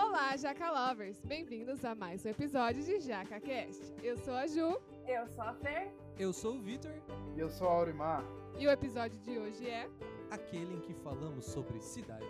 Olá, 0.00 0.36
Jaca 0.36 0.70
Lovers! 0.70 1.20
Bem-vindos 1.22 1.84
a 1.84 1.92
mais 1.92 2.24
um 2.24 2.28
episódio 2.28 2.80
de 2.84 3.00
JacaCast. 3.00 3.96
Eu 4.00 4.16
sou 4.16 4.32
a 4.32 4.46
Ju. 4.46 4.80
Eu 5.08 5.26
sou 5.26 5.42
a 5.42 5.52
Fer. 5.54 5.92
Eu 6.16 6.32
sou 6.32 6.54
o 6.54 6.62
Vitor. 6.62 6.94
E 7.36 7.40
eu 7.40 7.50
sou 7.50 7.68
a 7.68 7.72
Aurimar. 7.72 8.24
E 8.56 8.64
o 8.64 8.70
episódio 8.70 9.18
de 9.18 9.36
hoje 9.36 9.68
é. 9.68 9.90
Aquele 10.30 10.74
em 10.74 10.80
que 10.82 10.94
falamos 10.94 11.46
sobre 11.46 11.80
cidade. 11.80 12.24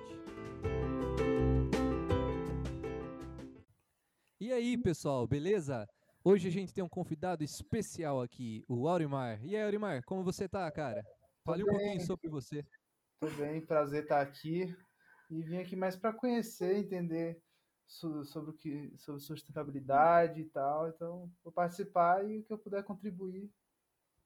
E 4.41 4.51
aí, 4.51 4.79
pessoal, 4.79 5.27
beleza? 5.27 5.87
Hoje 6.25 6.49
a 6.49 6.51
gente 6.51 6.73
tem 6.73 6.83
um 6.83 6.89
convidado 6.89 7.45
especial 7.45 8.23
aqui, 8.23 8.65
o 8.67 8.89
Aurimar. 8.89 9.45
E 9.45 9.55
aí, 9.55 9.63
Aurimar, 9.63 10.03
como 10.07 10.25
você 10.25 10.49
tá, 10.49 10.71
cara? 10.73 11.05
Fale 11.45 11.63
um 11.65 11.67
pouquinho 11.67 12.01
sobre 12.01 12.31
você. 12.31 12.65
Tudo 13.21 13.37
bem, 13.37 13.61
prazer 13.61 14.05
estar 14.05 14.23
aqui. 14.23 14.75
E 15.31 15.43
vim 15.43 15.59
aqui 15.59 15.77
mais 15.77 15.97
para 15.99 16.15
conhecer, 16.15 16.75
entender 16.75 17.39
sobre 17.89 18.51
o 18.51 18.53
que 18.53 18.93
sobre 18.99 19.21
sustentabilidade 19.21 20.43
e 20.43 20.45
tal. 20.45 20.89
Então, 20.89 21.33
vou 21.43 21.53
participar 21.53 22.25
e 22.29 22.39
o 22.39 22.45
que 22.45 22.53
eu 22.53 22.59
puder 22.59 22.85
contribuir, 22.85 23.51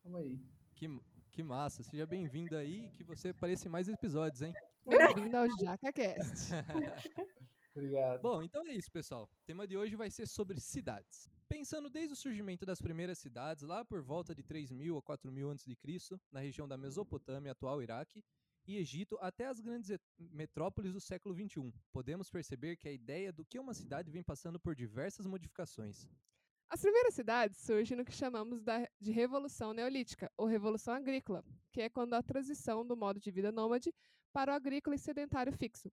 vamos 0.04 0.20
aí. 0.20 0.40
Que, 0.74 1.00
que 1.30 1.42
massa. 1.42 1.82
Seja 1.82 2.04
bem-vindo 2.04 2.56
aí 2.56 2.90
que 2.90 3.04
você 3.04 3.28
apareça 3.28 3.68
em 3.68 3.70
mais 3.70 3.88
episódios, 3.88 4.42
hein? 4.42 4.52
Bem-vindo 4.84 5.36
ao 5.36 5.46
JacaCast. 5.58 6.52
Obrigado. 7.74 8.20
Bom, 8.20 8.42
então 8.42 8.66
é 8.66 8.72
isso, 8.72 8.90
pessoal. 8.90 9.24
O 9.24 9.46
tema 9.46 9.66
de 9.66 9.76
hoje 9.76 9.96
vai 9.96 10.10
ser 10.10 10.26
sobre 10.26 10.60
cidades. 10.60 11.30
Pensando 11.48 11.88
desde 11.88 12.12
o 12.12 12.16
surgimento 12.16 12.66
das 12.66 12.80
primeiras 12.80 13.18
cidades, 13.18 13.62
lá 13.62 13.84
por 13.84 14.02
volta 14.02 14.34
de 14.34 14.42
3.000 14.42 14.98
a 14.98 15.02
4.000 15.02 15.52
a.C., 15.52 16.20
na 16.30 16.40
região 16.40 16.66
da 16.66 16.76
Mesopotâmia, 16.76 17.52
atual 17.52 17.82
Iraque, 17.82 18.22
e 18.66 18.76
Egito 18.76 19.18
até 19.20 19.46
as 19.46 19.60
grandes 19.60 19.90
metrópoles 20.18 20.92
do 20.92 21.00
século 21.00 21.34
XXI, 21.34 21.72
podemos 21.92 22.30
perceber 22.30 22.76
que 22.76 22.88
a 22.88 22.92
ideia 22.92 23.32
do 23.32 23.44
que 23.44 23.58
uma 23.58 23.74
cidade 23.74 24.10
vem 24.10 24.22
passando 24.22 24.58
por 24.60 24.74
diversas 24.74 25.26
modificações. 25.26 26.08
As 26.70 26.80
primeiras 26.80 27.14
cidades 27.14 27.58
surgem 27.58 27.96
no 27.96 28.04
que 28.04 28.12
chamamos 28.12 28.62
de 28.98 29.10
Revolução 29.10 29.74
Neolítica, 29.74 30.32
ou 30.38 30.46
Revolução 30.46 30.94
Agrícola, 30.94 31.44
que 31.70 31.82
é 31.82 31.90
quando 31.90 32.14
a 32.14 32.22
transição 32.22 32.86
do 32.86 32.96
modo 32.96 33.20
de 33.20 33.30
vida 33.30 33.52
nômade 33.52 33.92
para 34.32 34.52
o 34.52 34.54
agrícola 34.54 34.96
e 34.96 34.98
sedentário 34.98 35.52
fixo. 35.52 35.92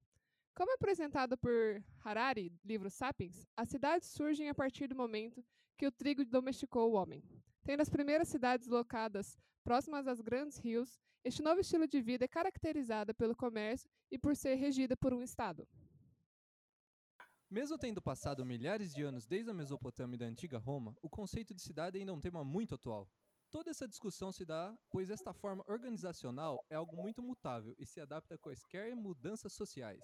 Como 0.55 0.73
apresentado 0.73 1.37
por 1.37 1.83
Harari, 2.03 2.51
livro 2.63 2.89
Sapiens, 2.89 3.45
as 3.57 3.69
cidades 3.69 4.09
surgem 4.09 4.49
a 4.49 4.55
partir 4.55 4.87
do 4.87 4.95
momento 4.95 5.43
que 5.77 5.85
o 5.85 5.91
trigo 5.91 6.23
domesticou 6.25 6.91
o 6.91 6.95
homem. 6.95 7.23
Tendo 7.63 7.81
as 7.81 7.89
primeiras 7.89 8.29
cidades 8.29 8.67
locadas 8.67 9.37
próximas 9.69 10.07
aos 10.07 10.19
grandes 10.19 10.57
rios, 10.57 10.99
este 11.23 11.43
novo 11.43 11.61
estilo 11.61 11.87
de 11.87 12.01
vida 12.01 12.25
é 12.25 12.27
caracterizado 12.27 13.13
pelo 13.13 13.35
comércio 13.35 13.87
e 14.09 14.17
por 14.17 14.35
ser 14.35 14.55
regida 14.55 14.97
por 14.97 15.13
um 15.13 15.21
Estado. 15.21 15.67
Mesmo 17.47 17.77
tendo 17.77 18.01
passado 18.01 18.43
milhares 18.43 18.91
de 18.95 19.03
anos 19.03 19.27
desde 19.27 19.51
a 19.51 19.53
Mesopotâmia 19.53 20.15
e 20.15 20.17
da 20.17 20.25
antiga 20.25 20.57
Roma, 20.57 20.97
o 21.03 21.07
conceito 21.07 21.53
de 21.53 21.61
cidade 21.61 21.99
ainda 21.99 22.11
é 22.11 22.15
um 22.15 22.19
tema 22.19 22.43
muito 22.43 22.73
atual. 22.73 23.07
Toda 23.51 23.69
essa 23.69 23.87
discussão 23.87 24.31
se 24.31 24.43
dá 24.43 24.75
pois 24.89 25.11
esta 25.11 25.33
forma 25.33 25.63
organizacional 25.67 26.65
é 26.67 26.73
algo 26.73 26.95
muito 26.95 27.21
mutável 27.21 27.75
e 27.77 27.85
se 27.85 28.01
adapta 28.01 28.33
a 28.33 28.39
quaisquer 28.39 28.95
mudanças 28.95 29.53
sociais. 29.53 30.01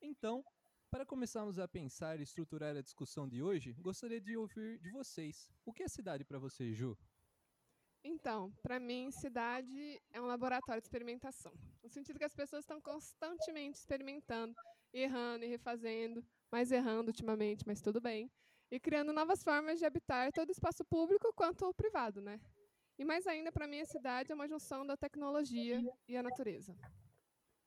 Então, 0.00 0.42
para 0.90 1.04
começarmos 1.04 1.58
a 1.58 1.68
pensar 1.68 2.20
e 2.20 2.22
estruturar 2.22 2.74
a 2.74 2.80
discussão 2.80 3.28
de 3.28 3.42
hoje, 3.42 3.74
gostaria 3.74 4.18
de 4.18 4.34
ouvir 4.34 4.78
de 4.78 4.90
vocês. 4.92 5.50
O 5.62 5.74
que 5.74 5.82
é 5.82 5.88
cidade 5.88 6.24
para 6.24 6.38
você, 6.38 6.72
Ju? 6.72 6.96
Então, 8.06 8.52
para 8.62 8.78
mim, 8.78 9.10
cidade 9.10 9.98
é 10.12 10.20
um 10.20 10.26
laboratório 10.26 10.80
de 10.80 10.86
experimentação. 10.86 11.52
No 11.82 11.88
sentido 11.88 12.18
que 12.18 12.24
as 12.24 12.34
pessoas 12.34 12.62
estão 12.62 12.78
constantemente 12.78 13.78
experimentando, 13.78 14.54
errando 14.92 15.42
e 15.46 15.48
refazendo, 15.48 16.22
mais 16.52 16.70
errando 16.70 17.08
ultimamente, 17.08 17.66
mas 17.66 17.80
tudo 17.80 18.02
bem. 18.02 18.30
E 18.70 18.78
criando 18.78 19.10
novas 19.10 19.42
formas 19.42 19.78
de 19.78 19.86
habitar 19.86 20.30
todo 20.32 20.50
o 20.50 20.52
espaço 20.52 20.84
público 20.84 21.32
quanto 21.34 21.64
o 21.64 21.72
privado, 21.72 22.20
né? 22.20 22.38
E 22.98 23.04
mais 23.06 23.26
ainda, 23.26 23.50
para 23.50 23.66
mim, 23.66 23.80
a 23.80 23.86
cidade 23.86 24.30
é 24.30 24.34
uma 24.34 24.46
junção 24.46 24.86
da 24.86 24.98
tecnologia 24.98 25.80
e 26.06 26.14
a 26.14 26.22
natureza. 26.22 26.76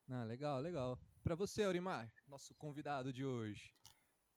Ah, 0.07 0.23
legal, 0.23 0.61
legal. 0.61 0.99
Para 1.23 1.35
você, 1.35 1.63
Aurimar, 1.63 2.13
nosso 2.27 2.53
convidado 2.55 3.11
de 3.11 3.25
hoje. 3.25 3.73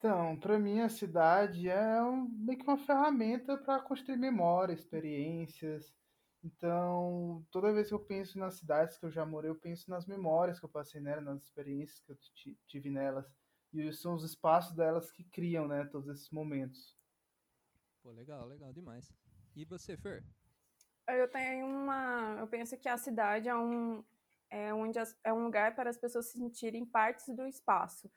Então, 0.00 0.34
para 0.40 0.58
mim 0.58 0.80
a 0.80 0.88
cidade 0.88 1.68
é 1.68 2.02
um, 2.02 2.26
meio 2.26 2.58
que 2.58 2.64
uma 2.64 2.78
ferramenta 2.78 3.58
para 3.58 3.82
construir 3.82 4.16
memória, 4.16 4.72
experiências. 4.72 5.94
Então, 6.42 7.46
toda 7.50 7.70
vez 7.70 7.88
que 7.88 7.94
eu 7.94 8.00
penso 8.00 8.38
nas 8.38 8.54
cidades 8.54 8.96
que 8.96 9.04
eu 9.04 9.10
já 9.10 9.26
morei, 9.26 9.50
eu 9.50 9.54
penso 9.54 9.90
nas 9.90 10.06
memórias 10.06 10.58
que 10.58 10.64
eu 10.64 10.70
passei 10.70 11.02
nelas, 11.02 11.22
nas 11.22 11.42
experiências 11.42 12.00
que 12.00 12.12
eu 12.12 12.16
tive 12.66 12.88
nelas. 12.88 13.30
E 13.74 13.92
são 13.92 14.14
os 14.14 14.24
espaços 14.24 14.74
delas 14.74 15.10
que 15.10 15.22
criam, 15.22 15.68
né, 15.68 15.84
todos 15.92 16.08
esses 16.08 16.30
momentos. 16.30 16.96
Pô, 18.02 18.10
legal, 18.10 18.46
legal 18.46 18.72
demais. 18.72 19.12
E 19.54 19.66
você, 19.66 19.98
Fer? 19.98 20.24
Eu 21.08 21.28
tenho 21.30 21.66
uma. 21.66 22.36
Eu 22.38 22.46
penso 22.46 22.74
que 22.78 22.88
a 22.88 22.96
cidade 22.96 23.50
é 23.50 23.54
um, 23.54 24.02
é 24.48 24.72
onde 24.72 24.98
as, 24.98 25.14
é 25.22 25.30
um 25.30 25.44
lugar 25.44 25.74
para 25.74 25.90
as 25.90 25.98
pessoas 25.98 26.30
se 26.30 26.38
sentirem 26.38 26.86
partes 26.86 27.26
do 27.36 27.46
espaço. 27.46 28.10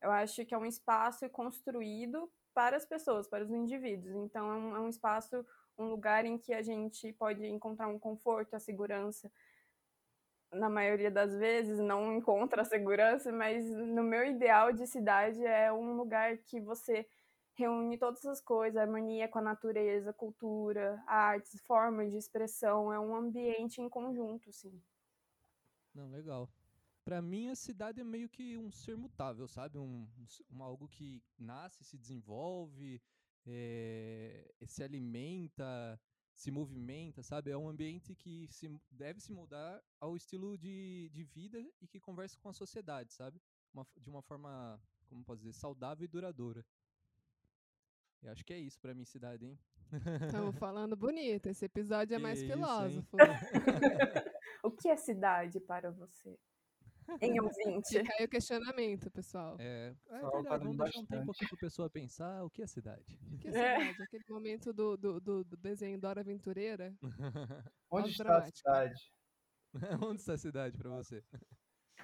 Eu 0.00 0.10
acho 0.10 0.44
que 0.44 0.54
é 0.54 0.58
um 0.58 0.66
espaço 0.66 1.28
construído 1.30 2.30
para 2.52 2.76
as 2.76 2.84
pessoas, 2.84 3.26
para 3.26 3.44
os 3.44 3.50
indivíduos. 3.50 4.14
Então, 4.14 4.50
é 4.50 4.54
um, 4.54 4.76
é 4.76 4.80
um 4.80 4.88
espaço, 4.88 5.44
um 5.76 5.86
lugar 5.86 6.24
em 6.24 6.38
que 6.38 6.52
a 6.54 6.62
gente 6.62 7.12
pode 7.12 7.44
encontrar 7.46 7.88
um 7.88 7.98
conforto, 7.98 8.54
a 8.54 8.60
segurança. 8.60 9.30
Na 10.52 10.70
maioria 10.70 11.10
das 11.10 11.34
vezes, 11.34 11.78
não 11.80 12.16
encontra 12.16 12.62
a 12.62 12.64
segurança, 12.64 13.32
mas 13.32 13.68
no 13.68 14.04
meu 14.04 14.24
ideal 14.24 14.72
de 14.72 14.86
cidade 14.86 15.44
é 15.44 15.72
um 15.72 15.96
lugar 15.96 16.36
que 16.38 16.60
você 16.60 17.08
reúne 17.54 17.96
todas 17.96 18.24
as 18.26 18.40
coisas, 18.40 18.76
harmonia 18.76 19.28
com 19.28 19.38
a 19.38 19.42
natureza, 19.42 20.12
cultura, 20.12 21.02
artes, 21.06 21.60
formas 21.62 22.10
de 22.10 22.18
expressão, 22.18 22.92
é 22.92 22.98
um 22.98 23.14
ambiente 23.14 23.80
em 23.80 23.88
conjunto, 23.88 24.52
sim. 24.52 24.80
Não, 25.94 26.10
legal. 26.10 26.48
Para 27.04 27.20
mim, 27.20 27.48
a 27.48 27.54
cidade 27.54 28.00
é 28.00 28.04
meio 28.04 28.28
que 28.28 28.56
um 28.56 28.70
ser 28.70 28.96
mutável, 28.96 29.46
sabe? 29.46 29.78
Um, 29.78 30.08
um 30.50 30.62
algo 30.62 30.88
que 30.88 31.22
nasce, 31.38 31.84
se 31.84 31.98
desenvolve, 31.98 33.00
é, 33.46 34.50
se 34.66 34.82
alimenta, 34.82 36.00
se 36.34 36.50
movimenta, 36.50 37.22
sabe? 37.22 37.50
É 37.50 37.56
um 37.56 37.68
ambiente 37.68 38.14
que 38.14 38.48
se, 38.48 38.68
deve 38.90 39.20
se 39.20 39.32
mudar 39.32 39.82
ao 40.00 40.16
estilo 40.16 40.56
de, 40.56 41.10
de 41.12 41.24
vida 41.24 41.60
e 41.80 41.86
que 41.86 42.00
conversa 42.00 42.38
com 42.40 42.48
a 42.48 42.54
sociedade, 42.54 43.12
sabe? 43.12 43.40
Uma, 43.72 43.86
de 44.00 44.08
uma 44.08 44.22
forma, 44.22 44.80
como 45.06 45.24
posso 45.24 45.40
dizer, 45.40 45.52
saudável 45.52 46.04
e 46.04 46.08
duradoura. 46.08 46.64
Eu 48.22 48.32
acho 48.32 48.42
que 48.42 48.54
é 48.54 48.58
isso 48.58 48.80
para 48.80 48.94
mim, 48.94 49.04
cidade, 49.04 49.44
hein? 49.44 49.58
Estamos 50.24 50.56
falando 50.56 50.96
bonito. 50.96 51.46
Esse 51.48 51.66
episódio 51.66 52.14
é 52.14 52.18
mais 52.18 52.38
isso, 52.40 52.50
filósofo. 52.50 53.16
o 54.64 54.70
que 54.70 54.88
é 54.88 54.96
cidade 54.96 55.60
para 55.60 55.90
você? 55.90 56.38
Em 57.20 57.40
ouvinte. 57.40 57.98
Fica 57.98 58.14
aí 58.18 58.24
o 58.24 58.28
questionamento, 58.28 59.10
pessoal. 59.10 59.56
É, 59.58 59.94
é 60.08 60.18
verdade, 60.18 60.64
vamos 60.64 60.76
deixar 60.76 61.00
um 61.00 61.06
tempo 61.06 61.30
aqui 61.30 61.46
para 61.46 61.56
a 61.56 61.60
pessoa 61.60 61.90
pensar 61.90 62.44
o 62.44 62.50
que 62.50 62.62
é 62.62 62.66
cidade. 62.66 63.18
O 63.32 63.38
que 63.38 63.48
é, 63.48 63.50
é. 63.50 63.52
cidade? 63.52 64.00
É. 64.00 64.04
Aquele 64.04 64.24
momento 64.28 64.72
do, 64.72 64.96
do, 64.96 65.20
do, 65.20 65.44
do 65.44 65.56
desenho 65.56 65.98
Dora 65.98 66.20
Aventureira. 66.20 66.94
Onde 67.90 68.10
está 68.10 68.38
a 68.38 68.44
cidade? 68.44 69.12
Onde 70.02 70.20
está 70.20 70.34
a 70.34 70.38
cidade 70.38 70.76
para 70.76 70.90
você? 70.90 71.22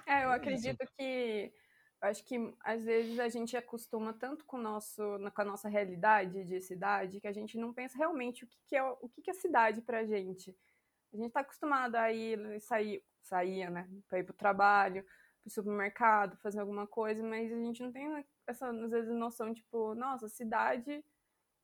É, 0.05 0.25
eu 0.25 0.31
acredito 0.31 0.85
que 0.97 1.53
acho 2.01 2.25
que 2.25 2.35
às 2.61 2.83
vezes 2.83 3.19
a 3.19 3.29
gente 3.29 3.55
acostuma 3.55 4.13
tanto 4.13 4.43
com, 4.45 4.57
o 4.57 4.61
nosso, 4.61 5.01
com 5.33 5.41
a 5.41 5.45
nossa 5.45 5.69
realidade 5.69 6.43
de 6.43 6.59
cidade 6.59 7.21
que 7.21 7.27
a 7.27 7.31
gente 7.31 7.57
não 7.57 7.73
pensa 7.73 7.97
realmente 7.97 8.43
o 8.43 8.47
que, 8.47 8.57
que 8.65 8.75
é 8.75 8.83
o 8.83 9.07
que, 9.07 9.21
que 9.21 9.29
é 9.29 9.33
cidade 9.33 9.81
pra 9.81 10.05
gente. 10.05 10.55
A 11.13 11.17
gente 11.17 11.27
está 11.27 11.41
acostumado 11.41 11.95
a 11.95 12.11
ir 12.11 12.59
sair, 12.61 13.03
saía, 13.23 13.69
né, 13.69 13.89
para 14.07 14.19
ir 14.19 14.23
para 14.23 14.33
o 14.33 14.37
trabalho, 14.37 15.03
para 15.03 15.47
o 15.47 15.51
supermercado, 15.51 16.37
fazer 16.37 16.59
alguma 16.59 16.87
coisa, 16.87 17.23
mas 17.23 17.51
a 17.51 17.55
gente 17.55 17.81
não 17.83 17.91
tem 17.91 18.25
essa, 18.47 18.69
às 18.69 18.91
vezes, 18.91 19.13
noção, 19.13 19.53
tipo, 19.53 19.95
nossa, 19.95 20.27
cidade 20.29 21.03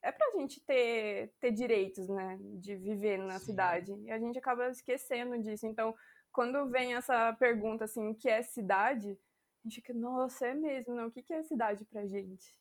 é 0.02 0.12
para 0.12 0.28
a 0.28 0.32
gente 0.40 0.62
ter, 0.62 1.34
ter 1.40 1.52
direitos, 1.52 2.08
né, 2.08 2.38
de 2.60 2.76
viver 2.76 3.18
na 3.18 3.40
Sim. 3.40 3.46
cidade, 3.46 3.94
e 4.04 4.12
a 4.12 4.20
gente 4.20 4.38
acaba 4.40 4.70
esquecendo 4.70 5.38
disso. 5.42 5.66
Então, 5.68 5.96
quando 6.32 6.70
vem 6.70 6.96
essa 6.96 7.34
pergunta, 7.34 7.86
assim, 7.86 8.08
o 8.10 8.16
que 8.16 8.30
é 8.30 8.42
cidade, 8.44 9.10
a 9.12 9.68
gente 9.68 9.76
fica, 9.76 9.94
nossa, 9.94 10.48
é 10.48 10.54
mesmo, 10.54 10.96
não? 10.96 11.08
O 11.08 11.12
que 11.12 11.34
é 11.34 11.44
cidade 11.44 11.84
pra 11.86 12.06
gente? 12.06 12.56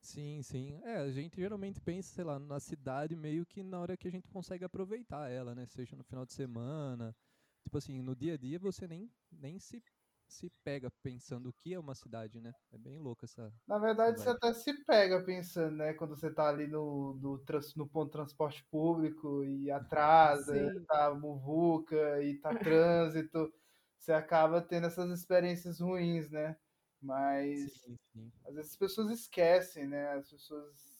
Sim, 0.00 0.42
sim. 0.42 0.80
É, 0.84 0.96
a 0.96 1.10
gente 1.12 1.40
geralmente 1.40 1.80
pensa, 1.80 2.12
sei 2.14 2.24
lá, 2.24 2.38
na 2.38 2.58
cidade 2.58 3.14
meio 3.14 3.46
que 3.46 3.62
na 3.62 3.80
hora 3.80 3.96
que 3.96 4.08
a 4.08 4.10
gente 4.10 4.28
consegue 4.28 4.64
aproveitar 4.64 5.30
ela, 5.30 5.54
né? 5.54 5.66
Seja 5.66 5.94
no 5.96 6.02
final 6.02 6.26
de 6.26 6.32
semana. 6.32 7.14
Tipo 7.62 7.78
assim, 7.78 8.02
no 8.02 8.14
dia 8.14 8.34
a 8.34 8.36
dia 8.36 8.58
você 8.58 8.86
nem, 8.86 9.10
nem 9.30 9.58
se, 9.58 9.82
se 10.28 10.50
pega 10.64 10.90
pensando 11.02 11.48
o 11.48 11.52
que 11.52 11.74
é 11.74 11.78
uma 11.78 11.94
cidade, 11.94 12.40
né? 12.40 12.52
É 12.72 12.78
bem 12.78 12.98
louco 12.98 13.24
essa. 13.24 13.52
Na 13.66 13.78
verdade, 13.78 14.20
você 14.20 14.30
até 14.30 14.52
se 14.52 14.84
pega 14.84 15.22
pensando, 15.24 15.76
né? 15.76 15.94
Quando 15.94 16.16
você 16.16 16.30
tá 16.32 16.48
ali 16.48 16.66
no, 16.66 17.14
no, 17.14 17.42
no 17.76 17.88
ponto 17.88 18.06
de 18.06 18.12
transporte 18.12 18.64
público 18.70 19.44
e 19.44 19.70
atrasa, 19.70 20.54
sim. 20.54 20.84
tá 20.84 21.14
muvuca 21.14 22.22
e 22.22 22.38
tá 22.38 22.50
trânsito, 22.58 23.52
você 23.98 24.12
acaba 24.12 24.60
tendo 24.60 24.86
essas 24.88 25.10
experiências 25.10 25.80
ruins, 25.80 26.30
né? 26.30 26.56
Mas 27.00 27.72
Sim, 27.72 27.96
sim. 28.12 28.32
às 28.44 28.54
vezes 28.54 28.72
as 28.72 28.76
pessoas 28.76 29.10
esquecem, 29.10 29.86
né? 29.86 30.12
As 30.12 30.28
pessoas 30.28 30.92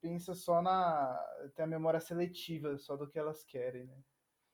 pensam 0.00 0.34
só 0.34 0.60
na. 0.60 1.18
tem 1.54 1.64
a 1.64 1.68
memória 1.68 2.00
seletiva 2.00 2.76
só 2.78 2.96
do 2.96 3.08
que 3.08 3.18
elas 3.18 3.42
querem, 3.44 3.84
né? 3.84 3.98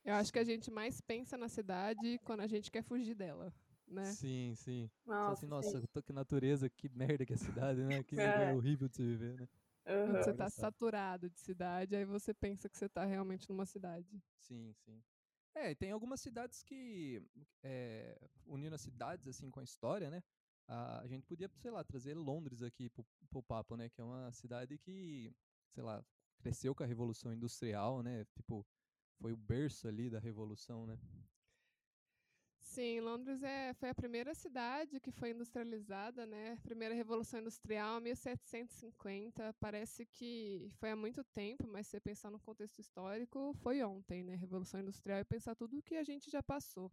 Eu 0.04 0.14
acho 0.14 0.32
que 0.32 0.38
a 0.38 0.44
gente 0.44 0.70
mais 0.70 1.00
pensa 1.00 1.36
na 1.36 1.48
cidade 1.48 2.18
quando 2.24 2.40
a 2.40 2.46
gente 2.46 2.70
quer 2.70 2.82
fugir 2.82 3.14
dela, 3.14 3.52
né? 3.88 4.02
Sim, 4.04 4.54
sim. 4.54 4.90
Nossa, 5.06 5.32
assim, 5.32 5.46
nossa, 5.46 5.80
sim. 5.80 5.86
na 5.94 6.14
natureza, 6.14 6.68
que 6.68 6.88
merda 6.90 7.24
que 7.24 7.32
é 7.32 7.36
a 7.36 7.38
cidade, 7.38 7.80
né? 7.82 8.02
Que 8.02 8.16
É. 8.16 8.26
lugar 8.26 8.54
horrível 8.54 8.88
de 8.88 8.96
se 8.96 9.02
viver, 9.02 9.38
né? 9.38 9.48
Aham. 9.86 10.06
Quando 10.06 10.24
você 10.24 10.34
tá 10.34 10.44
Engraçado. 10.44 10.50
saturado 10.50 11.30
de 11.30 11.40
cidade, 11.40 11.96
aí 11.96 12.04
você 12.04 12.34
pensa 12.34 12.68
que 12.68 12.76
você 12.76 12.88
tá 12.88 13.04
realmente 13.04 13.48
numa 13.48 13.64
cidade. 13.64 14.06
Sim, 14.38 14.74
sim. 14.84 15.02
É, 15.54 15.74
tem 15.74 15.92
algumas 15.92 16.20
cidades 16.20 16.62
que, 16.62 17.22
é, 17.62 18.18
unindo 18.46 18.74
as 18.74 18.80
cidades, 18.82 19.26
assim, 19.28 19.50
com 19.50 19.60
a 19.60 19.64
história, 19.64 20.10
né? 20.10 20.22
A, 20.66 21.00
a 21.00 21.06
gente 21.06 21.24
podia, 21.26 21.50
sei 21.60 21.70
lá, 21.70 21.84
trazer 21.84 22.14
Londres 22.14 22.60
aqui 22.62 22.90
pro, 22.90 23.06
pro 23.30 23.42
papo, 23.42 23.76
né? 23.76 23.88
Que 23.88 24.00
é 24.00 24.04
uma 24.04 24.32
cidade 24.32 24.76
que, 24.78 25.32
sei 25.70 25.82
lá, 25.82 26.04
cresceu 26.38 26.74
com 26.74 26.82
a 26.82 26.86
Revolução 26.86 27.32
Industrial, 27.32 28.02
né? 28.02 28.24
Tipo, 28.34 28.66
foi 29.20 29.32
o 29.32 29.36
berço 29.36 29.88
ali 29.88 30.10
da 30.10 30.18
Revolução, 30.18 30.86
né? 30.86 30.98
Sim, 32.74 33.00
Londres 33.00 33.40
é, 33.42 33.72
foi 33.74 33.88
a 33.90 33.94
primeira 33.94 34.34
cidade 34.34 34.98
que 34.98 35.12
foi 35.12 35.30
industrializada, 35.30 36.26
né? 36.26 36.56
Primeira 36.64 36.92
Revolução 36.92 37.38
Industrial, 37.38 38.00
1750. 38.00 39.54
Parece 39.60 40.04
que 40.06 40.68
foi 40.80 40.90
há 40.90 40.96
muito 40.96 41.22
tempo, 41.22 41.68
mas 41.68 41.86
se 41.86 42.00
pensar 42.00 42.32
no 42.32 42.40
contexto 42.40 42.80
histórico, 42.80 43.54
foi 43.62 43.80
ontem, 43.84 44.24
né? 44.24 44.34
Revolução 44.34 44.80
Industrial 44.80 45.20
e 45.20 45.24
pensar 45.24 45.54
tudo 45.54 45.78
o 45.78 45.82
que 45.82 45.94
a 45.94 46.02
gente 46.02 46.28
já 46.30 46.42
passou. 46.42 46.90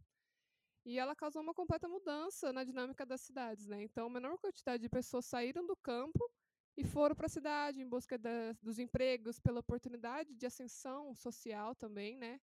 E 0.86 1.00
ela 1.00 1.16
causou 1.16 1.42
uma 1.42 1.54
completa 1.54 1.88
mudança 1.88 2.54
na 2.54 2.64
dinâmica 2.64 3.04
das 3.04 3.22
cidades, 3.22 3.68
né? 3.68 3.82
Então, 3.82 4.06
a 4.06 4.10
menor 4.10 4.38
quantidade 4.38 4.84
de 4.84 4.90
pessoas 4.90 5.26
saíram 5.26 5.66
do 5.66 5.76
campo 5.76 6.30
e 6.78 6.84
foram 6.84 7.16
para 7.16 7.26
a 7.26 7.30
cidade 7.30 7.82
em 7.82 7.88
busca 7.88 8.18
dos 8.62 8.80
empregos, 8.80 9.40
pela 9.40 9.60
oportunidade 9.60 10.34
de 10.34 10.46
ascensão 10.46 11.14
social 11.16 11.76
também, 11.76 12.18
né? 12.18 12.40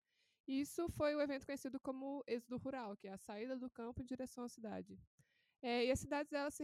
E 0.48 0.62
isso 0.62 0.88
foi 0.90 1.16
o 1.16 1.22
evento 1.22 1.46
conhecido 1.46 1.80
como 1.80 2.24
êxodo 2.26 2.58
rural, 2.58 2.96
que 2.96 3.08
é 3.08 3.14
a 3.14 3.18
saída 3.18 3.58
do 3.58 3.70
campo 3.70 4.02
em 4.02 4.06
direção 4.06 4.46
à 4.46 4.50
cidade. 4.50 4.98
É, 5.62 5.86
e 5.86 5.92
as 5.92 6.00
cidades 6.00 6.32
elas 6.32 6.54
se 6.54 6.64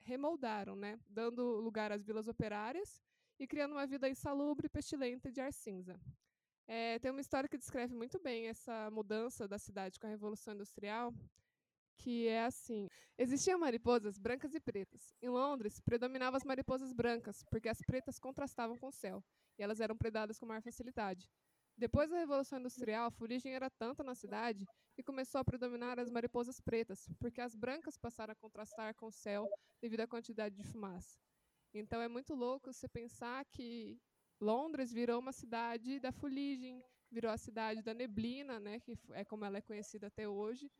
remoldaram, 0.00 0.74
né? 0.74 0.98
Dando 1.08 1.60
lugar 1.60 1.92
às 1.92 2.04
vilas 2.04 2.26
operárias 2.26 3.02
e 3.38 3.46
criando 3.46 3.72
uma 3.72 3.86
vida 3.86 4.08
insalubre 4.08 4.66
e 4.66 4.70
pestilenta 4.70 5.30
de 5.30 5.40
ar 5.40 5.52
cinza. 5.52 6.00
É, 6.66 6.98
tem 6.98 7.10
uma 7.10 7.20
história 7.20 7.48
que 7.48 7.58
descreve 7.58 7.94
muito 7.94 8.18
bem 8.18 8.48
essa 8.48 8.90
mudança 8.90 9.46
da 9.46 9.58
cidade 9.58 9.98
com 9.98 10.06
a 10.06 10.10
Revolução 10.10 10.54
Industrial, 10.54 11.12
que 12.02 12.26
é 12.26 12.44
assim: 12.44 12.88
existiam 13.16 13.58
mariposas 13.58 14.18
brancas 14.18 14.54
e 14.54 14.60
pretas. 14.60 15.14
Em 15.22 15.28
Londres, 15.28 15.80
predominavam 15.80 16.36
as 16.36 16.44
mariposas 16.44 16.92
brancas, 16.92 17.44
porque 17.50 17.68
as 17.68 17.78
pretas 17.86 18.18
contrastavam 18.18 18.76
com 18.76 18.88
o 18.88 18.92
céu, 18.92 19.22
e 19.58 19.62
elas 19.62 19.80
eram 19.80 19.96
predadas 19.96 20.38
com 20.38 20.46
maior 20.46 20.62
facilidade. 20.62 21.30
Depois 21.76 22.10
da 22.10 22.18
Revolução 22.18 22.58
Industrial, 22.58 23.06
a 23.06 23.10
fuligem 23.10 23.54
era 23.54 23.70
tanta 23.70 24.02
na 24.02 24.14
cidade 24.14 24.66
que 24.94 25.02
começou 25.02 25.40
a 25.40 25.44
predominar 25.44 25.98
as 25.98 26.10
mariposas 26.10 26.60
pretas, 26.60 27.08
porque 27.18 27.40
as 27.40 27.54
brancas 27.54 27.96
passaram 27.96 28.32
a 28.32 28.36
contrastar 28.36 28.94
com 28.94 29.06
o 29.06 29.12
céu 29.12 29.48
devido 29.80 30.00
à 30.00 30.06
quantidade 30.06 30.54
de 30.54 30.64
fumaça. 30.64 31.18
Então 31.72 32.02
é 32.02 32.08
muito 32.08 32.34
louco 32.34 32.72
você 32.72 32.86
pensar 32.88 33.44
que 33.46 33.96
Londres 34.40 34.92
virou 34.92 35.18
uma 35.18 35.32
cidade 35.32 35.98
da 35.98 36.12
fuligem, 36.12 36.82
virou 37.10 37.30
a 37.30 37.38
cidade 37.38 37.82
da 37.82 37.94
neblina, 37.94 38.60
né, 38.60 38.80
que 38.80 38.98
é 39.12 39.24
como 39.24 39.44
ela 39.44 39.58
é 39.58 39.62
conhecida 39.62 40.08
até 40.08 40.28
hoje, 40.28 40.70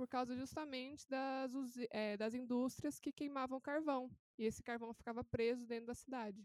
por 0.00 0.08
causa 0.08 0.34
justamente 0.34 1.06
das, 1.10 1.52
eh, 1.90 2.16
das 2.16 2.32
indústrias 2.32 2.98
que 2.98 3.12
queimavam 3.12 3.60
carvão. 3.60 4.10
E 4.38 4.46
esse 4.46 4.62
carvão 4.62 4.94
ficava 4.94 5.22
preso 5.22 5.66
dentro 5.66 5.88
da 5.88 5.94
cidade. 5.94 6.42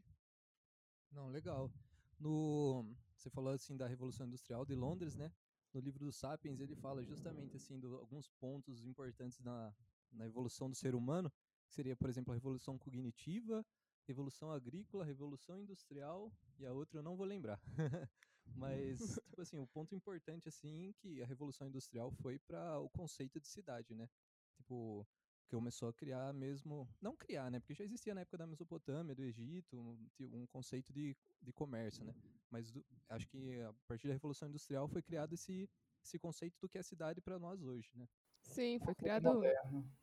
Não, 1.10 1.30
legal. 1.30 1.72
No, 2.20 2.86
você 3.16 3.30
falou 3.30 3.54
assim 3.54 3.78
da 3.78 3.88
Revolução 3.88 4.28
Industrial 4.28 4.66
de 4.66 4.76
Londres, 4.76 5.16
né? 5.16 5.32
No 5.74 5.80
livro 5.80 6.04
do 6.04 6.12
Sapiens 6.12 6.60
ele 6.60 6.76
fala 6.76 7.02
justamente 7.02 7.56
assim 7.56 7.80
de 7.80 7.86
alguns 7.86 8.30
pontos 8.30 8.84
importantes 8.84 9.40
na, 9.40 9.74
na 10.12 10.26
evolução 10.26 10.70
do 10.70 10.76
ser 10.76 10.94
humano, 10.94 11.32
que 11.66 11.74
seria, 11.74 11.96
por 11.96 12.10
exemplo, 12.10 12.34
a 12.34 12.36
revolução 12.36 12.78
cognitiva, 12.78 13.66
revolução 14.06 14.52
agrícola, 14.52 15.06
revolução 15.06 15.62
industrial 15.62 16.30
e 16.60 16.66
a 16.66 16.74
outra 16.74 17.00
eu 17.00 17.04
não 17.04 17.16
vou 17.16 17.26
lembrar. 17.26 17.62
Mas 18.54 18.98
tipo 19.28 19.42
assim, 19.42 19.58
o 19.58 19.68
ponto 19.68 19.96
importante 19.96 20.48
assim 20.48 20.94
que 20.94 21.22
a 21.22 21.26
revolução 21.26 21.68
industrial 21.68 22.12
foi 22.12 22.40
para 22.40 22.80
o 22.80 22.90
conceito 22.90 23.40
de 23.40 23.48
cidade, 23.48 23.94
né? 23.96 24.08
Tipo, 24.56 25.06
que 25.48 25.56
começou 25.56 25.90
a 25.90 25.94
criar 25.94 26.34
mesmo, 26.34 26.88
não 27.02 27.16
criar, 27.16 27.52
né? 27.52 27.60
Porque 27.60 27.74
já 27.74 27.84
existia 27.84 28.16
na 28.16 28.22
época 28.22 28.38
da 28.38 28.48
Mesopotâmia, 28.48 29.14
do 29.14 29.24
Egito, 29.24 29.78
um, 29.78 30.10
um 30.20 30.48
conceito 30.48 30.92
de, 30.92 31.16
de 31.42 31.54
comércio, 31.54 32.04
né? 32.04 32.14
Mas 32.50 32.72
do- 32.72 32.86
acho 33.10 33.28
que 33.28 33.62
a 33.62 33.74
partir 33.88 34.08
da 34.08 34.14
Revolução 34.14 34.48
Industrial 34.50 34.88
foi 34.88 35.02
criado 35.02 35.34
esse, 35.34 35.70
esse 36.04 36.18
conceito 36.18 36.58
do 36.60 36.68
que 36.68 36.78
é 36.78 36.84
cidade 36.84 37.22
para 37.22 37.38
nós 37.38 37.62
hoje, 37.62 37.90
né? 37.96 38.08
Sim, 38.42 38.80
foi 38.80 38.96
Conceito 38.96 39.04
criado. 39.04 39.24
moderno. 39.24 39.96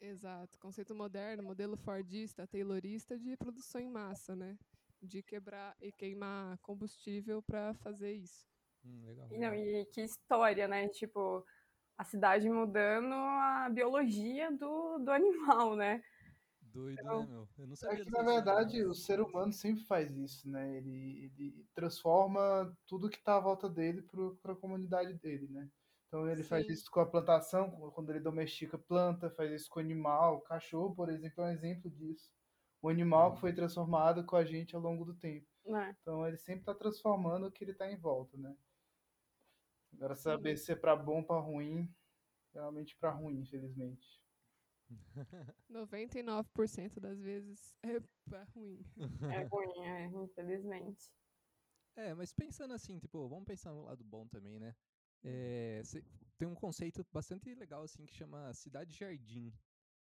Exato, 0.00 0.60
conceito 0.60 0.94
moderno, 0.94 1.42
modelo 1.42 1.76
fordista, 1.76 2.46
taylorista 2.46 3.18
de 3.18 3.36
produção 3.36 3.80
em 3.80 3.90
massa, 3.90 4.36
né? 4.36 4.56
De 5.00 5.22
quebrar 5.22 5.76
e 5.80 5.92
queimar 5.92 6.58
combustível 6.58 7.40
para 7.42 7.72
fazer 7.74 8.14
isso. 8.14 8.48
Hum, 8.84 9.04
legal. 9.06 9.30
E, 9.30 9.38
não, 9.38 9.54
e 9.54 9.86
que 9.86 10.02
história, 10.02 10.68
né? 10.68 10.88
Tipo, 10.88 11.44
a 11.98 12.04
cidade 12.04 12.50
mudando 12.50 13.14
a 13.14 13.68
biologia 13.70 14.50
do, 14.52 14.98
do 15.00 15.10
animal, 15.12 15.76
né? 15.76 16.02
Doido, 16.60 17.08
eu- 17.10 17.22
né, 17.22 17.26
meu? 17.26 17.48
Eu 17.58 17.66
não 17.66 17.76
É 17.92 17.96
sabia 17.96 18.04
que, 18.04 18.10
dessa 18.10 18.10
na 18.10 18.22
história, 18.22 18.36
verdade, 18.36 18.84
o 18.84 18.94
ser 18.94 19.20
humano 19.20 19.52
sempre 19.52 19.84
faz 19.84 20.16
isso, 20.16 20.48
né? 20.50 20.76
Ele, 20.78 21.26
ele 21.36 21.66
transforma 21.74 22.76
tudo 22.86 23.08
que 23.10 23.18
está 23.18 23.36
à 23.36 23.40
volta 23.40 23.68
dele 23.70 24.02
para 24.42 24.52
a 24.52 24.56
comunidade 24.56 25.14
dele, 25.14 25.48
né? 25.48 25.70
Então 26.08 26.28
ele 26.28 26.42
faz 26.44 26.64
Sim. 26.64 26.68
isso 26.68 26.90
com 26.90 27.00
a 27.00 27.06
plantação, 27.10 27.70
quando 27.92 28.10
ele 28.10 28.20
domestica 28.20 28.78
planta, 28.78 29.30
faz 29.30 29.52
isso 29.52 29.68
com 29.70 29.78
o 29.80 29.82
animal. 29.82 30.36
O 30.38 30.42
cachorro, 30.42 30.94
por 30.94 31.08
exemplo, 31.10 31.44
é 31.44 31.48
um 31.48 31.52
exemplo 31.52 31.90
disso. 31.90 32.30
O 32.82 32.88
animal 32.88 33.32
que 33.34 33.36
Uhum. 33.36 33.40
foi 33.40 33.54
transformado 33.54 34.24
com 34.26 34.36
a 34.36 34.44
gente 34.44 34.74
ao 34.76 34.82
longo 34.82 35.04
do 35.04 35.14
tempo. 35.16 35.48
né? 35.64 35.96
Então 36.00 36.26
ele 36.26 36.36
sempre 36.38 36.60
está 36.62 36.74
transformando 36.74 37.46
o 37.46 37.52
que 37.52 37.64
ele 37.64 37.72
está 37.72 37.90
em 37.90 37.96
volta, 37.98 38.36
né? 38.36 38.56
Agora 39.92 40.14
Sim. 40.14 40.22
saber 40.22 40.56
se 40.56 40.72
é 40.72 40.76
para 40.76 40.96
bom 40.96 41.18
ou 41.18 41.26
para 41.26 41.40
ruim, 41.40 41.94
realmente 42.54 42.96
para 42.98 43.10
ruim, 43.12 43.40
infelizmente. 43.40 44.22
99% 45.68 47.00
das 47.00 47.20
vezes 47.20 47.74
é 47.82 48.00
pra 48.24 48.44
ruim. 48.44 48.80
É 49.30 49.44
ruim, 49.44 49.86
é, 49.86 50.06
infelizmente. 50.06 51.10
É, 51.96 52.14
mas 52.14 52.32
pensando 52.32 52.72
assim, 52.74 52.98
tipo, 52.98 53.28
vamos 53.28 53.44
pensar 53.44 53.72
no 53.72 53.82
lado 53.82 54.04
bom 54.04 54.26
também, 54.28 54.58
né? 54.60 54.74
É, 55.22 55.82
cê- 55.84 56.04
tem 56.36 56.46
um 56.46 56.54
conceito 56.54 57.04
bastante 57.12 57.52
legal 57.54 57.82
assim 57.82 58.06
que 58.06 58.14
chama 58.14 58.54
cidade-jardim. 58.54 59.52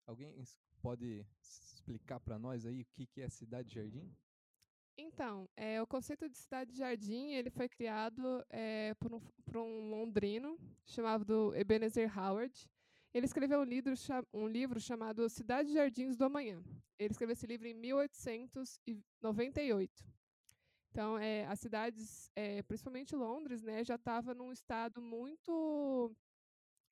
Alguém 0.05 0.41
s- 0.41 0.64
pode 0.85 1.25
explicar 1.41 2.19
para 2.19 2.37
nós 2.37 2.63
aí 2.63 2.83
o 2.83 2.85
que, 2.93 3.07
que 3.07 3.19
é 3.19 3.27
cidade-jardim? 3.27 4.15
Então, 4.95 5.49
é, 5.57 5.81
o 5.81 5.87
conceito 5.87 6.29
de 6.29 6.37
cidade-jardim 6.37 7.31
ele 7.31 7.49
foi 7.49 7.67
criado 7.67 8.45
é, 8.51 8.93
por, 8.93 9.15
um, 9.15 9.19
por 9.43 9.57
um 9.57 9.89
londrino 9.89 10.59
chamado 10.85 11.55
Ebenezer 11.55 12.15
Howard. 12.15 12.69
Ele 13.11 13.25
escreveu 13.25 13.61
um 13.61 13.63
livro, 13.63 13.95
um 14.31 14.47
livro 14.47 14.79
chamado 14.79 15.27
Cidades 15.27 15.71
e 15.71 15.75
Jardins 15.75 16.15
do 16.15 16.25
Amanhã. 16.25 16.63
Ele 16.99 17.11
escreveu 17.11 17.33
esse 17.33 17.47
livro 17.47 17.67
em 17.67 17.73
1898. 17.73 20.05
Então, 20.91 21.17
é, 21.17 21.47
as 21.47 21.59
cidades, 21.59 22.29
é, 22.35 22.61
principalmente 22.61 23.15
Londres, 23.15 23.63
né, 23.63 23.83
já 23.83 23.95
estava 23.95 24.35
num 24.35 24.51
estado 24.51 25.01
muito 25.01 26.15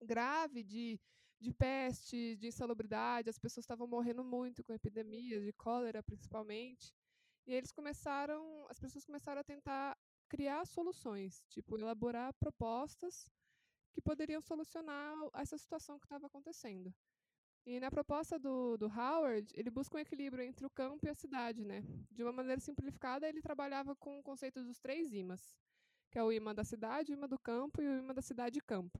grave 0.01 0.63
de, 0.63 0.99
de 1.43 1.53
peste, 1.53 2.35
de 2.37 2.47
insalubridade. 2.47 3.29
As 3.29 3.37
pessoas 3.37 3.63
estavam 3.63 3.85
morrendo 3.85 4.23
muito 4.23 4.63
com 4.63 4.73
epidemias 4.73 5.43
de 5.43 5.51
cólera, 5.53 6.01
principalmente. 6.01 6.95
E 7.45 7.53
eles 7.53 7.71
começaram, 7.71 8.65
as 8.69 8.79
pessoas 8.79 9.05
começaram 9.05 9.41
a 9.41 9.43
tentar 9.43 9.97
criar 10.29 10.65
soluções, 10.65 11.43
tipo 11.49 11.77
elaborar 11.77 12.33
propostas 12.35 13.29
que 13.91 14.01
poderiam 14.01 14.41
solucionar 14.41 15.13
essa 15.35 15.57
situação 15.57 15.99
que 15.99 16.05
estava 16.05 16.27
acontecendo. 16.27 16.91
E 17.65 17.79
na 17.79 17.91
proposta 17.91 18.39
do, 18.39 18.77
do 18.77 18.87
Howard, 18.87 19.53
ele 19.55 19.69
busca 19.69 19.97
um 19.97 19.99
equilíbrio 19.99 20.43
entre 20.43 20.65
o 20.65 20.69
campo 20.69 21.05
e 21.05 21.09
a 21.09 21.13
cidade, 21.13 21.63
né? 21.63 21.83
De 22.11 22.23
uma 22.23 22.31
maneira 22.31 22.59
simplificada, 22.59 23.27
ele 23.27 23.41
trabalhava 23.41 23.95
com 23.95 24.19
o 24.19 24.23
conceito 24.23 24.63
dos 24.63 24.79
três 24.79 25.13
imãs, 25.13 25.55
que 26.09 26.17
é 26.17 26.23
o 26.23 26.31
imã 26.31 26.53
da 26.53 26.63
cidade, 26.63 27.11
o 27.11 27.15
imã 27.15 27.27
do 27.27 27.39
campo 27.39 27.81
e 27.81 27.87
o 27.87 27.99
imã 27.99 28.13
da 28.13 28.21
cidade-campo. 28.21 28.99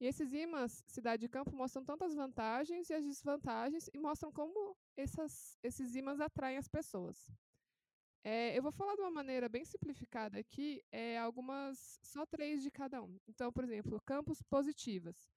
E 0.00 0.06
esses 0.06 0.32
imãs 0.32 0.82
cidade 0.86 1.26
e 1.26 1.28
campo 1.28 1.54
mostram 1.54 1.84
tanto 1.84 2.04
as 2.04 2.14
vantagens 2.14 2.88
e 2.90 2.94
as 2.94 3.04
desvantagens 3.04 3.88
e 3.94 3.98
mostram 3.98 4.32
como 4.32 4.76
essas, 4.96 5.58
esses 5.62 5.94
imãs 5.94 6.20
atraem 6.20 6.56
as 6.58 6.68
pessoas. 6.68 7.30
É, 8.24 8.56
eu 8.56 8.62
vou 8.62 8.72
falar 8.72 8.94
de 8.96 9.00
uma 9.00 9.10
maneira 9.10 9.48
bem 9.48 9.64
simplificada 9.64 10.38
aqui, 10.38 10.82
é, 10.92 11.18
algumas, 11.18 11.98
só 12.02 12.26
três 12.26 12.62
de 12.62 12.70
cada 12.70 13.02
um. 13.02 13.18
Então, 13.28 13.50
por 13.52 13.64
exemplo, 13.64 14.00
campos 14.02 14.42
positivas. 14.42 15.30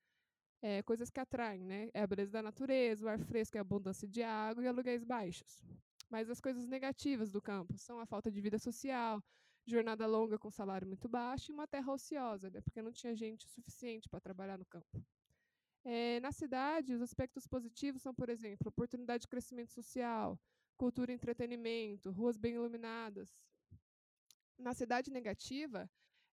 é, 0.61 0.83
coisas 0.83 1.09
que 1.11 1.19
atraem, 1.19 1.63
né? 1.65 1.89
É 1.93 2.01
a 2.03 2.07
beleza 2.07 2.31
da 2.31 2.41
natureza, 2.43 3.05
o 3.05 3.09
ar 3.09 3.19
fresco 3.19 3.57
e 3.57 3.59
a 3.59 3.61
abundância 3.61 4.07
de 4.07 4.23
água 4.23 4.63
e 4.63 4.67
aluguéis 4.67 5.03
baixos. 5.03 5.61
Mas 6.09 6.29
as 6.29 6.41
coisas 6.41 6.67
negativas 6.67 7.31
do 7.31 7.41
campo 7.41 7.77
são 7.77 7.99
a 7.99 8.05
falta 8.05 8.31
de 8.31 8.41
vida 8.41 8.59
social, 8.59 9.23
jornada 9.65 10.05
longa 10.05 10.37
com 10.37 10.51
salário 10.51 10.87
muito 10.87 11.07
baixo 11.07 11.51
e 11.51 11.53
uma 11.53 11.67
terra 11.67 11.91
ociosa, 11.91 12.49
né? 12.49 12.61
Porque 12.61 12.81
não 12.81 12.91
tinha 12.91 13.15
gente 13.15 13.47
suficiente 13.47 14.09
para 14.09 14.19
trabalhar 14.19 14.57
no 14.57 14.65
campo. 14.65 15.03
É, 15.85 16.19
na 16.21 16.31
cidade, 16.31 16.93
os 16.93 17.01
aspectos 17.01 17.45
positivos 17.45 18.01
são, 18.01 18.13
por 18.13 18.29
exemplo, 18.29 18.69
oportunidade 18.69 19.21
de 19.21 19.27
crescimento 19.27 19.71
social, 19.71 20.39
cultura 20.77 21.11
e 21.11 21.15
entretenimento, 21.15 22.11
ruas 22.11 22.37
bem 22.37 22.55
iluminadas. 22.55 23.29
Na 24.57 24.73
cidade 24.73 25.11
negativa, 25.11 25.89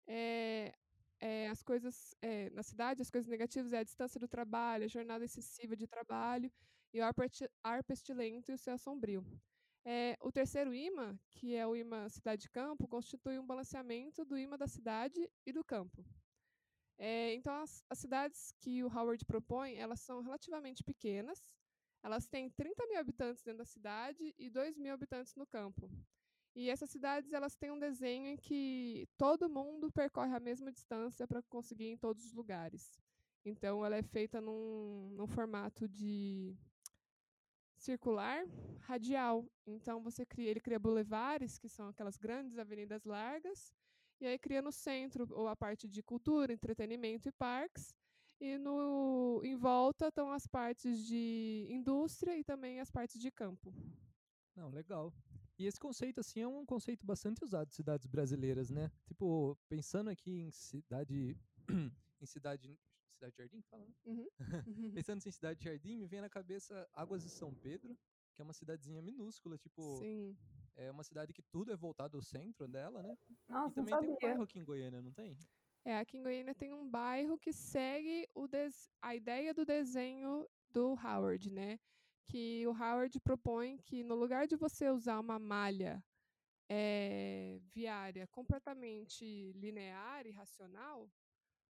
é, 0.08 0.74
é, 1.20 1.50
as 1.50 1.62
coisas 1.64 2.16
é, 2.22 2.50
na 2.52 2.64
cidade, 2.64 3.02
as 3.02 3.10
coisas 3.10 3.30
negativas 3.30 3.74
é 3.74 3.80
a 3.80 3.84
distância 3.84 4.20
do 4.20 4.28
trabalho, 4.28 4.86
a 4.86 4.88
jornada 4.88 5.26
excessiva 5.26 5.76
de 5.76 5.88
trabalho 5.88 6.52
e 6.94 7.00
o 7.00 7.04
ar, 7.04 7.14
ar 7.64 7.84
pestilento 7.84 8.52
e 8.52 8.56
o 8.56 8.58
céu 8.58 8.78
sombrio. 8.78 9.26
É, 9.92 10.16
o 10.22 10.32
terceiro 10.32 10.72
imã, 10.72 11.18
que 11.32 11.56
é 11.56 11.66
o 11.66 11.76
imã 11.76 12.08
cidade-campo, 12.10 12.88
constitui 12.88 13.40
um 13.40 13.48
balanceamento 13.48 14.24
do 14.24 14.38
imã 14.38 14.56
da 14.56 14.68
cidade 14.68 15.28
e 15.48 15.52
do 15.52 15.64
campo. 15.64 16.06
É, 16.96 17.34
então, 17.34 17.56
as, 17.56 17.84
as, 17.90 17.98
cidades 17.98 18.54
que 18.60 18.84
o 18.84 18.88
Howard 18.88 19.26
propõe, 19.26 19.78
elas 19.78 20.00
são 20.02 20.22
relativamente 20.22 20.84
pequenas, 20.84 21.42
elas 22.04 22.28
têm 22.28 22.52
30 22.52 22.86
mil 22.86 23.00
habitantes 23.00 23.42
dentro 23.42 23.58
da 23.58 23.66
cidade 23.66 24.32
e 24.38 24.48
2 24.48 24.78
mil 24.78 24.94
habitantes 24.94 25.34
no 25.34 25.48
campo. 25.48 25.90
E 26.56 26.70
essas 26.70 26.92
cidades 26.92 27.34
elas 27.34 27.56
têm 27.56 27.72
um 27.72 27.80
desenho 27.80 28.28
em 28.28 28.38
que 28.38 29.10
todo 29.18 29.50
mundo 29.50 29.92
percorre 29.92 30.36
a 30.36 30.40
mesma 30.40 30.72
distância 30.72 31.28
para 31.28 31.42
conseguir 31.42 31.86
ir 31.86 31.94
em 31.94 31.98
todos 31.98 32.26
os 32.26 32.34
lugares. 32.34 33.02
Então 33.44 33.84
ela 33.84 33.96
é 33.96 34.04
feita 34.04 34.40
num, 34.40 35.10
num 35.14 35.26
formato 35.26 35.88
de 35.88 36.56
circular 37.80 38.46
radial. 38.82 39.46
Então 39.66 40.02
você 40.02 40.26
cria, 40.26 40.50
ele 40.50 40.60
cria 40.60 40.80
bulevares, 40.80 41.58
que 41.58 41.70
são 41.70 41.90
aquelas 41.90 42.18
grandes 42.18 42.58
avenidas 42.58 43.04
largas, 43.04 43.74
e 44.20 44.28
aí 44.28 44.38
cria 44.38 44.62
no 44.62 44.72
centro 44.72 45.28
ou 45.32 45.48
a 45.48 45.56
parte 45.56 45.88
de 45.88 46.04
cultura, 46.04 46.54
entretenimento 46.54 47.30
e 47.30 47.32
parques, 47.32 47.94
e 48.40 48.58
no 48.58 49.42
em 49.44 49.56
volta 49.56 50.08
estão 50.08 50.32
as 50.32 50.48
partes 50.48 51.06
de 51.06 51.68
indústria 51.70 52.38
e 52.38 52.44
também 52.44 52.80
as 52.80 52.92
partes 52.92 53.20
de 53.20 53.32
campo. 53.32 53.74
Não, 54.56 54.70
legal. 54.70 55.14
E 55.58 55.66
esse 55.66 55.80
conceito, 55.80 56.22
assim, 56.22 56.40
é 56.40 56.48
um 56.48 56.66
conceito 56.66 57.06
bastante 57.06 57.44
usado 57.44 57.68
em 57.68 57.74
cidades 57.74 58.08
brasileiras, 58.08 58.70
né? 58.70 58.90
Tipo, 59.06 59.58
pensando 59.68 60.10
aqui 60.10 60.32
em 60.42 60.52
cidade. 60.52 61.38
em 62.22 62.26
cidade. 62.26 62.78
Cidade 63.20 63.36
Jardim, 63.38 63.62
fala, 63.64 63.86
né? 63.86 63.94
Uhum. 64.68 64.92
pensando 64.94 65.18
em 65.26 65.32
cidade 65.32 65.64
Jardim, 65.64 65.98
me 65.98 66.08
vem 66.08 66.22
na 66.22 66.30
cabeça 66.30 66.88
Águas 66.94 67.22
de 67.22 67.30
São 67.30 67.54
Pedro, 67.54 67.98
que 68.34 68.42
é 68.42 68.44
uma 68.44 68.54
cidadezinha 68.54 69.02
minúscula, 69.02 69.58
tipo. 69.58 69.98
Sim. 69.98 70.38
É 70.76 70.90
uma 70.90 71.04
cidade 71.04 71.34
que 71.34 71.44
tudo 71.52 71.74
é 71.74 71.76
voltado 71.76 72.16
ao 72.16 72.24
centro 72.24 72.66
dela, 72.66 73.04
né? 73.04 73.18
Nossa, 73.50 73.72
e 73.72 73.76
também 73.76 74.00
tem 74.00 74.10
um 74.10 74.18
bairro 74.22 74.44
aqui 74.44 74.60
em 74.60 74.64
Goiânia, 74.64 75.02
não 75.02 75.12
tem? 75.12 75.38
É, 75.84 75.98
aqui 75.98 76.18
em 76.18 76.24
Goiânia 76.24 76.56
tem 76.56 76.74
um 76.74 76.90
bairro 76.90 77.38
que 77.38 77.52
segue 77.52 78.26
o 78.34 78.48
des... 78.48 78.90
a 79.02 79.14
ideia 79.14 79.54
do 79.54 79.66
desenho 79.66 80.48
do 80.72 80.94
Howard, 80.94 81.52
né? 81.52 81.78
que 82.30 82.66
o 82.68 82.72
Howard 82.72 83.20
propõe 83.20 83.78
que 83.78 84.04
no 84.04 84.16
lugar 84.16 84.48
de 84.48 84.56
você 84.56 84.90
usar 84.90 85.20
uma 85.20 85.40
malha 85.40 86.04
é, 86.70 87.60
viária 87.74 88.28
completamente 88.28 89.52
linear 89.54 90.28
e 90.28 90.32
racional, 90.32 91.10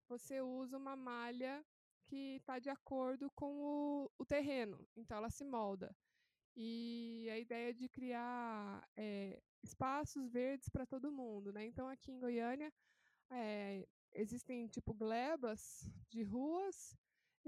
você 0.08 0.40
usa 0.40 0.76
uma 0.76 0.96
malha 0.96 1.64
que 2.04 2.36
está 2.36 2.58
de 2.58 2.70
acordo 2.70 3.30
com 3.30 3.52
o, 3.60 4.10
o, 4.18 4.24
terreno, 4.24 4.86
então 4.96 5.16
ela 5.16 5.30
se 5.30 5.44
molda. 5.44 5.94
E 6.56 7.28
a 7.30 7.38
ideia 7.38 7.72
de 7.72 7.88
criar 7.88 8.88
é, 8.96 9.40
espaços 9.62 10.28
verdes 10.28 10.68
para 10.68 10.86
todo 10.86 11.12
mundo, 11.12 11.52
né? 11.52 11.64
Então 11.66 11.86
aqui 11.88 12.10
em 12.10 12.18
Goiânia 12.18 12.72
é, 13.30 13.86
existem 14.12 14.66
tipo 14.66 14.92
glebas 14.94 15.88
de 16.08 16.22
ruas 16.22 16.96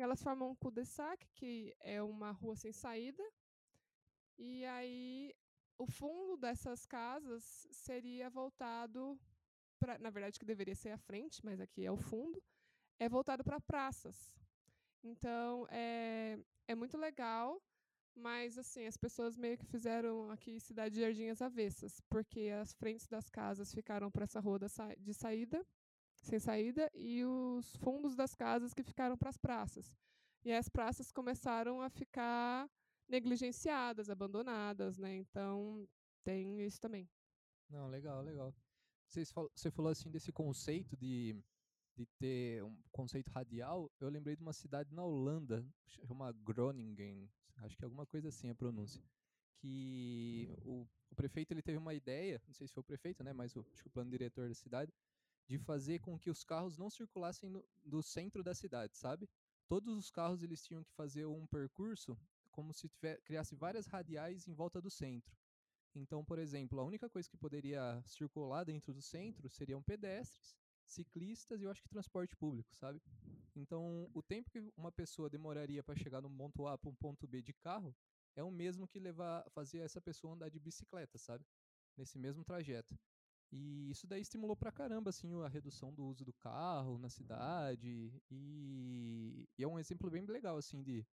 elas 0.00 0.22
formam 0.22 0.50
um 0.50 0.54
cul-de-sac, 0.54 1.28
que 1.34 1.74
é 1.80 2.02
uma 2.02 2.30
rua 2.30 2.56
sem 2.56 2.72
saída. 2.72 3.22
E 4.38 4.64
aí 4.64 5.34
o 5.76 5.86
fundo 5.86 6.36
dessas 6.36 6.86
casas 6.86 7.66
seria 7.70 8.30
voltado 8.30 9.18
na 10.00 10.10
verdade 10.10 10.38
que 10.38 10.44
deveria 10.44 10.74
ser 10.74 10.90
a 10.90 10.98
frente, 10.98 11.44
mas 11.44 11.60
aqui 11.60 11.84
é 11.84 11.90
o 11.90 11.96
fundo, 11.96 12.42
é 12.98 13.08
voltado 13.08 13.44
para 13.44 13.60
praças. 13.60 14.32
Então 15.02 15.66
é, 15.70 16.38
é 16.68 16.74
muito 16.74 16.96
legal, 16.98 17.62
mas 18.14 18.58
assim 18.58 18.86
as 18.86 18.96
pessoas 18.96 19.36
meio 19.36 19.56
que 19.56 19.66
fizeram 19.66 20.30
aqui 20.30 20.60
cidade 20.60 20.94
de 20.94 21.00
Jardins 21.00 21.40
avessas, 21.40 22.00
porque 22.08 22.50
as 22.60 22.72
frentes 22.74 23.06
das 23.06 23.28
casas 23.28 23.74
ficaram 23.74 24.10
para 24.10 24.24
essa 24.24 24.40
rua 24.40 24.58
de 24.98 25.14
saída 25.14 25.66
sem 26.22 26.38
saída 26.38 26.90
e 26.94 27.24
os 27.24 27.74
fundos 27.76 28.14
das 28.14 28.34
casas 28.34 28.74
que 28.74 28.82
ficaram 28.82 29.16
para 29.16 29.30
as 29.30 29.38
praças. 29.38 29.96
E 30.44 30.52
as 30.52 30.68
praças 30.68 31.10
começaram 31.10 31.80
a 31.80 31.88
ficar 31.88 32.68
negligenciadas, 33.08 34.08
abandonadas, 34.08 34.98
né? 34.98 35.16
Então 35.16 35.86
tem 36.24 36.60
isso 36.64 36.80
também. 36.80 37.08
Não, 37.68 37.88
legal, 37.88 38.22
legal. 38.22 38.54
Você 39.10 39.70
falou 39.72 39.90
assim 39.90 40.08
desse 40.08 40.30
conceito 40.30 40.96
de, 40.96 41.36
de 41.96 42.06
ter 42.18 42.62
um 42.62 42.76
conceito 42.92 43.28
radial. 43.30 43.90
Eu 43.98 44.08
lembrei 44.08 44.36
de 44.36 44.42
uma 44.42 44.52
cidade 44.52 44.94
na 44.94 45.02
Holanda, 45.02 45.66
chama 45.88 46.32
Groningen, 46.32 47.28
acho 47.56 47.76
que 47.76 47.84
é 47.84 47.86
alguma 47.86 48.06
coisa 48.06 48.28
assim 48.28 48.50
a 48.50 48.54
pronúncia. 48.54 49.02
Que 49.58 50.48
o, 50.64 50.86
o 51.10 51.14
prefeito 51.16 51.52
ele 51.52 51.60
teve 51.60 51.76
uma 51.76 51.92
ideia, 51.92 52.40
não 52.46 52.54
sei 52.54 52.68
se 52.68 52.72
foi 52.72 52.82
o 52.82 52.84
prefeito, 52.84 53.24
né? 53.24 53.32
Mas 53.32 53.56
o, 53.56 53.66
acho 53.72 53.82
que 53.82 53.88
o 53.88 53.90
plano 53.90 54.10
diretor 54.10 54.48
da 54.48 54.54
cidade 54.54 54.92
de 55.48 55.58
fazer 55.58 55.98
com 55.98 56.16
que 56.16 56.30
os 56.30 56.44
carros 56.44 56.78
não 56.78 56.88
circulassem 56.88 57.50
no, 57.50 57.64
do 57.84 58.00
centro 58.02 58.44
da 58.44 58.54
cidade, 58.54 58.96
sabe? 58.96 59.28
Todos 59.66 59.96
os 59.96 60.08
carros 60.08 60.44
eles 60.44 60.62
tinham 60.62 60.84
que 60.84 60.92
fazer 60.92 61.26
um 61.26 61.44
percurso 61.48 62.16
como 62.52 62.72
se 62.72 62.88
tiver, 62.88 63.20
criasse 63.22 63.56
várias 63.56 63.86
radiais 63.86 64.46
em 64.46 64.54
volta 64.54 64.80
do 64.80 64.90
centro. 64.90 65.36
Então, 65.94 66.24
por 66.24 66.38
exemplo, 66.38 66.80
a 66.80 66.84
única 66.84 67.08
coisa 67.08 67.28
que 67.28 67.36
poderia 67.36 68.02
circular 68.06 68.64
dentro 68.64 68.94
do 68.94 69.02
centro 69.02 69.48
seriam 69.48 69.82
pedestres, 69.82 70.56
ciclistas 70.84 71.60
e 71.60 71.64
eu 71.64 71.70
acho 71.70 71.82
que 71.82 71.88
transporte 71.88 72.36
público, 72.36 72.74
sabe? 72.74 73.00
Então, 73.56 74.08
o 74.14 74.22
tempo 74.22 74.50
que 74.50 74.60
uma 74.76 74.92
pessoa 74.92 75.28
demoraria 75.28 75.82
para 75.82 75.96
chegar 75.96 76.20
no 76.20 76.30
ponto 76.30 76.66
A 76.66 76.78
para 76.78 76.90
um 76.90 76.94
ponto 76.94 77.26
B 77.26 77.42
de 77.42 77.52
carro 77.52 77.94
é 78.36 78.42
o 78.42 78.50
mesmo 78.50 78.86
que 78.86 78.98
levar 78.98 79.44
fazer 79.50 79.78
essa 79.78 80.00
pessoa 80.00 80.34
andar 80.34 80.48
de 80.48 80.58
bicicleta, 80.60 81.18
sabe? 81.18 81.44
Nesse 81.96 82.18
mesmo 82.18 82.44
trajeto. 82.44 82.96
E 83.52 83.90
isso 83.90 84.06
daí 84.06 84.20
estimulou 84.22 84.56
pra 84.56 84.70
caramba, 84.70 85.10
assim, 85.10 85.28
a 85.42 85.48
redução 85.48 85.92
do 85.92 86.04
uso 86.04 86.24
do 86.24 86.32
carro 86.32 86.98
na 86.98 87.08
cidade. 87.08 88.12
E, 88.30 89.48
e 89.58 89.64
é 89.64 89.66
um 89.66 89.78
exemplo 89.78 90.08
bem 90.08 90.24
legal, 90.24 90.56
assim, 90.56 90.82
de 90.82 91.04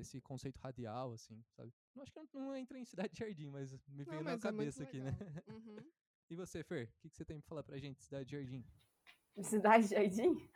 desse 0.00 0.20
conceito 0.20 0.58
radial, 0.58 1.12
assim, 1.12 1.42
sabe? 1.56 1.72
Não 1.94 2.02
acho 2.02 2.12
que 2.12 2.18
não, 2.18 2.28
não 2.32 2.56
entra 2.56 2.78
em 2.78 2.84
cidade 2.84 3.12
de 3.12 3.18
jardim, 3.18 3.48
mas 3.48 3.72
me 3.88 4.04
veio 4.04 4.24
na 4.24 4.32
é 4.32 4.38
cabeça 4.38 4.82
é 4.82 4.86
aqui, 4.86 5.00
né? 5.00 5.10
Uhum. 5.48 5.76
e 6.30 6.36
você, 6.36 6.62
Fer, 6.64 6.88
o 6.88 7.00
que, 7.00 7.10
que 7.10 7.16
você 7.16 7.24
tem 7.24 7.38
pra 7.38 7.48
falar 7.48 7.62
pra 7.62 7.78
gente, 7.78 8.02
cidade 8.02 8.24
de 8.24 8.36
jardim? 8.36 8.64
Cidade 9.42 9.88
de 9.88 9.94
Jardim? 9.94 10.48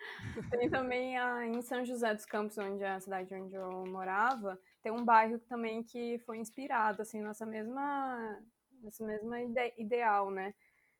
tem 0.51 0.69
também 0.69 1.17
a, 1.17 1.47
em 1.47 1.63
São 1.63 1.85
José 1.85 2.13
dos 2.15 2.27
Campos, 2.27 2.59
onde 2.59 2.83
é 2.83 2.91
a 2.91 3.01
cidade 3.01 3.35
onde 3.35 3.55
eu 3.55 3.87
morava, 3.87 4.61
tem 4.83 4.93
um 4.93 5.05
bairro 5.05 5.39
também 5.39 5.83
que 5.83 6.19
foi 6.21 6.39
inspirado, 6.39 7.01
assim, 7.01 7.23
nessa 7.23 7.47
mesma, 7.47 8.43
nessa 8.83 9.05
mesma 9.05 9.41
ide 9.41 9.73
ideal, 9.79 10.31
né? 10.31 10.55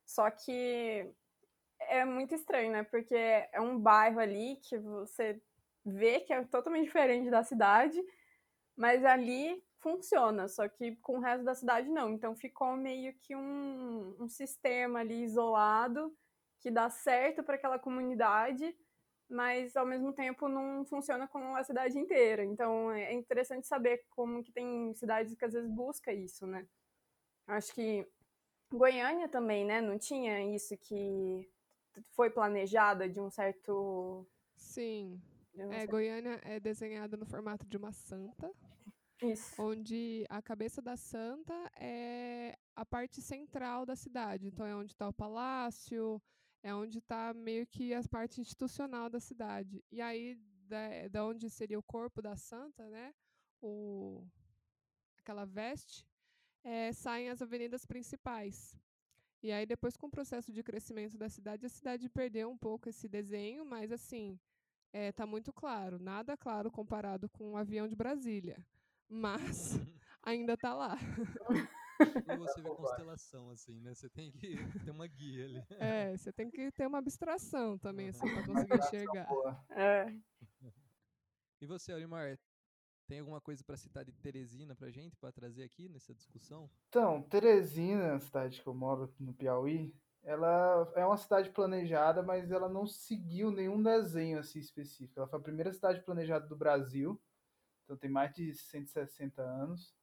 Só 0.07 0.31
que 0.31 1.11
é 1.81 2.05
muito 2.05 2.35
estranho, 2.35 2.73
né? 2.73 2.85
Porque 2.85 3.15
é 3.15 3.61
um 3.61 3.79
bairro 3.79 4.19
ali 4.21 4.57
que 4.57 4.79
você 4.79 5.43
vê 5.85 6.21
que 6.21 6.33
é 6.33 6.43
totalmente 6.45 6.85
diferente 6.85 7.31
da 7.31 7.43
cidade, 7.43 8.01
mas 8.77 9.05
ali 9.05 9.63
funciona, 9.79 10.49
só 10.49 10.69
que 10.69 10.97
com 10.97 11.19
o 11.19 11.21
resto 11.21 11.45
da 11.45 11.55
cidade 11.55 11.89
não. 11.89 12.11
Então 12.11 12.35
ficou 12.35 12.77
meio 12.77 13.15
que 13.21 13.37
um, 13.37 14.17
um 14.19 14.29
sistema 14.29 15.01
ali 15.01 15.23
isolado 15.23 16.17
que 16.61 16.71
dá 16.71 16.89
certo 16.89 17.43
para 17.43 17.57
aquela 17.57 17.79
comunidade, 17.79 18.75
mas 19.29 19.77
ao 19.77 19.85
mesmo 19.85 20.13
tempo 20.13 20.49
não 20.49 20.85
funciona 20.87 21.29
com 21.29 21.55
a 21.55 21.63
cidade 21.63 21.99
inteira. 21.99 22.43
Então 22.43 22.91
é 22.91 23.13
interessante 23.13 23.67
saber 23.67 24.05
como 24.11 24.43
que 24.43 24.51
tem 24.53 24.95
cidades 24.95 25.35
que 25.35 25.45
às 25.45 25.53
vezes 25.53 25.71
busca 25.71 26.13
isso, 26.13 26.47
né? 26.47 26.67
Acho 27.47 27.75
que 27.75 28.07
Goiânia 28.73 29.29
também, 29.29 29.65
né? 29.65 29.81
Não 29.81 29.99
tinha 29.99 30.55
isso 30.55 30.77
que 30.79 31.49
foi 32.13 32.31
planejada 32.31 33.09
de 33.09 33.21
um 33.21 33.31
certo. 33.31 34.27
Sim. 34.57 35.21
É, 35.57 35.87
Goiânia 35.87 36.41
é 36.43 36.59
desenhada 36.59 37.17
no 37.17 37.27
formato 37.27 37.67
de 37.67 37.77
uma 37.77 37.93
santa. 37.93 38.53
Isso. 39.23 39.61
Onde 39.63 40.27
a 40.29 40.43
cabeça 40.43 40.83
da 40.83 40.97
santa 40.97 41.55
é 41.77 42.59
a 42.75 42.85
parte 42.85 43.23
central 43.23 43.87
da 43.87 43.95
cidade. 43.95 44.49
Então 44.49 44.67
é 44.67 44.75
onde 44.75 44.93
está 44.93 45.09
o 45.09 45.13
palácio, 45.13 46.21
é 46.63 46.75
onde 46.75 46.99
está 46.99 47.33
meio 47.33 47.67
que 47.67 47.95
a 47.95 48.03
parte 48.09 48.41
institucional 48.41 49.09
da 49.09 49.21
cidade. 49.21 49.85
E 49.91 50.01
aí 50.01 50.37
da, 50.67 51.09
da 51.09 51.25
onde 51.25 51.49
seria 51.49 51.79
o 51.79 51.83
corpo 51.83 52.21
da 52.21 52.37
santa, 52.37 52.89
né? 52.89 53.15
O, 53.61 54.27
aquela 55.19 55.45
veste, 55.45 56.07
é, 56.63 56.93
saem 56.93 57.31
as 57.31 57.41
avenidas 57.41 57.85
principais. 57.87 58.77
E 59.43 59.53
aí, 59.53 59.67
depois, 59.67 59.97
com 59.97 60.07
o 60.07 60.11
processo 60.11 60.51
de 60.53 60.63
crescimento 60.63 61.19
da 61.19 61.29
cidade, 61.29 61.67
a 61.67 61.69
cidade 61.69 62.09
perdeu 62.09 62.51
um 62.51 62.57
pouco 62.57 62.89
esse 62.89 63.07
desenho, 63.07 63.65
mas 63.65 63.93
assim, 63.93 64.39
é, 64.95 65.11
tá 65.11 65.27
muito 65.27 65.53
claro. 65.53 65.99
Nada 65.99 66.37
claro 66.37 66.71
comparado 66.71 67.29
com 67.29 67.53
o 67.53 67.57
avião 67.57 67.89
de 67.89 67.97
Brasília. 67.97 68.65
Mas 69.09 69.75
ainda 70.23 70.57
tá 70.57 70.73
lá. 70.73 70.97
E 72.01 72.37
você 72.37 72.63
vê 72.63 72.69
constelação, 72.71 73.51
assim, 73.51 73.81
né? 73.81 73.93
Você 73.93 74.09
tem 74.09 74.31
que 74.31 74.57
ter 74.85 74.91
uma 74.93 75.09
guia 75.09 75.47
ali. 75.47 75.67
É, 75.71 76.17
você 76.17 76.33
tem 76.33 76.49
que 76.49 76.71
ter 76.71 76.87
uma 76.87 76.99
abstração 76.99 77.77
também, 77.77 78.11
assim, 78.11 78.33
pra 78.33 78.47
conseguir 78.47 78.79
enxergar. 78.79 79.29
É. 79.71 80.07
E 81.61 81.67
você, 81.67 81.93
Aurimar, 81.93 82.39
tem 83.09 83.19
alguma 83.19 83.41
coisa 83.41 83.65
para 83.65 83.77
citar 83.77 84.05
de 84.05 84.13
Teresina 84.13 84.77
pra 84.77 84.91
gente, 84.91 85.17
para 85.17 85.33
trazer 85.33 85.65
aqui 85.65 85.89
nessa 85.89 86.15
discussão? 86.15 86.71
Então, 86.89 87.21
Teresina, 87.23 88.21
cidade 88.21 88.63
que 88.63 88.67
eu 88.67 88.75
moro 88.75 89.13
no 89.19 89.35
Piauí, 89.35 89.93
ela 90.25 90.91
é 90.97 91.05
uma 91.05 91.17
cidade 91.17 91.51
planejada, 91.51 92.23
mas 92.23 92.51
ela 92.51 92.69
não 92.69 92.87
seguiu 92.87 93.51
nenhum 93.51 93.83
desenho 93.83 94.39
assim 94.39 94.59
específico. 94.59 95.21
Ela 95.21 95.29
foi 95.29 95.39
a 95.39 95.43
primeira 95.43 95.73
cidade 95.73 96.01
planejada 96.03 96.47
do 96.47 96.57
Brasil, 96.57 97.21
então 97.85 97.97
tem 97.97 98.11
mais 98.11 98.33
de 98.33 98.55
160 98.55 99.43
anos. 99.43 99.95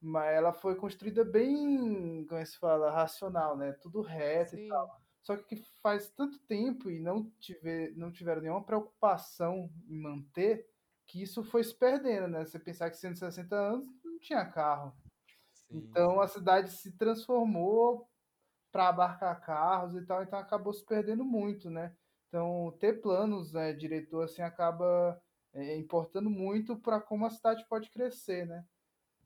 Mas 0.00 0.34
ela 0.34 0.52
foi 0.52 0.74
construída 0.74 1.24
bem, 1.24 2.26
como 2.26 2.40
é 2.40 2.44
se 2.44 2.58
fala, 2.58 2.90
racional, 2.90 3.56
né? 3.56 3.72
Tudo 3.72 4.00
reto 4.00 4.56
Sim. 4.56 4.66
e 4.66 4.68
tal. 4.68 5.00
Só 5.22 5.36
que 5.36 5.54
faz 5.80 6.10
tanto 6.10 6.40
tempo 6.40 6.90
e 6.90 6.98
não, 6.98 7.30
tiver, 7.38 7.92
não 7.96 8.10
tiveram 8.10 8.42
nenhuma 8.42 8.64
preocupação 8.64 9.70
em 9.88 9.96
manter 9.96 10.68
que 11.06 11.22
isso 11.22 11.44
foi 11.44 11.62
se 11.62 11.74
perdendo, 11.74 12.26
né? 12.26 12.44
Você 12.44 12.58
pensar 12.58 12.90
que 12.90 12.96
160 12.96 13.54
anos 13.54 13.86
não 14.04 14.18
tinha 14.18 14.44
carro. 14.44 14.92
Sim, 15.52 15.76
Então 15.76 16.20
a 16.20 16.26
cidade 16.26 16.72
se 16.72 16.96
transformou 16.96 18.10
para 18.72 18.88
abarcar 18.88 19.40
carros 19.42 19.94
e 19.94 20.04
tal, 20.06 20.22
então 20.22 20.38
acabou 20.38 20.72
se 20.72 20.84
perdendo 20.84 21.24
muito, 21.24 21.70
né? 21.70 21.94
Então 22.28 22.74
ter 22.80 23.00
planos, 23.02 23.52
né, 23.52 23.72
diretor 23.74 24.24
assim 24.24 24.42
acaba 24.42 25.20
é, 25.52 25.76
importando 25.76 26.30
muito 26.30 26.76
para 26.80 27.00
como 27.00 27.26
a 27.26 27.30
cidade 27.30 27.66
pode 27.68 27.90
crescer, 27.90 28.46
né? 28.46 28.64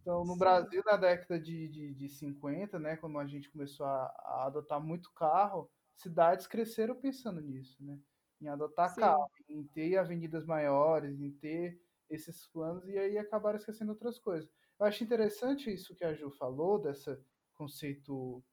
Então 0.01 0.25
no 0.25 0.37
Sim. 0.37 0.39
Brasil 0.39 0.83
na 0.87 0.97
década 0.97 1.39
de, 1.41 1.69
de, 1.69 1.95
de 1.95 2.09
50, 2.09 2.79
né, 2.79 2.97
quando 2.97 3.19
a 3.19 3.27
gente 3.27 3.51
começou 3.51 3.87
a, 3.87 4.07
a 4.07 4.45
adotar 4.47 4.81
muito 4.81 5.13
carro, 5.15 5.71
cidades 5.95 6.47
cresceram 6.47 6.97
pensando 6.97 7.41
nisso, 7.41 7.83
né? 7.85 8.01
Em 8.41 8.49
adotar 8.49 8.95
Sim. 8.95 9.01
carro, 9.01 9.31
em 9.49 9.65
ter 9.65 9.97
avenidas 9.97 10.45
maiores, 10.45 11.21
em 11.21 11.31
ter 11.33 11.81
esses 12.11 12.47
planos 12.49 12.87
e 12.89 12.99
aí 12.99 13.19
acabaram 13.19 13.59
esquecendo 13.59 13.93
outras 13.93 14.19
coisas. 14.19 14.51
Eu 14.79 14.87
acho 14.87 15.03
interessante 15.05 15.73
isso 15.73 15.95
que 15.97 16.05
a 16.05 16.13
Ju 16.15 16.31
falou, 16.31 16.81
desse 16.81 17.19
conceito 17.55 18.45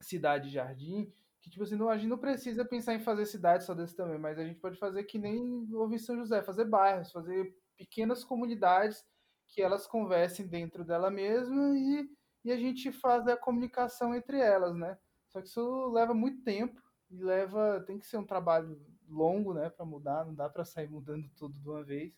cidade-jardim, 0.00 1.12
que 1.40 1.50
tipo 1.50 1.62
assim, 1.62 1.76
não, 1.76 1.88
a 1.88 1.96
gente 1.96 2.08
não 2.08 2.18
precisa 2.18 2.64
pensar 2.64 2.94
em 2.94 3.00
fazer 3.00 3.26
cidade 3.26 3.64
só 3.64 3.74
desse 3.74 3.94
tamanho, 3.94 4.20
mas 4.20 4.38
a 4.38 4.44
gente 4.44 4.58
pode 4.58 4.78
fazer 4.78 5.04
que 5.04 5.18
nem 5.18 5.68
houve 5.74 5.98
São 5.98 6.16
José, 6.16 6.42
fazer 6.42 6.64
bairros, 6.64 7.12
fazer 7.12 7.54
pequenas 7.76 8.24
comunidades 8.24 9.04
que 9.46 9.60
elas 9.60 9.86
conversem 9.86 10.46
dentro 10.46 10.84
dela 10.84 11.10
mesma 11.10 11.76
e, 11.76 12.08
e 12.44 12.52
a 12.52 12.56
gente 12.56 12.90
faz 12.90 13.26
a 13.28 13.36
comunicação 13.36 14.14
entre 14.14 14.38
elas, 14.38 14.74
né? 14.74 14.98
Só 15.28 15.40
que 15.40 15.48
isso 15.48 15.90
leva 15.92 16.14
muito 16.14 16.42
tempo 16.42 16.80
e 17.10 17.22
leva, 17.22 17.82
tem 17.86 17.98
que 17.98 18.06
ser 18.06 18.16
um 18.16 18.26
trabalho 18.26 18.80
longo, 19.08 19.52
né, 19.52 19.68
para 19.68 19.84
mudar, 19.84 20.24
não 20.24 20.34
dá 20.34 20.48
para 20.48 20.64
sair 20.64 20.88
mudando 20.88 21.28
tudo 21.36 21.58
de 21.58 21.68
uma 21.68 21.84
vez. 21.84 22.14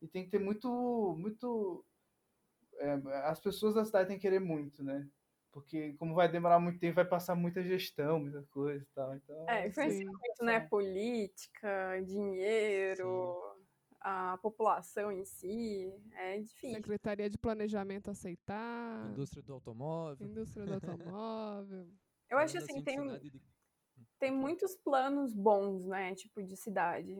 E 0.00 0.08
tem 0.08 0.24
que 0.24 0.30
ter 0.30 0.38
muito, 0.38 1.16
muito 1.18 1.84
é, 2.78 2.92
as 3.24 3.40
pessoas 3.40 3.74
da 3.74 3.84
cidade 3.84 4.08
têm 4.08 4.16
que 4.16 4.22
querer 4.22 4.40
muito, 4.40 4.82
né? 4.82 5.06
Porque 5.52 5.94
como 5.94 6.14
vai 6.14 6.30
demorar 6.30 6.60
muito 6.60 6.78
tempo, 6.78 6.94
vai 6.94 7.04
passar 7.04 7.34
muita 7.34 7.62
gestão, 7.62 8.20
muita 8.20 8.42
coisa 8.50 8.82
e 8.82 8.86
tal. 8.94 9.14
Então, 9.16 9.48
É, 9.48 9.66
influencia 9.66 9.98
Sim. 9.98 10.04
muito, 10.06 10.44
né? 10.44 10.60
Política, 10.60 12.00
dinheiro, 12.04 13.56
a 14.00 14.38
população 14.38 15.10
em 15.10 15.24
si. 15.24 15.92
É 16.12 16.38
difícil. 16.38 16.76
Secretaria 16.76 17.28
de 17.28 17.36
Planejamento 17.36 18.10
aceitar. 18.10 19.10
Indústria 19.10 19.42
do 19.42 19.52
automóvel. 19.54 20.26
Indústria 20.26 20.64
do 20.66 20.74
automóvel. 20.74 21.88
Eu 22.28 22.38
acho 22.38 22.58
assim, 22.58 22.80
tem, 22.82 22.96
cidade 23.02 23.30
de- 23.30 23.42
tem 24.20 24.30
muitos 24.30 24.76
planos 24.76 25.34
bons, 25.34 25.84
né? 25.86 26.14
Tipo, 26.14 26.42
de 26.44 26.56
cidade. 26.56 27.12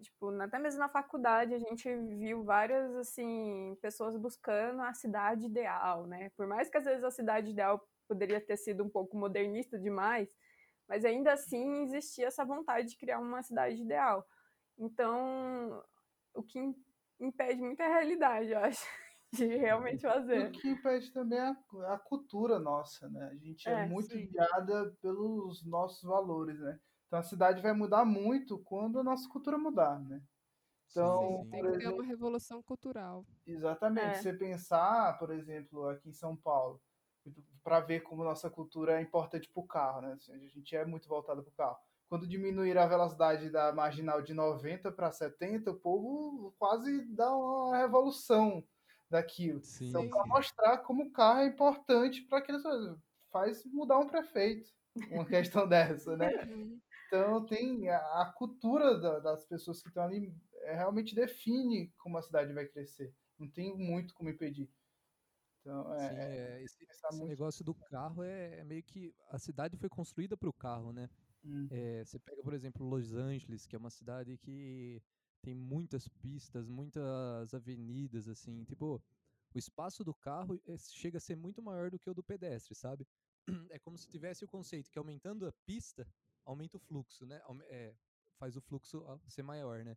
Tipo, 0.00 0.30
até 0.40 0.58
mesmo 0.58 0.80
na 0.80 0.88
faculdade 0.88 1.54
a 1.54 1.58
gente 1.58 1.88
viu 2.18 2.44
várias, 2.44 2.94
assim, 2.96 3.76
pessoas 3.80 4.16
buscando 4.16 4.82
a 4.82 4.92
cidade 4.92 5.46
ideal, 5.46 6.06
né? 6.06 6.30
Por 6.30 6.46
mais 6.46 6.68
que 6.68 6.76
às 6.78 6.84
vezes 6.84 7.04
a 7.04 7.10
cidade 7.10 7.50
ideal 7.50 7.88
poderia 8.08 8.40
ter 8.44 8.56
sido 8.56 8.84
um 8.84 8.90
pouco 8.90 9.16
modernista 9.16 9.78
demais, 9.78 10.36
mas 10.88 11.04
ainda 11.04 11.32
assim 11.32 11.82
existia 11.84 12.26
essa 12.26 12.44
vontade 12.44 12.88
de 12.88 12.96
criar 12.98 13.20
uma 13.20 13.42
cidade 13.42 13.80
ideal. 13.82 14.26
Então, 14.78 15.82
o 16.34 16.42
que 16.42 16.58
im- 16.58 16.84
impede 17.20 17.62
muito 17.62 17.80
é 17.80 17.86
a 17.86 17.94
realidade, 17.98 18.50
eu 18.52 18.58
acho, 18.58 18.84
de 19.32 19.46
realmente 19.56 20.02
fazer. 20.02 20.50
o 20.50 20.50
que 20.50 20.68
impede 20.68 21.12
também 21.12 21.38
é 21.38 21.42
a, 21.48 21.94
a 21.94 21.98
cultura 21.98 22.58
nossa, 22.58 23.08
né? 23.08 23.26
A 23.32 23.36
gente 23.36 23.70
é, 23.70 23.74
É, 23.74 23.88
muito 23.88 24.08
sim. 24.08 24.26
guiada 24.28 24.92
pelos 25.00 25.64
nossos 25.66 26.02
valores, 26.02 26.58
né? 26.58 26.78
Então 27.06 27.18
a 27.18 27.22
cidade 27.22 27.62
vai 27.62 27.72
mudar 27.72 28.04
muito 28.04 28.58
quando 28.58 28.98
a 28.98 29.04
nossa 29.04 29.28
cultura 29.28 29.58
mudar, 29.58 30.00
né? 30.00 30.22
Então, 30.90 31.18
sim, 31.18 31.50
Tem 31.50 31.62
por 31.62 31.70
que 31.70 31.72
ter 31.78 31.86
exemplo, 31.86 31.94
uma 31.94 32.04
revolução 32.04 32.62
cultural. 32.62 33.26
Exatamente. 33.46 34.18
É. 34.18 34.22
Você 34.22 34.32
pensar, 34.32 35.18
por 35.18 35.30
exemplo, 35.30 35.88
aqui 35.88 36.08
em 36.08 36.12
São 36.12 36.36
Paulo, 36.36 36.80
para 37.62 37.80
ver 37.80 38.00
como 38.00 38.24
nossa 38.24 38.50
cultura 38.50 38.98
é 38.98 39.02
importante 39.02 39.48
para 39.50 39.60
o 39.62 39.66
carro, 39.66 40.00
né? 40.02 40.12
Assim, 40.14 40.32
a 40.32 40.38
gente 40.48 40.76
é 40.76 40.84
muito 40.84 41.08
voltado 41.08 41.42
para 41.42 41.50
o 41.50 41.54
carro. 41.54 41.76
Quando 42.08 42.26
diminuir 42.28 42.76
a 42.78 42.86
velocidade 42.86 43.50
da 43.50 43.72
marginal 43.72 44.22
de 44.22 44.34
90 44.34 44.92
para 44.92 45.10
70, 45.10 45.70
o 45.70 45.80
povo 45.80 46.54
quase 46.58 47.04
dá 47.14 47.34
uma 47.34 47.76
revolução 47.78 48.64
daquilo. 49.10 49.62
Sim, 49.62 49.88
Então, 49.88 50.08
para 50.08 50.26
mostrar 50.26 50.78
como 50.78 51.04
o 51.04 51.12
carro 51.12 51.40
é 51.40 51.46
importante 51.46 52.22
para 52.22 52.38
aqueles 52.38 52.62
faz 53.30 53.64
mudar 53.66 53.98
um 53.98 54.06
prefeito, 54.06 54.70
uma 55.10 55.24
questão 55.26 55.66
dessa, 55.68 56.16
né? 56.16 56.30
Então 57.14 57.46
tem 57.46 57.88
a, 57.90 58.22
a 58.22 58.32
cultura 58.32 58.98
da- 59.00 59.20
das 59.20 59.44
pessoas 59.46 59.80
que 59.82 59.88
estão 59.88 60.04
ali 60.04 60.34
é, 60.62 60.74
realmente 60.74 61.14
define 61.14 61.92
como 61.98 62.18
a 62.18 62.22
cidade 62.22 62.52
vai 62.52 62.66
crescer. 62.68 63.16
Não 63.38 63.50
tem 63.50 63.76
muito 63.76 64.14
como 64.14 64.30
impedir. 64.30 64.74
Então 65.60 65.94
é, 65.94 66.06
Sim, 66.08 66.24
é 66.36 66.54
é, 66.58 66.62
esse, 66.62 66.84
esse 67.08 67.24
muito. 67.24 67.24
negócio 67.24 67.64
do 67.64 67.74
carro 67.74 68.22
é, 68.22 68.58
é 68.60 68.64
meio 68.64 68.82
que 68.82 69.14
a 69.28 69.38
cidade 69.38 69.76
foi 69.76 69.88
construída 69.88 70.36
para 70.36 70.48
o 70.48 70.52
carro, 70.52 70.92
né? 70.92 71.08
Hum, 71.44 71.70
É, 71.70 72.04
você 72.04 72.18
pega, 72.20 72.42
por 72.42 72.54
exemplo, 72.54 72.86
Los 72.86 73.14
Angeles, 73.14 73.66
que 73.66 73.76
é 73.76 73.78
uma 73.78 73.90
cidade 73.90 74.38
que 74.38 75.02
tem 75.42 75.54
muitas 75.54 76.08
pistas, 76.08 76.68
muitas 76.68 77.54
avenidas, 77.54 78.28
assim, 78.28 78.64
tipo, 78.64 79.02
o 79.54 79.58
espaço 79.58 80.04
do 80.04 80.14
carro 80.14 80.60
chega 80.78 81.18
a 81.18 81.20
ser 81.20 81.36
muito 81.36 81.62
maior 81.62 81.90
do 81.90 81.98
que 81.98 82.10
o 82.10 82.14
do 82.14 82.24
pedestre, 82.24 82.74
sabe? 82.76 83.06
É 83.72 83.78
como 83.80 83.98
se 83.98 84.08
tivesse 84.08 84.44
o 84.44 84.48
conceito 84.48 84.90
que 84.90 84.98
aumentando 84.98 85.46
a 85.46 85.52
pista, 85.66 86.06
aumenta 86.44 86.76
o 86.76 86.80
fluxo, 86.80 87.26
né? 87.26 87.40
É, 87.68 87.96
faz 88.38 88.56
o 88.56 88.62
fluxo 88.62 89.02
ser 89.28 89.42
maior, 89.42 89.84
né? 89.84 89.96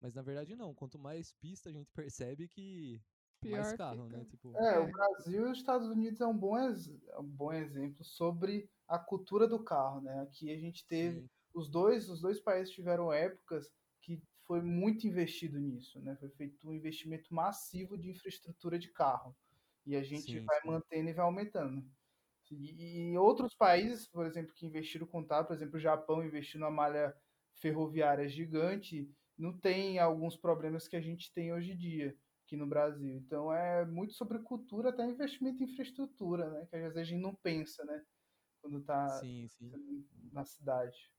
Mas 0.00 0.14
na 0.14 0.22
verdade 0.22 0.56
não, 0.56 0.74
quanto 0.74 0.98
mais 0.98 1.32
pista 1.32 1.70
a 1.70 1.72
gente 1.72 1.92
percebe 1.94 2.48
que 2.48 3.02
mais 3.48 3.72
Pior 3.72 3.72
carro, 3.72 4.08
fica. 4.08 4.10
né? 4.10 4.24
Tipo, 4.26 4.64
É, 4.74 4.78
o 4.78 4.86
É. 4.88 4.90
Brasil 4.90 5.46
e 5.48 5.50
os 5.52 5.58
Estados 5.58 5.88
Unidos 5.88 6.20
é 6.20 6.26
um 6.26 6.36
bom, 6.36 6.58
ex- 6.58 6.88
é 7.08 7.18
um 7.18 7.26
bom 7.26 7.52
exemplo 7.52 8.04
sobre 8.04 8.70
a 8.86 8.98
cultura 8.98 9.48
do 9.48 9.62
carro, 9.64 10.00
né? 10.02 10.20
Aqui 10.22 10.50
a 10.50 10.58
gente 10.58 10.86
teve 10.86 11.22
sim, 11.22 11.30
os 11.54 11.68
dois, 11.70 12.08
os 12.10 12.20
dois 12.20 12.40
países 12.40 12.74
tiveram 12.74 13.12
épocas 13.12 13.72
que 14.02 14.22
foi 14.46 14.60
muito 14.60 15.06
investido 15.06 15.58
nisso, 15.58 16.00
né? 16.00 16.16
Foi 16.16 16.28
feito 16.30 16.68
um 16.68 16.72
investimento 16.72 17.32
massivo 17.34 17.96
de 17.96 18.10
infraestrutura 18.10 18.78
de 18.78 18.92
carro. 18.92 19.36
E 19.86 19.96
a 19.96 20.02
gente 20.02 20.38
Sim, 20.38 20.46
vai 20.46 20.60
sim. 20.60 20.74
mantendo 20.74 21.08
e 21.10 21.12
vai 21.14 21.24
aumentando. 21.24 21.90
E, 22.50 23.12
e 23.12 23.18
outros 23.18 23.54
países, 23.54 24.06
por 24.06 24.26
exemplo, 24.26 24.52
que 24.54 24.66
investiram 24.66 25.06
contato, 25.06 25.48
por 25.48 25.54
exemplo, 25.54 25.76
o 25.76 25.80
Japão 25.80 26.24
investiu 26.24 26.60
numa 26.60 26.70
malha 26.70 27.14
ferroviária 27.54 28.28
gigante, 28.28 29.08
não 29.38 29.56
tem 29.56 29.98
alguns 29.98 30.36
problemas 30.36 30.88
que 30.88 30.96
a 30.96 31.00
gente 31.00 31.32
tem 31.32 31.52
hoje 31.52 31.72
em 31.72 31.76
dia 31.76 32.16
aqui 32.44 32.56
no 32.56 32.66
Brasil. 32.66 33.16
Então 33.16 33.52
é 33.52 33.84
muito 33.86 34.12
sobre 34.14 34.38
cultura, 34.40 34.90
até 34.90 35.06
investimento 35.06 35.62
em 35.62 35.66
infraestrutura, 35.66 36.50
né? 36.50 36.66
Que 36.66 36.76
às 36.76 36.82
vezes 36.82 36.96
a 36.96 37.04
gente 37.04 37.22
não 37.22 37.34
pensa, 37.34 37.84
né? 37.84 38.04
Quando 38.60 38.82
tá 38.82 39.08
sim, 39.20 39.46
sim. 39.48 39.72
na 40.32 40.44
cidade. 40.44 41.10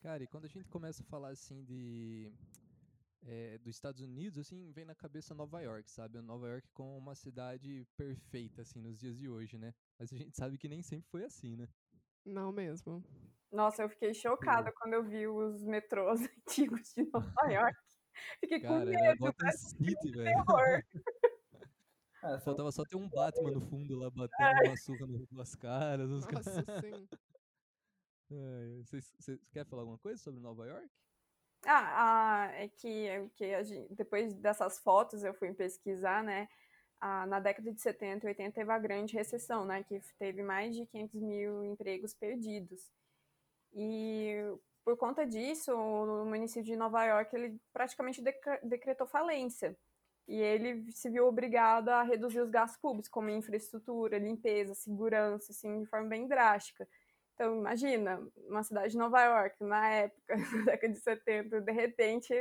Cara, 0.00 0.22
e 0.22 0.26
quando 0.26 0.44
a 0.44 0.48
gente 0.48 0.68
começa 0.68 1.02
a 1.02 1.06
falar 1.06 1.30
assim 1.30 1.64
de 1.64 2.32
eh, 3.24 3.58
dos 3.58 3.74
Estados 3.74 4.00
Unidos, 4.00 4.38
assim, 4.38 4.70
vem 4.70 4.84
na 4.84 4.94
cabeça 4.94 5.34
Nova 5.34 5.60
York, 5.60 5.90
sabe? 5.90 6.20
Nova 6.22 6.48
York 6.48 6.68
como 6.72 6.96
uma 6.96 7.14
cidade 7.14 7.86
perfeita, 7.96 8.62
assim, 8.62 8.80
nos 8.80 8.98
dias 8.98 9.18
de 9.18 9.28
hoje, 9.28 9.58
né? 9.58 9.74
Mas 9.98 10.12
a 10.12 10.16
gente 10.16 10.36
sabe 10.36 10.58
que 10.58 10.68
nem 10.68 10.82
sempre 10.82 11.08
foi 11.10 11.24
assim, 11.24 11.56
né? 11.56 11.68
Não 12.24 12.52
mesmo. 12.52 13.02
Nossa, 13.50 13.82
eu 13.82 13.88
fiquei 13.88 14.12
chocada 14.12 14.72
quando 14.72 14.94
eu 14.94 15.04
vi 15.04 15.26
os 15.26 15.62
metrôs 15.62 16.20
antigos 16.48 16.92
de 16.94 17.02
Nova 17.12 17.32
York. 17.50 17.76
Fiquei 18.40 18.60
com 18.60 18.66
Cara, 18.68 18.90
era 18.92 19.10
medo, 19.14 19.24
um 19.26 19.50
City, 19.52 20.10
velho. 20.10 20.24
terror. 20.24 20.82
É, 22.24 22.40
Faltava 22.40 22.72
só 22.72 22.82
ter 22.84 22.96
um 22.96 23.08
Batman 23.08 23.52
no 23.52 23.60
fundo 23.60 23.94
lá, 23.94 24.10
batendo 24.10 24.66
uma 24.68 24.76
surra 24.78 25.06
no- 25.06 25.28
nas 25.30 25.54
caras. 25.54 26.10
Os 26.10 26.24
caras. 26.26 26.46
Nossa, 26.46 26.80
sim. 26.80 27.08
Vocês 28.82 29.14
vocês 29.18 29.38
querem 29.52 29.68
falar 29.68 29.82
alguma 29.82 29.98
coisa 29.98 30.20
sobre 30.20 30.40
Nova 30.40 30.66
York? 30.66 30.88
Ah, 31.66 32.46
ah, 32.46 32.52
é 32.54 32.68
que, 32.68 33.06
é 33.06 33.28
que 33.36 33.44
a 33.54 33.62
gente- 33.62 33.94
depois 33.94 34.34
dessas 34.34 34.78
fotos 34.80 35.22
eu 35.22 35.34
fui 35.34 35.52
pesquisar, 35.54 36.24
né? 36.24 36.48
Na 37.00 37.40
década 37.40 37.72
de 37.72 37.80
70 37.80 38.26
e 38.26 38.28
80 38.28 38.52
teve 38.52 38.72
a 38.72 38.78
grande 38.78 39.14
recessão, 39.14 39.64
né? 39.64 39.82
Que 39.84 40.00
teve 40.18 40.42
mais 40.42 40.74
de 40.74 40.86
500 40.86 41.20
mil 41.20 41.64
empregos 41.64 42.14
perdidos. 42.14 42.90
E 43.74 44.36
por 44.84 44.96
conta 44.96 45.26
disso, 45.26 45.72
o 45.74 46.24
município 46.24 46.64
de 46.64 46.76
Nova 46.76 47.04
York 47.04 47.34
ele 47.34 47.60
praticamente 47.72 48.22
decre- 48.22 48.60
decretou 48.62 49.06
falência. 49.06 49.76
E 50.28 50.40
ele 50.40 50.90
se 50.92 51.08
viu 51.10 51.26
obrigado 51.26 51.88
a 51.90 52.02
reduzir 52.02 52.40
os 52.40 52.50
gastos 52.50 52.80
públicos, 52.80 53.08
como 53.08 53.30
infraestrutura, 53.30 54.18
limpeza, 54.18 54.74
segurança, 54.74 55.52
assim, 55.52 55.80
de 55.80 55.86
forma 55.86 56.08
bem 56.08 56.26
drástica. 56.26 56.88
Então, 57.34 57.56
imagina, 57.58 58.20
uma 58.48 58.62
cidade 58.62 58.92
de 58.92 58.98
Nova 58.98 59.22
York, 59.22 59.62
na 59.62 59.88
época, 59.90 60.36
na 60.64 60.64
década 60.64 60.92
de 60.92 61.00
70, 61.00 61.60
de 61.60 61.72
repente, 61.72 62.34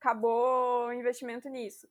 acabou 0.00 0.86
o 0.88 0.92
investimento 0.92 1.48
nisso. 1.48 1.88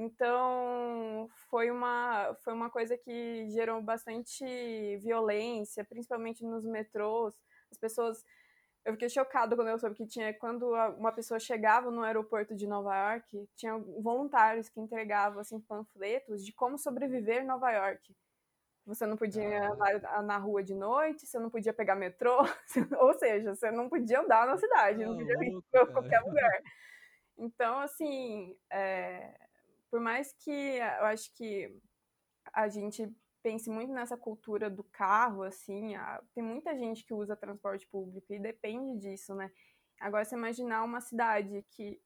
Então, 0.00 1.28
foi 1.50 1.70
uma, 1.70 2.34
foi 2.42 2.54
uma 2.54 2.70
coisa 2.70 2.96
que 2.96 3.46
gerou 3.50 3.82
bastante 3.82 4.96
violência, 4.96 5.84
principalmente 5.84 6.42
nos 6.42 6.64
metrôs. 6.64 7.34
As 7.70 7.76
pessoas. 7.78 8.24
Eu 8.82 8.94
fiquei 8.94 9.10
chocada 9.10 9.54
quando 9.54 9.68
eu 9.68 9.78
soube 9.78 9.94
que 9.94 10.06
tinha. 10.06 10.32
Quando 10.32 10.70
uma 10.96 11.12
pessoa 11.12 11.38
chegava 11.38 11.90
no 11.90 12.02
aeroporto 12.02 12.54
de 12.56 12.66
Nova 12.66 12.96
York, 12.96 13.46
tinha 13.54 13.76
voluntários 13.76 14.70
que 14.70 14.80
entregavam 14.80 15.38
assim, 15.40 15.60
panfletos 15.60 16.42
de 16.46 16.52
como 16.54 16.78
sobreviver 16.78 17.42
em 17.42 17.46
Nova 17.46 17.70
York. 17.70 18.16
Você 18.86 19.06
não 19.06 19.18
podia 19.18 19.42
Ah. 19.68 19.72
andar 19.72 20.22
na 20.22 20.38
rua 20.38 20.62
de 20.64 20.74
noite, 20.74 21.26
você 21.26 21.38
não 21.38 21.50
podia 21.50 21.74
pegar 21.74 21.94
metrô, 21.94 22.38
ou 23.02 23.12
seja, 23.18 23.54
você 23.54 23.70
não 23.70 23.88
podia 23.90 24.20
andar 24.20 24.46
na 24.46 24.56
cidade, 24.56 25.04
não 25.04 25.12
Tá 25.18 25.18
podia 25.18 25.44
ir 25.44 25.62
cara. 25.72 25.86
qualquer 25.92 26.20
lugar. 26.22 26.62
Então, 27.38 27.78
assim, 27.80 28.56
é, 28.70 29.34
por 29.90 30.00
mais 30.00 30.32
que 30.32 30.50
eu 30.50 31.04
acho 31.06 31.32
que 31.34 31.70
a 32.52 32.68
gente 32.68 33.10
pense 33.42 33.70
muito 33.70 33.92
nessa 33.92 34.16
cultura 34.16 34.68
do 34.70 34.84
carro, 34.84 35.42
assim, 35.42 35.94
a- 35.96 36.22
tem 36.34 36.42
muita 36.44 36.76
gente 36.76 37.04
que 37.04 37.14
usa 37.14 37.36
transporte 37.36 37.86
público 37.88 38.32
e 38.34 38.38
depende 38.40 38.98
disso, 39.00 39.34
né? 39.34 39.50
Agora, 40.00 40.24
você 40.24 40.34
imaginar 40.36 40.82
uma 40.84 41.00
cidade 41.00 41.64
que, 41.70 42.00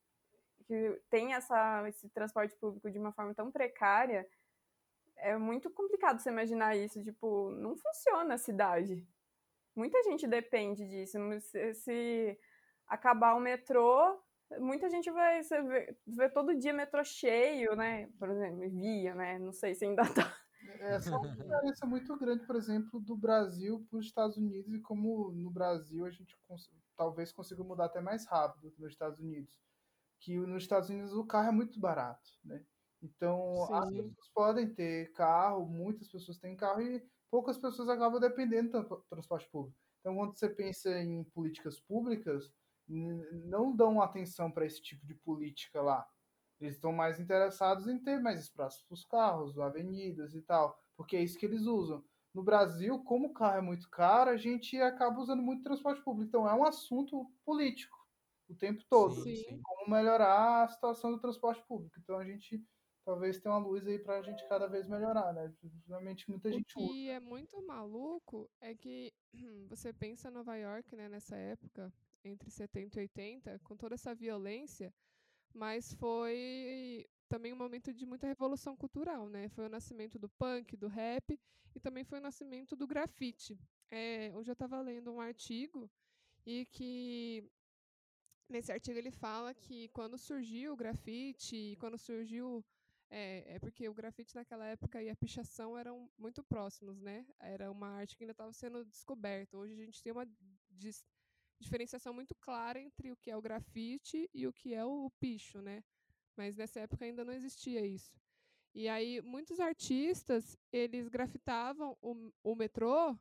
que 0.67 1.03
tem 1.11 1.35
essa, 1.35 1.89
esse 1.89 2.09
transporte 2.11 2.57
público 2.57 2.91
de 2.91 2.99
uma 2.99 3.13
forma 3.13 3.35
tão 3.35 3.51
precária, 3.53 4.29
é 5.17 5.37
muito 5.37 5.71
complicado 5.71 6.21
você 6.21 6.31
imaginar 6.31 6.77
isso. 6.77 7.03
Tipo, 7.03 7.51
não 7.53 7.77
funciona 7.77 8.35
a 8.35 8.39
cidade. 8.39 9.07
Muita 9.77 10.03
gente 10.05 10.27
depende 10.27 10.87
disso. 10.89 11.19
Se, 11.41 11.75
se 11.75 12.41
acabar 12.87 13.35
o 13.35 13.41
metrô, 13.41 14.21
muita 14.59 14.89
gente 14.89 15.11
vai 15.11 15.43
você 15.43 15.63
vê, 15.63 15.97
vê 16.07 16.29
todo 16.29 16.57
dia 16.57 16.73
metrô 16.73 17.03
cheio, 17.05 17.75
né? 17.77 18.09
Por 18.19 18.31
exemplo, 18.31 18.69
via, 18.71 19.15
né? 19.15 19.39
Não 19.39 19.53
sei 19.53 19.75
se 19.75 19.85
ainda 19.85 20.03
tá. 20.03 20.37
Essa 20.81 21.11
é 21.11 21.19
uma 21.19 21.29
diferença 21.29 21.87
muito 21.87 22.17
grande, 22.17 22.47
por 22.47 22.57
exemplo, 22.57 22.99
do 23.01 23.17
Brasil 23.17 23.87
para 23.91 23.99
os 23.99 24.07
Estados 24.07 24.37
Unidos 24.37 24.73
e 24.73 24.81
como 24.81 25.31
no 25.33 25.51
Brasil 25.51 26.05
a 26.07 26.11
gente 26.11 26.37
cons- 26.49 26.71
talvez 26.97 27.33
consiga 27.33 27.63
mudar 27.63 27.87
até 27.87 28.01
mais 28.01 28.27
rápido 28.27 28.71
que 28.71 28.81
nos 28.81 28.93
Estados 28.93 29.19
Unidos. 29.21 29.59
Que 30.21 30.37
nos 30.39 30.63
Estados 30.63 30.89
Unidos 30.89 31.13
o 31.13 31.27
carro 31.27 31.49
é 31.49 31.53
muito 31.53 31.79
barato, 31.79 32.31
né? 32.45 32.65
Então 33.03 33.73
as 33.75 33.89
Sim. 33.91 33.97
pessoas 33.97 34.31
podem 34.35 34.75
ter 34.75 35.13
carro, 35.13 35.67
muitas 35.67 36.09
pessoas 36.09 36.39
têm 36.39 36.57
carro 36.57 36.81
e 36.81 37.07
poucas 37.31 37.59
pessoas 37.59 37.89
acabam 37.89 38.19
dependendo 38.19 38.71
do 38.73 38.85
tra- 38.85 38.97
transporte 39.11 39.49
público. 39.51 39.77
Então 40.01 40.17
quando 40.17 40.39
você 40.39 40.49
pensa 40.49 40.91
em 40.99 41.25
políticas 41.25 41.79
públicas, 41.81 42.51
não 42.89 43.75
dão 43.75 44.01
atenção 44.01 44.51
para 44.51 44.67
esse 44.67 44.81
tipo 44.83 45.07
de 45.07 45.15
política 45.15 45.81
lá. 45.83 46.07
Eles 46.61 46.75
estão 46.77 46.93
mais 46.93 47.19
interessados 47.21 47.89
em 47.89 47.99
ter 47.99 48.21
mais 48.21 48.41
espaço 48.41 48.85
para 48.87 48.95
os 48.95 49.05
carros, 49.05 49.59
avenidas 49.59 50.35
e 50.35 50.43
tal, 50.43 50.79
porque 50.97 51.17
é 51.17 51.23
isso 51.23 51.39
que 51.39 51.47
eles 51.47 51.63
usam. 51.63 52.05
No 52.33 52.43
Brasil, 52.43 53.03
como 53.05 53.29
o 53.29 53.33
carro 53.33 53.59
é 53.59 53.61
muito 53.61 53.89
caro, 53.91 54.31
a 54.31 54.37
gente 54.37 54.81
acaba 54.81 55.21
usando 55.21 55.43
muito 55.43 55.63
transporte 55.63 56.03
público. 56.03 56.29
Então 56.29 56.49
é 56.49 56.55
um 56.55 56.65
assunto 56.65 57.31
político 57.45 57.97
o 58.49 58.55
tempo 58.55 58.83
todo. 58.89 59.15
Sim. 59.23 59.37
sim. 59.37 59.61
Como 59.63 59.91
melhorar 59.91 60.65
a 60.65 60.69
situação 60.69 61.13
do 61.13 61.21
transporte 61.21 61.63
público. 61.67 61.99
Então 61.99 62.19
a 62.19 62.25
gente 62.25 62.63
talvez 63.05 63.39
tenha 63.39 63.55
uma 63.55 63.67
luz 63.67 63.87
aí 63.87 63.99
para 63.99 64.19
a 64.19 64.23
gente 64.23 64.47
cada 64.49 64.67
vez 64.67 64.89
melhorar, 64.89 65.33
né? 65.33 65.53
Realmente 65.87 66.29
muita 66.31 66.49
O 66.49 66.53
gente 66.53 66.75
usa. 66.79 66.89
que 66.93 67.11
é 67.11 67.21
muito 67.21 67.61
maluco 67.67 68.51
é 68.61 68.75
que 68.75 69.13
você 69.69 69.93
pensa 69.93 70.31
Nova 70.31 70.57
York, 70.57 70.97
né, 70.97 71.09
nessa 71.09 71.37
época, 71.37 71.93
entre 72.25 72.51
70 72.51 72.99
e 72.99 73.03
80, 73.03 73.59
com 73.61 73.77
toda 73.77 73.95
essa 73.95 74.15
violência, 74.15 74.93
mas 75.53 75.93
foi 75.95 77.07
também 77.29 77.53
um 77.53 77.57
momento 77.57 77.93
de 77.93 78.07
muita 78.07 78.27
revolução 78.27 78.77
cultural, 78.77 79.29
né? 79.29 79.49
Foi 79.49 79.67
o 79.67 79.69
nascimento 79.69 80.19
do 80.19 80.29
punk, 80.29 80.77
do 80.77 80.89
rap 80.89 81.39
e 81.75 81.81
também 81.81 82.05
foi 82.05 82.19
o 82.19 82.23
nascimento 82.23 82.77
do 82.77 82.87
grafite. 82.87 83.59
É, 83.91 84.33
hoje 84.35 84.51
eu 84.51 84.55
estava 84.55 84.81
lendo 84.81 85.13
um 85.13 85.21
artigo 85.21 85.91
e 86.47 86.67
que 86.67 87.45
nesse 88.49 88.73
artigo 88.73 88.99
ele 88.99 89.11
fala 89.11 89.55
que 89.55 89.89
quando 89.89 90.19
surgiu 90.19 90.73
o 90.73 90.77
grafite, 90.77 91.77
quando 91.79 91.99
surgiu 91.99 92.65
é, 93.11 93.55
é 93.55 93.59
porque 93.59 93.89
o 93.89 93.95
grafite 93.95 94.35
naquela 94.35 94.67
época 94.67 95.03
e 95.03 95.09
a 95.09 95.17
pichação 95.17 95.77
eram 95.79 96.11
muito 96.19 96.43
próximos, 96.43 97.01
né? 97.01 97.27
Era 97.39 97.71
uma 97.71 97.89
arte 97.89 98.17
que 98.17 98.25
ainda 98.25 98.33
estava 98.33 98.53
sendo 98.53 98.85
descoberta. 98.85 99.57
Hoje 99.57 99.75
a 99.75 99.85
gente 99.85 100.03
tem 100.03 100.13
uma 100.13 100.27
diferenciação 101.61 102.13
muito 102.15 102.35
clara 102.37 102.81
entre 102.81 103.11
o 103.13 103.17
que 103.17 103.31
é 103.31 103.37
o 103.37 103.43
grafite 103.43 104.29
e 104.35 104.47
o 104.47 104.53
que 104.53 104.75
é 104.75 104.85
o 104.85 105.11
picho, 105.21 105.61
né? 105.63 105.83
Mas 106.37 106.57
nessa 106.57 106.81
época 106.81 107.05
ainda 107.05 107.25
não 107.25 107.33
existia 107.33 107.87
isso. 107.87 108.13
E 108.75 108.89
aí 108.89 109.23
muitos 109.23 109.61
artistas, 109.61 110.59
eles 110.73 111.09
grafitavam 111.09 111.97
o, 112.03 112.33
o 112.43 112.55
metrô 112.55 113.17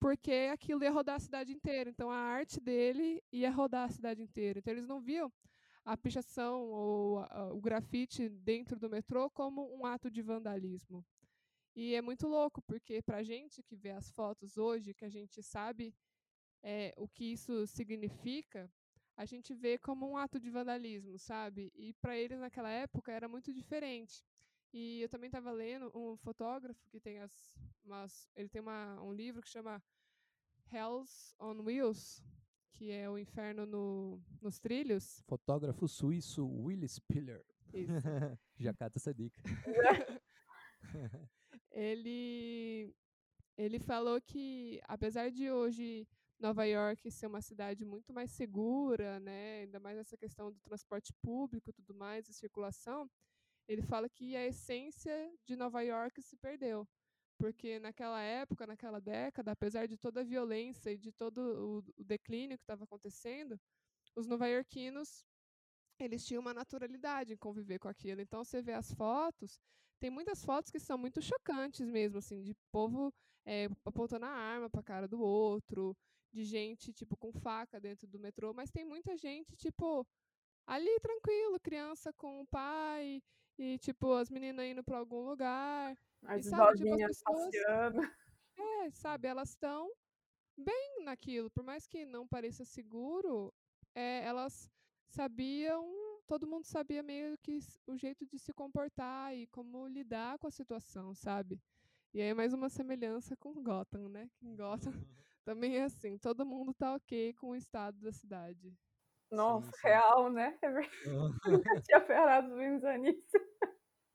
porque 0.00 0.50
aquilo 0.52 0.84
ia 0.84 0.90
rodar 0.90 1.16
a 1.16 1.20
cidade 1.20 1.52
inteira. 1.52 1.90
Então 1.90 2.10
a 2.10 2.16
arte 2.16 2.60
dele 2.60 3.22
ia 3.32 3.50
rodar 3.50 3.84
a 3.88 3.92
cidade 3.92 4.22
inteira. 4.22 4.58
Então 4.58 4.72
eles 4.72 4.86
não 4.86 5.00
viam 5.00 5.32
a 5.84 5.96
pichação 5.96 6.70
ou 6.70 7.18
a- 7.20 7.52
o 7.52 7.60
grafite 7.60 8.28
dentro 8.28 8.78
do 8.78 8.90
metrô 8.90 9.30
como 9.30 9.74
um 9.76 9.86
ato 9.86 10.10
de 10.10 10.22
vandalismo. 10.22 11.04
E 11.74 11.94
é 11.94 12.02
muito 12.02 12.28
louco, 12.28 12.62
porque 12.62 13.02
para 13.02 13.22
gente 13.22 13.62
que 13.62 13.76
vê 13.76 13.90
as 13.90 14.10
fotos 14.10 14.56
hoje, 14.56 14.94
que 14.94 15.04
a 15.04 15.08
gente 15.10 15.42
sabe 15.42 15.94
é, 16.64 16.94
o 16.96 17.06
que 17.06 17.24
isso 17.32 17.66
significa, 17.66 18.72
a 19.16 19.26
gente 19.26 19.54
vê 19.54 19.78
como 19.78 20.08
um 20.08 20.16
ato 20.16 20.40
de 20.40 20.50
vandalismo, 20.50 21.18
sabe? 21.18 21.70
E 21.76 21.92
para 21.92 22.16
eles 22.16 22.40
naquela 22.40 22.70
época 22.70 23.12
era 23.12 23.28
muito 23.28 23.52
diferente. 23.52 24.24
E 24.72 25.02
eu 25.02 25.08
também 25.08 25.28
estava 25.28 25.52
lendo 25.52 25.92
um 25.94 26.16
fotógrafo 26.16 26.88
que 26.88 26.98
tem 26.98 27.20
as, 27.20 27.56
umas, 27.84 28.28
ele 28.34 28.48
tem 28.48 28.60
uma, 28.60 29.00
um 29.02 29.12
livro 29.12 29.42
que 29.42 29.48
chama 29.48 29.80
Hells 30.72 31.34
on 31.38 31.60
Wheels, 31.62 32.24
que 32.72 32.90
é 32.90 33.08
o 33.08 33.18
inferno 33.18 33.66
no, 33.66 34.20
nos 34.40 34.58
trilhos. 34.58 35.22
Fotógrafo 35.28 35.86
suíço 35.86 36.48
Willy 36.48 36.88
Spiller. 36.88 37.44
Isso. 37.72 37.92
Já 38.58 38.72
cata 38.72 38.98
essa 38.98 39.12
dica. 39.14 39.40
ele 41.70 42.92
ele 43.56 43.78
falou 43.78 44.20
que 44.20 44.80
apesar 44.88 45.30
de 45.30 45.50
hoje 45.50 46.08
Nova 46.44 46.64
York 46.66 47.10
ser 47.10 47.26
uma 47.26 47.40
cidade 47.40 47.82
muito 47.86 48.12
mais 48.12 48.30
segura, 48.30 49.18
né, 49.20 49.62
ainda 49.62 49.80
mais 49.80 49.96
essa 49.98 50.16
questão 50.16 50.52
do 50.52 50.60
transporte 50.60 51.10
público, 51.22 51.70
e 51.70 51.72
tudo 51.72 51.94
mais, 51.94 52.28
e 52.28 52.34
circulação, 52.34 53.10
ele 53.66 53.80
fala 53.82 54.10
que 54.10 54.36
a 54.36 54.44
essência 54.46 55.16
de 55.46 55.56
Nova 55.56 55.80
York 55.80 56.20
se 56.22 56.36
perdeu, 56.36 56.86
porque 57.38 57.78
naquela 57.78 58.20
época, 58.20 58.66
naquela 58.66 59.00
década, 59.00 59.52
apesar 59.52 59.86
de 59.86 59.96
toda 59.96 60.20
a 60.20 60.24
violência 60.24 60.90
e 60.92 60.98
de 60.98 61.12
todo 61.12 61.38
o, 61.98 62.02
o 62.02 62.04
declínio 62.04 62.58
que 62.58 62.62
estava 62.62 62.84
acontecendo, 62.84 63.58
os 64.14 64.26
nova-iorquinos 64.26 65.24
eles 65.98 66.26
tinham 66.26 66.42
uma 66.42 66.52
naturalidade 66.52 67.32
em 67.32 67.36
conviver 67.36 67.78
com 67.78 67.88
aquilo. 67.88 68.20
Então 68.20 68.44
você 68.44 68.60
vê 68.60 68.72
as 68.72 68.92
fotos, 68.92 69.58
tem 69.98 70.10
muitas 70.10 70.44
fotos 70.44 70.70
que 70.70 70.80
são 70.80 70.98
muito 70.98 71.22
chocantes 71.22 71.88
mesmo, 71.88 72.18
assim, 72.18 72.42
de 72.42 72.52
povo 72.70 73.12
é, 73.46 73.68
apontando 73.84 74.26
a 74.26 74.30
arma 74.30 74.68
para 74.68 74.80
a 74.80 74.84
cara 74.84 75.08
do 75.08 75.20
outro, 75.20 75.96
de 76.34 76.44
gente 76.44 76.92
tipo 76.92 77.16
com 77.16 77.32
faca 77.32 77.80
dentro 77.80 78.06
do 78.08 78.18
metrô, 78.18 78.52
mas 78.52 78.70
tem 78.70 78.84
muita 78.84 79.16
gente 79.16 79.56
tipo 79.56 80.06
ali 80.66 80.98
tranquilo, 81.00 81.60
criança 81.60 82.12
com 82.12 82.40
o 82.40 82.46
pai 82.46 83.22
e 83.56 83.78
tipo 83.78 84.12
as 84.14 84.28
meninas 84.30 84.66
indo 84.66 84.82
para 84.82 84.98
algum 84.98 85.22
lugar, 85.30 85.96
As 86.26 86.44
E 86.46 86.50
sabe, 86.50 86.78
tipo, 86.78 86.94
as 86.94 87.06
pessoas- 87.06 87.44
passeando. 87.44 88.00
é, 88.58 88.90
sabe, 88.90 89.28
elas 89.28 89.50
estão 89.50 89.90
bem 90.56 91.04
naquilo, 91.04 91.50
por 91.50 91.62
mais 91.62 91.86
que 91.86 92.04
não 92.04 92.26
pareça 92.26 92.64
seguro, 92.64 93.52
é, 93.94 94.24
elas 94.24 94.68
sabiam 95.06 95.86
todo 96.26 96.46
mundo 96.46 96.64
sabia 96.64 97.02
meio 97.02 97.36
que 97.38 97.58
o 97.86 97.96
jeito 97.96 98.24
de 98.26 98.38
se 98.38 98.52
comportar 98.54 99.36
e 99.36 99.46
como 99.48 99.86
lidar 99.86 100.38
com 100.38 100.46
a 100.46 100.50
situação, 100.50 101.14
sabe? 101.14 101.60
E 102.14 102.20
aí 102.22 102.32
mais 102.32 102.52
uma 102.54 102.68
semelhança 102.70 103.36
com 103.36 103.62
Gotham, 103.62 104.08
né? 104.08 104.30
Que 104.38 104.46
em 104.46 104.56
Gotham 104.56 104.92
também 105.44 105.76
é 105.76 105.84
assim, 105.84 106.18
todo 106.18 106.46
mundo 106.46 106.72
tá 106.74 106.94
ok 106.94 107.34
com 107.34 107.50
o 107.50 107.56
estado 107.56 108.00
da 108.00 108.12
cidade. 108.12 108.74
Nossa, 109.30 109.66
sim, 109.66 109.72
sim. 109.72 109.88
real, 109.88 110.30
né? 110.30 110.58
Nunca 111.46 111.82
tinha 111.84 112.00
parado 112.00 112.54
pensar 112.56 112.98
nisso. 112.98 113.38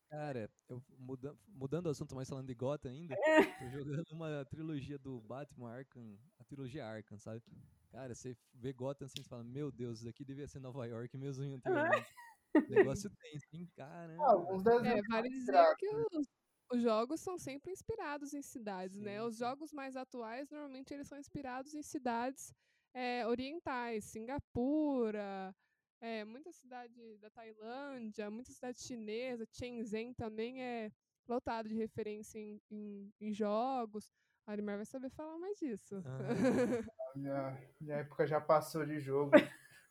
Cara, 0.10 0.50
eu 0.68 0.82
muda, 0.98 1.38
mudando 1.48 1.86
o 1.86 1.90
assunto, 1.90 2.16
mas 2.16 2.28
falando 2.28 2.48
de 2.48 2.56
Gotham 2.56 2.90
ainda, 2.90 3.14
é. 3.14 3.46
tô 3.46 3.70
jogando 3.70 4.12
uma 4.12 4.44
trilogia 4.46 4.98
do 4.98 5.22
Batman 5.22 5.72
Arkham, 5.72 6.18
a 6.40 6.44
trilogia 6.44 6.86
Arkham, 6.86 7.20
sabe? 7.20 7.44
Cara, 7.92 8.16
você 8.16 8.36
vê 8.54 8.74
Gotham 8.74 9.06
assim, 9.06 9.22
você 9.22 9.30
fala, 9.30 9.44
meu 9.44 9.72
Deus, 9.72 10.00
isso 10.00 10.10
aqui 10.10 10.26
devia 10.26 10.48
ser 10.48 10.60
Nova 10.60 10.86
York 10.88 11.16
mesmo 11.16 11.44
em 11.44 11.54
antigamente. 11.54 12.12
negócio 12.98 13.12
tem, 13.22 13.40
sim, 13.52 13.68
caramba. 13.76 14.24
Ah, 14.24 14.88
é, 14.88 15.02
vale 15.10 15.30
dizer 15.30 15.76
que 15.78 15.88
os, 16.12 16.28
os, 16.72 16.82
jogos 16.82 17.22
são 17.22 17.38
sempre 17.38 17.72
inspirados 17.72 18.34
em 18.34 18.42
cidades, 18.42 18.98
sim, 18.98 19.04
né? 19.04 19.22
Os 19.24 19.38
jogos 19.38 19.72
mais 19.74 19.96
atuais, 19.96 20.50
normalmente, 20.50 20.94
eles 20.94 21.08
são 21.08 21.18
inspirados 21.18 21.74
em 21.74 21.82
cidades 21.82 22.54
é, 22.94 23.26
orientais, 23.26 24.06
Singapura, 24.06 25.56
é, 26.02 26.24
muita 26.26 26.52
cidade 26.52 27.18
da 27.18 27.30
Tailândia, 27.30 28.30
muita 28.30 28.52
cidade 28.52 28.80
chinesa, 28.82 29.46
Shenzhen 29.52 30.14
também 30.14 30.62
é 30.62 30.92
lotado 31.28 31.68
de 31.70 31.76
referência 31.76 32.40
em, 32.40 32.62
em, 32.72 33.14
em 33.20 33.34
jogos. 33.34 34.10
A 34.48 34.52
Arimar 34.52 34.78
vai 34.78 34.86
saber 34.86 35.10
falar 35.10 35.38
mais 35.38 35.58
disso. 35.58 36.02
Ah. 36.06 36.20
minha, 37.16 37.58
minha 37.80 37.96
época 37.98 38.26
já 38.26 38.42
passou 38.42 38.86
de 38.86 39.00
jogo. 39.00 39.32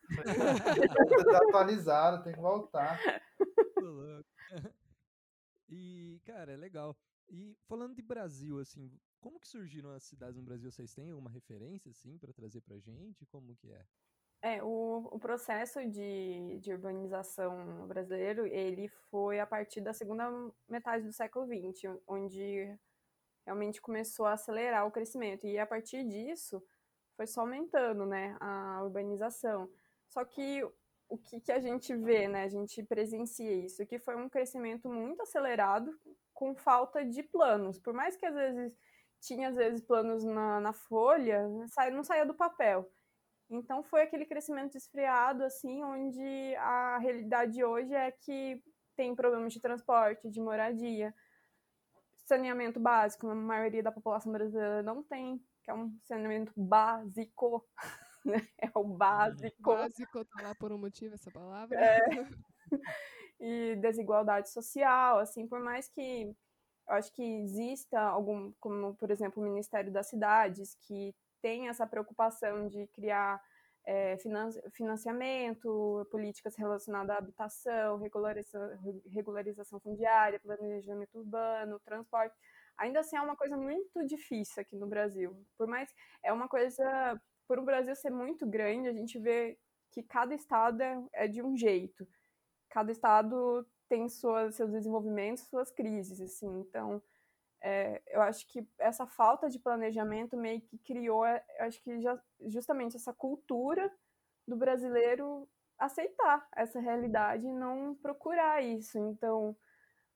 atualizado, 1.48 2.24
tem 2.24 2.32
que 2.32 2.40
voltar. 2.40 2.98
E, 5.68 6.20
cara, 6.24 6.52
é 6.52 6.56
legal. 6.56 6.96
E 7.28 7.56
falando 7.66 7.94
de 7.94 8.02
Brasil, 8.02 8.58
assim, 8.58 8.90
como 9.20 9.38
que 9.38 9.48
surgiram 9.48 9.90
as 9.90 10.04
cidades 10.04 10.36
no 10.36 10.42
Brasil? 10.42 10.70
Vocês 10.70 10.94
têm 10.94 11.10
alguma 11.10 11.30
referência, 11.30 11.90
assim, 11.90 12.16
para 12.18 12.32
trazer 12.32 12.60
pra 12.62 12.78
gente? 12.78 13.26
Como 13.26 13.54
que 13.56 13.70
é? 13.70 13.84
É, 14.40 14.62
o, 14.62 15.08
o 15.10 15.18
processo 15.18 15.84
de, 15.86 16.58
de 16.60 16.72
urbanização 16.72 17.86
brasileiro, 17.88 18.46
ele 18.46 18.88
foi 19.10 19.40
a 19.40 19.46
partir 19.46 19.80
da 19.80 19.92
segunda 19.92 20.30
metade 20.68 21.04
do 21.04 21.12
século 21.12 21.44
XX, 21.44 21.98
onde 22.06 22.78
realmente 23.44 23.80
começou 23.80 24.26
a 24.26 24.34
acelerar 24.34 24.86
o 24.86 24.92
crescimento. 24.92 25.46
E 25.46 25.58
a 25.58 25.66
partir 25.66 26.04
disso, 26.04 26.62
foi 27.16 27.26
só 27.26 27.40
aumentando, 27.40 28.06
né, 28.06 28.36
a 28.40 28.80
urbanização. 28.84 29.68
Só 30.06 30.24
que 30.24 30.62
o 31.08 31.16
que, 31.16 31.40
que 31.40 31.52
a 31.52 31.60
gente 31.60 31.94
vê, 31.96 32.28
né, 32.28 32.44
a 32.44 32.48
gente 32.48 32.82
presencia 32.82 33.52
isso, 33.52 33.86
que 33.86 33.98
foi 33.98 34.16
um 34.16 34.28
crescimento 34.28 34.88
muito 34.88 35.22
acelerado 35.22 35.90
com 36.34 36.54
falta 36.54 37.04
de 37.04 37.22
planos. 37.22 37.78
Por 37.78 37.94
mais 37.94 38.16
que 38.16 38.26
às 38.26 38.34
vezes 38.34 38.76
tinha 39.20 39.48
às 39.48 39.56
vezes 39.56 39.80
planos 39.80 40.22
na, 40.24 40.60
na 40.60 40.72
folha, 40.72 41.48
não 41.92 42.04
saía 42.04 42.26
do 42.26 42.34
papel. 42.34 42.88
Então 43.50 43.82
foi 43.82 44.02
aquele 44.02 44.26
crescimento 44.26 44.76
esfriado, 44.76 45.42
assim, 45.42 45.82
onde 45.82 46.54
a 46.56 46.98
realidade 46.98 47.64
hoje 47.64 47.94
é 47.94 48.10
que 48.10 48.62
tem 48.94 49.14
problemas 49.14 49.52
de 49.52 49.60
transporte, 49.60 50.28
de 50.28 50.40
moradia, 50.40 51.14
saneamento 52.26 52.78
básico, 52.78 53.26
a 53.28 53.34
maioria 53.34 53.82
da 53.82 53.90
população 53.90 54.30
brasileira 54.30 54.82
não 54.82 55.02
tem, 55.02 55.42
que 55.62 55.70
é 55.70 55.74
um 55.74 55.96
saneamento 56.04 56.52
básico, 56.54 57.66
né? 58.24 58.46
É 58.60 58.70
o 58.74 58.84
básico. 58.84 59.74
Básico 59.74 60.24
tá 60.24 60.42
lá 60.42 60.54
por 60.54 60.72
um 60.72 60.78
motivo 60.78 61.14
essa 61.14 61.30
palavra. 61.30 61.78
É. 61.78 61.98
E 63.40 63.76
desigualdade 63.76 64.50
social, 64.50 65.20
assim, 65.20 65.46
por 65.46 65.60
mais 65.60 65.88
que 65.88 66.34
eu 66.88 66.94
acho 66.94 67.12
que 67.12 67.22
exista 67.22 68.00
algum, 68.00 68.52
como 68.58 68.96
por 68.96 69.12
exemplo 69.12 69.40
o 69.40 69.46
Ministério 69.46 69.92
das 69.92 70.08
Cidades, 70.08 70.76
que 70.82 71.14
tem 71.40 71.68
essa 71.68 71.86
preocupação 71.86 72.66
de 72.66 72.88
criar 72.88 73.40
é, 73.86 74.16
financiamento, 74.72 76.06
políticas 76.10 76.56
relacionadas 76.56 77.10
à 77.14 77.18
habitação, 77.18 77.96
regularização, 77.98 78.76
regularização 79.14 79.80
fundiária, 79.80 80.40
planejamento 80.40 81.18
urbano, 81.18 81.80
transporte. 81.80 82.36
Ainda 82.76 83.00
assim 83.00 83.16
é 83.16 83.20
uma 83.20 83.36
coisa 83.36 83.56
muito 83.56 84.04
difícil 84.06 84.60
aqui 84.60 84.76
no 84.76 84.86
Brasil. 84.86 85.34
Por 85.56 85.66
mais 85.66 85.90
é 86.22 86.32
uma 86.32 86.48
coisa, 86.48 87.20
por 87.48 87.58
o 87.58 87.64
Brasil 87.64 87.96
ser 87.96 88.10
muito 88.10 88.46
grande, 88.46 88.88
a 88.88 88.92
gente 88.92 89.18
vê 89.18 89.58
que 89.90 90.02
cada 90.02 90.34
estado 90.34 90.82
é, 90.82 91.02
é 91.14 91.28
de 91.28 91.42
um 91.42 91.56
jeito. 91.56 92.06
Cada 92.70 92.92
estado 92.92 93.66
tem 93.88 94.08
suas, 94.08 94.54
seus 94.56 94.70
desenvolvimentos, 94.70 95.44
suas 95.44 95.70
crises, 95.70 96.20
assim. 96.20 96.60
Então, 96.60 97.02
é, 97.62 98.02
eu 98.08 98.22
acho 98.22 98.46
que 98.48 98.66
essa 98.78 99.06
falta 99.06 99.48
de 99.48 99.58
planejamento 99.58 100.36
meio 100.36 100.60
que 100.60 100.78
criou, 100.78 101.24
é, 101.24 101.44
acho 101.60 101.82
que 101.82 102.00
já, 102.00 102.20
justamente 102.46 102.96
essa 102.96 103.12
cultura 103.12 103.90
do 104.46 104.56
brasileiro 104.56 105.48
aceitar 105.78 106.46
essa 106.56 106.80
realidade 106.80 107.46
e 107.46 107.52
não 107.52 107.94
procurar 107.94 108.62
isso. 108.62 108.98
Então, 108.98 109.56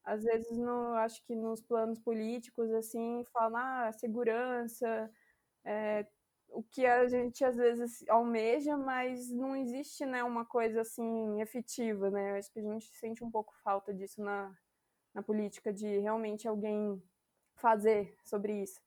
às 0.05 0.25
vezes, 0.25 0.59
no, 0.59 0.95
acho 0.95 1.25
que 1.25 1.35
nos 1.35 1.63
planos 1.63 1.99
políticos, 2.01 2.71
assim, 2.73 3.25
falar 3.33 3.89
ah, 3.89 3.93
segurança, 3.93 5.11
é, 5.65 6.07
o 6.53 6.63
que 6.63 6.87
a 6.87 7.07
gente 7.09 7.45
às 7.45 7.57
vezes 7.57 8.05
almeja, 8.09 8.77
mas 8.77 9.31
não 9.31 9.57
existe 9.57 10.05
né, 10.07 10.23
uma 10.23 10.45
coisa 10.45 10.83
assim 10.83 11.41
efetiva, 11.41 12.11
né? 12.11 12.39
Acho 12.39 12.53
que 12.53 12.61
a 12.61 12.63
gente 12.63 12.87
sente 12.97 13.25
um 13.25 13.31
pouco 13.31 13.55
falta 13.63 13.93
disso 13.93 14.23
na, 14.23 14.55
na 15.15 15.23
política, 15.23 15.73
de 15.73 15.99
realmente 15.99 16.47
alguém 16.47 17.03
fazer 17.57 18.17
sobre 18.25 18.63
isso. 18.63 18.81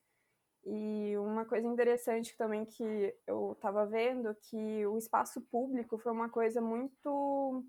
E 0.66 1.16
uma 1.18 1.46
coisa 1.46 1.68
interessante 1.68 2.36
também 2.36 2.66
que 2.66 3.16
eu 3.28 3.54
estava 3.54 3.86
vendo 3.86 4.34
que 4.36 4.86
o 4.88 4.98
espaço 4.98 5.40
público 5.42 5.98
foi 5.98 6.12
uma 6.12 6.30
coisa 6.30 6.60
muito 6.60 7.64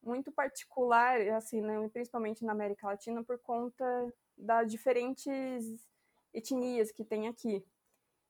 muito 0.00 0.30
particular, 0.30 1.18
assim, 1.30 1.62
né, 1.62 1.76
principalmente 1.88 2.44
na 2.44 2.52
América 2.52 2.86
Latina 2.86 3.24
por 3.24 3.38
conta 3.38 3.84
das 4.36 4.70
diferentes 4.70 5.64
etnias 6.32 6.92
que 6.92 7.04
tem 7.04 7.26
aqui. 7.26 7.64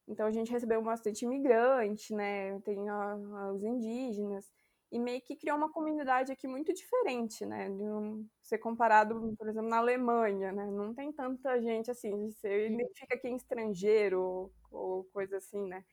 Então 0.06 0.26
a 0.26 0.30
gente 0.30 0.50
recebeu 0.52 0.82
bastante 0.82 1.24
imigrante, 1.24 2.14
né, 2.14 2.60
tem 2.60 2.88
a, 2.88 3.12
a, 3.12 3.52
os 3.52 3.62
indígenas, 3.62 4.50
e 4.94 4.98
meio 4.98 5.20
que 5.22 5.34
criou 5.34 5.56
uma 5.56 5.72
comunidade 5.72 6.30
aqui 6.30 6.46
muito 6.46 6.72
diferente, 6.72 7.44
né? 7.44 7.68
De 7.68 7.82
um, 7.82 8.28
ser 8.40 8.58
comparado, 8.58 9.34
por 9.36 9.48
exemplo, 9.48 9.68
na 9.68 9.78
Alemanha, 9.78 10.52
né? 10.52 10.66
Não 10.70 10.94
tem 10.94 11.12
tanta 11.12 11.60
gente 11.60 11.90
assim, 11.90 12.30
você 12.30 12.68
identifica 12.68 13.18
quem 13.18 13.32
é 13.32 13.36
estrangeiro 13.36 14.20
ou, 14.22 14.52
ou 14.70 15.04
coisa 15.12 15.38
assim, 15.38 15.66
né? 15.66 15.84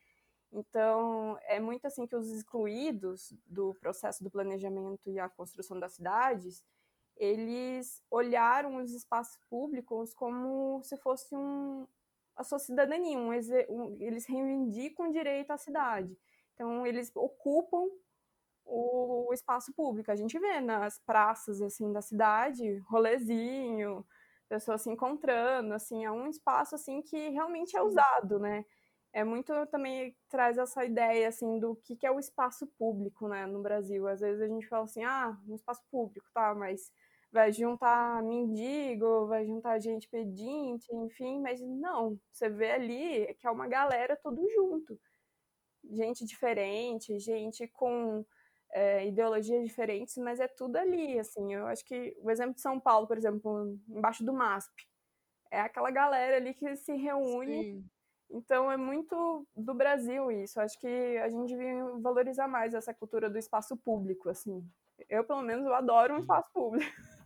Então, 0.52 1.36
é 1.48 1.58
muito 1.58 1.86
assim 1.86 2.06
que 2.06 2.14
os 2.14 2.30
excluídos 2.30 3.34
do 3.46 3.74
processo 3.80 4.22
do 4.22 4.30
planejamento 4.30 5.10
e 5.10 5.18
a 5.18 5.28
construção 5.28 5.80
das 5.80 5.94
cidades, 5.94 6.62
eles 7.16 8.02
olharam 8.10 8.76
os 8.76 8.92
espaços 8.92 9.38
públicos 9.48 10.14
como 10.14 10.80
se 10.84 10.96
fosse 10.98 11.34
um, 11.34 11.88
a 12.42 12.44
sua 12.44 12.58
cidadania, 12.58 13.18
um, 13.18 13.30
um, 13.30 13.96
eles 14.00 14.26
reivindicam 14.26 15.08
o 15.08 15.12
direito 15.12 15.50
à 15.50 15.56
cidade. 15.56 16.16
Então, 16.54 16.86
eles 16.86 17.10
ocupam 17.14 17.88
o, 18.64 19.28
o 19.28 19.32
espaço 19.32 19.72
público. 19.74 20.10
A 20.10 20.16
gente 20.16 20.38
vê 20.38 20.60
nas 20.60 20.98
praças 20.98 21.60
assim 21.60 21.92
da 21.92 22.02
cidade, 22.02 22.78
rolezinho, 22.88 24.04
pessoas 24.48 24.82
se 24.82 24.90
encontrando, 24.90 25.72
assim, 25.74 26.04
é 26.04 26.10
um 26.10 26.28
espaço 26.28 26.74
assim 26.74 27.00
que 27.02 27.30
realmente 27.30 27.76
é 27.76 27.82
usado, 27.82 28.38
né? 28.38 28.64
É 29.12 29.24
muito 29.24 29.52
também 29.66 30.16
traz 30.28 30.56
essa 30.58 30.84
ideia 30.84 31.28
assim 31.28 31.58
do 31.58 31.76
que, 31.76 31.96
que 31.96 32.06
é 32.06 32.10
o 32.10 32.18
espaço 32.18 32.66
público, 32.78 33.28
né, 33.28 33.46
no 33.46 33.62
Brasil. 33.62 34.08
Às 34.08 34.20
vezes 34.20 34.40
a 34.40 34.48
gente 34.48 34.66
fala 34.68 34.84
assim, 34.84 35.04
ah, 35.04 35.36
um 35.46 35.54
espaço 35.54 35.82
público, 35.90 36.26
tá, 36.32 36.54
mas 36.54 36.90
vai 37.32 37.50
juntar 37.50 38.22
mendigo, 38.22 39.26
vai 39.26 39.46
juntar 39.46 39.78
gente 39.78 40.08
pedinte, 40.08 40.86
enfim, 40.94 41.40
mas 41.40 41.60
não, 41.60 42.18
você 42.30 42.48
vê 42.50 42.72
ali 42.72 43.34
que 43.34 43.46
é 43.46 43.50
uma 43.50 43.66
galera 43.66 44.14
todo 44.16 44.46
junto. 44.50 45.00
Gente 45.90 46.24
diferente, 46.26 47.18
gente 47.18 47.66
com 47.68 48.24
é, 48.72 49.06
ideologias 49.06 49.64
diferentes, 49.64 50.16
mas 50.18 50.40
é 50.40 50.46
tudo 50.46 50.76
ali, 50.76 51.18
assim. 51.18 51.54
Eu 51.54 51.66
acho 51.66 51.84
que 51.84 52.14
o 52.20 52.30
exemplo 52.30 52.54
de 52.54 52.60
São 52.60 52.78
Paulo, 52.78 53.06
por 53.06 53.16
exemplo, 53.16 53.78
embaixo 53.88 54.24
do 54.24 54.32
MASP, 54.32 54.86
é 55.50 55.60
aquela 55.60 55.90
galera 55.90 56.36
ali 56.36 56.54
que 56.54 56.76
se 56.76 56.94
reúne. 56.94 57.64
Sim. 57.64 57.84
Então 58.30 58.72
é 58.72 58.76
muito 58.76 59.46
do 59.54 59.74
Brasil 59.74 60.30
isso. 60.30 60.60
Acho 60.60 60.78
que 60.78 61.18
a 61.18 61.28
gente 61.28 61.48
devia 61.48 61.84
valorizar 62.00 62.48
mais 62.48 62.72
essa 62.72 62.94
cultura 62.94 63.28
do 63.28 63.38
espaço 63.38 63.76
público, 63.76 64.30
assim. 64.30 64.66
Eu, 65.08 65.24
pelo 65.24 65.42
menos, 65.42 65.66
eu 65.66 65.74
adoro 65.74 66.14
um 66.14 66.18
espaço 66.18 66.48
público. 66.52 66.84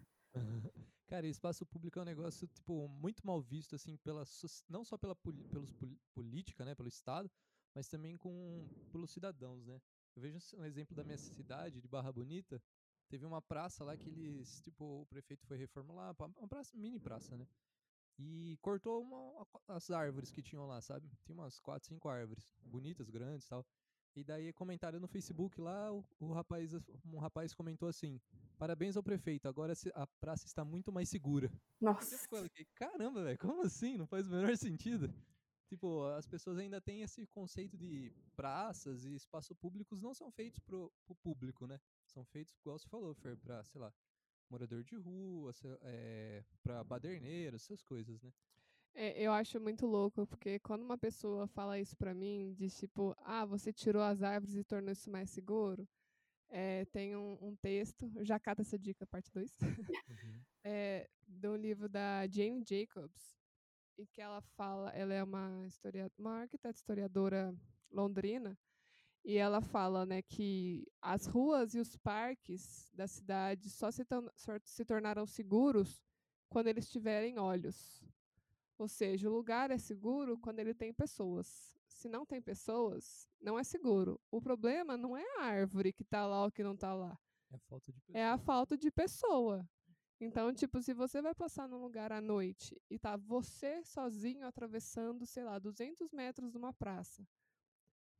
Cara, 1.06 1.26
espaço 1.26 1.64
público 1.64 1.98
é 1.98 2.02
um 2.02 2.04
negócio, 2.04 2.48
tipo, 2.48 2.88
muito 2.88 3.24
mal 3.24 3.40
visto, 3.40 3.76
assim, 3.76 3.96
pela, 3.96 4.24
não 4.68 4.84
só 4.84 4.98
pela 4.98 5.14
pelos, 5.14 5.72
política, 6.12 6.64
né, 6.64 6.74
pelo 6.74 6.88
Estado, 6.88 7.30
mas 7.72 7.86
também 7.86 8.16
com, 8.16 8.68
pelos 8.90 9.10
cidadãos, 9.12 9.64
né? 9.66 9.80
Eu 10.16 10.22
vejo 10.22 10.38
um 10.56 10.64
exemplo 10.64 10.96
da 10.96 11.04
minha 11.04 11.16
cidade, 11.18 11.80
de 11.80 11.86
Barra 11.86 12.10
Bonita, 12.10 12.60
teve 13.08 13.24
uma 13.24 13.40
praça 13.40 13.84
lá 13.84 13.96
que 13.96 14.08
eles, 14.08 14.60
tipo, 14.60 15.02
o 15.02 15.06
prefeito 15.06 15.46
foi 15.46 15.56
reformular, 15.56 16.14
uma 16.18 16.48
praça, 16.48 16.76
mini 16.76 16.98
praça, 16.98 17.36
né? 17.36 17.46
E 18.18 18.58
cortou 18.62 19.02
uma, 19.02 19.46
as 19.68 19.90
árvores 19.90 20.30
que 20.30 20.42
tinham 20.42 20.66
lá, 20.66 20.80
sabe? 20.80 21.08
Tinha 21.22 21.36
umas 21.36 21.60
quatro, 21.60 21.86
cinco 21.88 22.08
árvores, 22.08 22.48
bonitas, 22.64 23.10
grandes 23.10 23.46
tal. 23.46 23.64
E 24.16 24.24
daí, 24.24 24.50
comentário 24.54 24.98
no 24.98 25.06
Facebook 25.06 25.60
lá, 25.60 25.92
o, 25.92 26.02
o, 26.18 26.32
rapaz, 26.32 26.72
um 27.04 27.18
rapaz 27.18 27.52
comentou 27.52 27.86
assim: 27.86 28.18
Parabéns 28.58 28.96
ao 28.96 29.02
prefeito, 29.02 29.46
agora 29.46 29.74
a 29.94 30.06
praça 30.06 30.46
está 30.46 30.64
muito 30.64 30.90
mais 30.90 31.10
segura. 31.10 31.52
Nossa. 31.78 32.14
Eu 32.14 32.18
falei, 32.30 32.50
caramba, 32.74 33.22
velho, 33.22 33.38
como 33.38 33.60
assim? 33.62 33.98
Não 33.98 34.06
faz 34.06 34.26
o 34.26 34.30
menor 34.30 34.56
sentido. 34.56 35.12
Tipo, 35.68 36.04
as 36.06 36.26
pessoas 36.26 36.56
ainda 36.56 36.80
têm 36.80 37.02
esse 37.02 37.26
conceito 37.26 37.76
de 37.76 38.10
praças 38.34 39.04
e 39.04 39.14
espaços 39.14 39.54
públicos 39.58 40.00
não 40.00 40.14
são 40.14 40.30
feitos 40.30 40.60
pro, 40.60 40.90
pro 41.04 41.14
público, 41.16 41.66
né? 41.66 41.78
São 42.06 42.24
feitos, 42.24 42.54
igual 42.60 42.78
você 42.78 42.88
falou, 42.88 43.14
Fer, 43.14 43.36
pra, 43.36 43.62
sei 43.64 43.80
lá, 43.80 43.92
morador 44.48 44.82
de 44.82 44.96
rua, 44.96 45.52
é, 45.82 46.42
pra 46.62 46.82
baderneiro, 46.84 47.56
essas 47.56 47.82
coisas, 47.82 48.22
né? 48.22 48.32
É, 48.98 49.22
eu 49.22 49.30
acho 49.30 49.60
muito 49.60 49.86
louco, 49.86 50.26
porque 50.26 50.58
quando 50.58 50.80
uma 50.80 50.96
pessoa 50.96 51.46
fala 51.46 51.78
isso 51.78 51.94
pra 51.98 52.14
mim, 52.14 52.54
diz 52.56 52.78
tipo, 52.78 53.14
ah, 53.18 53.44
você 53.44 53.70
tirou 53.70 54.02
as 54.02 54.22
árvores 54.22 54.56
e 54.56 54.64
tornou 54.64 54.90
isso 54.90 55.10
mais 55.10 55.28
seguro, 55.28 55.86
é, 56.48 56.86
tem 56.86 57.14
um, 57.14 57.36
um, 57.42 57.54
texto, 57.56 58.10
já 58.24 58.40
cata 58.40 58.62
essa 58.62 58.78
dica, 58.78 59.06
parte 59.06 59.30
2, 59.30 59.54
uhum. 60.08 60.40
é, 60.64 61.06
de 61.28 61.46
um 61.46 61.56
livro 61.56 61.90
da 61.90 62.26
Jane 62.26 62.64
Jacobs, 62.66 63.36
e 63.98 64.06
que 64.06 64.22
ela 64.22 64.40
fala, 64.56 64.88
ela 64.92 65.12
é 65.12 65.22
uma, 65.22 65.66
historia, 65.66 66.10
uma 66.16 66.40
arquiteta 66.40 66.74
historiadora 66.74 67.54
londrina, 67.90 68.58
e 69.22 69.36
ela 69.36 69.60
fala 69.60 70.06
né, 70.06 70.22
que 70.22 70.86
as 71.02 71.26
ruas 71.26 71.74
e 71.74 71.80
os 71.80 71.98
parques 71.98 72.90
da 72.94 73.06
cidade 73.06 73.68
só 73.68 73.90
se, 73.90 74.04
só 74.36 74.52
se 74.64 74.84
tornaram 74.86 75.26
seguros 75.26 76.02
quando 76.48 76.68
eles 76.68 76.88
tiverem 76.88 77.38
olhos. 77.38 78.02
Ou 78.78 78.88
seja, 78.88 79.28
o 79.28 79.32
lugar 79.32 79.70
é 79.70 79.78
seguro 79.78 80.38
quando 80.38 80.58
ele 80.58 80.74
tem 80.74 80.92
pessoas. 80.92 81.74
Se 81.88 82.08
não 82.08 82.26
tem 82.26 82.42
pessoas, 82.42 83.26
não 83.40 83.58
é 83.58 83.64
seguro. 83.64 84.20
O 84.30 84.40
problema 84.40 84.96
não 84.96 85.16
é 85.16 85.24
a 85.38 85.44
árvore 85.44 85.92
que 85.92 86.02
está 86.02 86.26
lá 86.26 86.44
ou 86.44 86.52
que 86.52 86.62
não 86.62 86.74
está 86.74 86.94
lá. 86.94 87.18
É 87.50 87.56
a 87.56 87.58
falta 87.58 87.92
de 87.92 88.00
pessoa. 88.00 88.18
É 88.18 88.24
a 88.26 88.38
falta 88.38 88.76
de 88.76 88.90
pessoa. 88.90 89.68
Então, 90.20 90.52
tipo, 90.52 90.80
se 90.82 90.94
você 90.94 91.20
vai 91.20 91.34
passar 91.34 91.68
num 91.68 91.82
lugar 91.82 92.10
à 92.10 92.20
noite 92.20 92.80
e 92.90 92.98
tá 92.98 93.16
você 93.16 93.82
sozinho 93.84 94.46
atravessando, 94.46 95.26
sei 95.26 95.44
lá, 95.44 95.58
200 95.58 96.10
metros 96.12 96.50
de 96.50 96.56
uma 96.56 96.72
praça, 96.72 97.26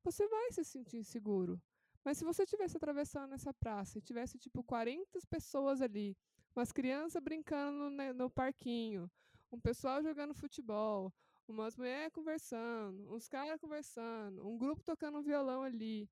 você 0.04 0.28
vai 0.28 0.52
se 0.52 0.62
sentir 0.64 0.98
inseguro. 0.98 1.60
Mas 2.04 2.18
se 2.18 2.24
você 2.24 2.44
estivesse 2.44 2.76
atravessando 2.76 3.34
essa 3.34 3.52
praça 3.52 3.98
e 3.98 4.02
tivesse, 4.02 4.38
tipo, 4.38 4.62
40 4.62 5.18
pessoas 5.28 5.80
ali, 5.80 6.16
umas 6.54 6.70
crianças 6.70 7.20
brincando 7.22 7.90
no, 7.90 8.14
no 8.14 8.30
parquinho, 8.30 9.10
um 9.50 9.60
pessoal 9.60 10.02
jogando 10.02 10.34
futebol, 10.34 11.12
umas 11.48 11.76
mulheres 11.76 12.12
conversando, 12.12 13.12
uns 13.12 13.28
caras 13.28 13.60
conversando, 13.60 14.46
um 14.46 14.58
grupo 14.58 14.82
tocando 14.82 15.18
um 15.18 15.22
violão 15.22 15.62
ali. 15.62 16.08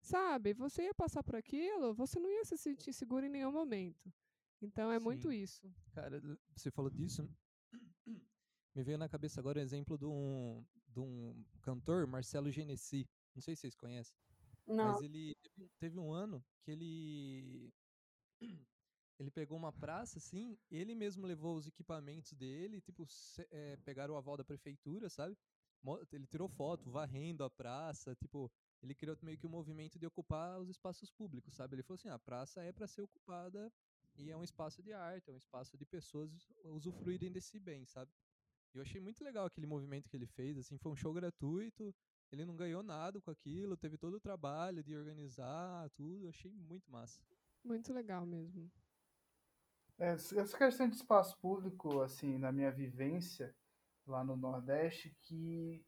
Sabe? 0.00 0.54
Você 0.54 0.84
ia 0.84 0.94
passar 0.94 1.22
por 1.22 1.34
aquilo, 1.34 1.94
você 1.94 2.20
não 2.20 2.30
ia 2.30 2.44
se 2.44 2.56
sentir 2.56 2.92
seguro 2.92 3.26
em 3.26 3.28
nenhum 3.28 3.52
momento. 3.52 4.12
Então 4.62 4.90
é 4.90 4.98
Sim. 4.98 5.04
muito 5.04 5.32
isso. 5.32 5.72
Cara, 5.92 6.20
você 6.54 6.70
falou 6.70 6.90
disso. 6.90 7.28
Me 8.74 8.84
veio 8.84 8.98
na 8.98 9.08
cabeça 9.08 9.40
agora 9.40 9.58
o 9.58 9.62
exemplo 9.62 9.98
de 9.98 10.06
um, 10.06 10.64
de 10.88 11.00
um 11.00 11.44
cantor, 11.62 12.06
Marcelo 12.06 12.50
Genesi. 12.50 13.08
Não 13.34 13.42
sei 13.42 13.56
se 13.56 13.62
vocês 13.62 13.74
conhecem. 13.74 14.16
Não. 14.66 14.92
Mas 14.92 15.02
ele 15.02 15.36
teve 15.80 15.98
um 15.98 16.12
ano 16.12 16.44
que 16.62 16.70
ele 16.70 17.72
ele 19.18 19.30
pegou 19.30 19.58
uma 19.58 19.72
praça, 19.72 20.18
assim, 20.18 20.56
ele 20.70 20.94
mesmo 20.94 21.26
levou 21.26 21.56
os 21.56 21.66
equipamentos 21.66 22.32
dele, 22.34 22.80
tipo, 22.80 23.06
é, 23.50 23.76
pegaram 23.78 24.14
o 24.14 24.16
aval 24.16 24.36
da 24.36 24.44
prefeitura, 24.44 25.08
sabe? 25.08 25.36
Ele 26.12 26.26
tirou 26.26 26.48
foto, 26.48 26.90
varrendo 26.90 27.42
a 27.42 27.50
praça, 27.50 28.14
tipo, 28.14 28.50
ele 28.82 28.94
criou 28.94 29.16
meio 29.22 29.36
que 29.36 29.46
um 29.46 29.50
movimento 29.50 29.98
de 29.98 30.06
ocupar 30.06 30.60
os 30.60 30.68
espaços 30.68 31.10
públicos, 31.10 31.54
sabe? 31.54 31.74
Ele 31.74 31.82
falou 31.82 31.96
assim, 31.96 32.08
ah, 32.08 32.14
a 32.14 32.18
praça 32.18 32.62
é 32.62 32.72
para 32.72 32.86
ser 32.86 33.02
ocupada 33.02 33.72
e 34.16 34.30
é 34.30 34.36
um 34.36 34.44
espaço 34.44 34.82
de 34.82 34.92
arte, 34.92 35.30
é 35.30 35.32
um 35.32 35.36
espaço 35.36 35.76
de 35.76 35.84
pessoas 35.84 36.30
usufruírem 36.64 37.30
desse 37.30 37.58
bem, 37.58 37.86
sabe? 37.86 38.12
Eu 38.74 38.82
achei 38.82 39.00
muito 39.00 39.24
legal 39.24 39.46
aquele 39.46 39.66
movimento 39.66 40.08
que 40.08 40.16
ele 40.16 40.26
fez, 40.26 40.58
assim, 40.58 40.76
foi 40.78 40.92
um 40.92 40.96
show 40.96 41.12
gratuito, 41.12 41.94
ele 42.30 42.44
não 42.44 42.54
ganhou 42.54 42.82
nada 42.82 43.20
com 43.20 43.30
aquilo, 43.30 43.76
teve 43.76 43.96
todo 43.96 44.14
o 44.14 44.20
trabalho 44.20 44.84
de 44.84 44.94
organizar 44.94 45.88
tudo, 45.90 46.28
achei 46.28 46.52
muito 46.52 46.88
massa. 46.90 47.20
Muito 47.64 47.92
legal 47.92 48.26
mesmo. 48.26 48.70
É, 49.98 50.12
essa 50.12 50.56
questão 50.56 50.88
de 50.88 50.96
espaço 50.96 51.36
público, 51.38 52.00
assim, 52.02 52.38
na 52.38 52.52
minha 52.52 52.70
vivência 52.70 53.54
lá 54.06 54.22
no 54.22 54.36
Nordeste, 54.36 55.16
que 55.22 55.84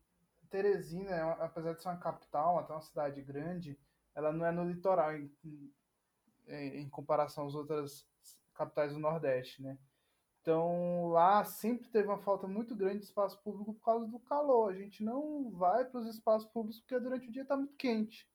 Teresina, 0.50 1.10
é 1.10 1.20
apesar 1.44 1.74
de 1.74 1.80
ser 1.80 1.88
uma 1.88 1.96
capital, 1.96 2.58
até 2.58 2.72
uma 2.72 2.82
cidade 2.82 3.22
grande, 3.22 3.78
ela 4.14 4.32
não 4.32 4.44
é 4.44 4.50
no 4.50 4.64
litoral 4.64 5.16
em, 5.16 5.32
em, 6.48 6.80
em 6.80 6.88
comparação 6.88 7.46
às 7.46 7.54
outras 7.54 8.04
capitais 8.52 8.92
do 8.92 8.98
Nordeste, 8.98 9.62
né? 9.62 9.78
Então 10.42 11.08
lá 11.08 11.44
sempre 11.44 11.88
teve 11.88 12.08
uma 12.08 12.18
falta 12.18 12.48
muito 12.48 12.74
grande 12.74 12.98
de 12.98 13.04
espaço 13.04 13.40
público 13.42 13.74
por 13.74 13.84
causa 13.84 14.06
do 14.06 14.18
calor. 14.18 14.72
A 14.72 14.76
gente 14.76 15.04
não 15.04 15.50
vai 15.50 15.84
para 15.84 16.00
os 16.00 16.08
espaços 16.08 16.48
públicos 16.50 16.80
porque 16.80 16.98
durante 16.98 17.28
o 17.28 17.32
dia 17.32 17.42
está 17.42 17.56
muito 17.56 17.74
quente, 17.76 18.28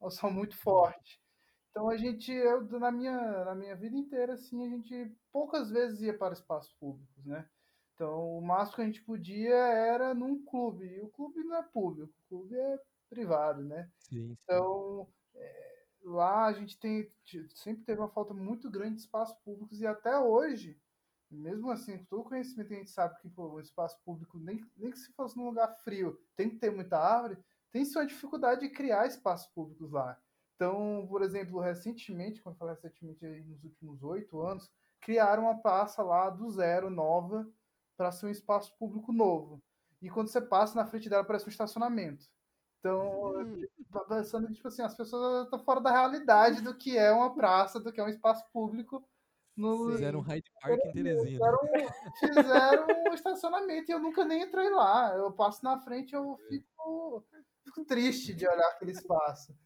o 0.00 0.10
sol 0.10 0.30
muito 0.30 0.56
forte. 0.56 1.22
Então 1.70 1.88
a 1.88 1.96
gente, 1.96 2.32
eu, 2.32 2.62
na 2.78 2.90
minha, 2.90 3.44
na 3.44 3.54
minha 3.54 3.76
vida 3.76 3.96
inteira, 3.96 4.34
assim, 4.34 4.64
a 4.66 4.68
gente 4.68 5.16
poucas 5.32 5.70
vezes 5.70 6.00
ia 6.02 6.16
para 6.16 6.34
espaços 6.34 6.72
públicos, 6.74 7.24
né? 7.24 7.48
Então 7.94 8.38
o 8.38 8.42
máximo 8.42 8.76
que 8.76 8.82
a 8.82 8.86
gente 8.86 9.02
podia 9.02 9.54
era 9.54 10.14
num 10.14 10.44
clube, 10.44 10.86
e 10.86 11.00
o 11.00 11.08
clube 11.10 11.44
não 11.44 11.56
é 11.56 11.62
público, 11.62 12.12
o 12.24 12.28
clube 12.28 12.56
é 12.56 12.78
privado, 13.08 13.62
né? 13.62 13.90
Sim, 13.98 14.36
sim. 14.36 14.36
Então 14.42 15.08
é, 15.34 15.84
lá 16.02 16.46
a 16.46 16.52
gente 16.52 16.78
tem, 16.78 17.12
sempre 17.54 17.84
teve 17.84 18.00
uma 18.00 18.08
falta 18.10 18.34
muito 18.34 18.70
grande 18.70 18.96
de 18.96 19.00
espaços 19.02 19.36
públicos 19.44 19.80
e 19.80 19.86
até 19.86 20.18
hoje, 20.18 20.80
mesmo 21.30 21.70
assim, 21.70 21.98
com 21.98 22.04
todo 22.06 22.20
o 22.22 22.24
conhecimento 22.24 22.68
que 22.68 22.74
a 22.74 22.78
gente 22.78 22.90
sabe 22.90 23.20
que 23.20 23.28
pô, 23.28 23.48
o 23.54 23.60
espaço 23.60 24.00
público, 24.04 24.38
nem, 24.38 24.64
nem 24.76 24.90
que 24.90 24.98
se 24.98 25.12
fosse 25.12 25.36
num 25.36 25.46
lugar 25.46 25.68
frio, 25.84 26.18
tem 26.36 26.50
que 26.50 26.56
ter 26.56 26.70
muita 26.72 26.98
árvore, 26.98 27.38
tem 27.70 27.84
sua 27.84 28.04
dificuldade 28.04 28.62
de 28.62 28.70
criar 28.70 29.06
espaços 29.06 29.46
públicos 29.48 29.92
lá. 29.92 30.20
Então, 30.60 31.06
por 31.08 31.22
exemplo, 31.22 31.58
recentemente, 31.58 32.42
quando 32.42 32.56
eu 32.56 32.58
falo 32.58 32.72
recentemente, 32.72 33.24
nos 33.48 33.64
últimos 33.64 34.02
oito 34.02 34.42
anos, 34.42 34.70
criaram 35.00 35.44
uma 35.44 35.58
praça 35.58 36.02
lá 36.02 36.28
do 36.28 36.50
zero, 36.50 36.90
nova, 36.90 37.50
para 37.96 38.12
ser 38.12 38.26
um 38.26 38.30
espaço 38.30 38.76
público 38.78 39.10
novo. 39.10 39.62
E 40.02 40.10
quando 40.10 40.28
você 40.28 40.38
passa 40.38 40.76
na 40.76 40.84
frente 40.84 41.08
dela, 41.08 41.24
parece 41.24 41.46
um 41.46 41.48
estacionamento. 41.48 42.26
Então, 42.78 43.32
tá 43.90 44.00
pensando 44.00 44.48
que 44.48 44.52
tipo 44.52 44.68
assim, 44.68 44.82
as 44.82 44.94
pessoas 44.94 45.44
estão 45.44 45.64
fora 45.64 45.80
da 45.80 45.92
realidade 45.92 46.60
do 46.60 46.76
que 46.76 46.94
é 46.98 47.10
uma 47.10 47.34
praça, 47.34 47.80
do 47.80 47.90
que 47.90 47.98
é 47.98 48.04
um 48.04 48.08
espaço 48.08 48.44
público. 48.52 49.02
No... 49.56 49.92
Fizeram 49.92 50.18
um 50.18 50.22
Hyde 50.22 50.50
Park 50.60 50.78
em 50.84 50.92
Teresina. 50.92 51.58
Fizeram, 52.18 52.42
fizeram 52.42 52.86
um 53.08 53.14
estacionamento 53.14 53.90
e 53.90 53.94
eu 53.94 53.98
nunca 53.98 54.26
nem 54.26 54.42
entrei 54.42 54.68
lá. 54.68 55.14
Eu 55.14 55.32
passo 55.32 55.64
na 55.64 55.80
frente 55.80 56.12
e 56.12 56.16
eu 56.16 56.38
é. 56.38 56.48
fico, 56.48 57.24
fico 57.64 57.84
triste 57.86 58.34
de 58.34 58.46
olhar 58.46 58.68
aquele 58.68 58.92
espaço. 58.92 59.56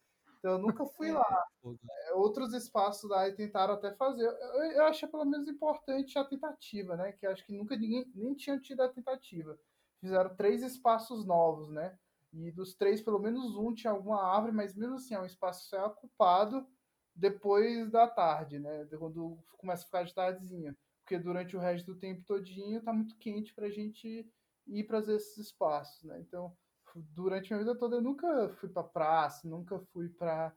Então 0.44 0.52
eu 0.52 0.58
nunca 0.58 0.84
fui 0.84 1.10
lá. 1.10 1.46
É, 1.64 2.12
outros 2.12 2.52
espaços 2.52 3.08
lá 3.08 3.32
tentaram 3.32 3.72
até 3.72 3.94
fazer. 3.94 4.26
Eu, 4.26 4.72
eu 4.72 4.84
achei 4.84 5.08
pelo 5.08 5.24
menos 5.24 5.48
importante 5.48 6.18
a 6.18 6.24
tentativa, 6.24 6.94
né? 6.98 7.12
Que 7.12 7.26
acho 7.26 7.46
que 7.46 7.56
nunca 7.56 7.74
ninguém 7.74 8.04
nem 8.14 8.34
tinha 8.34 8.60
tido 8.60 8.82
a 8.82 8.88
tentativa. 8.90 9.58
Fizeram 10.02 10.36
três 10.36 10.62
espaços 10.62 11.24
novos, 11.24 11.70
né? 11.70 11.98
E 12.30 12.52
dos 12.52 12.74
três, 12.74 13.00
pelo 13.00 13.18
menos 13.18 13.56
um 13.56 13.72
tinha 13.72 13.90
alguma 13.90 14.22
árvore, 14.22 14.52
mas 14.52 14.74
mesmo 14.74 14.96
assim 14.96 15.14
é 15.14 15.20
um 15.20 15.24
espaço 15.24 15.66
só 15.66 15.86
ocupado 15.86 16.66
depois 17.14 17.90
da 17.90 18.06
tarde, 18.06 18.58
né? 18.58 18.86
Quando 18.98 19.38
começa 19.56 19.84
a 19.84 19.86
ficar 19.86 20.04
de 20.04 20.12
tardezinha. 20.12 20.76
Porque 21.00 21.18
durante 21.18 21.56
o 21.56 21.60
resto 21.60 21.86
do 21.86 21.98
tempo 21.98 22.22
todinho 22.22 22.82
tá 22.82 22.92
muito 22.92 23.16
quente 23.16 23.54
para 23.54 23.68
a 23.68 23.70
gente 23.70 24.30
ir 24.66 24.84
para 24.84 24.98
esses 24.98 25.38
espaços, 25.38 26.02
né? 26.04 26.20
Então 26.20 26.54
durante 26.94 27.50
minha 27.50 27.64
vida 27.64 27.76
toda 27.76 27.96
eu 27.96 28.02
nunca 28.02 28.48
fui 28.60 28.68
para 28.68 28.84
praça, 28.84 29.48
nunca 29.48 29.78
fui 29.92 30.08
para 30.08 30.54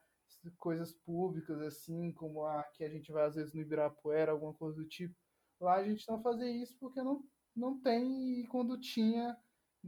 coisas 0.58 0.94
públicas 0.94 1.60
assim, 1.62 2.12
como 2.14 2.46
a 2.46 2.64
que 2.64 2.84
a 2.84 2.90
gente 2.90 3.12
vai 3.12 3.26
às 3.26 3.36
vezes 3.36 3.54
no 3.54 3.62
Ibirapuera, 3.62 4.32
alguma 4.32 4.54
coisa 4.54 4.78
do 4.78 4.88
tipo. 4.88 5.16
Lá 5.60 5.76
a 5.76 5.84
gente 5.84 6.08
não 6.08 6.22
fazia 6.22 6.50
isso 6.50 6.78
porque 6.80 7.02
não 7.02 7.24
não 7.56 7.80
tem 7.82 8.42
e 8.42 8.48
quando 8.48 8.80
tinha 8.80 9.36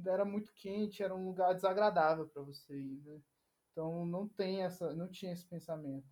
era 0.08 0.26
muito 0.26 0.52
quente, 0.54 1.04
era 1.04 1.16
um 1.16 1.26
lugar 1.26 1.54
desagradável 1.54 2.28
para 2.28 2.42
você 2.42 2.74
ir, 2.74 3.02
né? 3.04 3.22
Então 3.72 4.06
não 4.06 4.28
tem 4.28 4.64
essa, 4.64 4.94
não 4.94 5.10
tinha 5.10 5.32
esse 5.32 5.46
pensamento. 5.46 6.08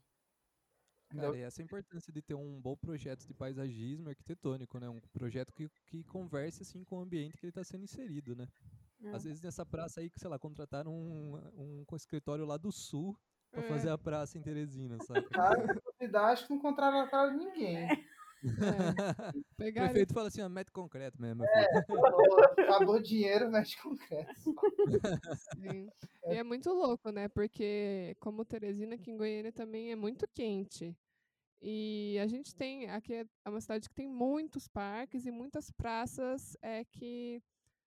Cara, 1.09 1.37
e 1.37 1.41
essa 1.41 1.63
importância 1.63 2.11
de 2.11 2.21
ter 2.21 2.35
um 2.35 2.59
bom 2.59 2.75
projeto 2.75 3.25
de 3.25 3.33
paisagismo 3.33 4.09
arquitetônico, 4.09 4.77
né? 4.77 4.89
Um 4.89 4.99
projeto 5.13 5.53
que, 5.53 5.69
que 5.85 6.03
converse 6.03 6.63
assim 6.63 6.83
com 6.83 6.97
o 6.97 7.01
ambiente 7.01 7.37
que 7.37 7.45
ele 7.45 7.51
está 7.51 7.63
sendo 7.63 7.85
inserido, 7.85 8.35
né? 8.35 8.47
É. 9.03 9.09
Às 9.11 9.23
vezes 9.23 9.41
nessa 9.41 9.65
praça 9.65 9.99
aí, 9.99 10.09
que 10.09 10.19
sei 10.19 10.29
lá, 10.29 10.39
contrataram 10.39 10.91
um, 10.91 11.35
um, 11.55 11.85
um 11.89 11.95
escritório 11.95 12.45
lá 12.45 12.57
do 12.57 12.71
sul, 12.71 13.17
Pra 13.51 13.63
fazer 13.63 13.89
a 13.89 13.97
praça 13.97 14.37
em 14.37 14.41
Teresina, 14.41 14.97
sabe? 15.03 15.25
Cara, 15.31 15.65
acho 16.27 16.45
que 16.45 16.53
não 16.53 16.59
de 17.31 17.37
ninguém. 17.37 17.77
É, 17.77 17.93
O 19.35 19.55
pegaram 19.57 19.89
prefeito 19.89 20.13
fala 20.13 20.27
assim, 20.27 20.41
ó, 20.41 20.49
mete 20.49 20.71
concreto 20.71 21.19
mesmo, 21.19 21.43
É, 21.43 21.77
acabou, 21.77 22.43
acabou 22.43 22.95
o 22.95 23.01
dinheiro, 23.01 23.49
mexe 23.49 23.75
concreto. 23.81 24.39
Sim. 25.55 25.89
E 26.27 26.35
é 26.35 26.43
muito 26.43 26.71
louco, 26.71 27.09
né? 27.09 27.27
Porque 27.29 28.15
como 28.19 28.45
Teresina, 28.45 28.95
aqui 28.95 29.09
em 29.09 29.17
Goiânia 29.17 29.51
também 29.51 29.91
é 29.91 29.95
muito 29.95 30.27
quente. 30.27 30.95
E 31.59 32.19
a 32.21 32.27
gente 32.27 32.53
tem, 32.53 32.87
aqui 32.91 33.13
é 33.13 33.25
é 33.43 33.49
uma 33.49 33.59
cidade 33.59 33.89
que 33.89 33.95
tem 33.95 34.07
muitos 34.07 34.67
parques 34.67 35.25
e 35.25 35.31
muitas 35.31 35.71
praças 35.71 36.55
é, 36.61 36.85
que 36.85 37.41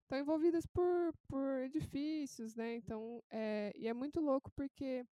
estão 0.09 0.17
envolvidas 0.19 0.65
por, 0.65 1.13
por 1.27 1.61
edifícios, 1.61 2.55
né? 2.55 2.75
Então, 2.75 3.23
é, 3.29 3.71
e 3.75 3.87
é 3.87 3.93
muito 3.93 4.19
louco 4.19 4.51
porque 4.55 5.05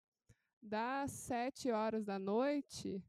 das 0.63 1.11
sete 1.13 1.71
horas 1.71 2.03
da 2.07 2.19
noite, 2.19 3.05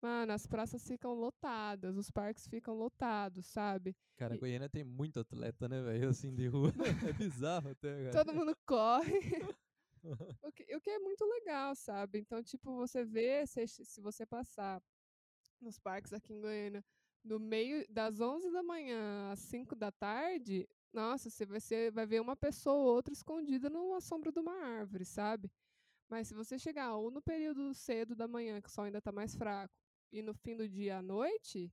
mano, 0.00 0.32
as 0.32 0.46
praças 0.46 0.86
ficam 0.86 1.12
lotadas, 1.14 1.96
os 1.96 2.08
parques 2.08 2.46
ficam 2.46 2.72
lotados, 2.76 3.46
sabe? 3.46 3.96
Cara, 4.16 4.36
E- 4.36 4.38
Goiânia 4.38 4.68
tem 4.68 4.84
muito 4.84 5.18
atleta, 5.18 5.68
né, 5.68 5.82
velho? 5.82 6.08
Assim, 6.10 6.32
de 6.32 6.46
rua. 6.46 6.72
É 7.10 7.12
bizarro 7.12 7.70
até, 7.70 8.12
cara. 8.12 8.24
todo 8.24 8.32
mundo 8.34 8.56
corre. 8.64 9.18
o, 10.40 10.52
que, 10.52 10.76
o 10.76 10.80
que 10.80 10.90
é 10.90 11.00
muito 11.00 11.24
legal, 11.24 11.74
sabe? 11.74 12.20
Então, 12.20 12.40
tipo, 12.44 12.76
você 12.76 13.04
vê, 13.04 13.44
se, 13.44 13.66
se 13.66 14.00
você 14.00 14.24
passar 14.24 14.80
nos 15.60 15.80
parques 15.80 16.12
aqui 16.12 16.32
em 16.32 16.40
Goiânia, 16.40 16.84
no 17.24 17.40
meio 17.40 17.84
das 17.90 18.20
11 18.20 18.52
da 18.52 18.62
manhã 18.62 19.32
às 19.32 19.40
5 19.40 19.74
da 19.74 19.90
tarde, 19.90 20.68
nossa, 20.92 21.30
você 21.30 21.44
vai, 21.44 21.60
ser, 21.60 21.92
vai 21.92 22.06
ver 22.06 22.20
uma 22.20 22.36
pessoa 22.36 22.76
ou 22.76 22.94
outra 22.94 23.12
escondida 23.12 23.68
numa 23.68 24.00
sombra 24.00 24.32
de 24.32 24.38
uma 24.38 24.52
árvore, 24.52 25.04
sabe? 25.04 25.50
Mas 26.08 26.28
se 26.28 26.34
você 26.34 26.58
chegar 26.58 26.96
ou 26.96 27.10
no 27.10 27.20
período 27.20 27.74
cedo 27.74 28.16
da 28.16 28.26
manhã, 28.26 28.60
que 28.60 28.68
o 28.68 28.72
sol 28.72 28.84
ainda 28.84 28.98
está 28.98 29.12
mais 29.12 29.34
fraco, 29.34 29.74
e 30.10 30.22
no 30.22 30.32
fim 30.32 30.56
do 30.56 30.66
dia 30.66 30.98
à 30.98 31.02
noite, 31.02 31.70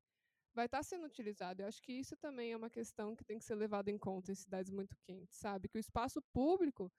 vai 0.53 0.65
estar 0.65 0.83
sendo 0.83 1.05
utilizado. 1.05 1.61
Eu 1.61 1.67
acho 1.67 1.81
que 1.81 1.93
isso 1.93 2.15
também 2.17 2.51
é 2.51 2.57
uma 2.57 2.69
questão 2.69 3.15
que 3.15 3.23
tem 3.23 3.37
que 3.37 3.45
ser 3.45 3.55
levada 3.55 3.89
em 3.89 3.97
conta 3.97 4.31
em 4.31 4.35
cidades 4.35 4.71
muito 4.71 4.95
quentes, 5.05 5.37
sabe? 5.37 5.69
Que 5.69 5.77
o 5.77 5.79
espaço 5.79 6.21
público, 6.33 6.91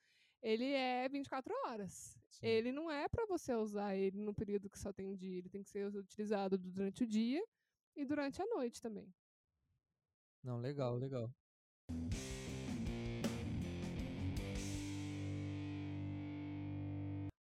ele 0.43 0.65
é 0.73 1.09
24 1.09 1.55
horas. 1.65 2.19
Sim. 2.29 2.47
Ele 2.47 2.73
não 2.73 2.91
é 2.91 3.09
para 3.09 3.27
você 3.27 3.55
usar 3.55 3.95
ele 3.95 4.19
no 4.19 4.35
período 4.35 4.71
que 4.71 4.79
só 4.79 4.93
tem 4.93 5.15
dia, 5.15 5.39
ele 5.39 5.49
tem 5.49 5.63
que 5.63 5.71
ser 5.71 5.87
utilizado 5.87 6.57
durante 6.57 7.05
o 7.05 7.07
dia 7.07 7.45
e 7.95 8.05
durante 8.05 8.41
a 8.41 8.47
noite 8.47 8.81
também. 8.81 9.13
Não, 10.43 10.59
legal, 10.59 10.97
legal. 10.97 11.35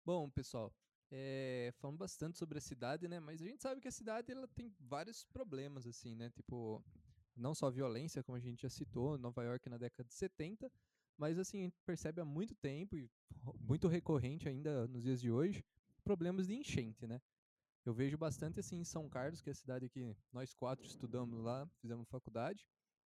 Bom, 0.06 0.30
pessoal, 0.30 0.72
é, 1.12 1.72
falamos 1.78 1.98
bastante 1.98 2.38
sobre 2.38 2.60
a 2.60 2.62
cidade, 2.62 3.08
né? 3.08 3.20
Mas 3.20 3.42
a 3.42 3.46
gente 3.46 3.64
sabe 3.64 3.82
que 3.82 3.88
a 3.88 3.92
cidade 3.92 4.32
ela 4.32 4.48
tem 4.48 4.72
vários 4.80 5.24
problemas, 5.26 5.88
assim, 5.88 6.14
né? 6.14 6.30
Tipo, 6.30 6.84
não 7.36 7.56
só 7.56 7.72
violência, 7.72 8.24
como 8.24 8.38
a 8.38 8.40
gente 8.40 8.62
já 8.62 8.70
citou, 8.70 9.18
Nova 9.18 9.44
York 9.44 9.68
na 9.68 9.80
década 9.80 10.08
de 10.08 10.14
70, 10.14 10.72
mas 11.18 11.40
assim, 11.40 11.62
a 11.62 11.64
gente 11.64 11.82
percebe 11.84 12.22
há 12.22 12.26
muito 12.26 12.54
tempo 12.54 12.96
e 12.96 13.10
muito 13.60 13.88
recorrente 13.88 14.48
ainda 14.48 14.88
nos 14.88 15.02
dias 15.02 15.20
de 15.20 15.32
hoje, 15.32 15.66
problemas 16.04 16.46
de 16.46 16.54
enchente, 16.54 17.08
né? 17.08 17.20
Eu 17.84 17.94
vejo 17.94 18.16
bastante 18.16 18.60
assim 18.60 18.78
em 18.78 18.84
São 18.84 19.10
Carlos, 19.10 19.42
que 19.42 19.50
é 19.50 19.54
a 19.54 19.56
cidade 19.56 19.90
que 19.90 20.16
nós 20.32 20.54
quatro 20.54 20.86
estudamos 20.86 21.44
lá, 21.44 21.68
fizemos 21.82 22.08
faculdade, 22.08 22.64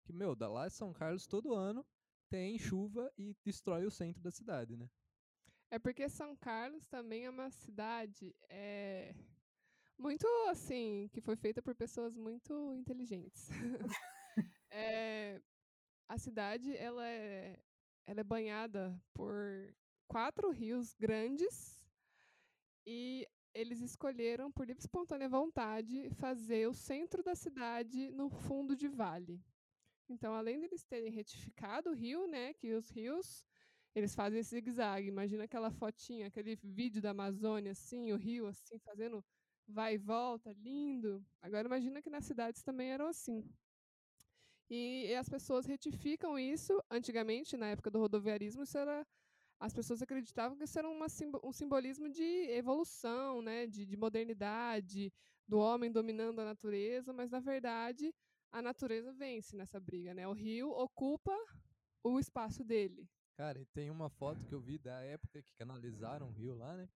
que, 0.04 0.14
meu, 0.14 0.36
da 0.36 0.50
lá 0.50 0.70
São 0.70 0.94
Carlos 0.94 1.28
todo 1.28 1.54
ano 1.54 1.86
tem 2.30 2.58
chuva 2.58 3.12
e 3.18 3.36
destrói 3.44 3.86
o 3.86 3.92
centro 3.92 4.22
da 4.22 4.32
cidade, 4.32 4.78
né? 4.78 4.90
É 5.70 5.80
porque 5.80 6.10
São 6.10 6.36
Carlos 6.36 6.86
também 6.88 7.26
é 7.26 7.30
uma 7.30 7.50
cidade 7.50 8.36
é, 8.50 9.16
muito 9.98 10.26
assim, 10.50 11.10
que 11.14 11.22
foi 11.22 11.36
feita 11.36 11.62
por 11.62 11.76
pessoas 11.76 12.16
muito 12.16 12.74
inteligentes. 12.74 13.50
É, 14.74 15.42
a 16.08 16.18
cidade 16.18 16.74
ela 16.78 17.06
é, 17.06 17.62
ela 18.06 18.22
é 18.22 18.24
banhada 18.24 18.98
por 19.14 19.76
quatro 20.08 20.50
rios 20.50 20.94
grandes 20.94 21.86
e 22.88 23.28
eles 23.54 23.82
escolheram, 23.82 24.52
por 24.52 24.66
livre 24.66 24.82
e 24.82 24.86
espontânea 24.86 25.28
vontade, 25.28 26.10
fazer 26.12 26.68
o 26.70 26.74
centro 26.74 27.22
da 27.22 27.36
cidade 27.36 28.12
no 28.12 28.30
fundo 28.30 28.76
de 28.76 28.88
vale. 28.88 29.44
Então, 30.12 30.34
além 30.34 30.60
deles 30.60 30.84
terem 30.84 31.12
retificado 31.12 31.90
o 31.90 31.94
rio, 31.94 32.28
né, 32.28 32.54
que 32.54 32.74
os 32.74 32.90
rios 32.90 33.46
eles 33.94 34.16
fazem 34.16 34.40
esse 34.40 34.52
zigue-zague. 34.52 35.08
Imagina 35.08 35.44
aquela 35.44 35.72
fotinha, 35.72 36.28
aquele 36.28 36.56
vídeo 36.64 37.02
da 37.02 37.12
Amazônia, 37.12 37.72
assim, 37.72 38.12
o 38.12 38.18
rio, 38.18 38.48
assim, 38.48 38.78
fazendo 38.80 39.24
vai 39.68 39.96
e 39.96 39.98
volta, 39.98 40.54
lindo. 40.54 41.26
Agora 41.42 41.68
imagina 41.68 42.02
que 42.02 42.10
nas 42.10 42.26
cidades 42.26 42.64
também 42.64 42.92
eram 42.92 43.08
assim. 43.08 43.44
E, 44.70 45.08
e 45.08 45.16
as 45.16 45.28
pessoas 45.28 45.66
retificam 45.66 46.38
isso. 46.40 46.82
Antigamente, 46.90 47.58
na 47.58 47.68
época 47.68 47.92
do 47.92 48.00
rodoviarismo, 48.00 48.64
isso 48.64 48.78
era 48.78 49.06
as 49.60 49.74
pessoas 49.76 50.02
acreditavam 50.02 50.58
que 50.58 50.64
isso 50.64 50.80
era 50.80 50.90
uma, 50.90 51.06
um 51.44 51.52
simbolismo 51.52 52.10
de 52.10 52.24
evolução, 52.50 53.44
né, 53.44 53.68
de, 53.68 53.86
de 53.86 53.96
modernidade, 53.96 55.14
do 55.48 55.60
homem 55.60 55.92
dominando 55.92 56.40
a 56.40 56.46
natureza, 56.46 57.14
mas 57.14 57.30
na 57.30 57.40
verdade 57.40 58.12
a 58.52 58.62
natureza 58.62 59.14
vence 59.14 59.56
nessa 59.56 59.80
briga, 59.80 60.14
né? 60.14 60.28
O 60.28 60.34
rio 60.34 60.70
ocupa 60.72 61.36
o 62.04 62.20
espaço 62.20 62.64
dele. 62.64 63.08
Cara, 63.36 63.60
e 63.60 63.66
tem 63.66 63.90
uma 63.90 64.10
foto 64.10 64.46
que 64.46 64.54
eu 64.54 64.60
vi 64.60 64.78
da 64.78 65.02
época 65.02 65.42
que 65.42 65.54
canalizaram 65.56 66.28
o 66.28 66.32
rio 66.32 66.56
lá, 66.56 66.76
né? 66.76 66.90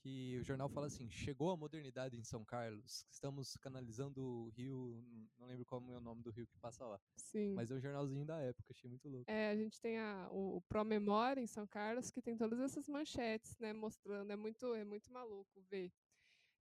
Que 0.00 0.38
o 0.38 0.44
jornal 0.44 0.68
fala 0.68 0.86
assim: 0.86 1.10
chegou 1.10 1.50
a 1.50 1.56
modernidade 1.56 2.16
em 2.16 2.22
São 2.22 2.44
Carlos, 2.44 3.04
estamos 3.10 3.56
canalizando 3.56 4.22
o 4.22 4.48
rio, 4.50 5.04
não 5.38 5.46
lembro 5.46 5.64
qual 5.64 5.82
é 5.92 5.96
o 5.96 6.00
nome 6.00 6.22
do 6.22 6.30
rio 6.30 6.46
que 6.46 6.56
passa 6.58 6.84
lá, 6.84 7.00
Sim. 7.16 7.54
mas 7.54 7.70
é 7.70 7.74
um 7.74 7.80
jornalzinho 7.80 8.24
da 8.24 8.38
época, 8.38 8.72
achei 8.72 8.88
muito 8.88 9.08
louco. 9.08 9.30
É, 9.30 9.50
a 9.50 9.56
gente 9.56 9.80
tem 9.80 9.98
a, 9.98 10.28
o, 10.30 10.56
o 10.56 10.62
Promemória 10.62 11.40
em 11.40 11.46
São 11.46 11.66
Carlos, 11.66 12.10
que 12.10 12.22
tem 12.22 12.36
todas 12.36 12.60
essas 12.60 12.88
manchetes, 12.88 13.58
né, 13.58 13.72
mostrando, 13.72 14.30
é 14.30 14.36
muito, 14.36 14.72
é 14.74 14.84
muito 14.84 15.12
maluco 15.12 15.60
ver. 15.68 15.92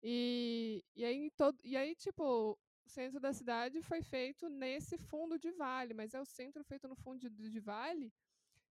E, 0.02 0.84
e, 0.96 1.06
aí, 1.06 1.30
todo, 1.32 1.60
e 1.64 1.76
aí, 1.76 1.96
tipo, 1.96 2.58
o 2.88 2.90
centro 2.90 3.20
da 3.20 3.34
cidade 3.34 3.82
foi 3.82 4.02
feito 4.02 4.48
nesse 4.48 4.98
fundo 4.98 5.38
de 5.38 5.52
vale, 5.52 5.94
mas 5.94 6.14
é 6.14 6.22
o 6.22 6.26
centro 6.26 6.64
feito 6.64 6.88
no 6.88 6.96
fundo 6.96 7.20
de, 7.20 7.30
de 7.30 7.60
vale 7.60 8.14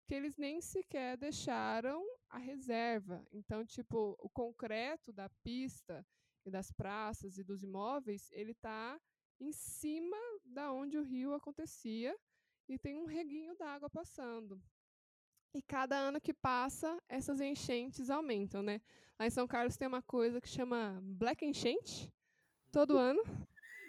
que 0.07 0.15
eles 0.15 0.37
nem 0.37 0.61
sequer 0.61 1.17
deixaram 1.17 2.01
a 2.29 2.37
reserva. 2.37 3.27
Então, 3.31 3.65
tipo, 3.65 4.15
o 4.19 4.29
concreto 4.29 5.11
da 5.11 5.27
pista 5.43 6.05
e 6.45 6.49
das 6.49 6.71
praças 6.71 7.37
e 7.37 7.43
dos 7.43 7.61
imóveis, 7.61 8.31
ele 8.31 8.53
tá 8.53 8.99
em 9.37 9.51
cima 9.51 10.17
da 10.45 10.71
onde 10.71 10.97
o 10.97 11.03
rio 11.03 11.33
acontecia 11.33 12.15
e 12.69 12.79
tem 12.79 12.95
um 12.95 13.05
reguinho 13.05 13.53
d'água 13.55 13.89
passando. 13.89 14.61
E 15.53 15.61
cada 15.61 15.97
ano 15.97 16.21
que 16.21 16.33
passa, 16.33 17.01
essas 17.09 17.41
enchentes 17.41 18.09
aumentam, 18.09 18.61
né? 18.61 18.79
Lá 19.19 19.25
em 19.25 19.29
São 19.29 19.47
Carlos 19.47 19.75
tem 19.75 19.87
uma 19.87 20.03
coisa 20.03 20.39
que 20.39 20.47
chama 20.47 21.01
Black 21.03 21.43
Enchente. 21.43 22.09
Todo 22.71 22.97
ano 22.97 23.23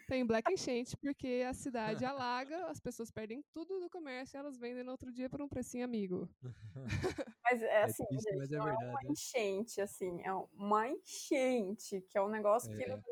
tem 0.07 0.27
Black 0.27 0.53
Enchente, 0.53 0.97
porque 0.97 1.45
a 1.49 1.53
cidade 1.55 2.05
alaga, 2.07 2.67
as 2.69 2.81
pessoas 2.81 3.11
perdem 3.11 3.43
tudo 3.53 3.81
do 3.81 3.91
comércio 3.91 4.37
e 4.37 4.41
elas 4.41 4.59
vendem 4.59 4.85
no 4.85 4.93
outro 4.93 5.13
dia 5.13 5.29
por 5.31 5.43
um 5.43 5.49
precinho 5.49 5.85
amigo. 5.85 6.29
Mas 7.45 7.63
é 7.63 7.83
É 7.83 7.85
assim, 7.85 8.05
triste, 8.09 8.35
gente, 8.35 8.37
mas 8.37 8.53
é 8.53 8.59
não 8.59 8.67
é 8.69 8.73
uma 8.73 9.01
verdade. 9.01 9.09
né? 9.09 9.13
enchente, 9.13 9.81
assim, 9.81 10.21
é 10.23 10.33
uma 10.33 10.89
enchente, 10.89 12.01
que 12.03 12.19
é 12.19 12.23
um 12.23 12.29
negócio 12.29 12.71
que 12.75 12.85
É. 12.85 13.07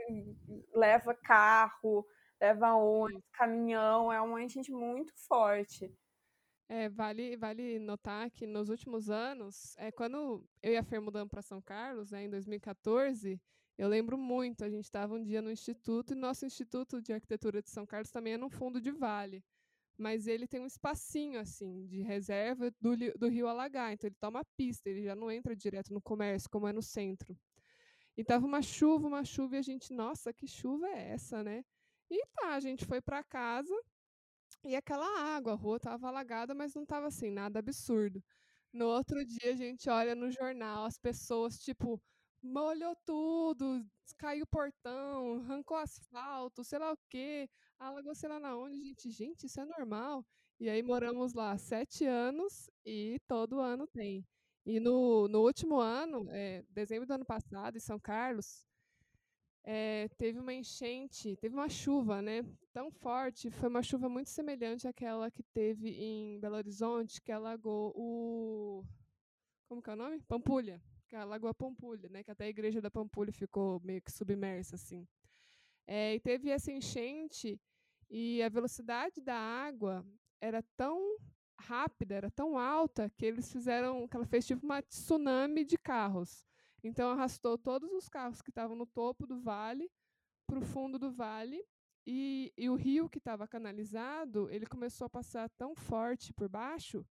leva 0.74 1.14
carro, 1.14 2.06
leva 2.40 2.74
ônibus, 2.74 3.22
caminhão, 3.32 4.12
é 4.12 4.20
uma 4.20 4.42
enchente 4.42 4.72
muito 4.72 5.12
forte. 5.28 5.94
É, 6.68 6.88
vale, 6.88 7.36
vale 7.36 7.78
notar 7.78 8.30
que 8.30 8.46
nos 8.46 8.70
últimos 8.70 9.10
anos, 9.10 9.74
é, 9.76 9.92
quando 9.92 10.48
eu 10.62 10.72
e 10.72 10.76
a 10.78 10.82
Fer 10.82 10.98
mudamos 11.00 11.28
para 11.30 11.42
São 11.42 11.60
Carlos, 11.60 12.10
né, 12.10 12.22
em 12.24 12.30
2014, 12.30 13.38
eu 13.76 13.88
lembro 13.88 14.16
muito, 14.16 14.64
a 14.64 14.70
gente 14.70 14.84
estava 14.84 15.14
um 15.14 15.22
dia 15.22 15.42
no 15.42 15.50
instituto, 15.50 16.12
e 16.12 16.16
nosso 16.16 16.46
Instituto 16.46 17.02
de 17.02 17.12
Arquitetura 17.12 17.62
de 17.62 17.70
São 17.70 17.86
Carlos 17.86 18.10
também 18.10 18.34
é 18.34 18.36
no 18.38 18.48
fundo 18.48 18.80
de 18.80 18.90
vale. 18.90 19.44
Mas 19.96 20.26
ele 20.26 20.46
tem 20.46 20.60
um 20.60 20.66
espacinho, 20.66 21.38
assim, 21.40 21.86
de 21.86 22.02
reserva 22.02 22.70
do, 22.80 22.96
do 23.16 23.28
rio 23.28 23.46
alagar. 23.48 23.92
Então 23.92 24.08
ele 24.08 24.16
toma 24.20 24.44
pista, 24.56 24.90
ele 24.90 25.04
já 25.04 25.14
não 25.14 25.30
entra 25.30 25.54
direto 25.56 25.92
no 25.92 26.02
comércio, 26.02 26.50
como 26.50 26.66
é 26.68 26.72
no 26.72 26.82
centro. 26.82 27.38
E 28.16 28.24
tava 28.24 28.46
uma 28.46 28.62
chuva, 28.62 29.06
uma 29.08 29.24
chuva, 29.24 29.56
e 29.56 29.58
a 29.58 29.62
gente, 29.62 29.92
nossa, 29.92 30.32
que 30.32 30.46
chuva 30.46 30.88
é 30.88 31.10
essa, 31.12 31.42
né? 31.42 31.64
E 32.10 32.24
tá, 32.34 32.54
a 32.54 32.60
gente 32.60 32.84
foi 32.84 33.00
para 33.00 33.24
casa, 33.24 33.74
e 34.64 34.76
aquela 34.76 35.06
água, 35.36 35.52
a 35.52 35.56
rua 35.56 35.76
estava 35.76 36.08
alagada, 36.08 36.54
mas 36.54 36.74
não 36.74 36.84
estava 36.84 37.06
assim, 37.08 37.30
nada 37.30 37.58
absurdo. 37.58 38.22
No 38.72 38.86
outro 38.86 39.24
dia 39.24 39.52
a 39.52 39.56
gente 39.56 39.88
olha 39.90 40.14
no 40.14 40.30
jornal, 40.30 40.84
as 40.84 40.98
pessoas, 40.98 41.58
tipo, 41.58 42.00
molhou 42.44 42.94
tudo, 43.06 43.84
caiu 44.18 44.44
o 44.44 44.46
portão, 44.46 45.38
arrancou 45.40 45.76
asfalto, 45.76 46.62
sei 46.62 46.78
lá 46.78 46.92
o 46.92 46.98
quê, 47.08 47.48
alagou 47.78 48.14
sei 48.14 48.28
lá 48.28 48.38
na 48.38 48.56
onde, 48.56 48.76
gente, 48.76 49.10
gente, 49.10 49.46
isso 49.46 49.60
é 49.60 49.64
normal. 49.64 50.24
E 50.60 50.68
aí 50.68 50.82
moramos 50.82 51.32
lá 51.32 51.56
sete 51.58 52.04
anos 52.04 52.70
e 52.84 53.18
todo 53.26 53.60
ano 53.60 53.86
tem. 53.86 54.24
E 54.66 54.78
no, 54.78 55.26
no 55.28 55.40
último 55.40 55.78
ano, 55.80 56.26
é, 56.30 56.62
dezembro 56.70 57.06
do 57.06 57.14
ano 57.14 57.24
passado, 57.24 57.76
em 57.76 57.80
São 57.80 57.98
Carlos, 57.98 58.64
é, 59.64 60.08
teve 60.16 60.38
uma 60.38 60.52
enchente, 60.52 61.36
teve 61.36 61.54
uma 61.54 61.68
chuva, 61.68 62.22
né? 62.22 62.42
Tão 62.72 62.90
forte, 62.90 63.50
foi 63.50 63.68
uma 63.68 63.82
chuva 63.82 64.08
muito 64.08 64.30
semelhante 64.30 64.86
àquela 64.86 65.30
que 65.30 65.42
teve 65.42 65.90
em 65.90 66.38
Belo 66.38 66.56
Horizonte, 66.56 67.20
que 67.20 67.32
alagou 67.32 67.92
o. 67.96 68.84
Como 69.68 69.82
que 69.82 69.90
é 69.90 69.94
o 69.94 69.96
nome? 69.96 70.20
Pampulha. 70.28 70.80
A 71.14 71.54
Pampulha, 71.54 72.08
né? 72.08 72.22
Que 72.22 72.30
até 72.30 72.44
a 72.44 72.48
igreja 72.48 72.80
da 72.80 72.90
Pampulha 72.90 73.32
ficou 73.32 73.80
meio 73.80 74.02
que 74.02 74.12
submersa, 74.12 74.76
assim. 74.76 75.06
É, 75.86 76.14
e 76.14 76.20
teve 76.20 76.50
essa 76.50 76.72
enchente 76.72 77.60
e 78.10 78.42
a 78.42 78.48
velocidade 78.48 79.20
da 79.20 79.36
água 79.36 80.04
era 80.40 80.62
tão 80.76 81.18
rápida, 81.58 82.14
era 82.14 82.30
tão 82.30 82.58
alta, 82.58 83.10
que 83.16 83.24
eles 83.24 83.50
fizeram, 83.50 84.06
que 84.08 84.16
ela 84.16 84.26
fez 84.26 84.46
tipo 84.46 84.64
uma 84.64 84.82
tsunami 84.82 85.64
de 85.64 85.78
carros. 85.78 86.44
Então 86.82 87.10
arrastou 87.10 87.56
todos 87.56 87.90
os 87.92 88.08
carros 88.08 88.42
que 88.42 88.50
estavam 88.50 88.76
no 88.76 88.86
topo 88.86 89.26
do 89.26 89.40
vale 89.40 89.90
para 90.46 90.58
o 90.58 90.62
fundo 90.62 90.98
do 90.98 91.10
vale 91.10 91.64
e, 92.06 92.52
e 92.56 92.68
o 92.68 92.74
rio 92.74 93.08
que 93.08 93.18
estava 93.18 93.48
canalizado, 93.48 94.50
ele 94.50 94.66
começou 94.66 95.06
a 95.06 95.10
passar 95.10 95.48
tão 95.50 95.74
forte 95.74 96.32
por 96.32 96.48
baixo 96.48 97.04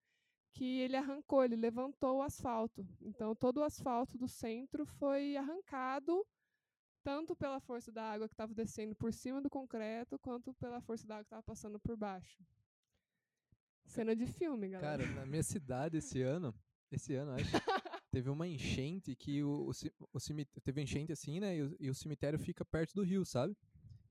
que 0.52 0.80
ele 0.80 0.96
arrancou, 0.96 1.44
ele 1.44 1.56
levantou 1.56 2.18
o 2.18 2.22
asfalto. 2.22 2.86
Então 3.00 3.34
todo 3.34 3.58
o 3.58 3.64
asfalto 3.64 4.16
do 4.18 4.28
centro 4.28 4.84
foi 4.84 5.36
arrancado 5.36 6.24
tanto 7.02 7.34
pela 7.34 7.58
força 7.60 7.90
da 7.90 8.04
água 8.12 8.28
que 8.28 8.34
estava 8.34 8.54
descendo 8.54 8.94
por 8.94 9.12
cima 9.12 9.40
do 9.40 9.50
concreto, 9.50 10.18
quanto 10.18 10.54
pela 10.54 10.80
força 10.80 11.06
da 11.06 11.16
água 11.16 11.24
que 11.24 11.28
estava 11.28 11.42
passando 11.42 11.78
por 11.80 11.96
baixo. 11.96 12.44
Cena 13.86 14.14
de 14.14 14.26
filme, 14.26 14.68
galera. 14.68 15.04
Cara, 15.04 15.14
na 15.14 15.26
minha 15.26 15.42
cidade 15.42 15.96
esse 15.98 16.22
ano, 16.22 16.54
esse 16.90 17.14
ano, 17.14 17.32
acho, 17.32 17.50
teve 18.10 18.30
uma 18.30 18.46
enchente 18.46 19.16
que 19.16 19.42
o, 19.42 19.70
o, 19.70 19.72
o 20.12 20.20
cemitério, 20.20 20.62
teve 20.62 20.82
enchente 20.82 21.12
assim, 21.12 21.40
né, 21.40 21.56
e 21.56 21.62
o, 21.62 21.76
e 21.80 21.90
o, 21.90 21.94
cemitério 21.94 22.38
fica 22.38 22.64
perto 22.64 22.94
do 22.94 23.02
rio, 23.02 23.24
sabe? 23.24 23.56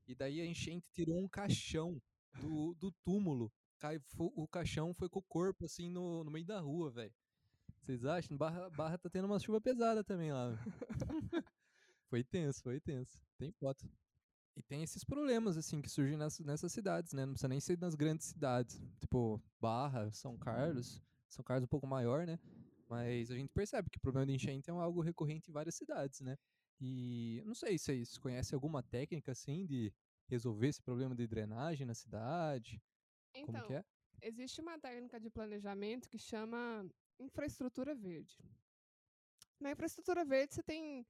E 0.07 0.13
daí 0.13 0.41
a 0.41 0.45
enchente 0.45 0.91
tirou 0.91 1.17
um 1.17 1.27
caixão 1.27 2.01
do, 2.39 2.73
do 2.75 2.91
túmulo. 3.03 3.51
Cai, 3.81 3.99
o 4.15 4.47
caixão 4.47 4.93
foi 4.93 5.09
com 5.09 5.17
o 5.17 5.23
corpo, 5.23 5.65
assim, 5.65 5.89
no, 5.89 6.23
no 6.23 6.29
meio 6.29 6.45
da 6.45 6.59
rua, 6.59 6.91
velho. 6.91 7.11
Vocês 7.81 8.05
acham? 8.05 8.37
Barra, 8.37 8.69
Barra 8.69 8.95
tá 8.95 9.09
tendo 9.09 9.25
uma 9.25 9.39
chuva 9.39 9.59
pesada 9.59 10.03
também 10.03 10.31
lá. 10.31 10.55
Foi 12.07 12.23
tenso, 12.25 12.61
foi 12.61 12.77
tenso. 12.81 13.23
Tem 13.37 13.53
foto. 13.53 13.89
E 14.57 14.61
tem 14.61 14.83
esses 14.83 15.01
problemas, 15.01 15.55
assim, 15.57 15.81
que 15.81 15.89
surgem 15.89 16.17
nessas, 16.17 16.45
nessas 16.45 16.73
cidades, 16.73 17.13
né? 17.13 17.25
Não 17.25 17.31
precisa 17.31 17.47
nem 17.47 17.61
ser 17.61 17.79
nas 17.79 17.95
grandes 17.95 18.27
cidades. 18.27 18.81
Tipo, 18.99 19.41
Barra, 19.61 20.11
São 20.11 20.37
Carlos. 20.37 21.01
São 21.29 21.41
Carlos 21.41 21.63
é 21.63 21.65
um 21.65 21.69
pouco 21.69 21.87
maior, 21.87 22.27
né? 22.27 22.37
Mas 22.89 23.31
a 23.31 23.35
gente 23.35 23.53
percebe 23.53 23.89
que 23.89 23.97
o 23.97 24.01
problema 24.01 24.27
de 24.27 24.33
enchente 24.33 24.69
é 24.69 24.73
algo 24.73 24.99
recorrente 24.99 25.49
em 25.49 25.53
várias 25.53 25.75
cidades, 25.75 26.19
né? 26.19 26.37
E 26.81 27.41
não 27.45 27.55
sei 27.55 27.77
se 27.77 27.85
vocês 27.85 28.17
conhecem 28.17 28.57
alguma 28.57 28.83
técnica, 28.83 29.31
assim, 29.31 29.65
de 29.65 29.93
resolver 30.27 30.67
esse 30.67 30.81
problema 30.81 31.15
de 31.15 31.25
drenagem 31.25 31.87
na 31.87 31.93
cidade. 31.93 32.81
Então, 33.33 33.65
é? 33.71 33.83
existe 34.21 34.61
uma 34.61 34.79
técnica 34.79 35.19
de 35.19 35.29
planejamento 35.29 36.09
que 36.09 36.17
chama 36.17 36.85
infraestrutura 37.19 37.95
verde. 37.95 38.37
Na 39.59 39.71
infraestrutura 39.71 40.25
verde, 40.25 40.55
você 40.55 40.63
tem 40.63 41.05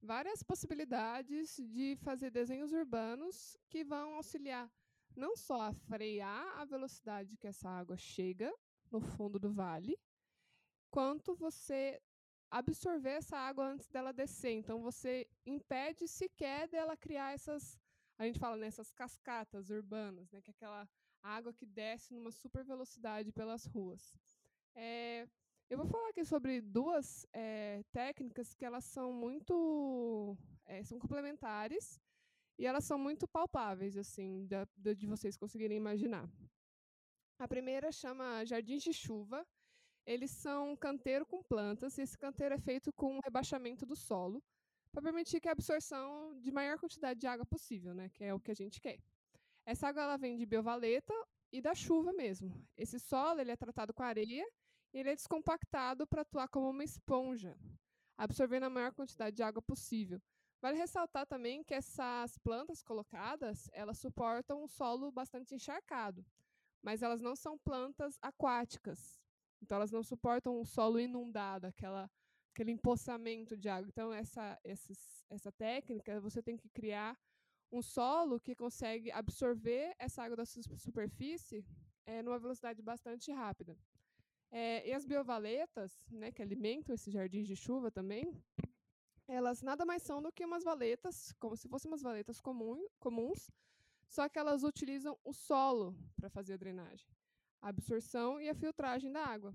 várias 0.00 0.42
possibilidades 0.42 1.56
de 1.56 1.96
fazer 1.96 2.30
desenhos 2.30 2.72
urbanos 2.72 3.56
que 3.68 3.84
vão 3.84 4.14
auxiliar 4.14 4.70
não 5.16 5.36
só 5.36 5.62
a 5.62 5.72
frear 5.72 6.58
a 6.58 6.64
velocidade 6.64 7.36
que 7.36 7.46
essa 7.46 7.68
água 7.68 7.96
chega 7.96 8.52
no 8.90 9.00
fundo 9.00 9.38
do 9.38 9.52
vale, 9.52 9.98
quanto 10.90 11.34
você 11.34 12.00
absorver 12.50 13.10
essa 13.10 13.36
água 13.36 13.66
antes 13.66 13.88
dela 13.88 14.12
descer. 14.12 14.52
Então 14.52 14.80
você 14.80 15.28
impede 15.46 16.08
sequer 16.08 16.68
dela 16.68 16.96
criar 16.96 17.32
essas, 17.32 17.78
a 18.18 18.24
gente 18.24 18.38
fala 18.38 18.56
nessas 18.56 18.90
cascatas 18.90 19.70
urbanas, 19.70 20.30
né, 20.30 20.40
que 20.40 20.50
é 20.50 20.52
aquela 20.52 20.88
água 21.22 21.52
que 21.52 21.66
desce 21.66 22.14
numa 22.14 22.30
super 22.30 22.64
velocidade 22.64 23.32
pelas 23.32 23.64
ruas. 23.64 24.18
É, 24.74 25.26
eu 25.68 25.76
vou 25.76 25.86
falar 25.86 26.08
aqui 26.08 26.24
sobre 26.24 26.60
duas 26.60 27.26
é, 27.32 27.82
técnicas 27.92 28.54
que 28.54 28.64
elas 28.64 28.84
são 28.84 29.12
muito 29.12 30.36
é, 30.66 30.82
são 30.82 30.98
complementares 30.98 32.00
e 32.58 32.66
elas 32.66 32.84
são 32.84 32.98
muito 32.98 33.26
palpáveis 33.28 33.96
assim 33.96 34.46
da, 34.46 34.66
de 34.94 35.06
vocês 35.06 35.36
conseguirem 35.36 35.76
imaginar. 35.76 36.28
A 37.38 37.48
primeira 37.48 37.90
chama 37.90 38.44
jardins 38.44 38.82
de 38.82 38.92
chuva. 38.92 39.46
Eles 40.06 40.30
são 40.30 40.72
um 40.72 40.76
canteiro 40.76 41.24
com 41.24 41.42
plantas 41.42 41.96
e 41.96 42.02
esse 42.02 42.18
canteiro 42.18 42.54
é 42.54 42.58
feito 42.58 42.92
com 42.92 43.16
um 43.16 43.20
rebaixamento 43.20 43.86
do 43.86 43.94
solo 43.94 44.42
para 44.92 45.02
permitir 45.02 45.40
que 45.40 45.48
a 45.48 45.52
absorção 45.52 46.36
de 46.40 46.50
maior 46.50 46.78
quantidade 46.78 47.20
de 47.20 47.26
água 47.26 47.46
possível, 47.46 47.94
né, 47.94 48.08
que 48.08 48.24
é 48.24 48.34
o 48.34 48.40
que 48.40 48.50
a 48.50 48.54
gente 48.54 48.80
quer. 48.80 48.98
Essa 49.70 49.88
água 49.88 50.02
ela 50.02 50.16
vem 50.16 50.36
de 50.36 50.44
biovaleta 50.44 51.14
e 51.52 51.60
da 51.60 51.74
chuva 51.74 52.12
mesmo. 52.12 52.50
Esse 52.76 52.98
solo 52.98 53.40
ele 53.40 53.52
é 53.52 53.56
tratado 53.56 53.94
com 53.94 54.02
areia 54.02 54.44
ele 54.92 55.10
é 55.10 55.14
descompactado 55.14 56.06
para 56.06 56.22
atuar 56.22 56.48
como 56.48 56.68
uma 56.68 56.82
esponja, 56.82 57.56
absorvendo 58.18 58.64
a 58.64 58.70
maior 58.70 58.92
quantidade 58.92 59.36
de 59.36 59.42
água 59.42 59.62
possível. 59.62 60.20
Vale 60.60 60.76
ressaltar 60.76 61.26
também 61.26 61.62
que 61.62 61.72
essas 61.72 62.36
plantas 62.38 62.82
colocadas, 62.82 63.70
elas 63.72 63.98
suportam 63.98 64.64
um 64.64 64.66
solo 64.66 65.12
bastante 65.12 65.54
encharcado, 65.54 66.26
mas 66.82 67.02
elas 67.02 67.20
não 67.20 67.36
são 67.36 67.56
plantas 67.58 68.18
aquáticas. 68.20 69.22
Então 69.62 69.76
elas 69.76 69.92
não 69.92 70.02
suportam 70.02 70.60
um 70.60 70.64
solo 70.64 70.98
inundado, 70.98 71.68
aquela, 71.68 72.10
aquele 72.52 72.72
empoçamento 72.72 73.56
de 73.56 73.68
água. 73.68 73.88
Então 73.88 74.12
essa, 74.12 74.58
essa 75.30 75.52
técnica, 75.52 76.20
você 76.20 76.42
tem 76.42 76.56
que 76.56 76.68
criar 76.68 77.16
um 77.72 77.82
solo 77.82 78.40
que 78.40 78.54
consegue 78.54 79.10
absorver 79.12 79.94
essa 79.98 80.22
água 80.22 80.36
da 80.36 80.44
superfície 80.44 81.64
é, 82.04 82.22
numa 82.22 82.38
velocidade 82.38 82.82
bastante 82.82 83.30
rápida. 83.30 83.76
É, 84.50 84.88
e 84.88 84.92
as 84.92 85.04
biovaletas, 85.04 85.92
né, 86.10 86.32
que 86.32 86.42
alimentam 86.42 86.94
esses 86.94 87.12
jardins 87.12 87.46
de 87.46 87.54
chuva 87.54 87.90
também, 87.90 88.34
elas 89.28 89.62
nada 89.62 89.84
mais 89.84 90.02
são 90.02 90.20
do 90.20 90.32
que 90.32 90.44
umas 90.44 90.64
valetas, 90.64 91.32
como 91.38 91.56
se 91.56 91.68
fossem 91.68 91.88
umas 91.88 92.02
valetas 92.02 92.40
comum, 92.40 92.84
comuns, 92.98 93.48
só 94.08 94.28
que 94.28 94.40
elas 94.40 94.64
utilizam 94.64 95.16
o 95.24 95.32
solo 95.32 95.94
para 96.16 96.28
fazer 96.28 96.54
a 96.54 96.56
drenagem, 96.56 97.06
a 97.62 97.68
absorção 97.68 98.40
e 98.40 98.48
a 98.48 98.54
filtragem 98.54 99.12
da 99.12 99.24
água. 99.24 99.54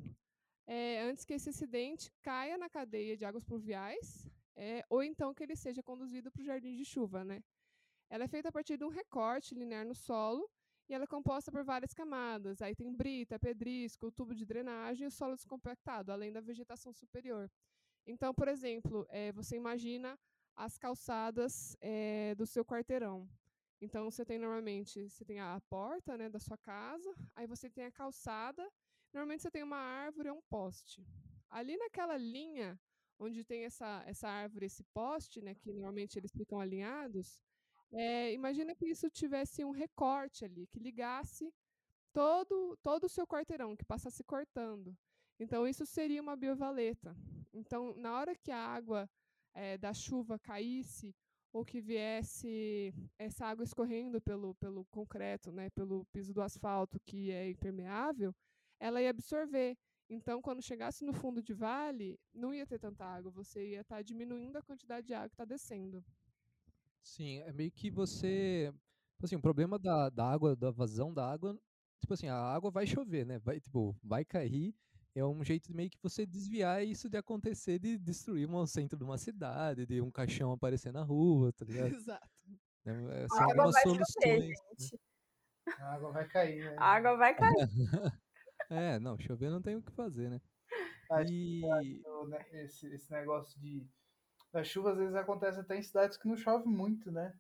É, 0.66 1.02
antes 1.02 1.26
que 1.26 1.34
esse 1.34 1.50
acidente 1.50 2.10
caia 2.22 2.58
na 2.58 2.70
cadeia 2.70 3.18
de 3.18 3.26
águas 3.26 3.44
pluviais, 3.44 4.30
é, 4.56 4.86
ou 4.90 5.04
então 5.04 5.34
que 5.34 5.44
ele 5.44 5.58
seja 5.58 5.84
conduzido 5.84 6.32
para 6.32 6.42
o 6.42 6.46
jardim 6.46 6.74
de 6.74 6.86
chuva. 6.86 7.26
Né? 7.26 7.44
Ela 8.10 8.26
é 8.26 8.28
feita 8.28 8.50
a 8.50 8.52
partir 8.52 8.78
de 8.78 8.84
um 8.84 8.90
recorte 8.90 9.56
linear 9.56 9.86
no 9.86 9.96
solo 9.96 10.50
e 10.88 10.94
ela 10.94 11.06
é 11.06 11.08
composta 11.08 11.52
por 11.52 11.64
várias 11.64 11.94
camadas. 11.94 12.62
Aí 12.62 12.76
tem 12.76 12.94
brita, 12.94 13.40
pedrisco, 13.40 14.12
tubo 14.12 14.36
de 14.36 14.46
drenagem 14.46 15.06
e 15.06 15.08
o 15.08 15.12
solo 15.12 15.36
descompactado, 15.36 16.12
além 16.12 16.32
da 16.32 16.42
vegetação 16.42 16.94
superior. 16.94 17.50
Então, 18.06 18.34
por 18.34 18.48
exemplo, 18.48 19.06
é, 19.10 19.32
você 19.32 19.56
imagina 19.56 20.18
as 20.56 20.78
calçadas 20.78 21.76
é, 21.82 22.36
do 22.36 22.46
seu 22.46 22.64
quarteirão. 22.64 23.28
Então, 23.82 24.10
você 24.10 24.24
tem 24.24 24.38
normalmente 24.38 25.10
você 25.10 25.26
tem 25.26 25.40
a 25.40 25.60
porta 25.70 26.18
né, 26.18 26.30
da 26.30 26.40
sua 26.40 26.58
casa, 26.58 27.14
aí 27.36 27.46
você 27.46 27.70
tem 27.70 27.86
a 27.86 27.92
calçada, 27.92 28.64
normalmente 29.14 29.42
você 29.42 29.52
tem 29.52 29.64
uma 29.64 29.78
árvore 29.78 30.30
ou 30.30 30.38
um 30.38 30.42
poste. 30.44 31.06
Ali 31.50 31.76
naquela 31.78 32.16
linha 32.16 32.80
onde 33.20 33.44
tem 33.44 33.66
essa, 33.66 34.04
essa 34.06 34.28
árvore, 34.28 34.66
esse 34.66 34.84
poste, 34.84 35.42
né, 35.42 35.56
que 35.56 35.72
normalmente 35.72 36.18
eles 36.18 36.32
ficam 36.32 36.60
alinhados, 36.60 37.42
é, 37.92 38.34
imagina 38.34 38.76
que 38.76 38.86
isso 38.86 39.10
tivesse 39.10 39.64
um 39.64 39.72
recorte 39.72 40.46
ali, 40.46 40.68
que 40.68 40.80
ligasse 40.80 41.54
todo, 42.14 42.78
todo 42.82 43.06
o 43.06 43.10
seu 43.10 43.26
quarteirão, 43.28 43.76
que 43.76 43.86
passasse 43.86 44.24
cortando. 44.24 44.96
Então, 45.40 45.68
isso 45.68 45.86
seria 45.86 46.22
uma 46.22 46.36
biovaleta. 46.36 47.16
Então, 47.54 47.94
na 47.96 48.18
hora 48.18 48.36
que 48.36 48.52
a 48.52 48.58
água 48.58 49.10
é, 49.54 49.78
da 49.78 49.94
chuva 49.94 50.40
caísse, 50.40 51.14
ou 51.56 51.64
que 51.64 51.80
viesse 51.80 52.94
essa 53.18 53.46
água 53.46 53.64
escorrendo 53.64 54.20
pelo, 54.20 54.54
pelo 54.56 54.84
concreto, 54.86 55.54
né, 55.54 55.70
pelo 55.70 56.04
piso 56.12 56.34
do 56.34 56.42
asfalto, 56.42 57.00
que 57.06 57.32
é 57.32 57.50
impermeável, 57.50 58.36
ela 58.78 59.02
ia 59.02 59.10
absorver. 59.10 59.78
Então, 60.10 60.42
quando 60.42 60.62
chegasse 60.62 61.06
no 61.06 61.14
fundo 61.14 61.42
de 61.42 61.54
vale, 61.54 62.20
não 62.34 62.54
ia 62.54 62.68
ter 62.68 62.78
tanta 62.78 63.06
água, 63.06 63.32
você 63.32 63.70
ia 63.70 63.82
estar 63.82 63.96
tá 63.96 64.02
diminuindo 64.02 64.58
a 64.58 64.62
quantidade 64.62 65.08
de 65.08 65.14
água 65.14 65.30
que 65.30 65.34
está 65.34 65.46
descendo. 65.46 66.04
Sim, 67.06 67.40
é 67.42 67.54
meio 67.54 67.72
que 67.72 67.92
você. 67.92 68.74
Tipo 69.14 69.26
assim, 69.26 69.36
o 69.36 69.42
problema 69.42 69.78
da, 69.78 70.10
da 70.10 70.26
água, 70.26 70.56
da 70.56 70.72
vazão 70.72 71.14
da 71.14 71.32
água, 71.32 71.58
tipo 72.02 72.14
assim, 72.14 72.28
a 72.28 72.36
água 72.36 72.72
vai 72.72 72.88
chover, 72.88 73.26
né? 73.26 73.38
Vai, 73.40 73.60
tipo, 73.60 73.96
vai 74.04 74.26
cair. 74.26 74.74
É 75.14 75.24
um 75.24 75.42
jeito 75.44 75.74
meio 75.74 75.90
que 75.90 76.02
você 76.02 76.26
desviar 76.26 76.84
isso 76.84 77.08
de 77.08 77.16
acontecer, 77.16 77.80
de 77.80 77.98
destruir 77.98 78.50
um 78.50 78.66
centro 78.66 78.98
de 78.98 79.04
uma 79.06 79.18
cidade, 79.18 79.86
de 79.86 80.02
um 80.02 80.12
caixão 80.12 80.52
aparecer 80.52 80.92
na 80.92 81.04
rua, 81.04 81.54
tá 81.54 81.64
ligado? 81.94 81.96
Exato. 81.96 82.28
É, 82.86 82.92
é, 82.92 83.28
a 83.32 83.44
água 83.44 83.72
vai 83.72 83.84
soluções. 83.84 84.14
chover, 84.14 84.40
né? 84.40 84.48
gente. 84.48 85.00
A 85.80 85.94
água 85.94 86.12
vai 86.12 86.28
cair, 86.28 86.66
né? 86.66 86.76
A 86.78 86.86
água 86.86 87.18
vai 87.18 87.36
cair. 87.36 87.54
é, 88.70 89.00
não, 89.00 89.18
chover 89.18 89.50
não 89.50 89.62
tem 89.62 89.76
o 89.76 89.82
que 89.82 89.92
fazer, 89.92 90.30
né? 90.30 90.42
Acho 91.12 91.32
e... 91.32 91.62
que 91.62 92.28
né, 92.28 92.46
esse, 92.64 92.88
esse 92.88 93.12
negócio 93.12 93.60
de. 93.62 93.88
A 94.56 94.64
chuva 94.64 94.92
às 94.92 94.98
vezes 94.98 95.16
acontece 95.16 95.60
até 95.60 95.78
em 95.78 95.84
cidades 95.84 96.18
que 96.18 96.28
não 96.28 96.38
chove 96.38 96.68
muito, 96.68 97.12
né? 97.12 97.34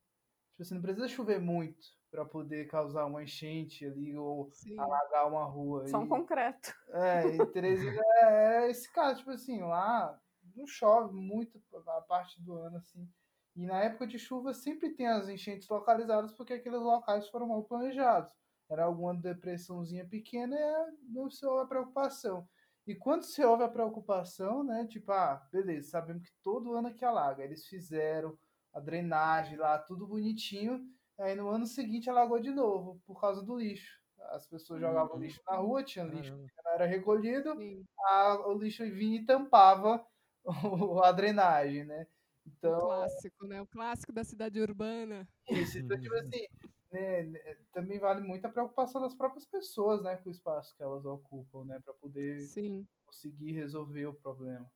Tipo 0.52 0.62
assim, 0.62 0.76
não 0.76 0.82
precisa 0.82 1.08
chover 1.08 1.40
muito 1.40 1.86
para 2.12 2.26
poder 2.26 2.68
causar 2.68 3.06
uma 3.06 3.24
enchente 3.24 3.86
ali 3.86 4.18
ou 4.18 4.50
Sim. 4.52 4.78
alagar 4.80 5.28
uma 5.28 5.46
rua. 5.46 5.88
Só 5.88 6.00
um 6.00 6.08
concreto. 6.08 6.74
É, 6.90 7.36
e 7.36 7.46
Teresina 7.48 8.02
é, 8.22 8.66
é 8.66 8.70
esse 8.70 8.92
caso, 8.92 9.20
tipo 9.20 9.32
assim, 9.32 9.62
lá 9.62 10.20
não 10.56 10.68
chove 10.68 11.14
muito 11.14 11.62
a 11.88 12.02
parte 12.02 12.42
do 12.42 12.54
ano, 12.54 12.78
assim. 12.78 13.10
E 13.56 13.66
na 13.66 13.80
época 13.84 14.08
de 14.08 14.20
chuva 14.20 14.54
sempre 14.54 14.90
tem 14.90 15.08
as 15.08 15.30
enchentes 15.30 15.68
localizadas 15.70 16.34
porque 16.34 16.54
aqueles 16.54 16.82
locais 16.82 17.28
foram 17.30 17.48
mal 17.48 17.64
planejados. 17.64 18.34
Era 18.70 18.86
alguma 18.86 19.14
depressãozinha 19.14 20.06
pequena 20.06 20.56
e 20.56 21.14
não 21.14 21.24
houve 21.24 21.64
a 21.64 21.66
preocupação. 21.66 22.48
E 22.88 22.94
quando 22.94 23.24
se 23.24 23.44
houve 23.44 23.64
a 23.64 23.70
preocupação, 23.70 24.64
né? 24.64 24.86
Tipo, 24.88 25.12
ah, 25.12 25.48
beleza, 25.52 25.90
sabemos 25.90 26.24
que 26.24 26.32
todo 26.44 26.74
ano 26.74 26.90
aqui 26.90 27.04
alaga. 27.04 27.44
Eles 27.44 27.66
fizeram 27.66 28.38
a 28.74 28.80
drenagem 28.80 29.58
lá, 29.58 29.80
tudo 29.80 30.08
bonitinho. 30.08 30.86
Aí 31.18 31.34
no 31.36 31.50
ano 31.50 31.66
seguinte 31.66 32.10
alagou 32.10 32.40
de 32.40 32.52
novo, 32.52 33.02
por 33.06 33.20
causa 33.20 33.42
do 33.42 33.58
lixo. 33.58 34.00
As 34.32 34.46
pessoas 34.48 34.82
jogavam 34.82 35.16
uhum. 35.16 35.22
lixo 35.22 35.42
na 35.48 35.56
rua, 35.58 35.84
tinha 35.84 36.06
lixo 36.06 36.32
que 36.32 36.64
não 36.64 36.74
era 36.74 36.86
recolhido, 36.86 37.56
a, 38.00 38.48
o 38.48 38.58
lixo 38.58 38.84
vinha 38.84 39.20
e 39.20 39.26
tampava 39.26 40.06
a 41.04 41.12
drenagem, 41.12 41.86
né? 41.86 42.06
Então, 42.46 42.78
o 42.78 42.82
clássico, 42.82 43.48
né? 43.48 43.62
O 43.62 43.68
clássico 43.68 44.14
da 44.14 44.24
cidade 44.24 44.60
urbana. 44.62 45.28
Isso, 45.50 45.80
então, 45.80 46.00
tipo 46.00 46.16
assim, 46.16 46.46
né, 46.96 47.24
né, 47.24 47.58
também 47.74 48.00
vale 48.00 48.22
muito 48.22 48.46
a 48.46 48.50
preocupação 48.50 49.02
das 49.02 49.14
próprias 49.14 49.46
pessoas, 49.46 50.02
né, 50.02 50.16
com 50.18 50.30
o 50.30 50.32
espaço 50.32 50.76
que 50.76 50.82
elas 50.82 51.06
ocupam, 51.06 51.66
né, 51.66 51.80
para 51.84 51.94
poder 51.94 52.40
sim. 52.40 52.88
conseguir 53.06 53.52
resolver 53.52 54.06
o 54.06 54.14
problema. 54.14 54.70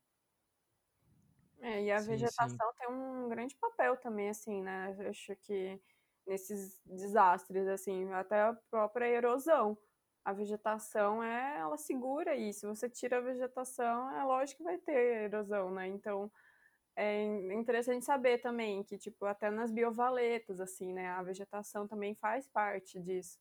É, 1.62 1.84
e 1.84 1.92
a 1.92 2.00
sim, 2.00 2.08
vegetação 2.08 2.72
sim. 2.72 2.78
tem 2.78 2.90
um 2.90 3.28
grande 3.30 3.56
papel 3.56 3.98
também, 3.98 4.30
assim, 4.30 4.62
né? 4.62 4.96
Eu 4.98 5.10
acho 5.10 5.36
que 5.36 5.82
nesses 6.26 6.80
desastres, 6.86 7.68
assim, 7.68 8.12
até 8.14 8.42
a 8.42 8.54
própria 8.70 9.08
erosão. 9.08 9.78
A 10.24 10.32
vegetação 10.32 11.22
é, 11.24 11.60
ela 11.60 11.78
segura 11.78 12.36
isso. 12.36 12.62
Se 12.62 12.68
você 12.68 12.90
tira 12.90 13.18
a 13.18 13.22
vegetação, 13.22 14.10
é 14.12 14.24
lógico 14.24 14.60
que 14.60 14.64
vai 14.64 14.78
ter 14.78 15.24
erosão, 15.24 15.70
né? 15.72 15.88
Então, 15.88 16.32
é 17.02 17.54
interessante 17.54 18.06
saber 18.06 18.40
também 18.40 18.84
que, 18.84 18.98
tipo, 18.98 19.26
até 19.26 19.50
nas 19.50 19.72
biovaletas, 19.72 20.60
assim, 20.60 20.94
né, 20.94 21.08
a 21.08 21.24
vegetação 21.24 21.88
também 21.88 22.14
faz 22.16 22.48
parte 22.48 23.00
disso. 23.00 23.40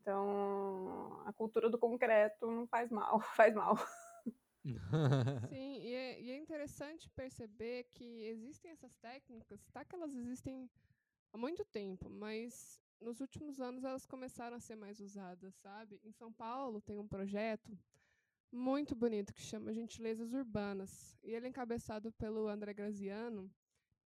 Então, 0.00 1.22
a 1.24 1.32
cultura 1.32 1.70
do 1.70 1.78
concreto 1.78 2.50
não 2.50 2.66
faz 2.66 2.90
mal, 2.90 3.20
faz 3.36 3.54
mal. 3.54 3.76
Sim, 5.48 5.78
e 5.80 5.94
é, 5.94 6.20
e 6.20 6.30
é, 6.30 6.36
interessante 6.36 7.08
perceber 7.10 7.84
que 7.84 8.24
existem 8.24 8.70
essas 8.70 8.94
técnicas, 8.96 9.64
tá 9.72 9.84
que 9.84 9.94
elas 9.94 10.14
existem 10.14 10.70
há 11.32 11.38
muito 11.38 11.64
tempo, 11.64 12.10
mas 12.10 12.80
nos 13.00 13.20
últimos 13.20 13.60
anos 13.60 13.84
elas 13.84 14.06
começaram 14.06 14.56
a 14.56 14.60
ser 14.60 14.76
mais 14.76 15.00
usadas, 15.00 15.54
sabe? 15.56 16.00
Em 16.04 16.12
São 16.12 16.32
Paulo 16.32 16.80
tem 16.80 16.98
um 16.98 17.08
projeto 17.08 17.76
muito 18.52 18.94
bonito 18.94 19.32
que 19.32 19.40
chama 19.40 19.72
Gentilezas 19.72 20.32
Urbanas. 20.32 21.16
E 21.22 21.30
ele 21.32 21.46
é 21.46 21.48
encabeçado 21.48 22.12
pelo 22.12 22.46
André 22.46 22.74
Graziano, 22.74 23.50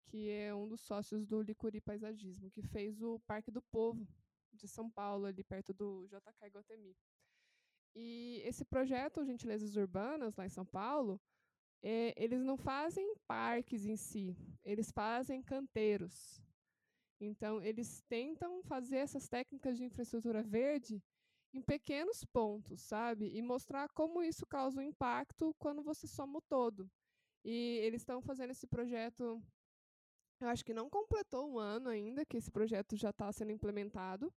que 0.07 0.31
é 0.31 0.55
um 0.55 0.69
dos 0.69 0.81
sócios 0.81 1.27
do 1.27 1.43
Licuri 1.43 1.81
Paisagismo, 1.81 2.51
que 2.51 2.63
fez 2.63 3.03
o 3.03 3.19
Parque 3.27 3.51
do 3.51 3.61
Povo 3.61 4.07
de 4.53 4.69
São 4.69 4.89
Paulo, 4.89 5.27
ali 5.27 5.43
perto 5.43 5.75
do 5.75 6.07
JK 6.07 6.49
Guatemi. 6.49 6.97
E 7.95 8.41
esse 8.45 8.65
projeto 8.65 9.25
Gentilezas 9.25 9.75
Urbanas, 9.75 10.37
lá 10.37 10.47
em 10.47 10.51
São 10.51 10.65
Paulo, 10.65 11.21
é, 11.83 12.15
eles 12.17 12.43
não 12.43 12.57
fazem 12.57 13.15
parques 13.27 13.85
em 13.85 13.97
si, 13.97 14.37
eles 14.63 14.93
fazem 14.93 15.43
canteiros. 15.43 16.41
Então, 17.19 17.63
eles 17.63 18.03
tentam 18.09 18.63
fazer 18.63 18.97
essas 18.97 19.29
técnicas 19.29 19.77
de 19.77 19.85
infraestrutura 19.85 20.43
verde 20.43 21.03
em 21.53 21.61
pequenos 21.63 22.25
pontos, 22.25 22.83
sabe? 22.83 23.31
E 23.35 23.43
mostrar 23.43 23.89
como 23.91 24.23
isso 24.23 24.47
causa 24.47 24.81
um 24.81 24.83
impacto 24.83 25.55
quando 25.59 25.83
você 25.83 26.07
soma 26.07 26.39
o 26.39 26.43
todo. 26.43 26.91
E 27.45 27.79
eles 27.83 28.03
estão 28.03 28.21
fazendo 28.21 28.51
esse 28.51 28.67
projeto, 28.67 29.43
eu 30.41 30.49
acho 30.49 30.65
que 30.65 30.75
não 30.75 30.91
completou 30.91 31.49
um 31.49 31.59
ano 31.59 31.89
ainda, 31.89 32.27
que 32.27 32.37
esse 32.37 32.51
projeto 32.51 32.97
já 32.97 33.11
está 33.11 33.33
sendo 33.33 33.53
implementado. 33.53 34.33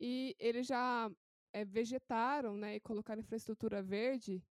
E 0.00 0.34
eles 0.38 0.66
já 0.66 1.10
é, 1.52 1.64
vegetaram 1.64 2.56
né, 2.56 2.76
e 2.76 2.80
colocaram 2.80 3.20
infraestrutura 3.20 3.82
verde 3.82 4.42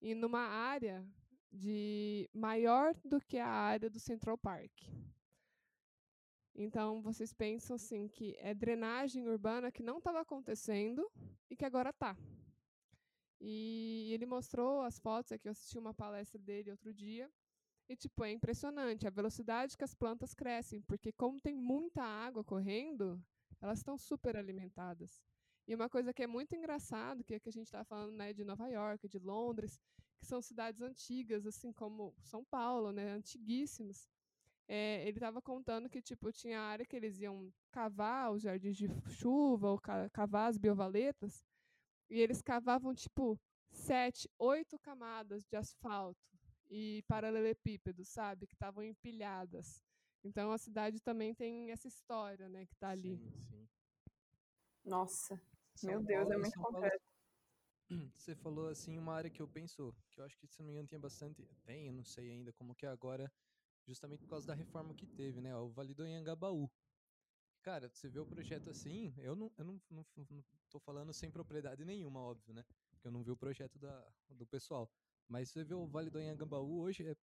em 0.00 0.14
numa 0.14 0.40
área 0.40 1.04
de 1.50 2.28
maior 2.32 2.94
do 3.04 3.20
que 3.20 3.38
a 3.38 3.48
área 3.48 3.88
do 3.88 3.98
Central 3.98 4.36
Park. 4.36 4.70
Então, 6.60 7.00
vocês 7.00 7.32
pensam 7.32 7.76
assim 7.76 8.08
que 8.08 8.36
é 8.40 8.52
drenagem 8.52 9.28
urbana 9.28 9.70
que 9.70 9.80
não 9.80 9.98
estava 9.98 10.20
acontecendo 10.20 11.08
e 11.48 11.54
que 11.54 11.64
agora 11.64 11.90
está. 11.90 12.16
E 13.40 14.10
ele 14.12 14.26
mostrou 14.26 14.82
as 14.82 14.98
fotos, 14.98 15.30
aqui 15.30 15.46
eu 15.46 15.52
assisti 15.52 15.78
uma 15.78 15.94
palestra 15.94 16.36
dele 16.36 16.72
outro 16.72 16.92
dia, 16.92 17.30
e 17.88 17.94
tipo, 17.94 18.24
é 18.24 18.32
impressionante 18.32 19.06
a 19.06 19.10
velocidade 19.10 19.76
que 19.76 19.84
as 19.84 19.94
plantas 19.94 20.34
crescem, 20.34 20.82
porque 20.82 21.12
como 21.12 21.40
tem 21.40 21.54
muita 21.54 22.02
água 22.02 22.42
correndo, 22.42 23.22
elas 23.60 23.78
estão 23.78 23.96
super 23.96 24.36
alimentadas. 24.36 25.22
E 25.64 25.76
uma 25.76 25.88
coisa 25.88 26.12
que 26.12 26.24
é 26.24 26.26
muito 26.26 26.56
engraçado, 26.56 27.22
que 27.22 27.34
é 27.34 27.38
que 27.38 27.48
a 27.48 27.52
gente 27.52 27.66
está 27.66 27.84
falando 27.84 28.16
né, 28.16 28.32
de 28.32 28.42
Nova 28.42 28.66
York, 28.66 29.06
de 29.06 29.20
Londres, 29.20 29.80
que 30.18 30.26
são 30.26 30.42
cidades 30.42 30.82
antigas, 30.82 31.46
assim 31.46 31.72
como 31.72 32.16
São 32.24 32.44
Paulo, 32.44 32.90
né, 32.90 33.12
antiguíssimas, 33.12 34.08
é, 34.68 35.00
ele 35.08 35.16
estava 35.16 35.40
contando 35.40 35.88
que 35.88 36.02
tipo 36.02 36.30
tinha 36.30 36.60
área 36.60 36.84
que 36.84 36.94
eles 36.94 37.18
iam 37.18 37.50
cavar 37.70 38.30
os 38.32 38.42
jardins 38.42 38.76
de 38.76 38.86
chuva 39.08 39.70
ou 39.70 39.80
cavar 40.12 40.50
as 40.50 40.58
biovaletas 40.58 41.42
e 42.10 42.20
eles 42.20 42.42
cavavam 42.42 42.94
tipo 42.94 43.40
sete, 43.70 44.30
oito 44.38 44.78
camadas 44.78 45.44
de 45.46 45.56
asfalto 45.56 46.38
e 46.68 47.02
paralelepípedo, 47.08 48.04
sabe, 48.04 48.46
que 48.46 48.54
estavam 48.54 48.82
empilhadas. 48.82 49.82
Então 50.22 50.52
a 50.52 50.58
cidade 50.58 51.00
também 51.00 51.34
tem 51.34 51.70
essa 51.70 51.88
história, 51.88 52.48
né, 52.48 52.66
que 52.66 52.74
está 52.74 52.90
ali. 52.90 53.16
Sim, 53.16 53.40
sim. 53.40 53.68
Nossa, 54.84 55.40
São 55.74 55.90
meu 55.90 56.02
Deus, 56.02 56.10
é 56.10 56.30
Paulo, 56.30 56.32
é 56.34 56.38
muito 56.38 56.60
concreto. 56.60 57.04
Você 58.14 58.34
falou 58.34 58.68
assim 58.68 58.98
uma 58.98 59.14
área 59.14 59.30
que 59.30 59.40
eu 59.40 59.48
penso, 59.48 59.94
que 60.10 60.20
eu 60.20 60.24
acho 60.24 60.36
que 60.36 60.46
se 60.46 60.58
não 60.58 60.66
me 60.66 60.72
engano 60.72 60.88
tinha 60.88 61.00
bastante, 61.00 61.46
tem, 61.64 61.86
eu 61.86 61.92
não 61.92 62.04
sei 62.04 62.30
ainda 62.30 62.52
como 62.52 62.74
que 62.74 62.84
é 62.84 62.88
agora, 62.88 63.32
justamente 63.88 64.20
por 64.20 64.28
causa 64.28 64.46
da 64.46 64.54
reforma 64.54 64.94
que 64.94 65.06
teve, 65.06 65.40
né? 65.40 65.56
O 65.56 65.70
Vale 65.70 65.94
do 65.94 66.02
Anhangabaú. 66.02 66.70
Cara, 67.62 67.88
você 67.88 68.08
vê 68.08 68.20
o 68.20 68.26
projeto 68.26 68.70
assim, 68.70 69.12
eu 69.18 69.34
não, 69.34 69.52
eu 69.56 69.64
não, 69.64 69.82
não, 69.90 70.06
não 70.16 70.44
tô 70.70 70.78
falando 70.78 71.12
sem 71.12 71.30
propriedade 71.30 71.84
nenhuma, 71.84 72.20
óbvio, 72.20 72.54
né? 72.54 72.64
Porque 72.90 73.08
eu 73.08 73.10
não 73.10 73.22
vi 73.22 73.30
o 73.30 73.36
projeto 73.36 73.78
da, 73.78 74.12
do 74.28 74.46
pessoal. 74.46 74.90
Mas 75.26 75.50
você 75.50 75.64
vê 75.64 75.74
o 75.74 75.86
Vale 75.86 76.10
do 76.10 76.18
Anhangabaú 76.18 76.80
hoje 76.80 77.06
é 77.06 77.16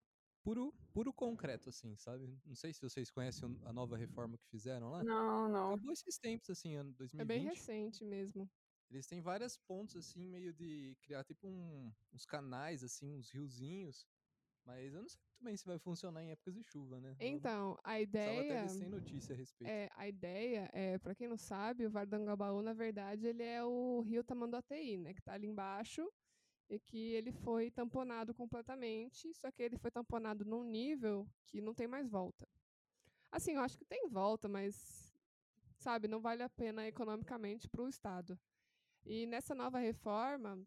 puro, 0.43 0.73
puro 0.91 1.13
concreto, 1.13 1.69
assim, 1.69 1.95
sabe? 1.97 2.27
Não 2.45 2.55
sei 2.55 2.73
se 2.73 2.81
vocês 2.81 3.09
conhecem 3.09 3.57
a 3.63 3.71
nova 3.71 3.95
reforma 3.95 4.37
que 4.37 4.47
fizeram 4.47 4.89
lá. 4.89 5.03
Não, 5.03 5.47
não. 5.47 5.73
Acabou 5.73 5.93
esses 5.93 6.17
tempos, 6.17 6.49
assim, 6.49 6.75
ano 6.75 6.91
2020. 6.93 7.21
É 7.21 7.25
bem 7.25 7.43
recente 7.47 8.03
mesmo. 8.03 8.49
Eles 8.89 9.07
têm 9.07 9.21
vários 9.21 9.57
pontos, 9.57 9.95
assim, 9.95 10.27
meio 10.27 10.53
de 10.53 10.95
criar, 11.01 11.23
tipo, 11.23 11.47
um, 11.47 11.91
uns 12.13 12.25
canais, 12.25 12.83
assim, 12.83 13.11
uns 13.11 13.31
riozinhos. 13.31 14.05
Mas 14.65 14.93
eu 14.93 15.01
não 15.01 15.09
sei 15.09 15.21
muito 15.21 15.43
bem 15.43 15.55
se 15.55 15.65
vai 15.65 15.77
funcionar 15.77 16.23
em 16.23 16.31
épocas 16.31 16.55
de 16.55 16.63
chuva, 16.63 16.99
né? 16.99 17.15
Então, 17.19 17.77
a 17.83 18.01
ideia. 18.01 18.61
Até 18.61 18.67
sem 18.67 18.89
notícia 18.89 19.33
a 19.33 19.37
respeito. 19.37 19.69
É, 19.69 19.89
a 19.95 20.07
ideia 20.07 20.69
é, 20.73 20.97
para 20.97 21.13
quem 21.13 21.27
não 21.27 21.37
sabe, 21.37 21.85
o 21.85 21.91
Vardangabaú, 21.91 22.61
na 22.63 22.73
verdade, 22.73 23.27
ele 23.27 23.43
é 23.43 23.63
o 23.63 24.01
rio 24.01 24.23
Tamanduateí, 24.23 24.97
né? 24.97 25.13
Que 25.13 25.21
tá 25.21 25.33
ali 25.33 25.47
embaixo 25.47 26.11
e 26.67 26.79
que 26.79 27.13
ele 27.13 27.31
foi 27.31 27.69
tamponado 27.69 28.33
completamente, 28.33 29.31
só 29.35 29.51
que 29.51 29.61
ele 29.61 29.77
foi 29.77 29.91
tamponado 29.91 30.43
num 30.43 30.63
nível 30.63 31.27
que 31.45 31.61
não 31.61 31.75
tem 31.75 31.87
mais 31.87 32.09
volta. 32.09 32.47
Assim, 33.31 33.53
eu 33.53 33.61
acho 33.61 33.77
que 33.77 33.85
tem 33.85 34.07
volta, 34.09 34.47
mas, 34.47 35.15
sabe, 35.77 36.07
não 36.07 36.19
vale 36.19 36.41
a 36.41 36.49
pena 36.49 36.87
economicamente 36.87 37.67
para 37.67 37.83
o 37.83 37.87
Estado. 37.87 38.39
E 39.05 39.27
nessa 39.27 39.53
nova 39.53 39.77
reforma, 39.77 40.65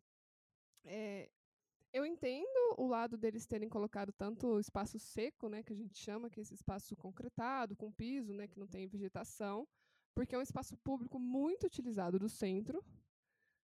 é, 0.84 1.28
eu 1.93 2.05
entendo 2.05 2.74
o 2.76 2.86
lado 2.86 3.16
deles 3.16 3.47
terem 3.47 3.68
colocado 3.68 4.12
tanto 4.12 4.59
espaço 4.61 4.99
seco, 4.99 5.49
né, 5.49 5.62
que 5.62 5.72
a 5.72 5.76
gente 5.76 5.97
chama, 5.97 6.28
que 6.28 6.41
é 6.41 6.43
esse 6.43 6.55
espaço 6.55 6.95
concretado, 6.97 7.76
com 7.76 7.91
piso, 7.91 8.32
né, 8.34 8.47
que 8.47 8.59
não 8.59 8.66
tem 8.66 8.86
vegetação, 8.86 9.66
porque 10.14 10.34
é 10.34 10.39
um 10.39 10.43
espaço 10.43 10.76
público 10.78 11.18
muito 11.18 11.66
utilizado 11.66 12.18
do 12.18 12.28
centro. 12.28 12.84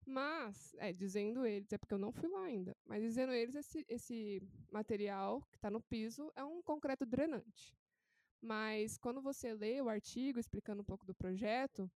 Mas, 0.05 0.73
é, 0.79 0.91
dizendo 0.91 1.45
eles, 1.45 1.71
é 1.71 1.77
porque 1.77 1.93
eu 1.93 1.99
não 1.99 2.11
fui 2.11 2.27
lá 2.27 2.43
ainda, 2.43 2.75
mas 2.85 3.03
dizendo 3.03 3.31
eles, 3.31 3.53
esse, 3.53 3.85
esse 3.87 4.41
material 4.71 5.41
que 5.51 5.57
está 5.57 5.69
no 5.69 5.81
piso 5.81 6.31
é 6.35 6.43
um 6.43 6.61
concreto 6.63 7.05
drenante. 7.05 7.75
Mas 8.41 8.97
quando 8.97 9.21
você 9.21 9.53
lê 9.53 9.81
o 9.81 9.89
artigo 9.89 10.39
explicando 10.39 10.81
um 10.81 10.85
pouco 10.85 11.05
do 11.05 11.13
projeto, 11.13 11.91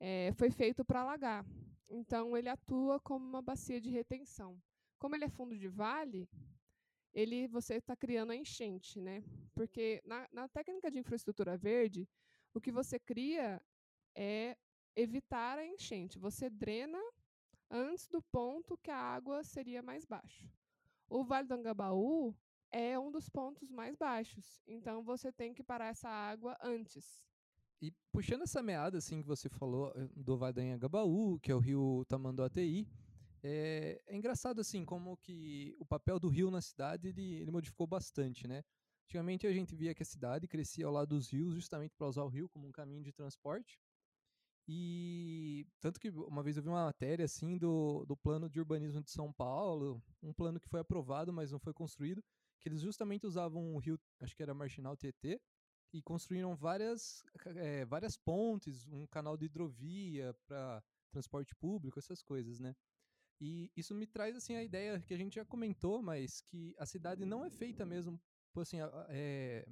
é, 0.00 0.32
foi 0.32 0.50
feito 0.50 0.84
para 0.84 1.02
alagar. 1.02 1.44
Então, 1.88 2.36
ele 2.36 2.48
atua 2.48 2.98
como 2.98 3.24
uma 3.24 3.42
bacia 3.42 3.80
de 3.80 3.90
retenção. 3.90 4.60
Como 5.04 5.14
ele 5.14 5.26
é 5.26 5.28
fundo 5.28 5.54
de 5.54 5.68
vale, 5.68 6.26
ele 7.12 7.46
você 7.46 7.74
está 7.74 7.94
criando 7.94 8.30
a 8.30 8.36
enchente, 8.36 8.98
né? 8.98 9.22
Porque 9.54 10.00
na, 10.02 10.26
na 10.32 10.48
técnica 10.48 10.90
de 10.90 10.98
infraestrutura 10.98 11.58
verde, 11.58 12.08
o 12.54 12.58
que 12.58 12.72
você 12.72 12.98
cria 12.98 13.60
é 14.14 14.56
evitar 14.96 15.58
a 15.58 15.66
enchente. 15.66 16.18
Você 16.18 16.48
drena 16.48 16.98
antes 17.70 18.08
do 18.08 18.22
ponto 18.22 18.78
que 18.78 18.90
a 18.90 18.96
água 18.96 19.44
seria 19.44 19.82
mais 19.82 20.06
baixa. 20.06 20.50
O 21.06 21.22
Vale 21.22 21.48
do 21.48 21.52
Angabaú 21.52 22.34
é 22.72 22.98
um 22.98 23.10
dos 23.10 23.28
pontos 23.28 23.70
mais 23.70 23.94
baixos, 23.96 24.62
então 24.66 25.02
você 25.02 25.30
tem 25.30 25.52
que 25.52 25.62
parar 25.62 25.88
essa 25.88 26.08
água 26.08 26.56
antes. 26.62 27.22
E 27.78 27.92
puxando 28.10 28.44
essa 28.44 28.62
meada 28.62 28.96
assim 28.96 29.20
que 29.20 29.28
você 29.28 29.50
falou 29.50 29.92
eh, 29.96 30.08
do 30.16 30.38
Vale 30.38 30.54
do 30.54 30.60
Angabaú, 30.62 31.38
que 31.40 31.52
é 31.52 31.54
o 31.54 31.58
rio 31.58 32.06
Tamanduateí, 32.08 32.88
é, 33.46 34.00
é, 34.06 34.16
engraçado 34.16 34.58
assim 34.62 34.86
como 34.86 35.18
que 35.18 35.76
o 35.78 35.84
papel 35.84 36.18
do 36.18 36.28
rio 36.28 36.50
na 36.50 36.62
cidade 36.62 37.08
ele, 37.08 37.34
ele 37.34 37.50
modificou 37.50 37.86
bastante, 37.86 38.48
né? 38.48 38.64
Antigamente 39.04 39.46
a 39.46 39.52
gente 39.52 39.76
via 39.76 39.94
que 39.94 40.02
a 40.02 40.06
cidade 40.06 40.48
crescia 40.48 40.86
ao 40.86 40.92
lado 40.92 41.08
dos 41.08 41.28
rios 41.30 41.52
justamente 41.54 41.94
para 41.94 42.08
usar 42.08 42.22
o 42.22 42.28
rio 42.28 42.48
como 42.48 42.66
um 42.66 42.72
caminho 42.72 43.02
de 43.02 43.12
transporte. 43.12 43.78
E 44.66 45.66
tanto 45.78 46.00
que 46.00 46.08
uma 46.08 46.42
vez 46.42 46.56
eu 46.56 46.62
vi 46.62 46.70
uma 46.70 46.86
matéria 46.86 47.26
assim 47.26 47.58
do, 47.58 48.06
do 48.06 48.16
plano 48.16 48.48
de 48.48 48.58
urbanismo 48.58 49.02
de 49.02 49.10
São 49.10 49.30
Paulo, 49.30 50.02
um 50.22 50.32
plano 50.32 50.58
que 50.58 50.68
foi 50.68 50.80
aprovado, 50.80 51.30
mas 51.30 51.52
não 51.52 51.58
foi 51.58 51.74
construído, 51.74 52.24
que 52.62 52.70
eles 52.70 52.80
justamente 52.80 53.26
usavam 53.26 53.74
o 53.74 53.78
rio, 53.78 54.00
acho 54.22 54.34
que 54.34 54.42
era 54.42 54.54
Marginal 54.54 54.96
Tietê, 54.96 55.38
e 55.92 56.00
construíram 56.00 56.56
várias, 56.56 57.22
é, 57.56 57.84
várias 57.84 58.16
pontes, 58.16 58.86
um 58.86 59.06
canal 59.06 59.36
de 59.36 59.44
hidrovia 59.44 60.34
para 60.46 60.82
transporte 61.12 61.54
público, 61.54 61.98
essas 61.98 62.22
coisas, 62.22 62.58
né? 62.58 62.74
E 63.40 63.70
isso 63.76 63.94
me 63.94 64.06
traz 64.06 64.36
assim 64.36 64.56
a 64.56 64.62
ideia 64.62 65.00
que 65.00 65.12
a 65.12 65.16
gente 65.16 65.34
já 65.34 65.44
comentou, 65.44 66.02
mas 66.02 66.40
que 66.40 66.74
a 66.78 66.86
cidade 66.86 67.24
não 67.24 67.44
é 67.44 67.50
feita 67.50 67.84
mesmo, 67.84 68.20
assim, 68.56 68.78
é, 69.08 69.66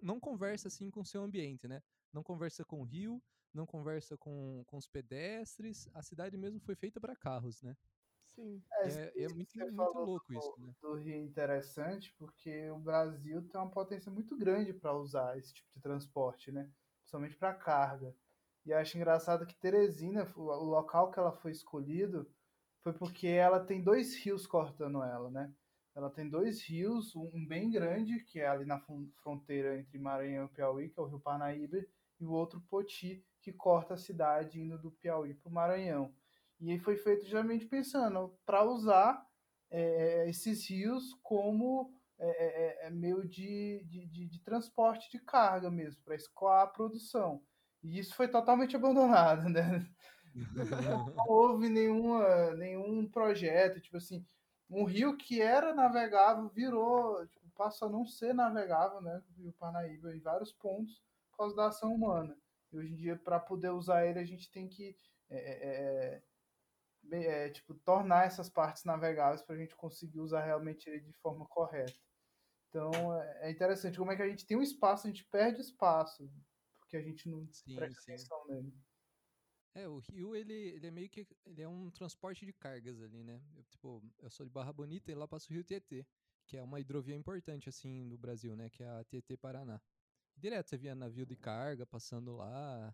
não 0.00 0.20
conversa 0.20 0.68
assim 0.68 0.90
com 0.90 1.00
o 1.00 1.06
seu 1.06 1.22
ambiente, 1.22 1.66
né? 1.66 1.82
Não 2.12 2.22
conversa 2.22 2.64
com 2.64 2.80
o 2.80 2.84
rio, 2.84 3.22
não 3.52 3.66
conversa 3.66 4.16
com, 4.16 4.62
com 4.66 4.76
os 4.76 4.86
pedestres. 4.86 5.88
A 5.94 6.02
cidade 6.02 6.36
mesmo 6.36 6.60
foi 6.60 6.74
feita 6.74 7.00
para 7.00 7.16
carros, 7.16 7.62
né? 7.62 7.76
Sim. 8.24 8.62
É, 8.82 8.88
é, 8.88 9.22
é 9.24 9.28
muito, 9.28 9.58
muito 9.58 9.98
louco 9.98 10.32
do, 10.32 10.38
isso, 10.38 10.54
né? 10.60 10.74
Do 10.80 10.94
rio 10.94 11.14
é 11.14 11.18
interessante 11.18 12.14
porque 12.16 12.70
o 12.70 12.78
Brasil 12.78 13.42
tem 13.48 13.60
uma 13.60 13.70
potência 13.70 14.12
muito 14.12 14.36
grande 14.36 14.72
para 14.72 14.96
usar 14.96 15.36
esse 15.36 15.52
tipo 15.52 15.68
de 15.74 15.80
transporte, 15.80 16.52
né? 16.52 16.70
Principalmente 17.00 17.36
para 17.36 17.54
carga. 17.54 18.14
E 18.64 18.72
acho 18.72 18.96
engraçado 18.96 19.46
que 19.46 19.54
Teresina, 19.54 20.30
o 20.36 20.64
local 20.64 21.10
que 21.10 21.18
ela 21.18 21.32
foi 21.32 21.52
escolhido, 21.52 22.30
foi 22.88 22.92
porque 22.92 23.26
ela 23.26 23.60
tem 23.60 23.82
dois 23.82 24.16
rios 24.16 24.46
cortando 24.46 25.02
ela, 25.02 25.30
né? 25.30 25.52
Ela 25.94 26.08
tem 26.08 26.28
dois 26.28 26.62
rios, 26.62 27.14
um 27.14 27.44
bem 27.46 27.70
grande, 27.70 28.20
que 28.20 28.40
é 28.40 28.48
ali 28.48 28.64
na 28.64 28.80
fronteira 29.22 29.78
entre 29.78 29.98
Maranhão 29.98 30.46
e 30.46 30.48
Piauí, 30.48 30.88
que 30.88 30.98
é 30.98 31.02
o 31.02 31.06
Rio 31.06 31.20
Parnaíba, 31.20 31.84
e 32.20 32.24
o 32.24 32.30
outro 32.30 32.60
Poti, 32.70 33.24
que 33.42 33.52
corta 33.52 33.94
a 33.94 33.98
cidade 33.98 34.60
indo 34.60 34.78
do 34.78 34.90
Piauí 34.90 35.34
para 35.34 35.48
o 35.48 35.52
Maranhão. 35.52 36.14
E 36.60 36.70
aí 36.70 36.78
foi 36.78 36.96
feito 36.96 37.24
justamente 37.24 37.66
pensando 37.66 38.34
para 38.46 38.64
usar 38.64 39.26
é, 39.70 40.28
esses 40.28 40.68
rios 40.68 41.14
como 41.22 41.92
é, 42.18 42.26
é, 42.26 42.86
é, 42.86 42.90
meio 42.90 43.28
de, 43.28 43.84
de, 43.84 44.06
de, 44.06 44.26
de, 44.26 44.40
transporte 44.40 45.10
de 45.10 45.18
carga 45.18 45.70
mesmo, 45.70 46.02
para 46.04 46.16
escoar 46.16 46.62
a 46.62 46.66
produção. 46.66 47.42
E 47.82 47.98
isso 47.98 48.14
foi 48.14 48.28
totalmente 48.28 48.74
abandonado, 48.74 49.48
né? 49.50 49.86
Não 50.34 51.24
houve 51.26 51.68
nenhuma, 51.68 52.54
nenhum 52.54 53.08
projeto, 53.08 53.80
tipo 53.80 53.96
assim, 53.96 54.24
um 54.70 54.84
rio 54.84 55.16
que 55.16 55.40
era 55.40 55.74
navegável 55.74 56.48
virou, 56.48 57.26
tipo, 57.26 57.48
passa 57.56 57.86
a 57.86 57.88
não 57.88 58.06
ser 58.06 58.34
navegável, 58.34 59.00
né? 59.00 59.22
O 59.36 59.42
Rio 59.42 59.52
Parnaíba 59.54 60.14
em 60.14 60.20
vários 60.20 60.52
pontos 60.52 61.02
por 61.30 61.38
causa 61.38 61.56
da 61.56 61.66
ação 61.68 61.94
humana. 61.94 62.36
E 62.70 62.76
hoje 62.76 62.92
em 62.92 62.96
dia, 62.96 63.16
para 63.16 63.40
poder 63.40 63.70
usar 63.70 64.06
ele, 64.06 64.18
a 64.18 64.24
gente 64.24 64.50
tem 64.50 64.68
que 64.68 64.96
é, 65.30 65.38
é, 65.38 66.22
é, 67.10 67.46
é 67.46 67.50
tipo, 67.50 67.74
tornar 67.74 68.26
essas 68.26 68.48
partes 68.48 68.84
navegáveis 68.84 69.42
para 69.42 69.54
a 69.54 69.58
gente 69.58 69.74
conseguir 69.74 70.20
usar 70.20 70.44
realmente 70.44 70.88
ele 70.88 71.00
de 71.00 71.12
forma 71.14 71.46
correta. 71.46 71.98
Então, 72.68 72.90
é, 73.20 73.48
é 73.48 73.50
interessante 73.50 73.98
como 73.98 74.12
é 74.12 74.16
que 74.16 74.22
a 74.22 74.28
gente 74.28 74.46
tem 74.46 74.56
um 74.56 74.62
espaço, 74.62 75.06
a 75.06 75.10
gente 75.10 75.24
perde 75.24 75.60
espaço, 75.60 76.30
porque 76.78 76.96
a 76.96 77.02
gente 77.02 77.28
não 77.28 77.48
sim, 77.50 77.74
presta 77.74 78.00
sim. 78.00 78.12
atenção 78.12 78.46
nele. 78.46 78.72
É, 79.78 79.86
o 79.86 79.98
rio, 79.98 80.34
ele, 80.34 80.52
ele 80.52 80.88
é 80.88 80.90
meio 80.90 81.08
que 81.08 81.24
ele 81.46 81.62
é 81.62 81.68
um 81.68 81.88
transporte 81.88 82.44
de 82.44 82.52
cargas 82.52 83.00
ali, 83.00 83.22
né? 83.22 83.40
Eu, 83.54 83.62
tipo, 83.62 84.02
eu 84.18 84.28
sou 84.28 84.44
de 84.44 84.50
Barra 84.50 84.72
Bonita 84.72 85.12
e 85.12 85.14
lá 85.14 85.28
passo 85.28 85.48
o 85.50 85.54
rio 85.54 85.62
Tietê, 85.62 86.04
que 86.44 86.56
é 86.56 86.62
uma 86.64 86.80
hidrovia 86.80 87.14
importante, 87.14 87.68
assim, 87.68 88.02
no 88.04 88.18
Brasil, 88.18 88.56
né? 88.56 88.68
Que 88.68 88.82
é 88.82 88.88
a 88.88 89.04
Tietê 89.04 89.36
Paraná. 89.36 89.80
Direto 90.36 90.68
você 90.68 90.76
via 90.76 90.96
navio 90.96 91.24
de 91.24 91.36
carga 91.36 91.86
passando 91.86 92.34
lá. 92.34 92.92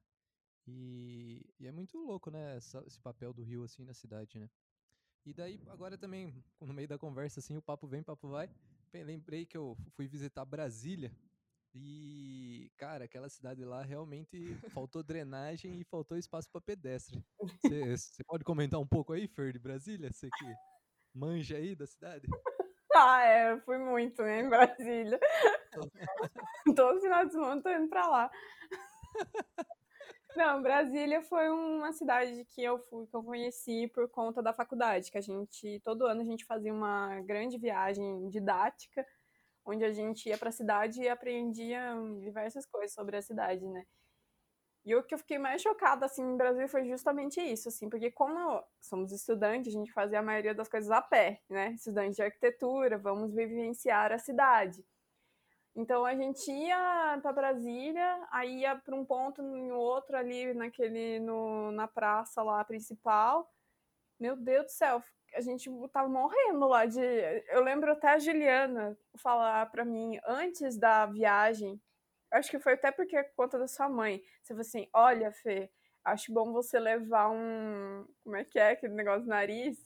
E, 0.67 1.47
e 1.59 1.67
é 1.67 1.73
muito 1.73 1.97
louco, 1.97 2.31
né? 2.31 2.57
Essa, 2.57 2.85
esse 2.87 3.01
papel 3.01 3.33
do 3.33 3.43
rio, 3.43 3.65
assim, 3.65 3.83
na 3.83 3.95
cidade, 3.95 4.39
né? 4.39 4.51
E 5.25 5.33
daí, 5.33 5.59
agora 5.69 5.97
também, 5.97 6.35
no 6.61 6.75
meio 6.75 6.87
da 6.87 6.99
conversa, 6.99 7.41
assim, 7.41 7.57
o 7.57 7.63
papo 7.63 7.87
vem, 7.87 8.03
papo 8.03 8.29
vai. 8.29 8.51
Lembrei 8.93 9.47
que 9.47 9.57
eu 9.57 9.75
fui 9.93 10.07
visitar 10.07 10.45
Brasília 10.45 11.11
e, 11.75 12.71
cara, 12.77 13.05
aquela 13.05 13.29
cidade 13.29 13.65
lá 13.65 13.83
realmente 13.83 14.55
faltou 14.71 15.03
drenagem 15.03 15.81
e 15.81 15.85
faltou 15.85 16.17
espaço 16.17 16.49
para 16.51 16.61
pedestre. 16.61 17.21
Você 17.63 18.23
pode 18.25 18.45
comentar 18.45 18.79
um 18.79 18.87
pouco 18.87 19.13
aí, 19.13 19.27
Fer, 19.27 19.53
de 19.53 19.59
Brasília? 19.59 20.13
Você 20.13 20.29
que 20.31 20.55
manja 21.13 21.57
aí 21.57 21.75
da 21.75 21.87
cidade? 21.87 22.27
Ah, 22.97 23.25
é, 23.25 23.51
eu 23.51 23.61
fui 23.63 23.77
muito, 23.77 24.23
né, 24.23 24.41
em 24.41 24.49
Brasília. 24.49 25.19
Todo 26.77 27.01
final 27.01 27.27
de 27.27 27.33
semana 27.33 27.61
tô 27.61 27.69
indo 27.69 27.89
pra 27.89 28.07
lá. 28.07 28.31
Não, 30.37 30.63
Brasília 30.63 31.21
foi 31.23 31.51
uma 31.51 31.93
cidade 31.93 32.45
que 32.45 32.63
eu 32.63 32.79
fui, 32.79 33.05
que 33.09 33.17
eu 33.17 33.25
conheci 33.25 33.89
por 33.89 34.09
conta 34.09 34.41
da 34.41 34.53
faculdade, 34.53 35.11
que 35.11 35.19
a 35.19 35.21
gente, 35.21 35.81
todo 35.81 36.07
ano 36.07 36.21
a 36.21 36.25
gente 36.25 36.45
fazia 36.45 36.73
uma 36.73 37.21
grande 37.23 37.59
viagem 37.59 38.29
didática 38.29 39.05
onde 39.65 39.85
a 39.85 39.93
gente 39.93 40.29
ia 40.29 40.37
para 40.37 40.51
a 40.51 40.53
cidade 40.53 41.03
e 41.03 41.09
aprendia 41.09 41.95
diversas 42.21 42.67
coisas 42.67 42.93
sobre 42.93 43.17
a 43.17 43.23
cidade, 43.23 43.67
né? 43.67 43.87
E 44.85 44.95
o 44.95 45.03
que 45.03 45.15
eu 45.15 45.19
fiquei 45.19 45.39
mais 45.39 45.63
chocada, 45.63 46.05
assim, 46.05 46.23
no 46.23 46.37
Brasil 46.37 46.69
foi 46.69 46.85
justamente 46.85 47.41
isso, 47.41 47.69
assim, 47.69 47.89
porque 47.89 48.11
como 48.11 48.63
somos 48.79 49.13
estudantes, 49.13 49.75
a 49.75 49.79
gente 49.79 49.91
fazia 49.93 50.19
a 50.19 50.23
maioria 50.23 50.55
das 50.55 50.69
coisas 50.69 50.91
a 50.91 51.01
pé, 51.01 51.41
né? 51.49 51.73
Estudantes 51.73 52.17
de 52.17 52.23
arquitetura, 52.23 52.99
vamos 52.99 53.33
vivenciar 53.35 54.13
a 54.13 54.19
cidade. 54.19 54.85
Então 55.75 56.05
a 56.05 56.15
gente 56.15 56.51
ia 56.53 57.19
para 57.21 57.33
Brasília, 57.33 58.27
aí 58.31 58.61
ia 58.61 58.77
para 58.77 58.95
um 58.95 59.05
ponto 59.05 59.43
em 59.43 59.73
outro 59.73 60.17
ali 60.17 60.55
naquele 60.55 61.19
no, 61.19 61.73
na 61.73 61.89
praça 61.89 62.43
lá 62.43 62.63
principal. 62.63 63.51
Meu 64.21 64.37
Deus 64.37 64.67
do 64.67 64.71
céu, 64.71 65.03
a 65.35 65.41
gente 65.41 65.71
tava 65.93 66.09
morrendo 66.09 66.67
lá 66.67 66.87
de. 66.87 67.01
Eu 67.49 67.63
lembro 67.63 67.93
até 67.93 68.09
a 68.09 68.19
Juliana 68.19 68.97
falar 69.17 69.67
para 69.67 69.85
mim 69.85 70.19
antes 70.27 70.79
da 70.79 71.07
viagem. 71.07 71.81
Acho 72.31 72.51
que 72.51 72.59
foi 72.59 72.75
até 72.75 72.91
porque 72.91 73.17
é 73.17 73.25
conta 73.25 73.59
da 73.59 73.69
sua 73.69 73.89
mãe. 73.89 74.23
Você 74.43 74.55
falou 74.55 74.61
assim: 74.61 74.89
olha, 74.93 75.33
Fê, 75.33 75.71
acho 76.05 76.33
bom 76.33 76.53
você 76.53 76.79
levar 76.79 77.31
um. 77.31 78.07
Como 78.23 78.37
é 78.37 78.45
que 78.45 78.59
é 78.59 78.71
aquele 78.71 78.95
negócio 78.95 79.23
do 79.23 79.29
nariz? 79.29 79.79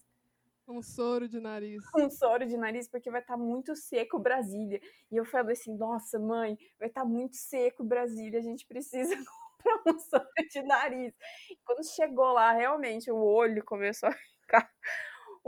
Um 0.66 0.82
soro 0.82 1.26
de 1.26 1.40
nariz. 1.40 1.82
Um 1.96 2.10
soro 2.10 2.44
de 2.44 2.56
nariz, 2.56 2.86
porque 2.88 3.10
vai 3.10 3.22
estar 3.22 3.34
tá 3.34 3.38
muito 3.38 3.74
seco 3.74 4.18
Brasília. 4.18 4.80
E 5.10 5.16
eu 5.16 5.24
falei 5.24 5.54
assim: 5.54 5.74
nossa, 5.76 6.18
mãe, 6.18 6.58
vai 6.78 6.88
estar 6.88 7.02
tá 7.02 7.06
muito 7.06 7.36
seco 7.36 7.82
Brasília, 7.82 8.38
a 8.38 8.42
gente 8.42 8.66
precisa 8.66 9.14
comprar 9.62 9.94
um 9.94 9.98
soro 9.98 10.28
de 10.50 10.62
nariz. 10.62 11.14
E 11.50 11.56
quando 11.64 11.82
chegou 11.86 12.32
lá, 12.32 12.52
realmente, 12.52 13.10
o 13.10 13.16
olho 13.16 13.64
começou 13.64 14.10
a 14.10 14.12
ficar 14.12 14.70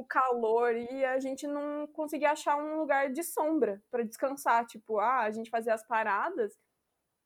o 0.01 0.05
calor 0.05 0.75
e 0.75 1.05
a 1.05 1.19
gente 1.21 1.47
não 1.47 1.87
conseguia 1.89 2.33
achar 2.33 2.57
um 2.57 2.79
lugar 2.79 3.11
de 3.11 3.23
sombra 3.23 3.83
para 3.91 4.03
descansar. 4.03 4.67
Tipo, 4.67 4.99
ah, 4.99 5.21
a 5.21 5.31
gente 5.31 5.51
fazia 5.51 5.75
as 5.75 5.87
paradas 5.87 6.59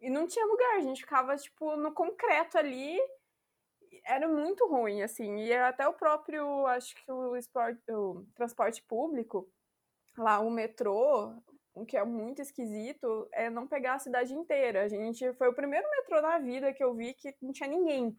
e 0.01 0.11
não 0.11 0.27
tinha 0.27 0.45
lugar, 0.45 0.77
a 0.77 0.81
gente 0.81 1.01
ficava, 1.03 1.37
tipo, 1.37 1.77
no 1.77 1.93
concreto 1.93 2.59
ali. 2.59 2.99
Era 4.05 4.29
muito 4.29 4.67
ruim, 4.67 5.03
assim. 5.03 5.37
E 5.39 5.55
até 5.55 5.89
o 5.89 5.95
próprio, 5.95 6.67
acho 6.67 6.95
que 6.97 7.11
o, 7.11 7.37
esporte, 7.37 7.81
o 7.91 8.27
transporte 8.35 8.83
público, 8.83 9.49
lá 10.19 10.41
o 10.41 10.51
metrô, 10.51 11.33
o 11.75 11.87
que 11.87 11.97
é 11.97 12.05
muito 12.05 12.43
esquisito, 12.43 13.29
é 13.33 13.49
não 13.49 13.67
pegar 13.67 13.95
a 13.95 13.99
cidade 13.99 14.35
inteira. 14.35 14.83
A 14.83 14.89
gente 14.89 15.33
foi 15.35 15.49
o 15.49 15.55
primeiro 15.55 15.89
metrô 15.91 16.21
na 16.21 16.39
vida 16.39 16.73
que 16.73 16.85
eu 16.85 16.95
vi 16.95 17.15
que 17.15 17.35
não 17.41 17.53
tinha 17.53 17.69
ninguém. 17.69 18.17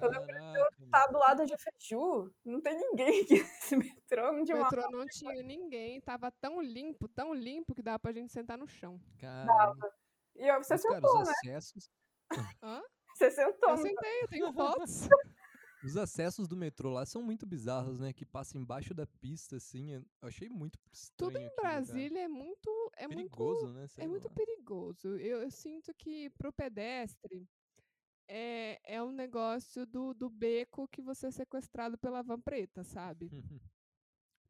Eu 0.00 0.10
lembro 0.10 0.26
de 0.26 0.58
eu 0.58 0.84
estar 0.84 1.06
do 1.06 1.18
lado 1.18 1.46
de 1.46 1.54
Feju, 1.56 2.32
não 2.44 2.60
tem 2.60 2.76
ninguém 2.76 3.22
aqui 3.22 3.34
nesse 3.42 3.76
metrô. 3.76 4.32
Não 4.32 4.44
tinha 4.44 4.56
o 4.56 4.62
metrô 4.62 4.90
não 4.90 5.06
tinha 5.06 5.42
ninguém, 5.42 6.00
tava 6.00 6.30
tão 6.30 6.60
limpo, 6.60 7.08
tão 7.08 7.34
limpo 7.34 7.74
que 7.74 7.82
dava 7.82 7.98
pra 7.98 8.12
gente 8.12 8.32
sentar 8.32 8.58
no 8.58 8.66
chão. 8.66 9.00
Dava. 9.20 9.74
E 10.36 10.46
eu, 10.46 10.62
você 10.62 10.76
sentou, 10.76 11.00
cara, 11.00 11.24
né? 11.24 11.32
Acessos... 11.32 11.90
Hã? 12.62 12.82
Você 13.14 13.30
sentou. 13.30 13.70
Eu 13.70 13.76
sentei, 13.76 14.22
eu 14.22 14.28
tenho 14.28 14.52
fotos. 14.52 15.08
Os 15.84 15.98
acessos 15.98 16.48
do 16.48 16.56
metrô 16.56 16.90
lá 16.90 17.04
são 17.04 17.22
muito 17.22 17.44
bizarros, 17.44 18.00
né? 18.00 18.10
Que 18.10 18.24
passa 18.24 18.56
embaixo 18.56 18.94
da 18.94 19.06
pista, 19.06 19.56
assim. 19.56 19.92
Eu 19.92 20.02
achei 20.22 20.48
muito 20.48 20.78
estranho. 20.90 21.30
Tudo 21.30 21.38
em 21.38 21.54
cara. 21.56 21.74
Brasília 21.74 22.20
é 22.20 22.28
muito. 22.28 22.90
É 22.96 23.06
perigoso, 23.06 23.66
muito, 23.66 23.78
né? 23.78 23.86
Sei 23.88 24.04
é 24.04 24.08
muito 24.08 24.26
lá. 24.26 24.34
perigoso. 24.34 25.08
Eu, 25.18 25.42
eu 25.42 25.50
sinto 25.50 25.92
que 25.92 26.30
pro 26.30 26.50
pedestre 26.50 27.46
é, 28.28 28.80
é 28.84 29.02
um 29.02 29.12
negócio 29.12 29.86
do, 29.86 30.14
do 30.14 30.28
beco 30.28 30.88
que 30.88 31.02
você 31.02 31.26
é 31.28 31.30
sequestrado 31.30 31.98
pela 31.98 32.22
van 32.22 32.40
preta, 32.40 32.82
sabe? 32.82 33.30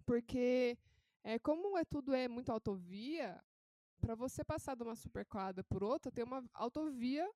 Porque 0.07 0.79
é, 1.23 1.39
como 1.39 1.77
é 1.79 1.85
tudo 1.85 2.15
é 2.15 2.29
muito 2.29 2.51
autovia, 2.51 3.43
para 4.01 4.15
você 4.15 4.45
passar 4.45 4.77
de 4.77 4.83
uma 4.83 4.95
superquadra 4.95 5.65
por 5.65 5.83
outra, 5.83 6.13
tem 6.13 6.25
uma 6.25 6.45
autovia 6.53 7.29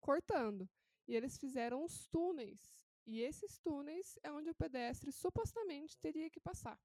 cortando. 0.00 0.68
E 1.08 1.14
eles 1.14 1.36
fizeram 1.36 1.84
uns 1.84 2.06
túneis. 2.06 2.60
E 3.04 3.20
esses 3.20 3.58
túneis 3.58 4.18
é 4.22 4.30
onde 4.32 4.50
o 4.50 4.54
pedestre 4.54 5.12
supostamente 5.12 5.98
teria 5.98 6.30
que 6.30 6.40
passar. 6.40 6.80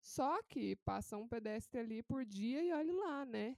Só 0.00 0.42
que 0.44 0.76
passa 0.76 1.16
um 1.16 1.28
pedestre 1.28 1.78
ali 1.78 2.02
por 2.02 2.24
dia 2.24 2.62
e 2.62 2.72
olhe 2.72 2.92
lá, 2.92 3.24
né? 3.24 3.56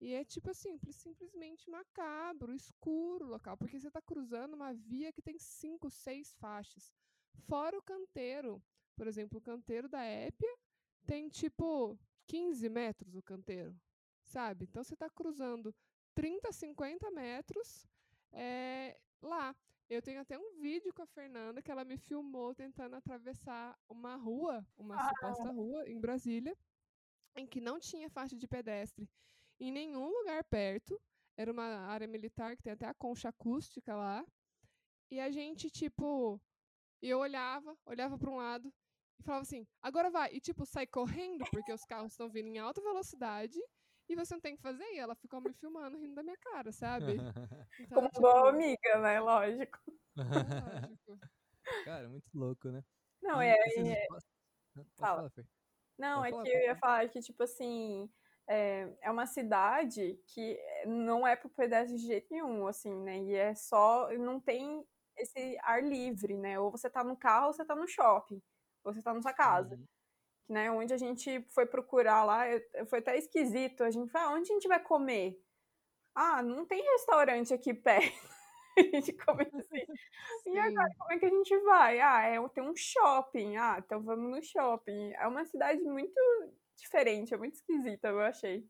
E 0.00 0.12
é 0.12 0.24
tipo 0.24 0.50
assim, 0.50 0.78
simplesmente 0.90 1.70
macabro, 1.70 2.54
escuro 2.54 3.24
o 3.24 3.28
local, 3.28 3.56
porque 3.56 3.80
você 3.80 3.88
está 3.88 4.00
cruzando 4.02 4.54
uma 4.54 4.72
via 4.74 5.12
que 5.12 5.22
tem 5.22 5.38
cinco, 5.38 5.88
seis 5.90 6.34
faixas. 6.34 6.92
Fora 7.48 7.78
o 7.78 7.82
canteiro. 7.82 8.62
Por 8.94 9.06
exemplo, 9.06 9.38
o 9.38 9.42
canteiro 9.42 9.88
da 9.88 10.02
Épia 10.02 10.54
tem 11.06 11.28
tipo 11.28 11.98
15 12.26 12.68
metros 12.68 13.14
o 13.14 13.22
canteiro, 13.22 13.78
sabe? 14.22 14.64
Então 14.64 14.82
você 14.82 14.94
está 14.94 15.08
cruzando 15.08 15.74
30, 16.14 16.52
50 16.52 17.10
metros 17.10 17.86
é, 18.32 18.98
lá. 19.22 19.54
Eu 19.88 20.02
tenho 20.02 20.20
até 20.20 20.36
um 20.38 20.58
vídeo 20.60 20.92
com 20.92 21.02
a 21.02 21.06
Fernanda 21.06 21.62
que 21.62 21.70
ela 21.70 21.84
me 21.84 21.96
filmou 21.96 22.54
tentando 22.54 22.96
atravessar 22.96 23.78
uma 23.88 24.16
rua, 24.16 24.66
uma 24.76 24.96
Ah. 24.96 25.08
suposta 25.08 25.50
rua 25.50 25.88
em 25.88 25.98
Brasília, 26.00 26.56
em 27.34 27.46
que 27.46 27.60
não 27.60 27.78
tinha 27.78 28.10
faixa 28.10 28.34
de 28.36 28.48
pedestre 28.48 29.08
em 29.60 29.70
nenhum 29.72 30.08
lugar 30.08 30.44
perto. 30.44 31.00
Era 31.36 31.52
uma 31.52 31.64
área 31.64 32.06
militar 32.06 32.56
que 32.56 32.62
tem 32.62 32.72
até 32.72 32.86
a 32.86 32.94
concha 32.94 33.28
acústica 33.28 33.94
lá. 33.94 34.24
E 35.10 35.20
a 35.20 35.30
gente, 35.30 35.70
tipo, 35.70 36.40
eu 37.02 37.18
olhava, 37.18 37.76
olhava 37.84 38.18
para 38.18 38.30
um 38.30 38.36
lado 38.36 38.72
e 39.18 39.22
falava 39.22 39.42
assim: 39.42 39.66
agora 39.82 40.10
vai. 40.10 40.32
E, 40.32 40.40
tipo, 40.40 40.64
sai 40.64 40.86
correndo, 40.86 41.44
porque 41.50 41.72
os 41.72 41.84
carros 41.84 42.12
estão 42.12 42.28
vindo 42.28 42.48
em 42.48 42.58
alta 42.58 42.80
velocidade 42.80 43.58
e 44.08 44.14
você 44.16 44.34
não 44.34 44.40
tem 44.40 44.54
o 44.54 44.56
que 44.56 44.62
fazer. 44.62 44.84
E 44.94 44.98
ela 44.98 45.14
ficou 45.14 45.40
me 45.40 45.52
filmando, 45.52 45.98
rindo 45.98 46.14
da 46.14 46.22
minha 46.22 46.36
cara, 46.38 46.72
sabe? 46.72 47.16
Então, 47.78 47.96
Como 47.96 48.08
tipo, 48.08 48.22
boa 48.22 48.48
amiga, 48.50 48.98
né? 49.00 49.20
Lógico. 49.20 49.78
lógico. 50.16 51.18
Cara, 51.84 52.08
muito 52.08 52.30
louco, 52.32 52.70
né? 52.70 52.82
Não, 53.20 53.42
E 53.42 53.48
é, 53.48 53.52
é- 53.52 54.06
Fala. 54.96 55.16
falar, 55.16 55.30
Fer. 55.30 55.46
Não, 55.98 56.20
Pode 56.20 56.28
é 56.28 56.30
falar, 56.30 56.42
que 56.44 56.50
eu 56.50 56.60
ia 56.60 56.76
falar 56.76 57.08
que, 57.08 57.20
tipo 57.20 57.42
assim, 57.42 58.10
é, 58.48 58.88
é 59.02 59.10
uma 59.10 59.26
cidade 59.26 60.20
que 60.28 60.58
não 60.86 61.26
é 61.26 61.36
pro 61.36 61.48
pedestre 61.50 61.96
de 61.96 62.06
jeito 62.06 62.28
nenhum, 62.30 62.66
assim, 62.66 62.94
né? 63.02 63.18
E 63.20 63.34
é 63.34 63.54
só, 63.54 64.10
não 64.18 64.40
tem 64.40 64.84
esse 65.16 65.58
ar 65.62 65.82
livre, 65.82 66.36
né? 66.36 66.58
Ou 66.60 66.70
você 66.70 66.90
tá 66.90 67.02
no 67.04 67.16
carro 67.16 67.48
ou 67.48 67.52
você 67.52 67.64
tá 67.64 67.74
no 67.76 67.88
shopping, 67.88 68.42
ou 68.84 68.92
você 68.94 69.02
tá 69.02 69.14
na 69.14 69.22
sua 69.22 69.32
casa, 69.32 69.76
Uhum. 69.76 69.84
né? 70.48 70.70
Onde 70.70 70.94
a 70.94 70.98
gente 70.98 71.42
foi 71.50 71.66
procurar 71.66 72.24
lá, 72.24 72.44
foi 72.88 73.00
até 73.00 73.16
esquisito, 73.18 73.82
a 73.84 73.90
gente 73.90 74.10
falou, 74.12 74.30
ah, 74.30 74.38
onde 74.38 74.50
a 74.52 74.54
gente 74.54 74.68
vai 74.68 74.80
comer? 74.82 75.40
Ah, 76.14 76.42
não 76.42 76.66
tem 76.66 76.82
restaurante 76.82 77.54
aqui 77.54 77.74
perto. 77.74 78.12
A 78.78 78.82
gente 78.82 79.12
começa 79.14 79.56
assim, 79.58 79.86
e 80.46 80.58
agora, 80.58 80.88
Sim. 80.88 80.96
como 80.98 81.12
é 81.12 81.18
que 81.18 81.26
a 81.26 81.30
gente 81.30 81.58
vai? 81.60 82.00
Ah, 82.00 82.22
é, 82.22 82.48
tem 82.50 82.62
um 82.64 82.76
shopping. 82.76 83.56
Ah, 83.56 83.76
então 83.84 84.02
vamos 84.02 84.30
no 84.30 84.42
shopping. 84.42 85.12
É 85.14 85.26
uma 85.26 85.44
cidade 85.46 85.82
muito 85.82 86.14
diferente, 86.76 87.34
é 87.34 87.36
muito 87.36 87.54
esquisita, 87.54 88.08
eu 88.08 88.20
achei. 88.20 88.68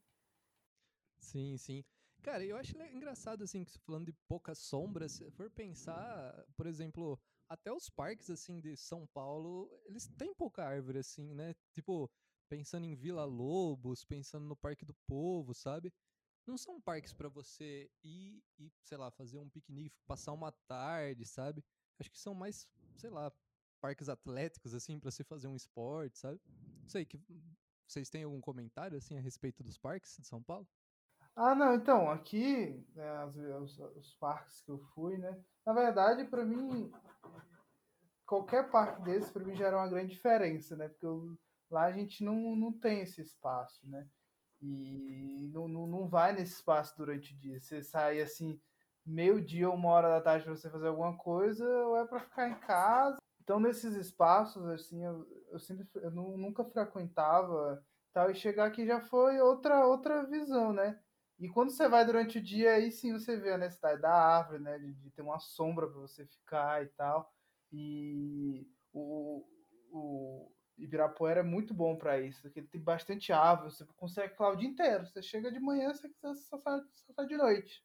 Sim, 1.21 1.57
sim. 1.57 1.85
Cara, 2.23 2.45
eu 2.45 2.57
acho 2.57 2.77
engraçado, 2.93 3.45
assim, 3.45 3.65
que 3.65 3.79
falando 3.81 4.07
de 4.07 4.13
poucas 4.29 4.59
sombras, 4.59 5.13
se 5.13 5.31
for 5.31 5.51
pensar, 5.51 6.45
por 6.57 6.67
exemplo, 6.67 7.19
até 7.49 7.73
os 7.73 7.89
parques, 7.89 8.31
assim, 8.31 8.61
de 8.61 8.77
São 8.77 9.07
Paulo, 9.09 9.71
eles 9.85 10.09
têm 10.19 10.35
pouca 10.35 10.65
árvore, 10.65 10.99
assim, 10.99 11.35
né? 11.35 11.55
Tipo, 11.73 12.11
pensando 12.49 12.85
em 12.85 12.95
Vila 12.97 13.25
Lobos, 13.25 14.05
pensando 14.05 14.45
no 14.47 14.57
Parque 14.57 14.85
do 14.85 14.95
Povo, 15.07 15.55
sabe? 15.55 15.93
Não 16.47 16.57
são 16.59 16.81
parques 16.81 17.13
pra 17.13 17.29
você 17.29 17.91
ir 18.05 18.43
e, 18.59 18.73
sei 18.83 18.99
lá, 18.99 19.11
fazer 19.11 19.39
um 19.39 19.49
piquenique, 19.51 19.97
passar 20.07 20.33
uma 20.33 20.53
tarde, 20.69 21.25
sabe? 21.25 21.65
Acho 21.99 22.11
que 22.11 22.19
são 22.19 22.35
mais, 22.35 22.67
sei 22.97 23.11
lá, 23.11 23.33
parques 23.81 24.09
atléticos, 24.09 24.75
assim, 24.75 24.99
pra 24.99 25.11
você 25.11 25.25
fazer 25.25 25.49
um 25.49 25.57
esporte, 25.57 26.19
sabe? 26.19 26.41
Não 26.83 26.89
sei, 26.89 27.05
que 27.05 27.21
vocês 27.87 28.11
têm 28.11 28.25
algum 28.25 28.41
comentário, 28.41 28.99
assim, 28.99 29.17
a 29.17 29.21
respeito 29.21 29.63
dos 29.63 29.79
parques 29.79 30.17
de 30.17 30.27
São 30.27 30.43
Paulo? 30.43 30.67
Ah, 31.35 31.55
não, 31.55 31.75
então, 31.75 32.11
aqui, 32.11 32.85
né, 32.95 33.09
as- 33.19 33.37
os, 33.37 33.79
os 33.79 34.15
parques 34.15 34.63
que 34.63 34.71
eu 34.71 34.79
fui, 34.95 35.19
né? 35.19 35.39
Na 35.65 35.73
verdade, 35.73 36.25
para 36.25 36.45
mim, 36.45 36.91
qualquer 38.25 38.71
parque 38.71 39.03
desse, 39.03 39.33
para 39.33 39.45
mim, 39.45 39.55
já 39.55 39.71
uma 39.71 39.89
grande 39.89 40.15
diferença, 40.15 40.77
né? 40.77 40.89
Porque 40.89 41.07
eu- 41.07 41.37
lá 41.71 41.85
a 41.85 41.93
gente 41.93 42.25
não, 42.25 42.57
não 42.57 42.73
tem 42.73 43.01
esse 43.01 43.21
espaço, 43.21 43.89
né? 43.89 44.09
E 44.61 45.51
não, 45.53 45.69
não, 45.69 45.87
não 45.87 46.09
vai 46.09 46.33
nesse 46.33 46.55
espaço 46.55 46.97
durante 46.97 47.35
o 47.35 47.39
dia. 47.39 47.61
Você 47.61 47.83
sai, 47.83 48.21
assim, 48.21 48.61
meio-dia 49.05 49.69
ou 49.69 49.75
uma 49.77 49.91
hora 49.91 50.09
da 50.09 50.21
tarde 50.21 50.45
para 50.45 50.57
você 50.57 50.71
fazer 50.71 50.89
alguma 50.89 51.17
coisa, 51.17 51.65
ou 51.87 51.97
é 51.97 52.07
para 52.07 52.21
ficar 52.21 52.49
em 52.49 52.59
casa. 52.61 53.19
Então, 53.43 53.61
nesses 53.61 53.95
espaços, 53.95 54.65
assim, 54.67 55.03
eu 55.57 55.61
sempre, 55.61 55.89
eu 55.97 56.11
nu- 56.11 56.37
nunca 56.37 56.65
frequentava, 56.65 57.85
tal, 58.13 58.31
e 58.31 58.35
chegar 58.35 58.67
aqui 58.67 58.87
já 58.87 59.01
foi 59.01 59.41
outra, 59.41 59.87
outra 59.87 60.25
visão, 60.25 60.73
né? 60.73 61.01
E 61.39 61.49
quando 61.49 61.71
você 61.71 61.89
vai 61.89 62.05
durante 62.05 62.39
o 62.39 62.43
dia, 62.43 62.75
aí 62.75 62.91
sim 62.91 63.13
você 63.13 63.37
vê 63.37 63.53
a 63.53 63.59
necessidade 63.59 64.01
da 64.01 64.11
árvore, 64.13 64.63
né? 64.63 64.79
De, 64.79 64.95
de 64.95 65.11
ter 65.11 65.23
uma 65.23 65.39
sombra 65.39 65.87
para 65.87 66.01
você 66.01 66.27
ficar 66.27 66.83
e 66.83 66.89
tal. 66.89 67.31
E 67.73 68.67
o, 68.93 69.45
o 69.91 70.53
Ibirapuera 70.79 71.41
é 71.41 71.43
muito 71.43 71.75
bom 71.75 71.97
para 71.97 72.21
isso, 72.21 72.41
porque 72.43 72.61
ele 72.61 72.69
tem 72.69 72.81
bastante 72.81 73.33
árvore, 73.33 73.71
você 73.71 73.85
consegue 73.97 74.31
ficar 74.33 74.51
o 74.51 74.57
dia 74.57 74.69
inteiro. 74.69 75.07
Você 75.07 75.23
chega 75.23 75.53
de 75.53 75.61
manhã, 75.61 75.93
você 75.93 76.09
só 76.35 76.59
sai, 76.59 76.81
só 76.95 77.13
sai 77.13 77.27
de 77.27 77.37
noite. 77.37 77.85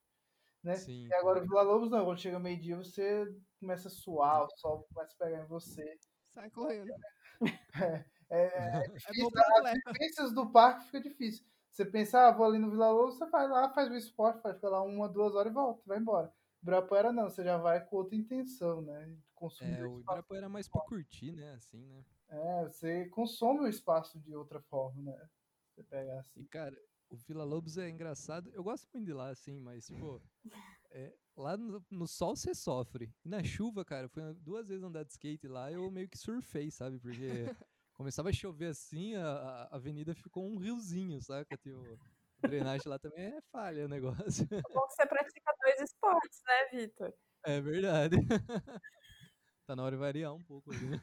Né? 0.64 0.76
Sim. 0.76 1.08
E 1.08 1.14
agora 1.16 1.40
o 1.40 1.42
Vila 1.42 1.64
Lobos 1.64 1.90
não, 1.90 2.06
quando 2.06 2.22
chega 2.22 2.40
meio-dia 2.40 2.78
você 2.78 3.26
começa 3.60 3.88
a 3.88 3.92
suar, 3.92 4.46
o 4.46 4.50
sol 4.58 4.86
começa 4.94 5.14
a 5.14 5.26
pegar 5.26 5.44
em 5.44 5.48
você. 5.48 6.00
Sai 6.30 6.50
correndo. 6.52 6.92
É, 8.30 8.84
É 8.84 8.88
difícil, 8.88 9.14
bom 9.14 9.30
pro 9.32 9.42
atleta. 9.44 9.92
experiências 9.92 10.34
do 10.34 10.50
parque 10.52 10.86
fica 10.86 11.02
difícil. 11.02 11.46
Você 11.70 11.86
pensa, 11.86 12.28
ah, 12.28 12.32
vou 12.32 12.46
ali 12.46 12.60
no 12.60 12.70
Vila 12.72 12.90
Lobos, 12.92 13.16
você 13.18 13.26
vai 13.30 13.48
lá, 13.48 13.70
faz 13.74 13.90
o 13.92 13.96
esporte, 13.96 14.42
vai 14.42 14.54
ficar 14.54 14.70
lá 14.70 14.82
uma, 14.82 15.08
duas 15.10 15.36
horas 15.36 15.52
e 15.52 15.56
volta, 15.56 15.84
vai 15.86 15.98
embora. 16.00 16.34
Ibirapuera 16.62 17.12
não, 17.12 17.30
você 17.30 17.44
já 17.44 17.58
vai 17.58 17.84
com 17.86 17.96
outra 17.98 18.16
intenção, 18.16 18.82
né? 18.82 19.18
Consumir 19.36 19.82
É, 19.82 19.84
o 19.84 19.90
o. 19.90 20.00
Ibirapuera 20.02 20.46
é 20.46 20.50
mais 20.50 20.68
pra 20.68 20.82
curtir, 20.82 21.32
né? 21.32 21.54
Assim, 21.54 21.86
né? 21.86 22.06
É, 22.30 22.64
você 22.66 23.08
consome 23.10 23.60
o 23.62 23.68
espaço 23.68 24.20
de 24.20 24.36
outra 24.36 24.60
forma, 24.62 25.02
né? 25.12 25.30
Você 25.70 25.84
pega 25.84 26.20
E, 26.36 26.46
assim. 26.46 26.46
cara, 26.46 26.76
o 27.10 27.16
Vila 27.16 27.44
Lobos 27.44 27.78
é 27.78 27.90
engraçado. 27.90 28.50
Eu 28.54 28.64
gosto 28.64 28.88
muito 28.94 29.06
de 29.06 29.14
lá, 29.14 29.30
assim, 29.30 29.60
mas, 29.60 29.86
tipo, 29.86 30.22
é, 30.92 31.16
lá 31.36 31.58
no, 31.58 31.84
no 31.90 32.08
sol 32.08 32.36
você 32.36 32.54
sofre. 32.54 33.14
E 33.24 33.30
na 33.30 33.44
chuva, 33.44 33.84
cara, 33.86 34.08
foi 34.10 34.34
duas 34.36 34.68
vezes 34.68 34.84
andar 34.84 35.04
de 35.04 35.12
skate 35.12 35.48
lá, 35.48 35.72
eu 35.72 35.90
meio 35.92 36.10
que 36.10 36.18
surfei, 36.18 36.72
sabe? 36.72 37.00
Porque 37.00 37.18
começava 37.94 38.30
a 38.30 38.34
chover 38.34 38.68
assim, 38.68 39.16
a, 39.16 39.68
a 39.72 39.76
avenida 39.76 40.14
ficou 40.14 40.46
um 40.46 40.58
riozinho, 40.58 41.22
saca? 41.22 41.58
Tipo, 41.58 42.00
a 42.44 42.48
drenagem 42.48 42.88
lá 42.88 42.98
também 42.98 43.26
é 43.26 43.42
falha 43.52 43.86
o 43.86 43.90
negócio. 43.90 44.48
É 44.52 44.62
bom 44.74 44.88
que 44.88 44.94
você 44.94 45.06
pratica 45.06 45.54
dois 45.64 45.82
esportes, 45.82 46.42
né, 46.46 46.80
Vitor? 46.80 47.14
É 47.44 47.62
verdade. 47.62 48.16
tá 49.68 49.76
na 49.76 49.84
hora 49.84 49.96
de 49.96 50.00
variar 50.00 50.34
um 50.34 50.44
pouco 50.44 50.72
ali. 50.72 50.88
né? 50.88 51.00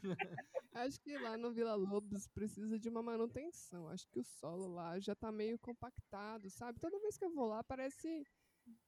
Acho 0.74 1.00
que 1.00 1.16
lá 1.18 1.36
no 1.36 1.52
Vila 1.52 1.74
Lobos 1.74 2.28
precisa 2.28 2.78
de 2.78 2.88
uma 2.88 3.02
manutenção. 3.02 3.88
Acho 3.88 4.06
que 4.08 4.20
o 4.20 4.24
solo 4.24 4.68
lá 4.68 4.98
já 5.00 5.14
tá 5.14 5.32
meio 5.32 5.58
compactado, 5.58 6.50
sabe? 6.50 6.78
Toda 6.78 7.00
vez 7.00 7.16
que 7.16 7.24
eu 7.24 7.34
vou 7.34 7.46
lá 7.46 7.64
parece. 7.64 8.24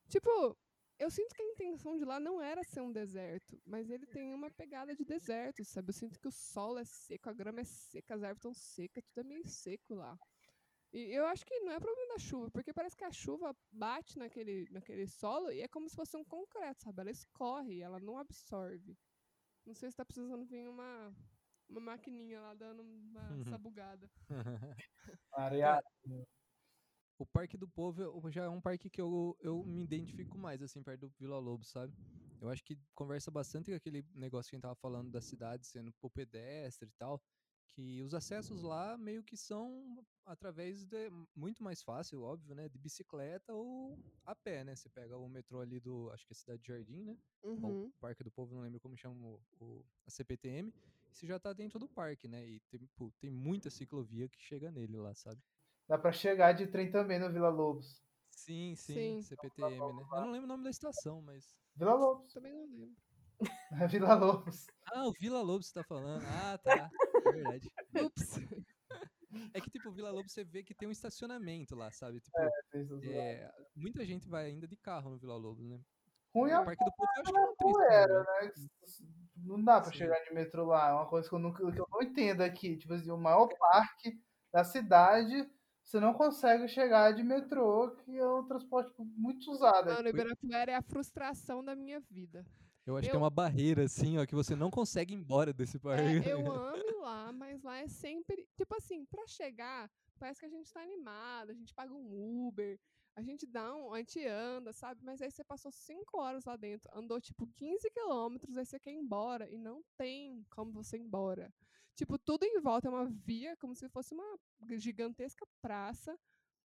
Tipo, 0.09 0.57
eu 1.01 1.11
sinto 1.11 1.34
que 1.34 1.42
a 1.42 1.46
intenção 1.46 1.96
de 1.96 2.05
lá 2.05 2.20
não 2.20 2.40
era 2.42 2.62
ser 2.64 2.82
um 2.82 2.92
deserto, 2.92 3.61
mas 3.66 3.90
ele 3.90 4.07
tem 4.07 4.34
uma 4.34 4.51
pegada 4.51 4.94
de 4.94 5.05
deserto, 5.05 5.64
sabe? 5.64 5.90
Eu 5.90 5.94
sinto 5.94 6.20
que 6.20 6.28
o 6.28 6.32
solo 6.32 6.78
é 6.78 6.84
seco, 6.84 7.30
a 7.30 7.32
grama 7.32 7.61
é 7.61 7.64
seca, 7.64 8.14
as 8.14 8.22
árvores 8.22 8.38
estão 8.38 8.55
secas, 8.55 9.05
tudo 9.07 9.20
é 9.20 9.28
meio 9.28 9.48
seco 9.48 9.94
lá. 9.94 10.18
E 10.92 11.01
eu 11.16 11.26
acho 11.26 11.44
que 11.46 11.61
não 11.61 11.72
é 11.72 11.80
problema 11.80 12.14
da 12.14 12.18
chuva, 12.18 12.51
porque 12.51 12.72
parece 12.74 12.96
que 12.96 13.05
a 13.05 13.12
chuva 13.12 13.57
bate 13.72 14.18
naquele, 14.18 14.68
naquele 14.70 15.07
solo 15.07 15.51
e 15.53 15.61
é 15.62 15.68
como 15.68 15.88
se 15.88 15.96
fosse 15.96 16.16
um 16.16 16.24
concreto, 16.24 16.84
sabe? 16.84 17.03
Ela 17.03 17.11
escorre, 17.11 17.80
ela 17.80 18.01
não 18.01 18.18
absorve. 18.18 18.98
Não 19.66 19.74
sei 19.74 19.90
se 19.90 19.96
tá 19.96 20.05
precisando 20.05 20.46
vir 20.46 20.68
uma, 20.68 21.14
uma 21.68 21.80
maquininha 21.80 22.40
lá 22.40 22.55
dando 22.55 22.82
uma 22.82 23.36
Uhum. 23.36 23.44
sabugada. 23.44 24.11
Areia. 25.32 25.80
O 27.20 27.26
Parque 27.26 27.56
do 27.58 27.68
Povo 27.68 28.00
eu- 28.02 28.30
já 28.32 28.44
é 28.44 28.48
um 28.48 28.62
parque 28.62 28.88
que 28.88 28.98
eu, 29.00 29.36
eu 29.40 29.62
me 29.62 29.84
identifico 29.84 30.38
mais, 30.38 30.62
assim, 30.62 30.82
perto 30.82 31.02
do 31.02 31.14
Vila 31.18 31.38
Lobos, 31.38 31.68
sabe? 31.68 31.94
eu 32.40 32.48
acho 32.48 32.64
que 32.64 32.78
conversa 32.94 33.30
bastante 33.30 33.70
com 33.70 33.76
aquele 33.76 34.02
negócio 34.14 34.48
que 34.48 34.56
a 34.56 34.58
gente 34.58 34.62
tava 34.62 34.74
falando 34.74 35.10
da 35.10 35.20
cidade 35.20 35.66
sendo 35.66 35.92
por 36.00 36.10
pedestre 36.10 36.88
e 36.88 36.92
tal, 36.92 37.20
que 37.68 38.02
os 38.02 38.14
acessos 38.14 38.62
lá 38.62 38.96
meio 38.96 39.22
que 39.22 39.36
são 39.36 40.02
através 40.24 40.86
de 40.86 41.10
muito 41.36 41.62
mais 41.62 41.82
fácil, 41.82 42.22
óbvio, 42.22 42.54
né, 42.54 42.66
de 42.66 42.78
bicicleta 42.78 43.52
ou 43.54 44.00
a 44.24 44.34
pé, 44.34 44.64
né? 44.64 44.74
Você 44.74 44.88
pega 44.88 45.18
o 45.18 45.28
metrô 45.28 45.60
ali 45.60 45.78
do, 45.80 46.10
acho 46.12 46.26
que 46.26 46.32
é 46.32 46.36
Cidade 46.36 46.66
Jardim, 46.66 47.04
né? 47.04 47.18
Uhum. 47.42 47.62
Ou 47.62 47.88
o 47.88 47.92
Parque 48.00 48.24
do 48.24 48.32
Povo, 48.32 48.54
não 48.54 48.62
lembro 48.62 48.80
como 48.80 48.96
chama 48.96 49.14
o, 49.26 49.42
o 49.60 49.86
a 50.06 50.10
CPTM, 50.10 50.70
e 50.70 51.14
você 51.14 51.26
já 51.26 51.38
tá 51.38 51.52
dentro 51.52 51.78
do 51.78 51.88
parque, 51.90 52.26
né? 52.26 52.48
E 52.48 52.60
tem, 52.70 52.86
pô, 52.96 53.12
tem 53.20 53.28
muita 53.30 53.68
ciclovia 53.68 54.28
que 54.30 54.40
chega 54.40 54.70
nele 54.72 54.96
lá, 54.96 55.14
sabe? 55.14 55.42
Dá 55.91 55.99
pra 55.99 56.12
chegar 56.12 56.53
de 56.53 56.68
trem 56.68 56.88
também 56.88 57.18
no 57.18 57.32
Vila 57.32 57.49
Lobos. 57.49 58.01
Sim, 58.30 58.76
sim, 58.76 59.20
Sim. 59.20 59.22
CPTM, 59.22 59.93
né? 59.93 60.05
Eu 60.12 60.20
não 60.20 60.30
lembro 60.30 60.45
o 60.45 60.49
nome 60.49 60.62
da 60.62 60.70
estação, 60.70 61.20
mas 61.20 61.45
Vila 61.74 61.95
Lobos. 61.95 62.32
Também 62.32 62.53
não 62.53 62.62
lembro. 62.62 62.97
É 63.41 63.41
Vila 63.91 64.14
Lobos. 64.14 64.66
Ah, 64.93 65.09
o 65.09 65.12
Vila 65.20 65.43
Lobos 65.43 65.66
você 65.66 65.74
tá 65.74 65.82
falando. 65.82 66.22
Ah, 66.24 66.57
tá. 66.62 66.88
É 67.26 67.32
verdade. 67.32 67.68
Ups. 68.01 68.38
É 69.53 69.61
que, 69.61 69.68
tipo, 69.68 69.88
o 69.88 69.93
Vila 69.93 70.12
Lobos 70.12 70.30
você 70.30 70.45
vê 70.45 70.62
que 70.62 70.74
tem 70.74 70.86
um 70.86 70.93
estacionamento 70.93 71.74
lá, 71.74 71.91
sabe? 71.91 72.20
Tipo, 72.20 72.38
Tem 72.70 73.11
lá. 73.12 73.22
é, 73.22 73.53
muita 73.74 74.07
gente 74.07 74.28
vai 74.28 74.47
ainda 74.47 74.68
de 74.68 74.76
carro 74.76 75.11
no 75.11 75.18
Vila 75.18 75.36
Lobos, 75.36 75.68
né? 75.68 75.80
Ruim 76.32 76.53
O 76.53 76.55
é 76.55 76.64
Parque 76.64 76.84
do 76.84 76.93
Povo 76.93 77.11
eu 77.16 77.22
acho 77.22 77.32
que 77.32 77.41
não 77.41 77.57
tem 77.57 77.70
isso 77.70 77.82
era, 77.82 78.22
né? 78.22 78.53
Não 79.38 79.64
dá 79.64 79.80
pra 79.80 79.91
Sim. 79.91 79.99
chegar 79.99 80.20
de 80.20 80.32
metrô 80.32 80.66
lá. 80.66 80.91
É 80.91 80.93
uma 80.93 81.09
coisa 81.09 81.28
que 81.28 81.34
eu, 81.34 81.41
nunca, 81.41 81.59
que 81.72 81.80
eu 81.80 81.88
não 81.91 82.01
entendo 82.01 82.43
aqui. 82.43 82.76
Tipo 82.76 82.95
assim, 82.95 83.11
o 83.11 83.16
maior 83.16 83.49
parque 83.59 84.22
da 84.53 84.62
cidade, 84.62 85.51
você 85.91 85.99
não 85.99 86.14
consegue 86.14 86.68
chegar 86.68 87.12
de 87.12 87.22
metrô, 87.24 87.91
que 87.97 88.16
é 88.16 88.24
um 88.24 88.47
transporte 88.47 88.95
muito 88.99 89.51
usado. 89.51 89.86
Mano. 89.86 90.09
Ibirapuera 90.09 90.70
é 90.70 90.76
a 90.76 90.82
frustração 90.82 91.64
da 91.64 91.74
minha 91.74 91.99
vida. 91.99 92.47
Eu 92.86 92.97
acho 92.97 93.09
que 93.09 93.12
é 93.12 93.16
Eu- 93.16 93.20
uma 93.20 93.28
barreira, 93.30 93.82
assim, 93.82 94.16
ó, 94.16 94.24
que 94.24 94.34
você 94.34 94.55
não 94.55 94.70
consegue 94.70 95.12
ir 95.12 95.16
embora 95.16 95.53
desse 95.53 95.80
parque. 95.80 96.28
É, 96.28 96.32
eu 96.32 96.38
amo 96.53 96.76
ir 96.76 96.97
lá, 97.01 97.32
mas 97.32 97.61
lá 97.64 97.78
é 97.78 97.88
sempre. 97.88 98.49
Tipo 98.55 98.76
assim, 98.76 99.05
pra 99.05 99.26
chegar, 99.26 99.91
parece 100.18 100.38
que 100.38 100.47
a 100.47 100.49
gente 100.49 100.72
tá 100.72 100.80
animado, 100.80 101.51
a 101.51 101.55
gente 101.55 101.74
paga 101.74 101.93
um 101.93 102.47
Uber, 102.47 102.78
a 103.16 103.22
gente 103.22 103.45
dá 103.45 103.74
um. 103.74 103.93
A 103.93 103.99
gente 103.99 104.24
anda, 104.24 104.72
sabe? 104.72 105.01
Mas 105.03 105.20
aí 105.20 105.30
você 105.30 105.43
passou 105.43 105.72
cinco 105.72 106.18
horas 106.20 106.45
lá 106.45 106.55
dentro, 106.57 106.88
andou 106.95 107.20
tipo 107.20 107.49
15 107.49 107.91
quilômetros, 107.91 108.57
aí 108.57 108.64
você 108.64 108.78
quer 108.78 108.93
ir 108.93 108.97
embora 108.99 109.51
e 109.51 109.59
não 109.59 109.82
tem 109.97 110.45
como 110.51 110.70
você 110.70 110.97
ir 110.97 111.01
embora. 111.01 111.53
Tipo, 112.01 112.18
tudo 112.18 112.44
em 112.44 112.59
volta 112.62 112.88
é 112.88 112.90
uma 112.90 113.05
via, 113.05 113.55
como 113.59 113.74
se 113.74 113.86
fosse 113.90 114.14
uma 114.14 114.24
gigantesca 114.78 115.46
praça. 115.61 116.18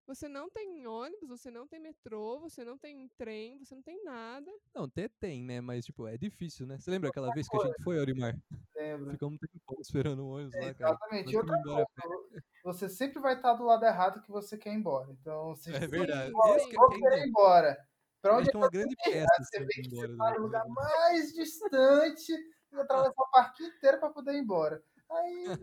Você 0.05 0.27
não 0.27 0.47
tem 0.47 0.85
ônibus, 0.85 1.27
você 1.27 1.49
não 1.49 1.67
tem 1.67 1.79
metrô, 1.79 2.39
você 2.39 2.63
não 2.63 2.77
tem 2.77 3.09
trem, 3.17 3.57
você 3.57 3.73
não 3.73 3.81
tem 3.81 4.03
nada. 4.03 4.51
Não, 4.75 4.83
até 4.83 5.09
tem, 5.19 5.43
né? 5.43 5.59
Mas, 5.59 5.85
tipo, 5.85 6.05
é 6.05 6.19
difícil, 6.19 6.67
né? 6.67 6.77
Você 6.77 6.91
lembra 6.91 7.09
aquela 7.09 7.33
vez 7.33 7.49
que 7.49 7.57
a 7.57 7.61
gente 7.61 7.83
foi, 7.83 7.97
Aurimar? 7.97 8.37
Lembro. 8.75 9.09
Ficamos 9.09 9.39
um 9.41 9.47
tempão 9.47 9.81
esperando 9.81 10.19
o 10.19 10.29
ônibus 10.35 10.53
lá, 10.53 10.73
cara. 10.75 10.91
Exatamente. 10.91 11.33
E 11.33 11.35
embora. 11.35 11.87
coisa, 11.99 12.43
você 12.63 12.87
sempre 12.87 13.19
vai 13.19 13.33
estar 13.33 13.55
do 13.55 13.63
lado 13.63 13.83
errado 13.85 14.21
que 14.21 14.29
você 14.29 14.55
quer 14.55 14.71
ir 14.71 14.75
embora. 14.75 15.11
Então, 15.19 15.55
você 15.55 15.73
É 15.73 15.87
verdade. 15.87 16.31
Sim, 16.31 16.51
Esse 16.51 16.69
que, 16.69 16.75
é, 17.07 17.25
ir 17.25 17.27
embora. 17.27 17.75
Pra 18.21 18.37
onde 18.37 18.51
que 18.51 18.55
é 18.55 18.59
uma 18.59 18.69
grande 18.69 18.95
peça 18.97 19.25
você 19.39 19.57
assim, 19.57 19.65
vê 19.65 19.73
que 19.73 19.81
ir 19.81 19.89
você 19.89 20.05
embora 20.05 20.15
tá 20.15 20.33
do- 20.35 20.37
no 20.37 20.45
lugar 20.45 20.67
mais 20.67 21.33
distante 21.33 22.31
e 22.31 22.75
atravessar 22.77 23.23
o 23.23 23.31
parque 23.31 23.63
inteiro 23.63 23.99
pra 23.99 24.09
poder 24.11 24.33
ir 24.35 24.39
embora. 24.39 24.83
Aí 25.15 25.45
não 25.47 25.57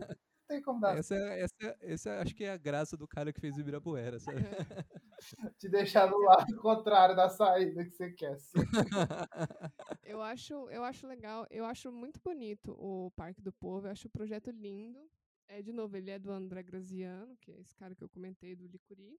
tem 0.47 0.61
como 0.61 0.79
dar 0.79 0.97
Essa, 0.97 1.15
é- 1.15 1.41
essa, 1.41 1.55
é- 1.61 1.77
essa 1.93 2.09
é- 2.09 2.21
acho 2.21 2.35
que 2.35 2.43
é 2.43 2.51
a 2.51 2.57
graça 2.57 2.97
do 2.97 3.07
cara 3.07 3.31
que 3.31 3.39
fez 3.39 3.55
o 3.57 3.61
Ibirapuera, 3.61 4.19
sabe? 4.19 4.37
te 5.57 5.69
deixar 5.69 6.07
do 6.07 6.17
lado 6.17 6.55
contrário 6.57 7.15
da 7.15 7.29
saída 7.29 7.83
que 7.85 7.91
você 7.91 8.11
quer. 8.11 8.37
Sim. 8.39 8.53
Eu 10.03 10.21
acho, 10.21 10.53
eu 10.69 10.83
acho 10.83 11.07
legal, 11.07 11.47
eu 11.49 11.63
acho 11.63 11.89
muito 11.91 12.19
bonito 12.21 12.73
o 12.77 13.11
Parque 13.15 13.41
do 13.41 13.51
Povo, 13.53 13.87
eu 13.87 13.91
acho 13.91 14.07
o 14.07 14.11
projeto 14.11 14.51
lindo. 14.51 14.99
É, 15.47 15.61
de 15.61 15.71
novo, 15.71 15.95
ele 15.95 16.11
é 16.11 16.19
do 16.19 16.31
André 16.31 16.61
Graziano, 16.63 17.37
que 17.37 17.51
é 17.51 17.59
esse 17.59 17.73
cara 17.75 17.95
que 17.95 18.03
eu 18.03 18.09
comentei 18.09 18.55
do 18.55 18.67
Licuri. 18.67 19.17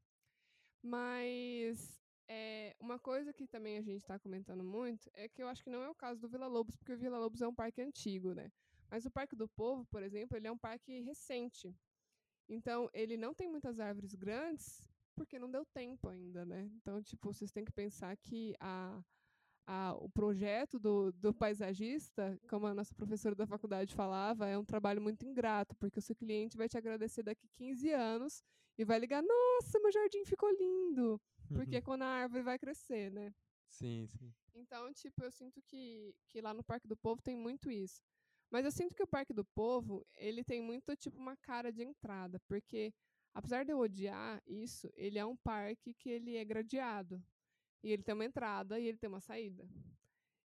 Mas 0.83 2.03
é, 2.28 2.74
uma 2.80 2.99
coisa 2.99 3.33
que 3.33 3.47
também 3.47 3.78
a 3.78 3.83
gente 3.83 3.99
está 4.01 4.18
comentando 4.18 4.64
muito 4.64 5.09
é 5.14 5.28
que 5.28 5.43
eu 5.43 5.49
acho 5.49 5.62
que 5.62 5.70
não 5.70 5.83
é 5.83 5.89
o 5.89 5.95
caso 5.95 6.20
do 6.20 6.28
Vila 6.28 6.47
Lobos, 6.47 6.76
porque 6.76 6.93
o 6.93 6.99
Vila 6.99 7.18
Lobos 7.18 7.41
é 7.41 7.49
um 7.49 7.55
parque 7.55 7.80
antigo, 7.80 8.35
né? 8.35 8.51
Mas 8.93 9.07
o 9.07 9.11
Parque 9.11 9.34
do 9.34 9.49
Povo, 9.49 9.86
por 9.86 10.03
exemplo, 10.03 10.36
ele 10.36 10.47
é 10.47 10.53
um 10.53 10.59
parque 10.59 11.01
recente. 11.01 11.74
Então, 12.47 12.90
ele 12.93 13.16
não 13.16 13.32
tem 13.32 13.49
muitas 13.49 13.80
árvores 13.80 14.14
grandes 14.14 14.84
porque 15.14 15.38
não 15.38 15.51
deu 15.51 15.64
tempo 15.64 16.11
ainda, 16.11 16.45
né? 16.45 16.70
Então, 16.76 17.03
tipo, 17.03 17.32
vocês 17.32 17.51
têm 17.51 17.64
que 17.64 17.72
pensar 17.72 18.14
que 18.18 18.55
a, 18.61 19.03
a, 19.66 19.95
o 19.95 20.11
projeto 20.11 20.78
do, 20.78 21.11
do 21.11 21.32
paisagista, 21.32 22.38
como 22.51 22.66
a 22.66 22.74
nossa 22.74 22.95
professora 22.95 23.34
da 23.34 23.47
faculdade 23.47 23.95
falava, 23.95 24.47
é 24.47 24.59
um 24.59 24.64
trabalho 24.64 25.01
muito 25.01 25.24
ingrato, 25.24 25.74
porque 25.76 25.99
o 25.99 26.03
seu 26.03 26.14
cliente 26.14 26.59
vai 26.59 26.68
te 26.68 26.76
agradecer 26.76 27.22
daqui 27.22 27.49
15 27.49 27.90
anos 27.93 28.45
e 28.76 28.84
vai 28.84 28.99
ligar: 28.99 29.22
Nossa, 29.22 29.80
meu 29.80 29.90
jardim 29.90 30.22
ficou 30.26 30.51
lindo! 30.51 31.18
Porque 31.49 31.76
é 31.76 31.80
quando 31.80 32.03
a 32.03 32.09
árvore 32.09 32.43
vai 32.43 32.59
crescer, 32.59 33.11
né? 33.11 33.32
Sim, 33.70 34.07
sim. 34.07 34.34
Então, 34.55 34.93
tipo, 34.93 35.24
eu 35.24 35.30
sinto 35.30 35.62
que, 35.62 36.14
que 36.28 36.43
lá 36.43 36.53
no 36.53 36.62
Parque 36.62 36.86
do 36.86 36.97
Povo 36.97 37.22
tem 37.22 37.34
muito 37.34 37.70
isso. 37.70 38.03
Mas 38.53 38.66
eu 38.66 38.70
sinto 38.70 38.94
que 38.94 39.03
o 39.03 39.07
Parque 39.07 39.32
do 39.32 39.46
Povo, 39.46 40.07
ele 40.14 40.44
tem 40.44 40.61
muito, 40.61 40.94
tipo, 40.94 41.18
uma 41.18 41.34
cara 41.38 41.72
de 41.72 41.82
entrada. 41.82 42.38
Porque, 42.40 42.92
apesar 43.32 43.64
de 43.64 43.72
eu 43.72 43.78
odiar 43.78 44.42
isso, 44.46 44.92
ele 44.94 45.18
é 45.18 45.24
um 45.24 45.36
parque 45.38 45.94
que 45.94 46.11
ele 46.11 46.36
é 46.36 46.44
gradeado. 46.44 47.24
E 47.82 47.90
ele 47.90 48.03
tem 48.03 48.14
uma 48.14 48.26
entrada 48.26 48.78
e 48.78 48.86
ele 48.86 48.98
tem 48.98 49.09
uma 49.09 49.22
saída. 49.22 49.66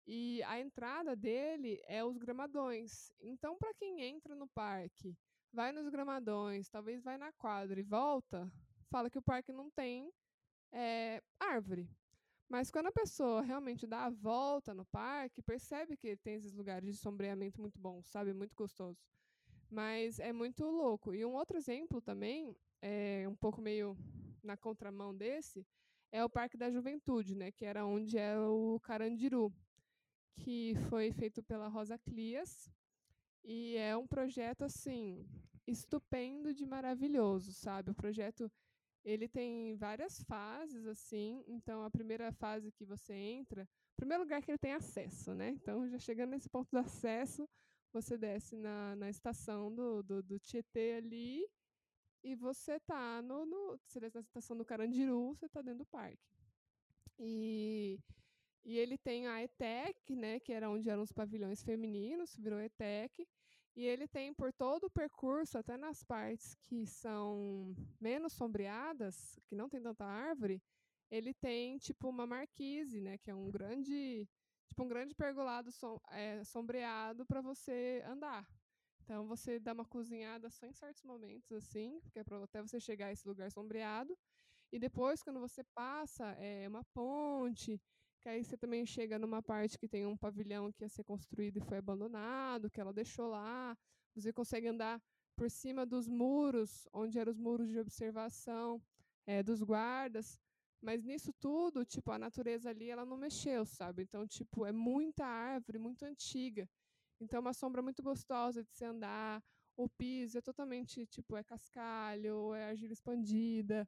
E 0.06 0.42
a 0.42 0.60
entrada 0.60 1.16
dele 1.16 1.80
é 1.86 2.04
os 2.04 2.18
gramadões. 2.18 3.10
Então, 3.18 3.56
para 3.56 3.72
quem 3.72 4.02
entra 4.02 4.34
no 4.34 4.46
parque, 4.48 5.16
vai 5.50 5.72
nos 5.72 5.88
gramadões, 5.88 6.68
talvez 6.68 7.02
vai 7.02 7.16
na 7.16 7.32
quadra 7.32 7.80
e 7.80 7.82
volta, 7.82 8.52
fala 8.90 9.08
que 9.08 9.18
o 9.18 9.22
parque 9.22 9.50
não 9.50 9.70
tem 9.70 10.12
é, 10.70 11.22
árvore. 11.40 11.88
Mas 12.48 12.70
quando 12.70 12.86
a 12.86 12.92
pessoa 12.92 13.40
realmente 13.42 13.86
dá 13.86 14.04
a 14.04 14.10
volta 14.10 14.74
no 14.74 14.84
parque, 14.84 15.42
percebe 15.42 15.96
que 15.96 16.16
tem 16.16 16.34
esses 16.34 16.52
lugares 16.52 16.88
de 16.88 16.96
sombreamento 16.96 17.60
muito 17.60 17.78
bons, 17.78 18.06
sabe? 18.06 18.32
Muito 18.32 18.54
gostoso. 18.54 19.02
Mas 19.70 20.18
é 20.18 20.32
muito 20.32 20.64
louco. 20.64 21.14
E 21.14 21.24
um 21.24 21.34
outro 21.34 21.56
exemplo 21.56 22.00
também, 22.00 22.56
é 22.82 23.26
um 23.28 23.34
pouco 23.34 23.60
meio 23.60 23.96
na 24.42 24.56
contramão 24.56 25.14
desse, 25.16 25.66
é 26.12 26.22
o 26.24 26.30
Parque 26.30 26.56
da 26.56 26.70
Juventude, 26.70 27.34
né? 27.34 27.50
Que 27.50 27.64
era 27.64 27.84
onde 27.84 28.18
é 28.18 28.38
o 28.38 28.78
Carandiru, 28.80 29.52
que 30.36 30.74
foi 30.88 31.10
feito 31.12 31.42
pela 31.42 31.66
Rosa 31.66 31.98
Clias. 31.98 32.70
E 33.42 33.76
é 33.76 33.96
um 33.96 34.06
projeto, 34.06 34.64
assim, 34.64 35.26
estupendo 35.66 36.54
de 36.54 36.64
maravilhoso, 36.64 37.52
sabe? 37.52 37.90
O 37.90 37.94
projeto 37.94 38.50
ele 39.04 39.28
tem 39.28 39.76
várias 39.76 40.22
fases, 40.22 40.86
assim. 40.86 41.44
Então, 41.46 41.82
a 41.84 41.90
primeira 41.90 42.32
fase 42.32 42.72
que 42.72 42.84
você 42.84 43.12
entra, 43.12 43.68
primeiro 43.96 44.22
lugar 44.22 44.42
que 44.42 44.50
ele 44.50 44.58
tem 44.58 44.72
acesso, 44.72 45.34
né? 45.34 45.50
Então, 45.50 45.88
já 45.88 45.98
chegando 45.98 46.30
nesse 46.30 46.48
ponto 46.48 46.70
do 46.70 46.78
acesso, 46.78 47.48
você 47.92 48.16
desce 48.16 48.56
na, 48.56 48.96
na 48.96 49.10
estação 49.10 49.72
do, 49.72 50.02
do, 50.02 50.22
do 50.22 50.38
Tietê 50.38 50.94
ali 50.94 51.46
e 52.22 52.34
você 52.34 52.80
tá 52.80 53.20
no, 53.22 53.44
no. 53.44 53.78
Você 53.86 54.00
desce 54.00 54.16
na 54.16 54.22
estação 54.22 54.56
do 54.56 54.64
Carandiru, 54.64 55.34
você 55.34 55.48
tá 55.48 55.60
dentro 55.60 55.80
do 55.80 55.86
parque. 55.86 56.18
E, 57.18 58.00
e 58.64 58.78
ele 58.78 58.96
tem 58.96 59.26
a 59.26 59.42
ETEC, 59.42 60.16
né? 60.16 60.40
Que 60.40 60.52
era 60.52 60.70
onde 60.70 60.88
eram 60.88 61.02
os 61.02 61.12
pavilhões 61.12 61.62
femininos, 61.62 62.34
virou 62.36 62.60
ETEC. 62.60 63.28
E 63.76 63.84
ele 63.84 64.06
tem 64.06 64.32
por 64.32 64.52
todo 64.52 64.84
o 64.84 64.90
percurso, 64.90 65.58
até 65.58 65.76
nas 65.76 66.04
partes 66.04 66.54
que 66.54 66.86
são 66.86 67.74
menos 68.00 68.32
sombreadas, 68.32 69.38
que 69.46 69.56
não 69.56 69.68
tem 69.68 69.82
tanta 69.82 70.04
árvore, 70.04 70.62
ele 71.10 71.34
tem 71.34 71.76
tipo 71.78 72.08
uma 72.08 72.26
marquise, 72.26 73.00
né, 73.00 73.18
que 73.18 73.30
é 73.30 73.34
um 73.34 73.50
grande, 73.50 74.28
tipo 74.68 74.84
um 74.84 74.88
grande 74.88 75.14
pergolado 75.14 75.72
som, 75.72 76.00
é, 76.10 76.44
sombreado 76.44 77.26
para 77.26 77.40
você 77.40 78.02
andar. 78.06 78.46
Então 79.02 79.26
você 79.26 79.58
dá 79.58 79.72
uma 79.72 79.84
cozinhada 79.84 80.48
só 80.50 80.66
em 80.66 80.72
certos 80.72 81.02
momentos 81.02 81.50
assim, 81.52 82.00
porque 82.00 82.20
é 82.20 82.24
para 82.24 82.42
até 82.42 82.62
você 82.62 82.80
chegar 82.80 83.08
a 83.08 83.12
esse 83.12 83.26
lugar 83.26 83.50
sombreado. 83.50 84.16
E 84.72 84.78
depois 84.78 85.22
quando 85.22 85.40
você 85.40 85.62
passa 85.74 86.32
é 86.38 86.66
uma 86.68 86.84
ponte, 86.84 87.80
que 88.24 88.28
aí 88.30 88.42
você 88.42 88.56
também 88.56 88.86
chega 88.86 89.18
numa 89.18 89.42
parte 89.42 89.78
que 89.78 89.86
tem 89.86 90.06
um 90.06 90.16
pavilhão 90.16 90.72
que 90.72 90.82
ia 90.82 90.88
ser 90.88 91.04
construído 91.04 91.58
e 91.58 91.60
foi 91.60 91.76
abandonado, 91.76 92.70
que 92.70 92.80
ela 92.80 92.90
deixou 92.90 93.26
lá. 93.26 93.76
Você 94.14 94.32
consegue 94.32 94.66
andar 94.66 94.98
por 95.36 95.50
cima 95.50 95.84
dos 95.84 96.08
muros, 96.08 96.88
onde 96.90 97.18
eram 97.18 97.30
os 97.30 97.38
muros 97.38 97.68
de 97.68 97.78
observação 97.78 98.80
é, 99.26 99.42
dos 99.42 99.62
guardas. 99.62 100.40
Mas 100.80 101.04
nisso 101.04 101.34
tudo, 101.34 101.84
tipo, 101.84 102.10
a 102.12 102.18
natureza 102.18 102.70
ali, 102.70 102.88
ela 102.88 103.04
não 103.04 103.18
mexeu, 103.18 103.66
sabe? 103.66 104.04
Então, 104.04 104.26
tipo, 104.26 104.64
é 104.64 104.72
muita 104.72 105.26
árvore, 105.26 105.78
muito 105.78 106.06
antiga. 106.06 106.66
Então, 107.20 107.36
é 107.36 107.40
uma 107.42 107.52
sombra 107.52 107.82
muito 107.82 108.02
gostosa 108.02 108.64
de 108.64 108.72
se 108.72 108.86
andar. 108.86 109.44
O 109.76 109.86
piso 109.86 110.38
é 110.38 110.40
totalmente, 110.40 111.04
tipo, 111.04 111.36
é 111.36 111.44
cascalho, 111.44 112.54
é 112.54 112.70
argila 112.70 112.94
expandida. 112.94 113.86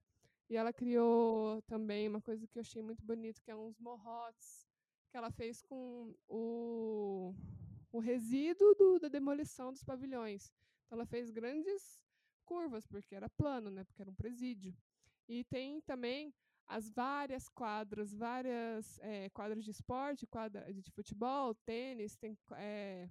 E 0.48 0.56
ela 0.56 0.72
criou 0.72 1.60
também 1.62 2.08
uma 2.08 2.20
coisa 2.20 2.46
que 2.46 2.58
eu 2.58 2.60
achei 2.60 2.82
muito 2.82 3.04
bonito, 3.04 3.42
que 3.42 3.50
é 3.50 3.56
uns 3.56 3.78
morrotes, 3.78 4.66
que 5.10 5.16
ela 5.16 5.30
fez 5.30 5.60
com 5.62 6.14
o, 6.28 7.34
o 7.90 7.98
resíduo 7.98 8.74
do, 8.74 8.98
da 9.00 9.08
demolição 9.08 9.72
dos 9.72 9.82
pavilhões. 9.82 10.52
Então, 10.84 10.98
ela 10.98 11.06
fez 11.06 11.30
grandes 11.30 12.04
curvas, 12.44 12.86
porque 12.86 13.14
era 13.14 13.28
plano, 13.28 13.70
né? 13.70 13.82
Porque 13.84 14.00
era 14.00 14.10
um 14.10 14.14
presídio. 14.14 14.74
E 15.28 15.42
tem 15.44 15.80
também 15.80 16.32
as 16.68 16.90
várias 16.90 17.48
quadras, 17.48 18.14
várias 18.14 18.98
é, 19.00 19.28
quadras 19.30 19.64
de 19.64 19.70
esporte, 19.70 20.26
quadra 20.26 20.72
de 20.72 20.90
futebol, 20.90 21.54
tênis, 21.54 22.16
tem 22.16 22.36
é, 22.52 23.08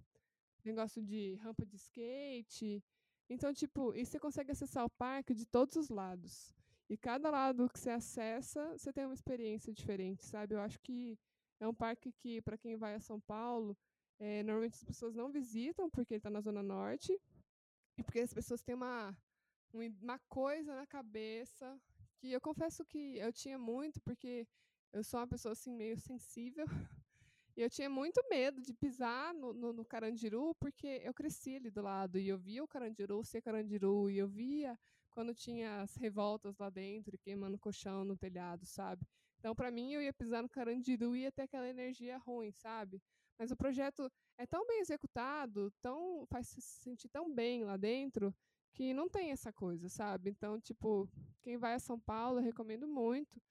negócio 0.64 1.02
de 1.02 1.36
rampa 1.36 1.66
de 1.66 1.76
skate. 1.76 2.84
Então, 3.30 3.54
tipo, 3.54 3.94
e 3.94 4.06
você 4.06 4.20
consegue 4.20 4.52
acessar 4.52 4.86
o 4.86 4.90
parque 4.90 5.34
de 5.34 5.46
todos 5.46 5.76
os 5.76 5.90
lados. 5.90 6.54
E 6.90 6.96
cada 6.96 7.32
lado 7.32 7.70
que 7.70 7.80
você 7.80 7.90
acessa, 7.90 8.78
você 8.78 8.94
tem 8.94 9.06
uma 9.06 9.14
experiência 9.14 9.74
diferente, 9.74 10.24
sabe? 10.24 10.54
Eu 10.54 10.60
acho 10.60 10.80
que 10.80 11.18
é 11.60 11.68
um 11.68 11.74
parque 11.74 12.12
que, 12.12 12.42
para 12.42 12.58
quem 12.58 12.76
vai 12.76 12.94
a 12.94 13.00
São 13.00 13.20
Paulo, 13.20 13.76
é, 14.20 14.44
normalmente 14.44 14.76
as 14.76 14.84
pessoas 14.84 15.16
não 15.16 15.32
visitam, 15.32 15.90
porque 15.90 16.14
ele 16.14 16.20
está 16.20 16.30
na 16.30 16.42
Zona 16.42 16.62
Norte, 16.62 17.20
e 17.98 18.04
porque 18.04 18.20
as 18.20 18.34
pessoas 18.34 18.62
têm 18.62 18.76
uma, 18.76 19.18
uma 19.74 20.20
coisa 20.30 20.76
na 20.76 20.86
cabeça 20.86 21.80
que 22.18 22.32
eu 22.32 22.40
confesso 22.40 22.86
que 22.86 23.18
eu 23.18 23.34
tinha 23.34 23.58
muito, 23.58 24.00
porque 24.02 24.48
eu 24.94 25.04
sou 25.04 25.20
uma 25.20 25.28
pessoa 25.28 25.54
assim 25.54 25.72
meio 25.72 25.98
sensível. 25.98 26.66
E 27.58 27.62
eu 27.62 27.70
tinha 27.70 27.90
muito 27.90 28.22
medo 28.30 28.62
de 28.62 28.74
pisar 28.74 29.34
no, 29.34 29.54
no, 29.54 29.72
no, 29.72 29.86
Carandiru, 29.86 30.54
porque 30.56 31.02
eu 31.06 31.14
cresci 31.14 31.56
ali 31.56 31.70
do 31.70 31.82
lado 31.82 32.20
e 32.20 32.28
eu 32.28 32.38
via 32.38 32.62
o 32.62 32.68
Carandiru 32.68 33.24
ser 33.24 33.42
Carandiru, 33.42 34.10
e 34.10 34.18
eu 34.18 34.28
via 34.28 34.78
quando 35.16 35.34
tinha 35.34 35.82
as 35.82 35.96
revoltas 35.96 36.58
lá 36.60 36.70
dentro, 36.70 37.18
queimando 37.18 37.58
colchão 37.58 38.04
no 38.04 38.18
telhado, 38.18 38.66
sabe? 38.66 39.08
Então, 39.40 39.56
para 39.56 39.72
mim, 39.72 39.94
eu 39.94 40.02
ia 40.02 40.14
pisar 40.14 40.44
no 40.44 40.50
Carandiru 40.50 41.16
e 41.16 41.22
ia 41.22 41.32
ter 41.32 41.44
aquela 41.44 41.68
energia 41.68 42.18
ruim, 42.18 42.52
sabe? 42.52 43.02
Mas 43.40 43.50
o 43.50 43.56
projeto 43.56 44.12
é 44.38 44.46
tão 44.46 44.68
bem 44.68 44.80
executado, 44.82 45.72
tão 45.82 46.26
faz 46.28 46.50
se 46.50 46.62
sentir 46.62 47.08
tão 47.08 47.34
bem 47.34 47.64
lá 47.64 47.78
dentro, 47.78 48.36
que 48.74 48.94
não 48.94 49.10
tem 49.10 49.32
essa 49.32 49.54
coisa, 49.54 49.88
sabe? 49.88 50.30
Então, 50.30 50.60
tipo, 50.60 51.10
quem 51.42 51.58
vai 51.58 51.74
a 51.74 51.80
São 51.80 51.98
Paulo, 51.98 52.40
eu 52.40 52.44
recomendo 52.44 52.88
muito 52.88 53.42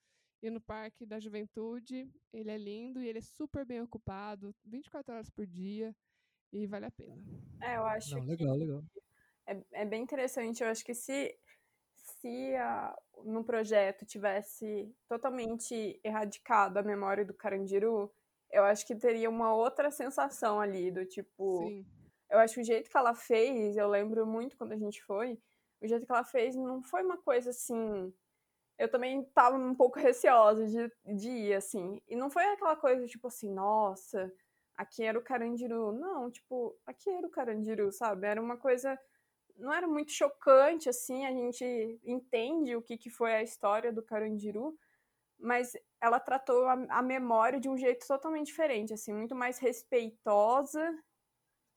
ir 0.42 0.50
no 0.50 0.60
Parque 0.60 1.06
da 1.06 1.18
Juventude. 1.18 2.10
Ele 2.32 2.50
é 2.50 2.58
lindo 2.58 3.00
e 3.00 3.08
ele 3.08 3.18
é 3.18 3.22
super 3.22 3.64
bem 3.64 3.80
ocupado, 3.80 4.54
24 4.64 5.14
horas 5.14 5.30
por 5.30 5.46
dia, 5.46 5.96
e 6.52 6.66
vale 6.66 6.86
a 6.86 6.90
pena. 6.90 7.22
É, 7.62 7.76
eu 7.76 7.86
acho 7.86 8.16
não, 8.16 8.24
legal, 8.26 8.54
legal. 8.54 8.84
É, 9.46 9.82
é 9.82 9.84
bem 9.84 10.02
interessante. 10.02 10.62
Eu 10.62 10.68
acho 10.68 10.84
que 10.84 10.94
se, 10.94 11.36
se 12.24 12.56
a, 12.56 12.96
no 13.24 13.44
projeto 13.44 14.06
tivesse 14.06 14.90
totalmente 15.08 16.00
erradicado 16.02 16.78
a 16.78 16.82
memória 16.82 17.24
do 17.24 17.34
Carandiru, 17.34 18.10
eu 18.50 18.64
acho 18.64 18.86
que 18.86 18.94
teria 18.94 19.28
uma 19.28 19.54
outra 19.54 19.90
sensação 19.90 20.60
ali, 20.60 20.90
do 20.90 21.04
tipo. 21.04 21.66
Sim 21.68 21.84
eu 22.34 22.38
acho 22.40 22.54
que 22.54 22.60
o 22.60 22.64
jeito 22.64 22.90
que 22.90 22.96
ela 22.96 23.14
fez, 23.14 23.76
eu 23.76 23.88
lembro 23.88 24.26
muito 24.26 24.56
quando 24.56 24.72
a 24.72 24.76
gente 24.76 25.02
foi, 25.04 25.38
o 25.80 25.86
jeito 25.86 26.04
que 26.04 26.12
ela 26.12 26.24
fez 26.24 26.56
não 26.56 26.82
foi 26.82 27.02
uma 27.02 27.16
coisa 27.16 27.50
assim. 27.50 28.12
Eu 28.76 28.90
também 28.90 29.22
tava 29.34 29.56
um 29.56 29.74
pouco 29.74 29.98
receosa 30.00 30.66
de, 30.66 31.16
de 31.16 31.28
ir, 31.28 31.54
assim. 31.54 32.00
E 32.08 32.16
não 32.16 32.28
foi 32.28 32.44
aquela 32.46 32.74
coisa 32.74 33.06
tipo 33.06 33.28
assim, 33.28 33.48
nossa, 33.52 34.32
aqui 34.76 35.04
era 35.04 35.18
o 35.18 35.22
Carandiru. 35.22 35.92
Não, 35.92 36.28
tipo, 36.30 36.76
aqui 36.84 37.08
era 37.08 37.26
o 37.26 37.30
Carandiru, 37.30 37.92
sabe? 37.92 38.26
Era 38.26 38.42
uma 38.42 38.56
coisa. 38.56 38.98
Não 39.56 39.72
era 39.72 39.86
muito 39.86 40.12
chocante, 40.12 40.88
assim, 40.88 41.24
a 41.26 41.30
gente 41.32 42.00
entende 42.04 42.74
o 42.74 42.82
que, 42.82 42.98
que 42.98 43.08
foi 43.10 43.34
a 43.34 43.42
história 43.42 43.92
do 43.92 44.02
Carandiru, 44.02 44.76
mas 45.38 45.72
ela 46.00 46.18
tratou 46.20 46.66
a, 46.66 46.72
a 46.88 47.02
memória 47.02 47.60
de 47.60 47.68
um 47.68 47.76
jeito 47.76 48.06
totalmente 48.06 48.46
diferente, 48.46 48.92
assim, 48.92 49.12
muito 49.12 49.34
mais 49.34 49.58
respeitosa 49.58 50.96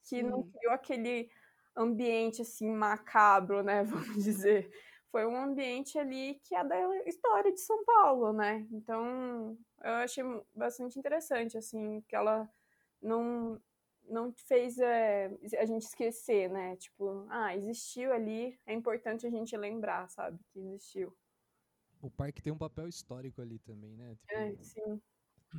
que 0.04 0.22
não 0.22 0.42
criou 0.50 0.72
aquele 0.72 1.30
ambiente 1.76 2.42
assim 2.42 2.70
macabro, 2.70 3.62
né, 3.62 3.84
vamos 3.84 4.24
dizer. 4.24 4.70
Foi 5.10 5.26
um 5.26 5.36
ambiente 5.36 5.98
ali 5.98 6.40
que 6.44 6.54
é 6.54 6.62
da 6.64 6.76
história 7.06 7.52
de 7.52 7.60
São 7.60 7.82
Paulo, 7.84 8.32
né? 8.32 8.66
Então, 8.70 9.56
eu 9.82 9.92
achei 9.92 10.22
bastante 10.54 10.98
interessante 10.98 11.56
assim 11.56 12.02
que 12.06 12.14
ela 12.14 12.48
não 13.00 13.60
não 14.08 14.32
fez 14.32 14.78
é, 14.78 15.26
a 15.58 15.64
gente 15.64 15.82
esquecer, 15.82 16.50
né? 16.50 16.76
Tipo, 16.76 17.26
ah, 17.30 17.56
existiu 17.56 18.12
ali, 18.12 18.58
é 18.66 18.72
importante 18.72 19.26
a 19.26 19.30
gente 19.30 19.56
lembrar, 19.56 20.08
sabe, 20.08 20.38
que 20.50 20.58
existiu. 20.58 21.16
O 22.00 22.10
parque 22.10 22.42
tem 22.42 22.52
um 22.52 22.58
papel 22.58 22.88
histórico 22.88 23.40
ali 23.40 23.58
também, 23.58 23.96
né? 23.96 24.14
Tipo... 24.16 24.34
É, 24.34 24.56
sim. 24.56 25.00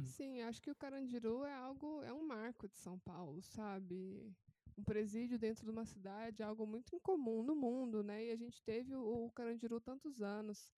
Sim, 0.05 0.41
acho 0.43 0.61
que 0.61 0.69
o 0.69 0.75
Carandiru 0.75 1.43
é 1.43 1.53
algo, 1.53 2.03
é 2.03 2.13
um 2.13 2.25
marco 2.25 2.67
de 2.67 2.77
São 2.77 2.99
Paulo, 2.99 3.41
sabe? 3.41 4.31
Um 4.77 4.83
presídio 4.83 5.39
dentro 5.39 5.65
de 5.65 5.71
uma 5.71 5.85
cidade 5.85 6.41
é 6.41 6.45
algo 6.45 6.65
muito 6.65 6.95
incomum 6.95 7.43
no 7.43 7.55
mundo, 7.55 8.03
né? 8.03 8.25
E 8.25 8.31
a 8.31 8.35
gente 8.35 8.61
teve 8.63 8.95
o, 8.95 9.25
o 9.25 9.31
Carandiru 9.31 9.81
tantos 9.81 10.21
anos. 10.21 10.71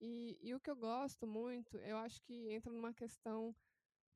E, 0.00 0.38
e 0.40 0.54
o 0.54 0.60
que 0.60 0.70
eu 0.70 0.76
gosto 0.76 1.26
muito, 1.26 1.78
eu 1.78 1.96
acho 1.98 2.22
que 2.22 2.50
entra 2.50 2.72
numa 2.72 2.92
questão 2.92 3.54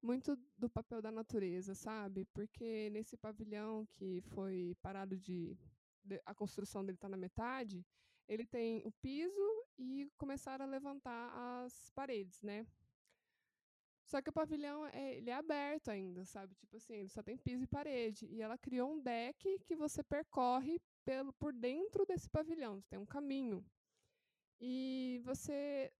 muito 0.02 0.36
do 0.56 0.68
papel 0.68 1.02
da 1.02 1.10
natureza, 1.10 1.74
sabe? 1.74 2.24
Porque 2.26 2.88
nesse 2.90 3.16
pavilhão 3.16 3.86
que 3.94 4.20
foi 4.20 4.76
parado 4.80 5.16
de, 5.16 5.56
a 6.24 6.34
construção 6.34 6.84
dele 6.84 6.96
está 6.96 7.08
na 7.08 7.16
metade, 7.16 7.84
ele 8.28 8.46
tem 8.46 8.82
o 8.84 8.92
piso 8.92 9.64
e 9.78 10.10
começaram 10.16 10.64
a 10.64 10.68
levantar 10.68 11.30
as 11.64 11.90
paredes, 11.90 12.42
né? 12.42 12.66
Só 14.04 14.22
que 14.22 14.30
o 14.30 14.32
pavilhão 14.32 14.86
é, 14.86 15.16
ele 15.16 15.28
é 15.28 15.34
aberto 15.34 15.90
ainda, 15.90 16.24
sabe? 16.24 16.54
Tipo 16.54 16.76
assim, 16.76 16.94
ele 16.94 17.10
só 17.10 17.22
tem 17.22 17.36
piso 17.36 17.64
e 17.64 17.66
parede. 17.66 18.26
E 18.26 18.40
ela 18.40 18.56
criou 18.56 18.92
um 18.92 19.00
deck 19.00 19.58
que 19.66 19.76
você 19.76 20.02
percorre 20.02 20.80
pelo, 21.04 21.30
por 21.34 21.52
dentro 21.52 22.06
desse 22.06 22.28
pavilhão. 22.28 22.80
Tem 22.88 22.98
um 22.98 23.04
caminho. 23.04 23.62
E 24.60 25.20
você. 25.24 25.92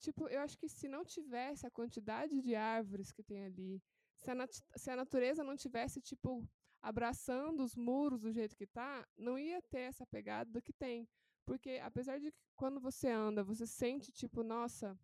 Tipo, 0.00 0.28
eu 0.28 0.40
acho 0.40 0.58
que 0.58 0.68
se 0.68 0.88
não 0.88 1.04
tivesse 1.04 1.66
a 1.66 1.70
quantidade 1.70 2.40
de 2.40 2.54
árvores 2.54 3.10
que 3.10 3.22
tem 3.22 3.44
ali, 3.44 3.82
se 4.16 4.30
a, 4.30 4.34
se 4.76 4.90
a 4.90 4.96
natureza 4.96 5.42
não 5.42 5.56
tivesse, 5.56 6.00
tipo, 6.00 6.46
abraçando 6.82 7.62
os 7.62 7.74
muros 7.74 8.22
do 8.22 8.32
jeito 8.32 8.56
que 8.56 8.66
tá, 8.66 9.06
não 9.16 9.38
ia 9.38 9.60
ter 9.62 9.80
essa 9.80 10.06
pegada 10.06 10.60
que 10.60 10.72
tem. 10.72 11.08
Porque 11.44 11.80
apesar 11.82 12.18
de 12.18 12.30
que 12.30 12.38
quando 12.54 12.80
você 12.80 13.08
anda, 13.08 13.42
você 13.42 13.66
sente, 13.66 14.12
tipo, 14.12 14.42
nossa, 14.42 14.98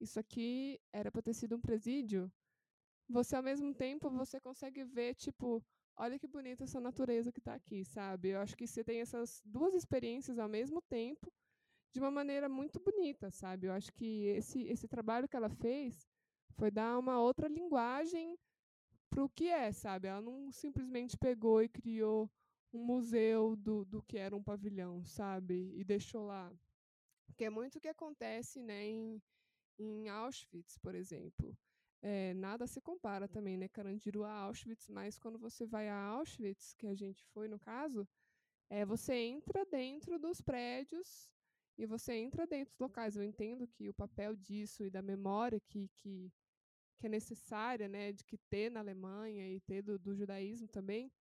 isso 0.00 0.18
aqui 0.18 0.80
era 0.92 1.10
para 1.10 1.22
ter 1.22 1.34
sido 1.34 1.56
um 1.56 1.60
presídio, 1.60 2.30
você 3.08 3.36
ao 3.36 3.42
mesmo 3.42 3.74
tempo 3.74 4.10
você 4.10 4.40
consegue 4.40 4.84
ver 4.84 5.14
tipo, 5.14 5.64
olha 5.96 6.18
que 6.18 6.26
bonita 6.26 6.64
essa 6.64 6.80
natureza 6.80 7.32
que 7.32 7.38
está 7.38 7.54
aqui, 7.54 7.84
sabe? 7.84 8.30
Eu 8.30 8.40
acho 8.40 8.56
que 8.56 8.66
você 8.66 8.82
tem 8.82 9.00
essas 9.00 9.40
duas 9.44 9.74
experiências 9.74 10.38
ao 10.38 10.48
mesmo 10.48 10.80
tempo 10.82 11.32
de 11.94 12.00
uma 12.00 12.10
maneira 12.10 12.48
muito 12.48 12.80
bonita, 12.80 13.30
sabe? 13.30 13.68
Eu 13.68 13.72
acho 13.72 13.92
que 13.92 14.26
esse 14.26 14.64
esse 14.64 14.88
trabalho 14.88 15.28
que 15.28 15.36
ela 15.36 15.48
fez 15.48 16.08
foi 16.56 16.68
dar 16.68 16.98
uma 16.98 17.20
outra 17.20 17.46
linguagem 17.46 18.36
para 19.08 19.22
o 19.22 19.28
que 19.28 19.48
é, 19.48 19.70
sabe? 19.72 20.08
Ela 20.08 20.20
não 20.20 20.50
simplesmente 20.50 21.16
pegou 21.16 21.62
e 21.62 21.68
criou 21.68 22.28
um 22.72 22.84
museu 22.84 23.54
do, 23.54 23.84
do 23.84 24.02
que 24.02 24.18
era 24.18 24.34
um 24.34 24.42
pavilhão, 24.42 25.04
sabe? 25.04 25.72
E 25.76 25.84
deixou 25.84 26.26
lá. 26.26 26.52
Que 27.36 27.44
é 27.44 27.50
muito 27.50 27.76
o 27.76 27.80
que 27.80 27.88
acontece, 27.88 28.60
né, 28.60 28.84
em, 28.84 29.22
em 29.78 30.08
Auschwitz, 30.08 30.76
por 30.78 30.96
exemplo. 30.96 31.56
É, 32.02 32.34
nada 32.34 32.66
se 32.66 32.80
compara 32.80 33.28
também, 33.28 33.56
né, 33.56 33.68
Carandiru 33.68 34.24
a 34.24 34.32
Auschwitz, 34.32 34.88
mas 34.88 35.16
quando 35.16 35.38
você 35.38 35.64
vai 35.64 35.88
a 35.88 35.96
Auschwitz, 35.96 36.74
que 36.74 36.88
a 36.88 36.94
gente 36.94 37.24
foi 37.26 37.46
no 37.46 37.58
caso, 37.58 38.06
é, 38.68 38.84
você 38.84 39.14
entra 39.14 39.64
dentro 39.64 40.18
dos 40.18 40.40
prédios 40.40 41.30
e 41.76 41.86
você 41.86 42.14
entra 42.14 42.46
dentro 42.46 42.72
dos 42.72 42.78
locais. 42.78 43.16
Eu 43.16 43.22
entendo 43.22 43.66
que 43.66 43.88
o 43.88 43.94
papel 43.94 44.36
disso 44.36 44.84
e 44.84 44.90
da 44.90 45.02
memória 45.02 45.60
que, 45.60 45.88
que, 45.96 46.32
que 46.98 47.06
é 47.06 47.08
necessária, 47.08 47.88
né, 47.88 48.12
de 48.12 48.24
que 48.24 48.38
ter 48.38 48.70
na 48.70 48.80
Alemanha 48.80 49.48
e 49.48 49.60
ter 49.60 49.82
do, 49.82 49.98
do 49.98 50.14
judaísmo 50.14 50.68
também. 50.68 51.12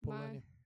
Polônia. 0.00 0.34
Mas... 0.34 0.62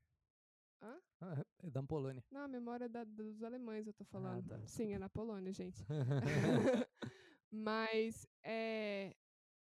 Hã? 0.82 1.00
Ah, 1.20 1.44
é 1.62 1.70
da 1.70 1.82
Polônia. 1.82 2.22
Não, 2.30 2.42
a 2.42 2.48
memória 2.48 2.88
da, 2.88 3.04
dos 3.04 3.42
alemães 3.42 3.86
eu 3.86 3.94
tô 3.94 4.04
falando. 4.04 4.52
Ah, 4.52 4.58
tá. 4.58 4.66
Sim, 4.66 4.92
é 4.92 4.98
na 4.98 5.08
Polônia, 5.08 5.52
gente. 5.52 5.84
Mas 7.50 8.26
é, 8.42 9.16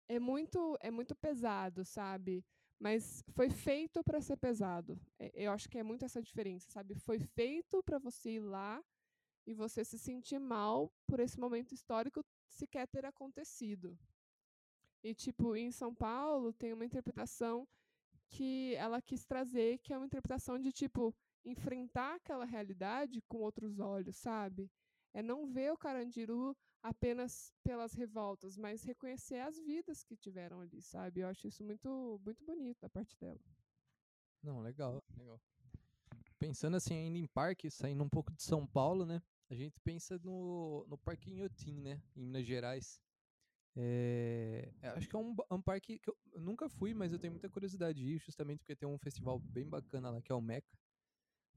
é, 0.08 0.18
muito, 0.18 0.76
é 0.80 0.90
muito 0.90 1.14
pesado, 1.14 1.84
sabe? 1.84 2.44
Mas 2.78 3.24
foi 3.30 3.48
feito 3.48 4.04
para 4.04 4.20
ser 4.20 4.36
pesado. 4.36 5.00
É, 5.18 5.32
eu 5.34 5.52
acho 5.52 5.68
que 5.68 5.78
é 5.78 5.82
muito 5.82 6.04
essa 6.04 6.22
diferença, 6.22 6.70
sabe? 6.70 6.94
Foi 6.94 7.18
feito 7.18 7.82
para 7.82 7.98
você 7.98 8.32
ir 8.32 8.40
lá 8.40 8.82
e 9.46 9.54
você 9.54 9.84
se 9.84 9.98
sentir 9.98 10.38
mal 10.38 10.92
por 11.06 11.20
esse 11.20 11.38
momento 11.38 11.72
histórico 11.72 12.24
sequer 12.48 12.86
ter 12.88 13.04
acontecido. 13.04 13.98
E, 15.02 15.14
tipo, 15.14 15.54
em 15.54 15.70
São 15.70 15.94
Paulo 15.94 16.52
tem 16.52 16.72
uma 16.72 16.84
interpretação 16.84 17.66
que 18.28 18.74
ela 18.74 19.00
quis 19.00 19.24
trazer, 19.24 19.78
que 19.78 19.92
é 19.92 19.96
uma 19.96 20.06
interpretação 20.06 20.58
de, 20.58 20.72
tipo, 20.72 21.14
enfrentar 21.44 22.16
aquela 22.16 22.44
realidade 22.44 23.22
com 23.28 23.38
outros 23.38 23.78
olhos, 23.78 24.16
sabe? 24.16 24.68
É 25.14 25.22
não 25.22 25.46
ver 25.46 25.72
o 25.72 25.78
Carandiru 25.78 26.56
apenas 26.82 27.52
pelas 27.62 27.94
revoltas, 27.94 28.56
mas 28.56 28.82
reconhecer 28.82 29.40
as 29.40 29.58
vidas 29.58 30.02
que 30.02 30.16
tiveram 30.16 30.60
ali, 30.60 30.82
sabe? 30.82 31.20
Eu 31.20 31.28
acho 31.28 31.46
isso 31.46 31.64
muito, 31.64 32.20
muito 32.24 32.44
bonito 32.44 32.80
da 32.80 32.88
parte 32.88 33.16
dela. 33.16 33.40
Não, 34.42 34.60
legal, 34.60 35.02
legal. 35.16 35.40
Pensando 36.38 36.76
assim 36.76 36.94
ainda 36.94 37.18
em 37.18 37.26
parque, 37.26 37.70
saindo 37.70 38.04
um 38.04 38.08
pouco 38.08 38.32
de 38.32 38.42
São 38.42 38.66
Paulo, 38.66 39.06
né? 39.06 39.22
A 39.48 39.54
gente 39.54 39.78
pensa 39.80 40.18
no, 40.18 40.84
no 40.88 40.98
Parque 40.98 41.30
Inhotim, 41.30 41.80
né? 41.80 42.02
Em 42.16 42.22
Minas 42.22 42.46
Gerais. 42.46 43.00
É, 43.78 44.72
acho 44.94 45.08
que 45.08 45.14
é 45.14 45.18
um, 45.18 45.36
um, 45.50 45.60
parque 45.60 45.98
que 45.98 46.08
eu 46.08 46.16
nunca 46.34 46.66
fui, 46.66 46.94
mas 46.94 47.12
eu 47.12 47.18
tenho 47.18 47.32
muita 47.32 47.50
curiosidade 47.50 47.98
de 47.98 48.14
ir, 48.14 48.18
justamente 48.18 48.60
porque 48.60 48.74
tem 48.74 48.88
um 48.88 48.98
festival 48.98 49.38
bem 49.38 49.68
bacana 49.68 50.10
lá, 50.10 50.22
que 50.22 50.32
é 50.32 50.34
o 50.34 50.40
Meca. 50.40 50.78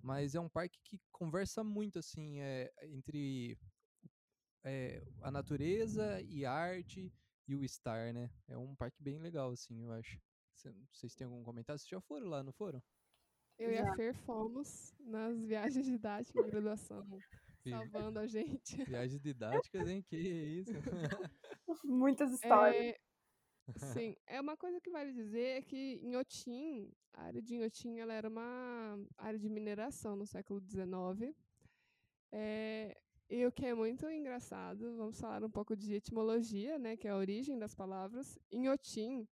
Mas 0.01 0.35
é 0.35 0.39
um 0.39 0.49
parque 0.49 0.79
que 0.83 0.99
conversa 1.11 1.63
muito, 1.63 1.97
assim, 1.97 2.39
é, 2.41 2.71
entre 2.83 3.57
é, 4.63 5.01
a 5.21 5.31
natureza 5.31 6.21
e 6.21 6.45
a 6.45 6.51
arte 6.51 7.11
e 7.47 7.55
o 7.55 7.63
estar, 7.63 8.13
né? 8.13 8.29
É 8.47 8.57
um 8.57 8.75
parque 8.75 9.01
bem 9.01 9.17
legal, 9.17 9.51
assim, 9.51 9.81
eu 9.83 9.91
acho. 9.91 10.21
Vocês 10.91 11.15
têm 11.15 11.25
algum 11.25 11.43
comentário? 11.43 11.79
Vocês 11.79 11.89
já 11.89 12.01
foram 12.01 12.27
lá, 12.27 12.43
não 12.43 12.51
foram? 12.51 12.83
Eu 13.57 13.71
e 13.71 13.77
a 13.77 13.95
Fer 13.95 14.13
fomos 14.13 14.93
nas 14.99 15.37
viagens 15.43 15.85
didáticas 15.85 16.45
de 16.45 16.51
graduação, 16.51 17.05
salvando 17.67 18.19
a 18.19 18.27
gente. 18.27 18.83
Viagens 18.83 19.21
didáticas, 19.21 19.87
hein? 19.87 20.01
Que 20.01 20.17
isso? 20.17 20.71
Muitas 21.83 22.31
histórias. 22.31 22.81
É, 22.85 22.99
sim, 23.93 24.15
é 24.25 24.39
uma 24.39 24.57
coisa 24.57 24.79
que 24.79 24.89
vale 24.89 25.11
dizer 25.13 25.57
é 25.57 25.61
que 25.61 25.99
em 26.01 26.15
Otim, 26.15 26.91
a 27.13 27.23
área 27.23 27.41
de 27.41 27.55
Inhotim, 27.55 27.99
ela 27.99 28.13
era 28.13 28.27
uma 28.27 28.99
área 29.17 29.37
de 29.37 29.49
mineração 29.49 30.15
no 30.15 30.25
século 30.25 30.61
XIX. 30.61 31.35
É, 32.31 32.97
e 33.29 33.45
o 33.45 33.51
que 33.51 33.65
é 33.65 33.73
muito 33.73 34.09
engraçado, 34.09 34.95
vamos 34.95 35.19
falar 35.19 35.43
um 35.43 35.51
pouco 35.51 35.75
de 35.75 35.93
etimologia, 35.93 36.79
né, 36.79 36.97
que 36.97 37.07
é 37.07 37.11
a 37.11 37.17
origem 37.17 37.57
das 37.59 37.75
palavras. 37.75 38.39
Inhotim 38.51 39.27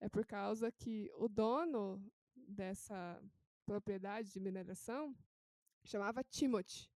é 0.00 0.08
por 0.08 0.24
causa 0.24 0.70
que 0.72 1.10
o 1.16 1.28
dono 1.28 2.02
dessa 2.34 3.22
propriedade 3.66 4.32
de 4.32 4.40
mineração 4.40 5.14
chamava 5.84 6.22
Timothy. 6.24 6.90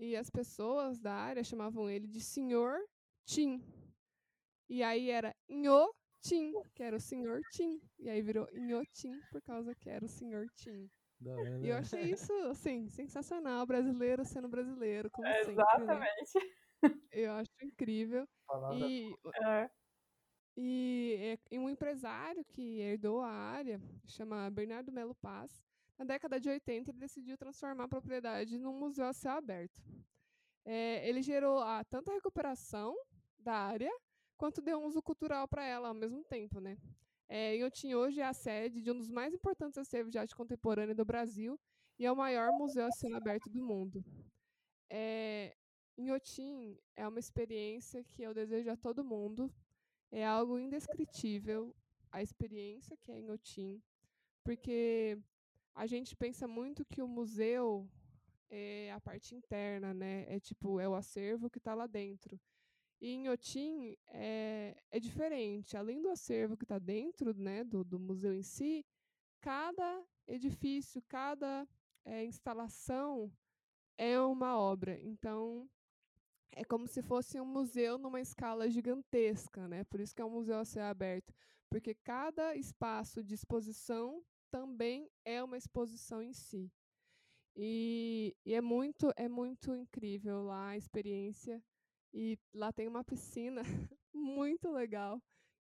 E 0.00 0.16
as 0.16 0.30
pessoas 0.30 0.98
da 0.98 1.12
área 1.12 1.44
chamavam 1.44 1.88
ele 1.90 2.06
de 2.06 2.22
Senhor 2.22 2.80
Tim. 3.26 3.62
E 4.66 4.82
aí 4.82 5.10
era 5.10 5.36
Inhotim, 5.46 6.54
que 6.74 6.82
era 6.82 6.96
o 6.96 7.00
Senhor 7.00 7.38
Tim. 7.52 7.78
E 7.98 8.08
aí 8.08 8.22
virou 8.22 8.48
Inhotim 8.50 9.20
por 9.30 9.42
causa 9.42 9.74
que 9.74 9.90
era 9.90 10.02
o 10.02 10.08
Senhor 10.08 10.46
Tim. 10.56 10.90
E 11.62 11.68
eu 11.68 11.76
achei 11.76 12.00
isso, 12.10 12.32
assim, 12.44 12.88
sensacional. 12.88 13.66
Brasileiro 13.66 14.24
sendo 14.24 14.48
brasileiro, 14.48 15.10
como 15.10 15.28
é, 15.28 15.44
sempre. 15.44 15.52
Exatamente. 15.52 16.38
Né? 16.82 16.94
Eu 17.12 17.32
acho 17.32 17.52
incrível. 17.62 18.26
E, 18.72 19.14
é. 19.44 19.70
e, 20.56 21.38
e, 21.50 21.58
um 21.58 21.68
empresário 21.68 22.42
que 22.46 22.80
herdou 22.80 23.20
a 23.20 23.28
área, 23.28 23.78
chama 24.06 24.50
Bernardo 24.50 24.90
Melo 24.90 25.14
Paz, 25.16 25.62
na 26.00 26.06
década 26.06 26.40
de 26.40 26.48
80 26.48 26.90
ele 26.90 26.98
decidiu 26.98 27.36
transformar 27.36 27.84
a 27.84 27.88
propriedade 27.88 28.56
num 28.56 28.72
museu 28.72 29.04
a 29.04 29.12
céu 29.12 29.32
aberto. 29.32 29.82
É, 30.64 31.06
ele 31.06 31.20
gerou 31.20 31.58
a, 31.58 31.84
tanta 31.84 32.10
recuperação 32.10 32.96
da 33.38 33.52
área, 33.52 33.92
quanto 34.38 34.62
deu 34.62 34.78
um 34.78 34.86
uso 34.86 35.02
cultural 35.02 35.46
para 35.46 35.62
ela 35.62 35.88
ao 35.88 35.94
mesmo 35.94 36.24
tempo, 36.24 36.58
né? 36.58 36.78
É, 37.28 37.54
Inhotim 37.54 37.92
hoje 37.92 38.18
é 38.18 38.24
a 38.24 38.32
sede 38.32 38.80
de 38.80 38.90
um 38.90 38.96
dos 38.96 39.10
mais 39.10 39.34
importantes 39.34 39.76
acervos 39.76 40.10
de 40.10 40.18
arte 40.18 40.34
contemporânea 40.34 40.94
do 40.94 41.04
Brasil 41.04 41.60
e 41.98 42.06
é 42.06 42.10
o 42.10 42.16
maior 42.16 42.50
museu 42.52 42.86
a 42.86 42.92
céu 42.92 43.14
aberto 43.14 43.50
do 43.50 43.62
mundo. 43.62 44.02
É, 44.88 45.54
Inhotim 45.98 46.78
é 46.96 47.06
uma 47.06 47.20
experiência 47.20 48.02
que 48.04 48.22
eu 48.22 48.32
desejo 48.32 48.70
a 48.70 48.76
todo 48.76 49.04
mundo. 49.04 49.52
É 50.10 50.26
algo 50.26 50.58
indescritível 50.58 51.76
a 52.10 52.22
experiência 52.22 52.96
que 52.96 53.12
é 53.12 53.18
Inhotim, 53.18 53.82
porque 54.42 55.18
a 55.74 55.86
gente 55.86 56.16
pensa 56.16 56.46
muito 56.46 56.84
que 56.84 57.02
o 57.02 57.08
museu 57.08 57.88
é 58.50 58.92
a 58.92 59.00
parte 59.00 59.34
interna, 59.34 59.94
né? 59.94 60.26
É 60.28 60.40
tipo, 60.40 60.80
é 60.80 60.88
o 60.88 60.94
acervo 60.94 61.48
que 61.48 61.58
está 61.58 61.74
lá 61.74 61.86
dentro. 61.86 62.38
E 63.00 63.12
em 63.12 63.28
Otim 63.28 63.96
é, 64.08 64.76
é 64.90 65.00
diferente. 65.00 65.76
Além 65.76 66.02
do 66.02 66.10
acervo 66.10 66.56
que 66.56 66.64
está 66.64 66.78
dentro 66.78 67.32
né, 67.34 67.64
do, 67.64 67.82
do 67.82 67.98
museu 67.98 68.34
em 68.34 68.42
si, 68.42 68.84
cada 69.40 70.04
edifício, 70.26 71.02
cada 71.08 71.66
é, 72.04 72.24
instalação 72.24 73.32
é 73.96 74.20
uma 74.20 74.58
obra. 74.58 75.00
Então, 75.00 75.68
é 76.52 76.64
como 76.64 76.86
se 76.86 77.00
fosse 77.00 77.40
um 77.40 77.46
museu 77.46 77.96
numa 77.96 78.20
escala 78.20 78.68
gigantesca, 78.68 79.66
né? 79.68 79.84
Por 79.84 80.00
isso 80.00 80.14
que 80.14 80.20
é 80.20 80.24
um 80.24 80.30
museu 80.30 80.58
a 80.58 80.64
céu 80.64 80.84
aberto, 80.84 81.32
porque 81.68 81.94
cada 81.94 82.54
espaço 82.56 83.22
de 83.22 83.34
exposição 83.34 84.22
também 84.50 85.10
é 85.24 85.42
uma 85.42 85.56
exposição 85.56 86.22
em 86.22 86.32
si. 86.32 86.70
E, 87.56 88.36
e 88.44 88.54
é 88.54 88.60
muito 88.60 89.12
é 89.16 89.28
muito 89.28 89.74
incrível 89.74 90.42
lá 90.42 90.68
a 90.68 90.76
experiência 90.76 91.62
e 92.12 92.38
lá 92.54 92.72
tem 92.72 92.88
uma 92.88 93.04
piscina 93.04 93.62
muito 94.12 94.70
legal, 94.70 95.20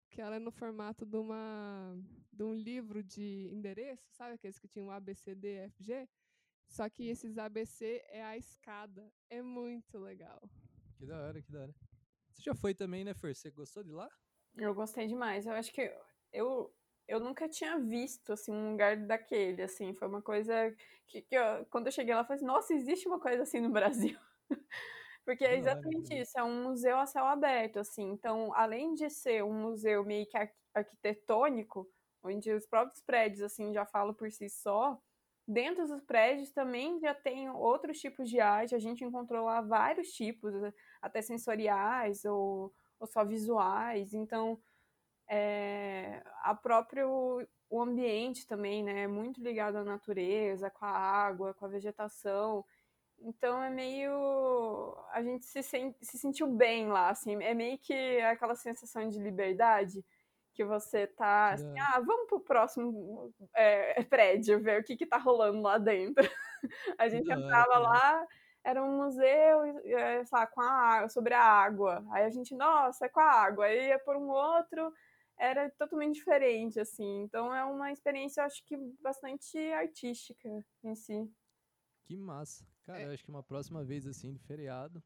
que 0.10 0.22
ela 0.22 0.36
é 0.36 0.40
no 0.40 0.52
formato 0.52 1.06
de, 1.06 1.18
uma, 1.18 1.98
de 2.32 2.44
um 2.44 2.54
livro 2.54 3.04
de 3.04 3.50
endereço, 3.52 4.06
sabe 4.12 4.36
aqueles 4.36 4.60
que 4.60 4.68
tinham 4.68 4.92
ABCD, 4.92 5.70
FG? 5.70 6.08
Só 6.70 6.90
que 6.90 7.08
esses 7.08 7.38
ABC 7.38 8.04
é 8.08 8.24
a 8.24 8.38
escada. 8.38 9.12
É 9.30 9.42
muito 9.42 9.98
legal. 9.98 10.42
Que 10.98 11.06
da 11.06 11.18
hora, 11.18 11.42
que 11.42 11.52
da 11.52 11.62
hora. 11.62 11.76
Você 12.30 12.42
já 12.42 12.54
foi 12.54 12.76
também, 12.76 13.04
né, 13.04 13.14
Fer? 13.14 13.34
Você 13.36 13.50
gostou 13.50 13.84
de 13.84 13.92
lá? 13.92 14.10
Eu 14.56 14.74
gostei 14.74 15.08
demais. 15.08 15.46
Eu 15.46 15.54
acho 15.54 15.72
que 15.72 15.82
eu, 16.34 16.74
eu 17.08 17.20
nunca 17.20 17.48
tinha 17.48 17.80
visto, 17.80 18.34
assim, 18.34 18.52
um 18.52 18.72
lugar 18.72 18.98
daquele, 18.98 19.62
assim. 19.62 19.94
Foi 19.94 20.08
uma 20.08 20.22
coisa 20.22 20.76
que, 21.08 21.22
que 21.22 21.36
eu, 21.36 21.66
quando 21.70 21.88
eu 21.88 21.92
cheguei 21.92 22.14
lá, 22.14 22.22
eu 22.22 22.26
falei 22.26 22.38
assim, 22.38 22.46
nossa, 22.46 22.74
existe 22.74 23.08
uma 23.08 23.20
coisa 23.20 23.44
assim 23.44 23.60
no 23.62 23.70
Brasil. 23.72 24.18
Porque 25.26 25.44
é 25.46 25.58
exatamente 25.58 26.14
isso, 26.18 26.38
é 26.38 26.44
um 26.44 26.64
museu 26.64 26.98
a 26.98 27.06
céu 27.06 27.26
aberto, 27.26 27.80
assim. 27.80 28.04
Então, 28.12 28.54
além 28.54 28.94
de 28.94 29.10
ser 29.10 29.44
um 29.44 29.54
museu 29.54 30.04
meio 30.06 30.26
que 30.26 30.38
arquitetônico, 30.74 31.90
onde 32.24 32.52
os 32.52 32.66
próprios 32.66 33.02
prédios, 33.02 33.42
assim, 33.42 33.74
já 33.74 33.86
falam 33.86 34.14
por 34.14 34.32
si 34.32 34.50
só, 34.50 34.98
dentro 35.48 35.88
dos 35.88 36.02
prédios 36.02 36.52
também 36.52 37.00
já 37.00 37.14
tem 37.14 37.50
outros 37.50 38.00
tipos 38.00 38.30
de 38.30 38.40
arte. 38.40 38.76
A 38.76 38.80
gente 38.80 39.04
encontrou 39.04 39.46
lá 39.46 39.62
vários 39.62 40.12
tipos, 40.12 40.54
até 41.02 41.22
sensoriais 41.22 42.26
ou, 42.26 42.74
ou 43.00 43.08
só 43.08 43.26
visuais. 43.26 44.14
Então, 44.14 44.60
é, 45.28 46.22
a 46.44 46.56
próprio 46.56 47.46
o 47.70 47.82
ambiente 47.82 48.48
também, 48.48 48.84
né, 48.84 49.04
é 49.04 49.08
muito 49.08 49.42
ligado 49.42 49.78
à 49.78 49.84
natureza, 49.84 50.70
com 50.70 50.86
a 50.86 50.90
água, 50.90 51.54
com 51.54 51.66
a 51.66 51.70
vegetação. 51.70 52.64
Então 53.20 53.62
é 53.62 53.70
meio. 53.70 54.96
A 55.12 55.22
gente 55.22 55.46
se, 55.46 55.62
sente, 55.64 55.98
se 56.02 56.18
sentiu 56.18 56.48
bem 56.48 56.88
lá, 56.88 57.10
assim. 57.10 57.42
É 57.44 57.54
meio 57.54 57.78
que 57.80 58.22
aquela 58.22 58.56
sensação 58.56 59.10
de 59.10 59.20
liberdade 59.20 60.06
que 60.54 60.66
você 60.66 61.06
tá 61.06 61.52
assim, 61.52 61.80
ah, 61.80 62.00
vamos 62.00 62.28
pro 62.28 62.40
próximo 62.40 63.32
é, 63.56 64.02
prédio 64.04 64.60
ver 64.60 64.82
o 64.82 64.84
que 64.84 64.98
que 64.98 65.06
tá 65.06 65.18
rolando 65.18 65.62
lá 65.62 65.78
dentro. 65.78 66.28
a 66.98 67.08
gente 67.08 67.32
entrava 67.32 67.78
lá, 67.78 68.26
era 68.64 68.84
um 68.84 68.98
museu, 68.98 69.64
é, 69.86 70.26
sei 70.26 70.38
lá, 70.38 70.48
com 70.48 70.62
a 70.62 71.08
sobre 71.10 71.36
a 71.36 71.44
água. 71.44 72.04
Aí 72.12 72.24
a 72.24 72.30
gente, 72.32 72.56
nossa, 72.56 73.06
é 73.06 73.10
com 73.10 73.20
a 73.20 73.32
água. 73.32 73.66
Aí 73.66 73.90
ia 73.90 74.00
por 74.00 74.16
um 74.16 74.30
outro, 74.30 74.92
era 75.38 75.70
totalmente 75.72 76.16
diferente, 76.16 76.80
assim. 76.80 77.24
Então 77.24 77.54
é 77.54 77.64
uma 77.64 77.92
experiência, 77.92 78.42
eu 78.42 78.46
acho 78.46 78.64
que 78.66 78.76
bastante 79.02 79.58
artística 79.72 80.66
em 80.84 80.96
si. 80.96 81.30
Que 82.06 82.16
massa. 82.18 82.66
Cara, 82.84 83.02
é. 83.02 83.06
eu 83.06 83.12
acho 83.12 83.24
que 83.24 83.30
uma 83.30 83.44
próxima 83.44 83.84
vez, 83.84 84.08
assim, 84.08 84.34
de 84.34 84.40
feriado, 84.40 85.04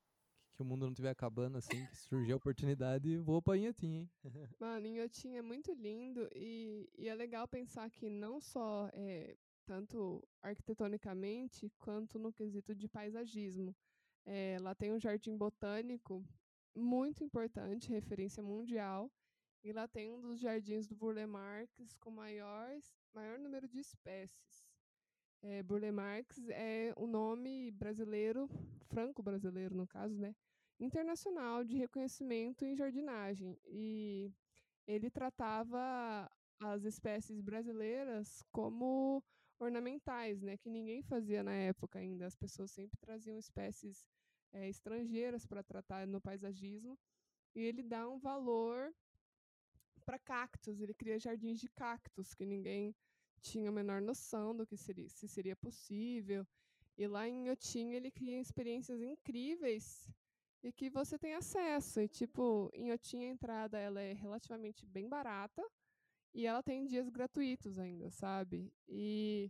que 0.53 0.61
o 0.61 0.65
mundo 0.65 0.83
não 0.83 0.91
estiver 0.91 1.09
acabando, 1.09 1.57
assim, 1.57 1.85
que 1.87 1.97
surgir 1.97 2.31
a 2.31 2.35
oportunidade, 2.35 3.17
vou 3.17 3.41
pra 3.41 3.57
Inhotim, 3.57 3.93
hein? 3.93 4.11
Mano, 4.59 4.85
Inhotim 4.85 5.35
é 5.35 5.41
muito 5.41 5.73
lindo 5.73 6.29
e, 6.35 6.87
e 6.97 7.09
é 7.09 7.15
legal 7.15 7.47
pensar 7.47 7.89
que 7.89 8.09
não 8.09 8.39
só 8.39 8.89
é, 8.93 9.35
tanto 9.65 10.23
arquitetonicamente, 10.41 11.71
quanto 11.79 12.19
no 12.19 12.31
quesito 12.31 12.75
de 12.75 12.87
paisagismo. 12.87 13.75
É, 14.25 14.57
lá 14.61 14.75
tem 14.75 14.91
um 14.91 14.99
jardim 14.99 15.35
botânico 15.35 16.23
muito 16.75 17.23
importante, 17.23 17.89
referência 17.89 18.43
mundial, 18.43 19.11
e 19.63 19.71
lá 19.71 19.87
tem 19.87 20.09
um 20.09 20.19
dos 20.19 20.39
jardins 20.39 20.87
do 20.87 20.95
Burle 20.95 21.25
Marx 21.25 21.93
com 21.99 22.09
maiores, 22.09 22.93
maior 23.13 23.37
número 23.37 23.67
de 23.67 23.79
espécies. 23.79 24.65
É, 25.43 25.61
Burle 25.63 25.91
Marx 25.91 26.37
é 26.49 26.93
o 26.97 27.07
nome 27.07 27.71
brasileiro, 27.71 28.49
franco-brasileiro 28.87 29.75
no 29.75 29.87
caso, 29.87 30.17
né? 30.19 30.35
Internacional 30.79 31.63
de 31.63 31.77
reconhecimento 31.77 32.65
em 32.65 32.75
jardinagem. 32.75 33.59
E 33.65 34.31
ele 34.87 35.09
tratava 35.09 36.29
as 36.59 36.83
espécies 36.83 37.41
brasileiras 37.41 38.43
como 38.51 39.23
ornamentais, 39.59 40.41
né? 40.41 40.57
Que 40.57 40.69
ninguém 40.69 41.03
fazia 41.03 41.43
na 41.43 41.53
época 41.53 41.99
ainda. 41.99 42.25
As 42.25 42.35
pessoas 42.35 42.71
sempre 42.71 42.99
traziam 42.99 43.37
espécies 43.37 44.07
é, 44.53 44.67
estrangeiras 44.67 45.45
para 45.45 45.63
tratar 45.63 46.07
no 46.07 46.19
paisagismo. 46.19 46.97
E 47.55 47.61
ele 47.61 47.83
dá 47.83 48.07
um 48.07 48.17
valor 48.17 48.93
para 50.11 50.19
cactos. 50.19 50.81
Ele 50.81 50.93
cria 50.93 51.17
jardins 51.17 51.59
de 51.59 51.69
cactos 51.69 52.33
que 52.33 52.45
ninguém 52.45 52.93
tinha 53.41 53.69
a 53.69 53.71
menor 53.71 54.01
noção 54.01 54.53
do 54.55 54.67
que 54.67 54.75
seria, 54.75 55.07
se 55.07 55.27
seria 55.27 55.55
possível. 55.55 56.45
E 56.97 57.07
lá 57.07 57.27
em 57.27 57.45
Inhotim 57.45 57.93
ele 57.93 58.11
cria 58.11 58.39
experiências 58.39 59.01
incríveis 59.01 60.11
e 60.61 60.71
que 60.71 60.89
você 60.89 61.17
tem 61.17 61.33
acesso. 61.33 62.01
E 62.01 62.09
tipo, 62.09 62.69
em 62.73 62.87
Inhotim 62.87 63.23
a 63.23 63.29
entrada 63.29 63.77
ela 63.77 64.01
é 64.01 64.11
relativamente 64.11 64.85
bem 64.85 65.07
barata 65.07 65.63
e 66.33 66.45
ela 66.45 66.61
tem 66.61 66.85
dias 66.85 67.07
gratuitos 67.07 67.79
ainda, 67.79 68.11
sabe? 68.11 68.69
E 68.89 69.49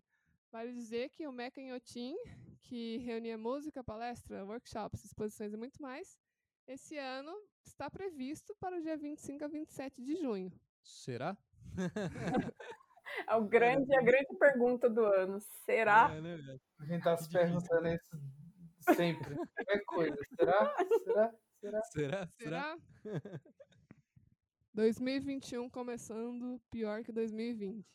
vale 0.51 0.71
dizer 0.73 1.09
que 1.09 1.25
o 1.27 1.31
Meca 1.31 1.59
Inhotim, 1.59 2.15
que 2.61 2.97
reunia 2.97 3.37
música, 3.37 3.83
palestra, 3.83 4.45
workshops, 4.45 5.03
exposições 5.03 5.53
e 5.53 5.57
muito 5.57 5.81
mais, 5.81 6.19
esse 6.67 6.97
ano 6.97 7.35
está 7.65 7.89
previsto 7.89 8.55
para 8.59 8.77
o 8.77 8.81
dia 8.81 8.97
25 8.97 9.43
a 9.43 9.47
27 9.47 10.01
de 10.01 10.15
junho. 10.15 10.51
Será? 10.83 11.37
É 13.27 13.35
o 13.35 13.43
grande, 13.43 13.93
a 13.93 14.01
grande 14.01 14.35
pergunta 14.39 14.89
do 14.89 15.03
ano. 15.03 15.39
Será? 15.65 16.09
É, 16.15 16.21
né? 16.21 16.59
A 16.79 16.85
gente 16.85 17.03
tá 17.03 17.17
se 17.17 17.29
perguntando 17.29 17.87
isso 17.89 18.95
sempre. 18.95 19.35
Qualquer 19.35 19.83
coisa. 19.85 20.17
Será? 20.35 20.75
Será? 21.03 21.33
Será? 21.59 21.83
Será? 21.83 22.29
Será? 22.39 22.77
Será? 23.03 23.41
2021 24.73 25.69
começando 25.69 26.61
pior 26.69 27.03
que 27.03 27.11
2020. 27.11 27.85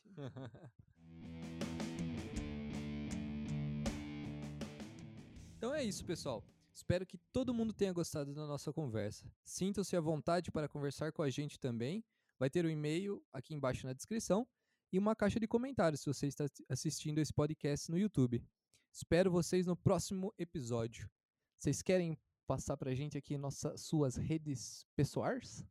Então 5.57 5.73
é 5.73 5.83
isso, 5.83 6.05
pessoal. 6.05 6.43
Espero 6.77 7.07
que 7.07 7.17
todo 7.33 7.55
mundo 7.55 7.73
tenha 7.73 7.91
gostado 7.91 8.35
da 8.35 8.45
nossa 8.45 8.71
conversa. 8.71 9.25
Sintam-se 9.43 9.95
à 9.95 9.99
vontade 9.99 10.51
para 10.51 10.69
conversar 10.69 11.11
com 11.11 11.23
a 11.23 11.29
gente 11.29 11.59
também. 11.59 12.05
Vai 12.37 12.51
ter 12.51 12.63
o 12.65 12.67
um 12.67 12.71
e-mail 12.71 13.25
aqui 13.33 13.55
embaixo 13.55 13.87
na 13.87 13.93
descrição 13.93 14.47
e 14.93 14.99
uma 14.99 15.15
caixa 15.15 15.39
de 15.39 15.47
comentários 15.47 16.01
se 16.01 16.05
você 16.05 16.27
está 16.27 16.45
assistindo 16.69 17.17
esse 17.17 17.33
podcast 17.33 17.89
no 17.89 17.97
YouTube. 17.97 18.45
Espero 18.93 19.31
vocês 19.31 19.65
no 19.65 19.75
próximo 19.75 20.31
episódio. 20.37 21.09
Vocês 21.57 21.81
querem 21.81 22.15
passar 22.45 22.77
pra 22.77 22.93
gente 22.93 23.17
aqui 23.17 23.39
nossas 23.39 23.81
suas 23.81 24.15
redes 24.15 24.85
pessoais? 24.95 25.65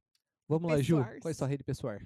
Vamos 0.48 0.72
lá, 0.72 0.82
Ju. 0.82 0.96
Pessoais. 0.96 1.22
Qual 1.22 1.30
é 1.30 1.32
a 1.32 1.36
sua 1.36 1.46
rede 1.46 1.62
pessoal? 1.62 1.98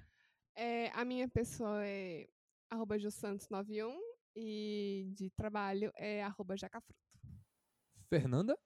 É, 0.54 0.90
a 0.90 1.06
minha 1.06 1.26
pessoa 1.26 1.82
é 1.86 2.28
arroba 2.68 2.98
jussantos91 2.98 3.98
e 4.36 5.10
de 5.14 5.30
trabalho 5.30 5.90
é 5.96 6.22
arroba 6.22 6.54
jacafruto. 6.54 7.00
Fernanda? 8.10 8.58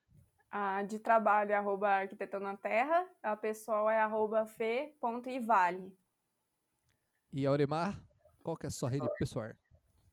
A 0.56 0.84
de 0.84 1.00
trabalho 1.00 1.50
é 1.50 1.56
arroba 1.56 1.88
arquitetando 1.88 2.44
na 2.44 2.56
terra, 2.56 3.04
a 3.20 3.34
pessoal 3.34 3.90
é 3.90 3.98
arroba 3.98 4.46
fe.ivale. 4.46 5.92
E 7.32 7.44
Auremar? 7.44 8.00
Qual 8.40 8.56
que 8.56 8.64
é 8.64 8.68
a 8.68 8.70
sua 8.70 8.88
rede 8.88 9.08
pessoal? 9.18 9.50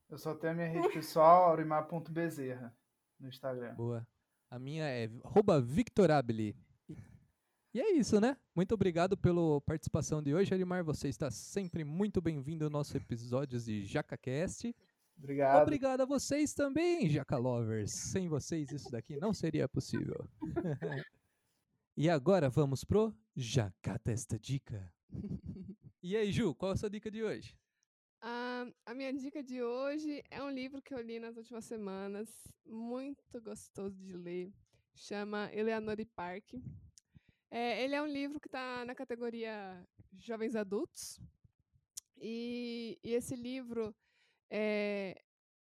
Eu 0.10 0.18
só 0.18 0.34
tenho 0.34 0.54
a 0.54 0.56
minha 0.56 0.68
rede 0.68 0.90
pessoal, 0.90 1.44
aurimar.bezerra, 1.52 2.76
no 3.20 3.30
Instagram. 3.30 3.76
Boa. 3.76 4.08
A 4.50 4.58
minha 4.58 4.86
é 4.86 5.12
arroba 5.24 5.62
Victorabili. 5.62 6.58
E 7.72 7.80
é 7.80 7.92
isso, 7.92 8.20
né? 8.20 8.36
Muito 8.56 8.74
obrigado 8.74 9.16
pela 9.16 9.62
participação 9.62 10.24
de 10.24 10.34
hoje, 10.34 10.52
Arimar. 10.56 10.84
Você 10.84 11.08
está 11.08 11.30
sempre 11.30 11.84
muito 11.84 12.20
bem-vindo 12.20 12.66
aos 12.66 12.74
nossos 12.74 12.96
episódios 12.96 13.66
de 13.66 13.86
JacaCast. 13.86 14.76
Obrigado. 15.22 15.62
Obrigado 15.62 16.02
a 16.02 16.06
vocês 16.06 16.52
também, 16.52 17.08
Jaca 17.08 17.38
Lovers. 17.38 17.92
Sem 17.92 18.28
vocês 18.28 18.72
isso 18.72 18.90
daqui 18.90 19.18
não 19.18 19.32
seria 19.36 19.70
possível. 19.70 20.28
e 21.96 22.10
agora 22.10 22.50
vamos 22.50 22.84
pro 22.84 23.16
Jaca 23.36 24.00
Testa 24.00 24.40
Dica. 24.40 24.92
E 26.04 26.18
aí, 26.18 26.32
Ju, 26.32 26.56
qual 26.56 26.72
a 26.72 26.76
sua 26.76 26.90
dica 26.90 27.12
de 27.12 27.24
hoje? 27.24 27.56
Ah, 28.20 28.66
a 28.88 28.94
minha 28.96 29.14
dica 29.14 29.44
de 29.44 29.62
hoje 29.62 30.24
é 30.32 30.42
um 30.42 30.50
livro 30.50 30.82
que 30.82 30.96
eu 30.96 31.00
li 31.00 31.20
nas 31.20 31.38
últimas 31.38 31.64
semanas, 31.66 32.28
muito 32.66 33.40
gostoso 33.40 33.96
de 34.04 34.18
ler. 34.18 34.52
Chama 34.96 35.52
Eleanor 35.54 36.04
Park. 36.16 36.56
É, 37.52 37.84
ele 37.84 37.94
é 37.94 38.02
um 38.02 38.08
livro 38.08 38.40
que 38.40 38.48
está 38.48 38.84
na 38.84 38.96
categoria 38.96 39.88
Jovens 40.18 40.56
Adultos. 40.56 41.20
E, 42.18 42.98
e 43.04 43.14
esse 43.14 43.36
livro, 43.36 43.96
é, 44.52 45.20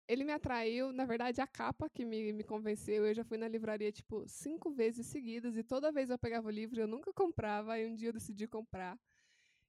ele 0.07 0.25
me 0.25 0.33
atraiu, 0.33 0.91
na 0.91 1.05
verdade, 1.05 1.39
a 1.39 1.47
capa 1.47 1.89
que 1.89 2.03
me, 2.03 2.33
me 2.33 2.43
convenceu. 2.43 3.05
Eu 3.05 3.13
já 3.13 3.23
fui 3.23 3.37
na 3.37 3.47
livraria, 3.47 3.91
tipo, 3.91 4.27
cinco 4.27 4.71
vezes 4.71 5.07
seguidas, 5.07 5.55
e 5.55 5.63
toda 5.63 5.91
vez 5.91 6.09
eu 6.09 6.19
pegava 6.19 6.47
o 6.47 6.51
livro 6.51 6.79
e 6.79 6.83
eu 6.83 6.87
nunca 6.87 7.13
comprava, 7.13 7.73
aí 7.73 7.87
um 7.87 7.95
dia 7.95 8.09
eu 8.09 8.13
decidi 8.13 8.47
comprar. 8.47 8.99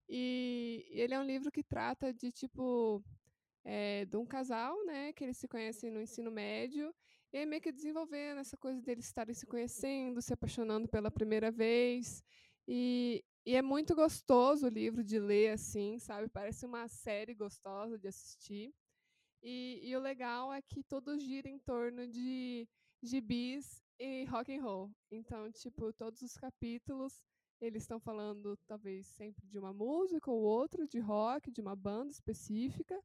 E, 0.08 0.86
e 0.90 1.00
ele 1.00 1.14
é 1.14 1.20
um 1.20 1.24
livro 1.24 1.50
que 1.52 1.62
trata 1.62 2.12
de, 2.12 2.32
tipo, 2.32 3.04
é, 3.64 4.04
de 4.06 4.16
um 4.16 4.26
casal, 4.26 4.84
né, 4.84 5.12
que 5.12 5.24
eles 5.24 5.36
se 5.36 5.48
conhecem 5.48 5.90
no 5.90 6.00
ensino 6.02 6.30
médio, 6.30 6.94
e 7.32 7.38
aí 7.38 7.46
meio 7.46 7.62
que 7.62 7.72
desenvolvendo 7.72 8.40
essa 8.40 8.56
coisa 8.56 8.80
deles 8.82 9.06
estarem 9.06 9.34
se 9.34 9.46
conhecendo, 9.46 10.20
se 10.20 10.32
apaixonando 10.32 10.88
pela 10.88 11.10
primeira 11.10 11.50
vez. 11.50 12.22
E, 12.68 13.24
e 13.46 13.56
é 13.56 13.62
muito 13.62 13.94
gostoso 13.94 14.66
o 14.66 14.70
livro 14.70 15.02
de 15.02 15.18
ler, 15.18 15.52
assim, 15.52 15.98
sabe? 15.98 16.28
Parece 16.28 16.66
uma 16.66 16.88
série 16.88 17.34
gostosa 17.34 17.98
de 17.98 18.08
assistir. 18.08 18.74
E, 19.42 19.80
e 19.82 19.96
o 19.96 20.00
legal 20.00 20.52
é 20.52 20.62
que 20.62 20.82
todos 20.84 21.22
gira 21.22 21.48
em 21.48 21.58
torno 21.58 22.06
de 22.06 22.68
gibis 23.02 23.82
e 23.98 24.24
rock 24.24 24.54
and 24.54 24.62
roll. 24.62 24.90
Então, 25.10 25.50
tipo, 25.50 25.92
todos 25.92 26.22
os 26.22 26.36
capítulos 26.36 27.20
eles 27.60 27.84
estão 27.84 28.00
falando 28.00 28.56
talvez 28.66 29.06
sempre 29.06 29.46
de 29.46 29.56
uma 29.56 29.72
música 29.72 30.28
ou 30.28 30.42
outra, 30.42 30.86
de 30.86 30.98
rock, 30.98 31.48
de 31.50 31.60
uma 31.60 31.76
banda 31.76 32.10
específica 32.10 33.00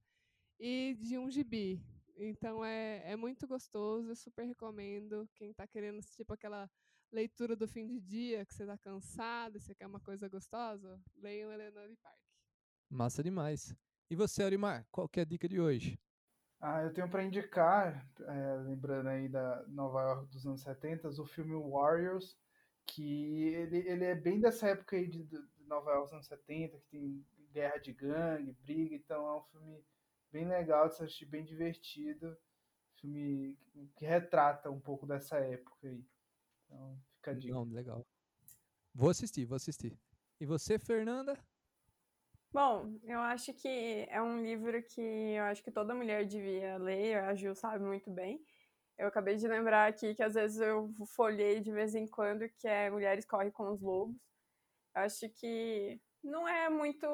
e 0.60 0.96
de 1.00 1.18
um 1.18 1.30
gibi. 1.30 1.80
Então 2.16 2.66
é, 2.66 3.12
é 3.12 3.16
muito 3.16 3.48
gostoso, 3.48 4.10
eu 4.10 4.16
super 4.16 4.46
recomendo. 4.46 5.30
Quem 5.36 5.52
está 5.52 5.68
querendo, 5.68 6.02
tipo, 6.02 6.34
aquela 6.34 6.68
leitura 7.12 7.56
do 7.56 7.68
fim 7.68 7.86
de 7.86 8.00
dia, 8.00 8.46
que 8.46 8.54
você 8.54 8.64
está 8.64 8.78
cansado, 8.80 9.60
você 9.60 9.76
quer 9.76 9.86
uma 9.86 10.00
coisa 10.00 10.28
gostosa, 10.28 11.00
leiam 11.16 11.52
Eleanor 11.52 11.96
Park. 12.02 12.20
Massa 12.90 13.22
demais. 13.22 13.76
E 14.10 14.16
você, 14.16 14.42
Arimar, 14.42 14.88
qual 14.92 15.08
que 15.08 15.20
é 15.20 15.24
a 15.24 15.26
dica 15.26 15.48
de 15.48 15.60
hoje? 15.60 16.00
Ah, 16.60 16.82
eu 16.82 16.92
tenho 16.92 17.10
para 17.10 17.24
indicar, 17.24 18.08
é, 18.20 18.56
lembrando 18.64 19.10
aí 19.10 19.30
da 19.30 19.64
Nova 19.68 20.02
York 20.02 20.28
dos 20.32 20.46
anos 20.46 20.62
70, 20.62 21.08
o 21.10 21.26
filme 21.26 21.54
Warriors, 21.54 22.38
que 22.86 23.50
ele, 23.54 23.78
ele 23.88 24.06
é 24.06 24.16
bem 24.16 24.40
dessa 24.40 24.68
época 24.68 24.96
aí 24.96 25.08
de, 25.08 25.24
de 25.24 25.38
Nova 25.68 25.92
York 25.92 26.06
dos 26.06 26.14
anos 26.14 26.28
70, 26.28 26.80
que 26.80 26.88
tem 26.90 27.26
guerra 27.52 27.78
de 27.78 27.94
gangue, 27.94 28.58
briga, 28.64 28.96
então 28.96 29.28
é 29.28 29.38
um 29.38 29.44
filme 29.44 29.86
bem 30.32 30.48
legal 30.48 30.88
de 30.88 30.96
assistir, 30.96 31.26
bem 31.26 31.44
divertido, 31.44 32.36
filme 32.96 33.58
que 33.96 34.06
retrata 34.06 34.72
um 34.72 34.80
pouco 34.80 35.06
dessa 35.06 35.38
época 35.38 35.88
aí. 35.88 36.04
Então, 36.66 37.00
fica 37.16 37.32
a 37.32 37.34
dica. 37.34 37.54
Não, 37.54 37.64
legal. 37.66 38.06
Vou 38.94 39.10
assistir, 39.10 39.46
vou 39.46 39.56
assistir. 39.56 39.98
E 40.40 40.46
você, 40.46 40.80
Fernanda? 40.80 41.38
Bom, 42.58 42.98
eu 43.04 43.20
acho 43.20 43.54
que 43.54 44.08
é 44.10 44.20
um 44.20 44.42
livro 44.42 44.82
que 44.82 45.00
eu 45.00 45.44
acho 45.44 45.64
que 45.64 45.70
toda 45.70 45.94
mulher 45.94 46.26
devia 46.26 46.76
ler, 46.78 47.18
a 47.20 47.36
Gil 47.36 47.54
sabe 47.54 47.86
muito 47.86 48.10
bem. 48.10 48.42
Eu 48.98 49.08
acabei 49.10 49.36
de 49.36 49.48
lembrar 49.48 49.88
aqui 49.88 50.16
que 50.16 50.24
às 50.24 50.34
vezes 50.34 50.60
eu 50.60 50.92
folhei 51.16 51.60
de 51.60 51.72
vez 51.72 51.94
em 51.94 52.08
quando, 52.08 52.50
que 52.58 52.68
é 52.68 52.90
Mulheres 52.90 53.26
Correm 53.26 53.52
com 53.52 53.70
os 53.70 53.80
Lobos. 53.80 54.16
Eu 54.96 55.04
acho 55.04 55.30
que 55.30 56.02
não 56.24 56.48
é 56.48 56.68
muito 56.68 57.08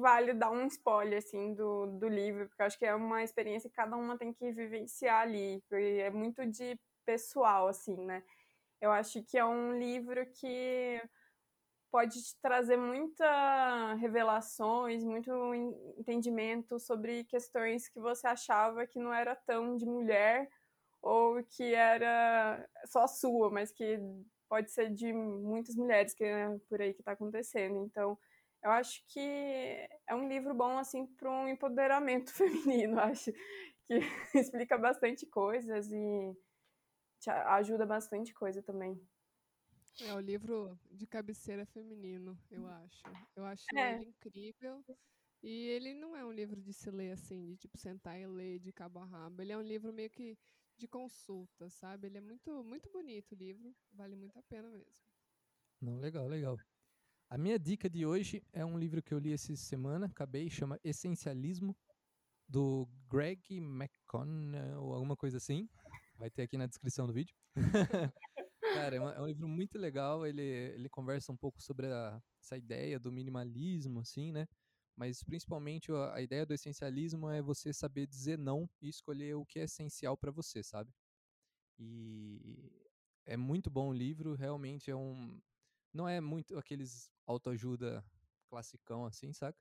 válido 0.00 0.36
dar 0.36 0.50
um 0.50 0.66
spoiler, 0.66 1.18
assim, 1.18 1.54
do, 1.54 1.86
do 1.98 2.08
livro, 2.08 2.48
porque 2.48 2.62
eu 2.62 2.66
acho 2.66 2.76
que 2.76 2.86
é 2.86 2.92
uma 2.92 3.22
experiência 3.22 3.70
que 3.70 3.76
cada 3.76 3.96
uma 3.96 4.18
tem 4.18 4.32
que 4.32 4.50
vivenciar 4.50 5.22
ali, 5.22 5.62
porque 5.68 6.00
é 6.02 6.10
muito 6.10 6.44
de 6.44 6.76
pessoal, 7.06 7.68
assim, 7.68 7.96
né? 8.04 8.24
Eu 8.80 8.90
acho 8.90 9.22
que 9.22 9.38
é 9.38 9.44
um 9.44 9.78
livro 9.78 10.26
que 10.32 11.00
pode 11.90 12.22
te 12.22 12.36
trazer 12.40 12.76
muita 12.76 13.94
revelações, 13.94 15.04
muito 15.04 15.30
entendimento 15.98 16.78
sobre 16.78 17.24
questões 17.24 17.88
que 17.88 18.00
você 18.00 18.26
achava 18.26 18.86
que 18.86 18.98
não 18.98 19.12
era 19.12 19.34
tão 19.34 19.76
de 19.76 19.86
mulher 19.86 20.48
ou 21.02 21.42
que 21.44 21.74
era 21.74 22.66
só 22.86 23.06
sua, 23.06 23.50
mas 23.50 23.72
que 23.72 23.98
pode 24.48 24.70
ser 24.70 24.90
de 24.92 25.12
muitas 25.12 25.76
mulheres 25.76 26.14
que 26.14 26.24
é 26.24 26.48
por 26.68 26.80
aí 26.80 26.92
que 26.94 27.00
está 27.00 27.12
acontecendo. 27.12 27.84
Então, 27.84 28.18
eu 28.62 28.70
acho 28.72 29.02
que 29.08 29.20
é 30.06 30.14
um 30.14 30.28
livro 30.28 30.54
bom 30.54 30.78
assim 30.78 31.06
para 31.06 31.30
um 31.30 31.48
empoderamento 31.48 32.32
feminino, 32.34 32.98
acho 33.00 33.32
que 33.86 33.98
explica 34.34 34.76
bastante 34.76 35.26
coisas 35.26 35.90
e 35.92 36.36
te 37.20 37.30
ajuda 37.30 37.86
bastante 37.86 38.32
coisa 38.34 38.62
também. 38.62 39.00
É 40.00 40.14
o 40.14 40.20
livro 40.20 40.78
de 40.92 41.06
cabeceira 41.06 41.66
feminino, 41.66 42.38
eu 42.50 42.66
acho. 42.66 43.02
Eu 43.34 43.44
acho 43.44 43.66
É. 43.76 43.96
ele 43.96 44.10
incrível. 44.10 44.84
E 45.42 45.66
ele 45.68 45.94
não 45.94 46.16
é 46.16 46.24
um 46.24 46.32
livro 46.32 46.60
de 46.60 46.72
se 46.72 46.90
ler 46.90 47.12
assim, 47.12 47.44
de 47.46 47.56
tipo 47.56 47.78
sentar 47.78 48.18
e 48.18 48.26
ler 48.26 48.58
de 48.58 48.72
cabo 48.72 48.98
a 49.00 49.04
rabo. 49.04 49.40
Ele 49.42 49.52
é 49.52 49.58
um 49.58 49.62
livro 49.62 49.92
meio 49.92 50.10
que 50.10 50.36
de 50.76 50.86
consulta, 50.88 51.68
sabe? 51.68 52.06
Ele 52.06 52.18
é 52.18 52.20
muito, 52.20 52.62
muito 52.64 52.90
bonito 52.90 53.32
o 53.32 53.36
livro, 53.36 53.74
vale 53.92 54.14
muito 54.14 54.38
a 54.38 54.42
pena 54.42 54.68
mesmo. 54.68 55.06
Não, 55.80 55.98
legal, 56.00 56.26
legal. 56.28 56.56
A 57.30 57.36
minha 57.36 57.58
dica 57.58 57.90
de 57.90 58.06
hoje 58.06 58.42
é 58.52 58.64
um 58.64 58.78
livro 58.78 59.02
que 59.02 59.12
eu 59.12 59.18
li 59.18 59.32
essa 59.32 59.54
semana, 59.56 60.06
acabei, 60.06 60.48
chama 60.48 60.78
Essencialismo, 60.82 61.76
do 62.48 62.86
Greg 63.10 63.40
McConnell, 63.58 64.80
ou 64.80 64.94
alguma 64.94 65.16
coisa 65.16 65.36
assim. 65.36 65.68
Vai 66.16 66.30
ter 66.30 66.42
aqui 66.42 66.56
na 66.56 66.66
descrição 66.66 67.06
do 67.06 67.12
vídeo. 67.12 67.34
Cara, 68.74 68.96
é, 68.96 68.98
é, 68.98 69.20
um 69.20 69.26
livro 69.26 69.48
muito 69.48 69.78
legal. 69.78 70.26
Ele, 70.26 70.42
ele 70.42 70.88
conversa 70.88 71.32
um 71.32 71.36
pouco 71.36 71.62
sobre 71.62 71.86
a, 71.86 72.20
essa 72.42 72.56
ideia 72.56 72.98
do 72.98 73.12
minimalismo, 73.12 74.00
assim, 74.00 74.32
né? 74.32 74.46
Mas 74.96 75.22
principalmente 75.22 75.92
a, 75.92 76.14
a 76.14 76.22
ideia 76.22 76.44
do 76.44 76.54
essencialismo 76.54 77.28
é 77.30 77.40
você 77.40 77.72
saber 77.72 78.06
dizer 78.06 78.38
não 78.38 78.68
e 78.80 78.88
escolher 78.88 79.34
o 79.34 79.46
que 79.46 79.60
é 79.60 79.64
essencial 79.64 80.16
para 80.16 80.30
você, 80.30 80.62
sabe? 80.62 80.92
E 81.78 82.70
é 83.24 83.36
muito 83.36 83.70
bom 83.70 83.90
o 83.90 83.92
livro, 83.92 84.34
realmente 84.34 84.90
é 84.90 84.96
um. 84.96 85.40
Não 85.92 86.08
é 86.08 86.20
muito 86.20 86.58
aqueles 86.58 87.10
autoajuda 87.26 88.04
classicão, 88.48 89.04
assim, 89.04 89.32
saca? 89.32 89.58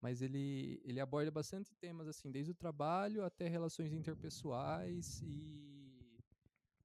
Mas 0.00 0.22
ele, 0.22 0.80
ele 0.84 1.00
aborda 1.00 1.30
bastante 1.30 1.74
temas, 1.74 2.06
assim, 2.06 2.30
desde 2.30 2.52
o 2.52 2.54
trabalho 2.54 3.24
até 3.24 3.48
relações 3.48 3.92
interpessoais 3.92 5.20
e 5.22 5.75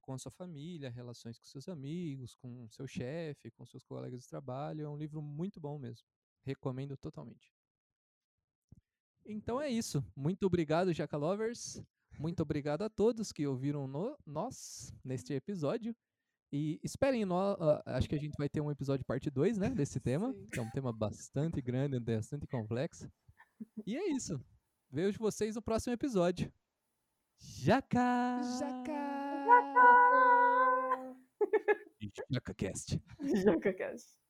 com 0.01 0.13
a 0.13 0.17
sua 0.17 0.31
família, 0.31 0.89
relações 0.89 1.37
com 1.37 1.45
seus 1.45 1.69
amigos, 1.69 2.35
com 2.35 2.67
seu 2.69 2.87
chefe, 2.87 3.51
com 3.51 3.65
seus 3.65 3.83
colegas 3.83 4.21
de 4.21 4.27
trabalho. 4.27 4.85
É 4.85 4.89
um 4.89 4.97
livro 4.97 5.21
muito 5.21 5.59
bom 5.59 5.77
mesmo. 5.77 6.05
Recomendo 6.43 6.97
totalmente. 6.97 7.53
Então 9.25 9.61
é 9.61 9.69
isso. 9.69 10.03
Muito 10.15 10.45
obrigado, 10.45 10.93
Jaca 10.93 11.15
Lovers. 11.15 11.81
Muito 12.19 12.41
obrigado 12.41 12.81
a 12.81 12.89
todos 12.89 13.31
que 13.31 13.47
ouviram 13.47 13.87
no, 13.87 14.17
nós 14.25 14.93
neste 15.03 15.33
episódio. 15.33 15.95
E 16.51 16.79
esperem, 16.83 17.23
no, 17.23 17.53
uh, 17.53 17.81
acho 17.85 18.09
que 18.09 18.15
a 18.15 18.19
gente 18.19 18.35
vai 18.37 18.49
ter 18.49 18.59
um 18.59 18.69
episódio 18.69 19.05
parte 19.05 19.29
2, 19.29 19.57
né, 19.57 19.69
desse 19.69 20.01
tema, 20.01 20.33
Sim. 20.33 20.47
que 20.51 20.59
é 20.59 20.61
um 20.61 20.69
tema 20.69 20.91
bastante 20.91 21.61
grande, 21.61 21.97
bastante 21.99 22.45
complexo. 22.45 23.09
E 23.85 23.95
é 23.95 24.11
isso. 24.11 24.43
Vejo 24.89 25.17
vocês 25.17 25.55
no 25.55 25.61
próximo 25.61 25.93
episódio. 25.93 26.51
Jaca! 27.39 28.41
Jaca! 28.59 29.20
JacaCast. 32.33 32.99
JacaCast. 33.23 34.15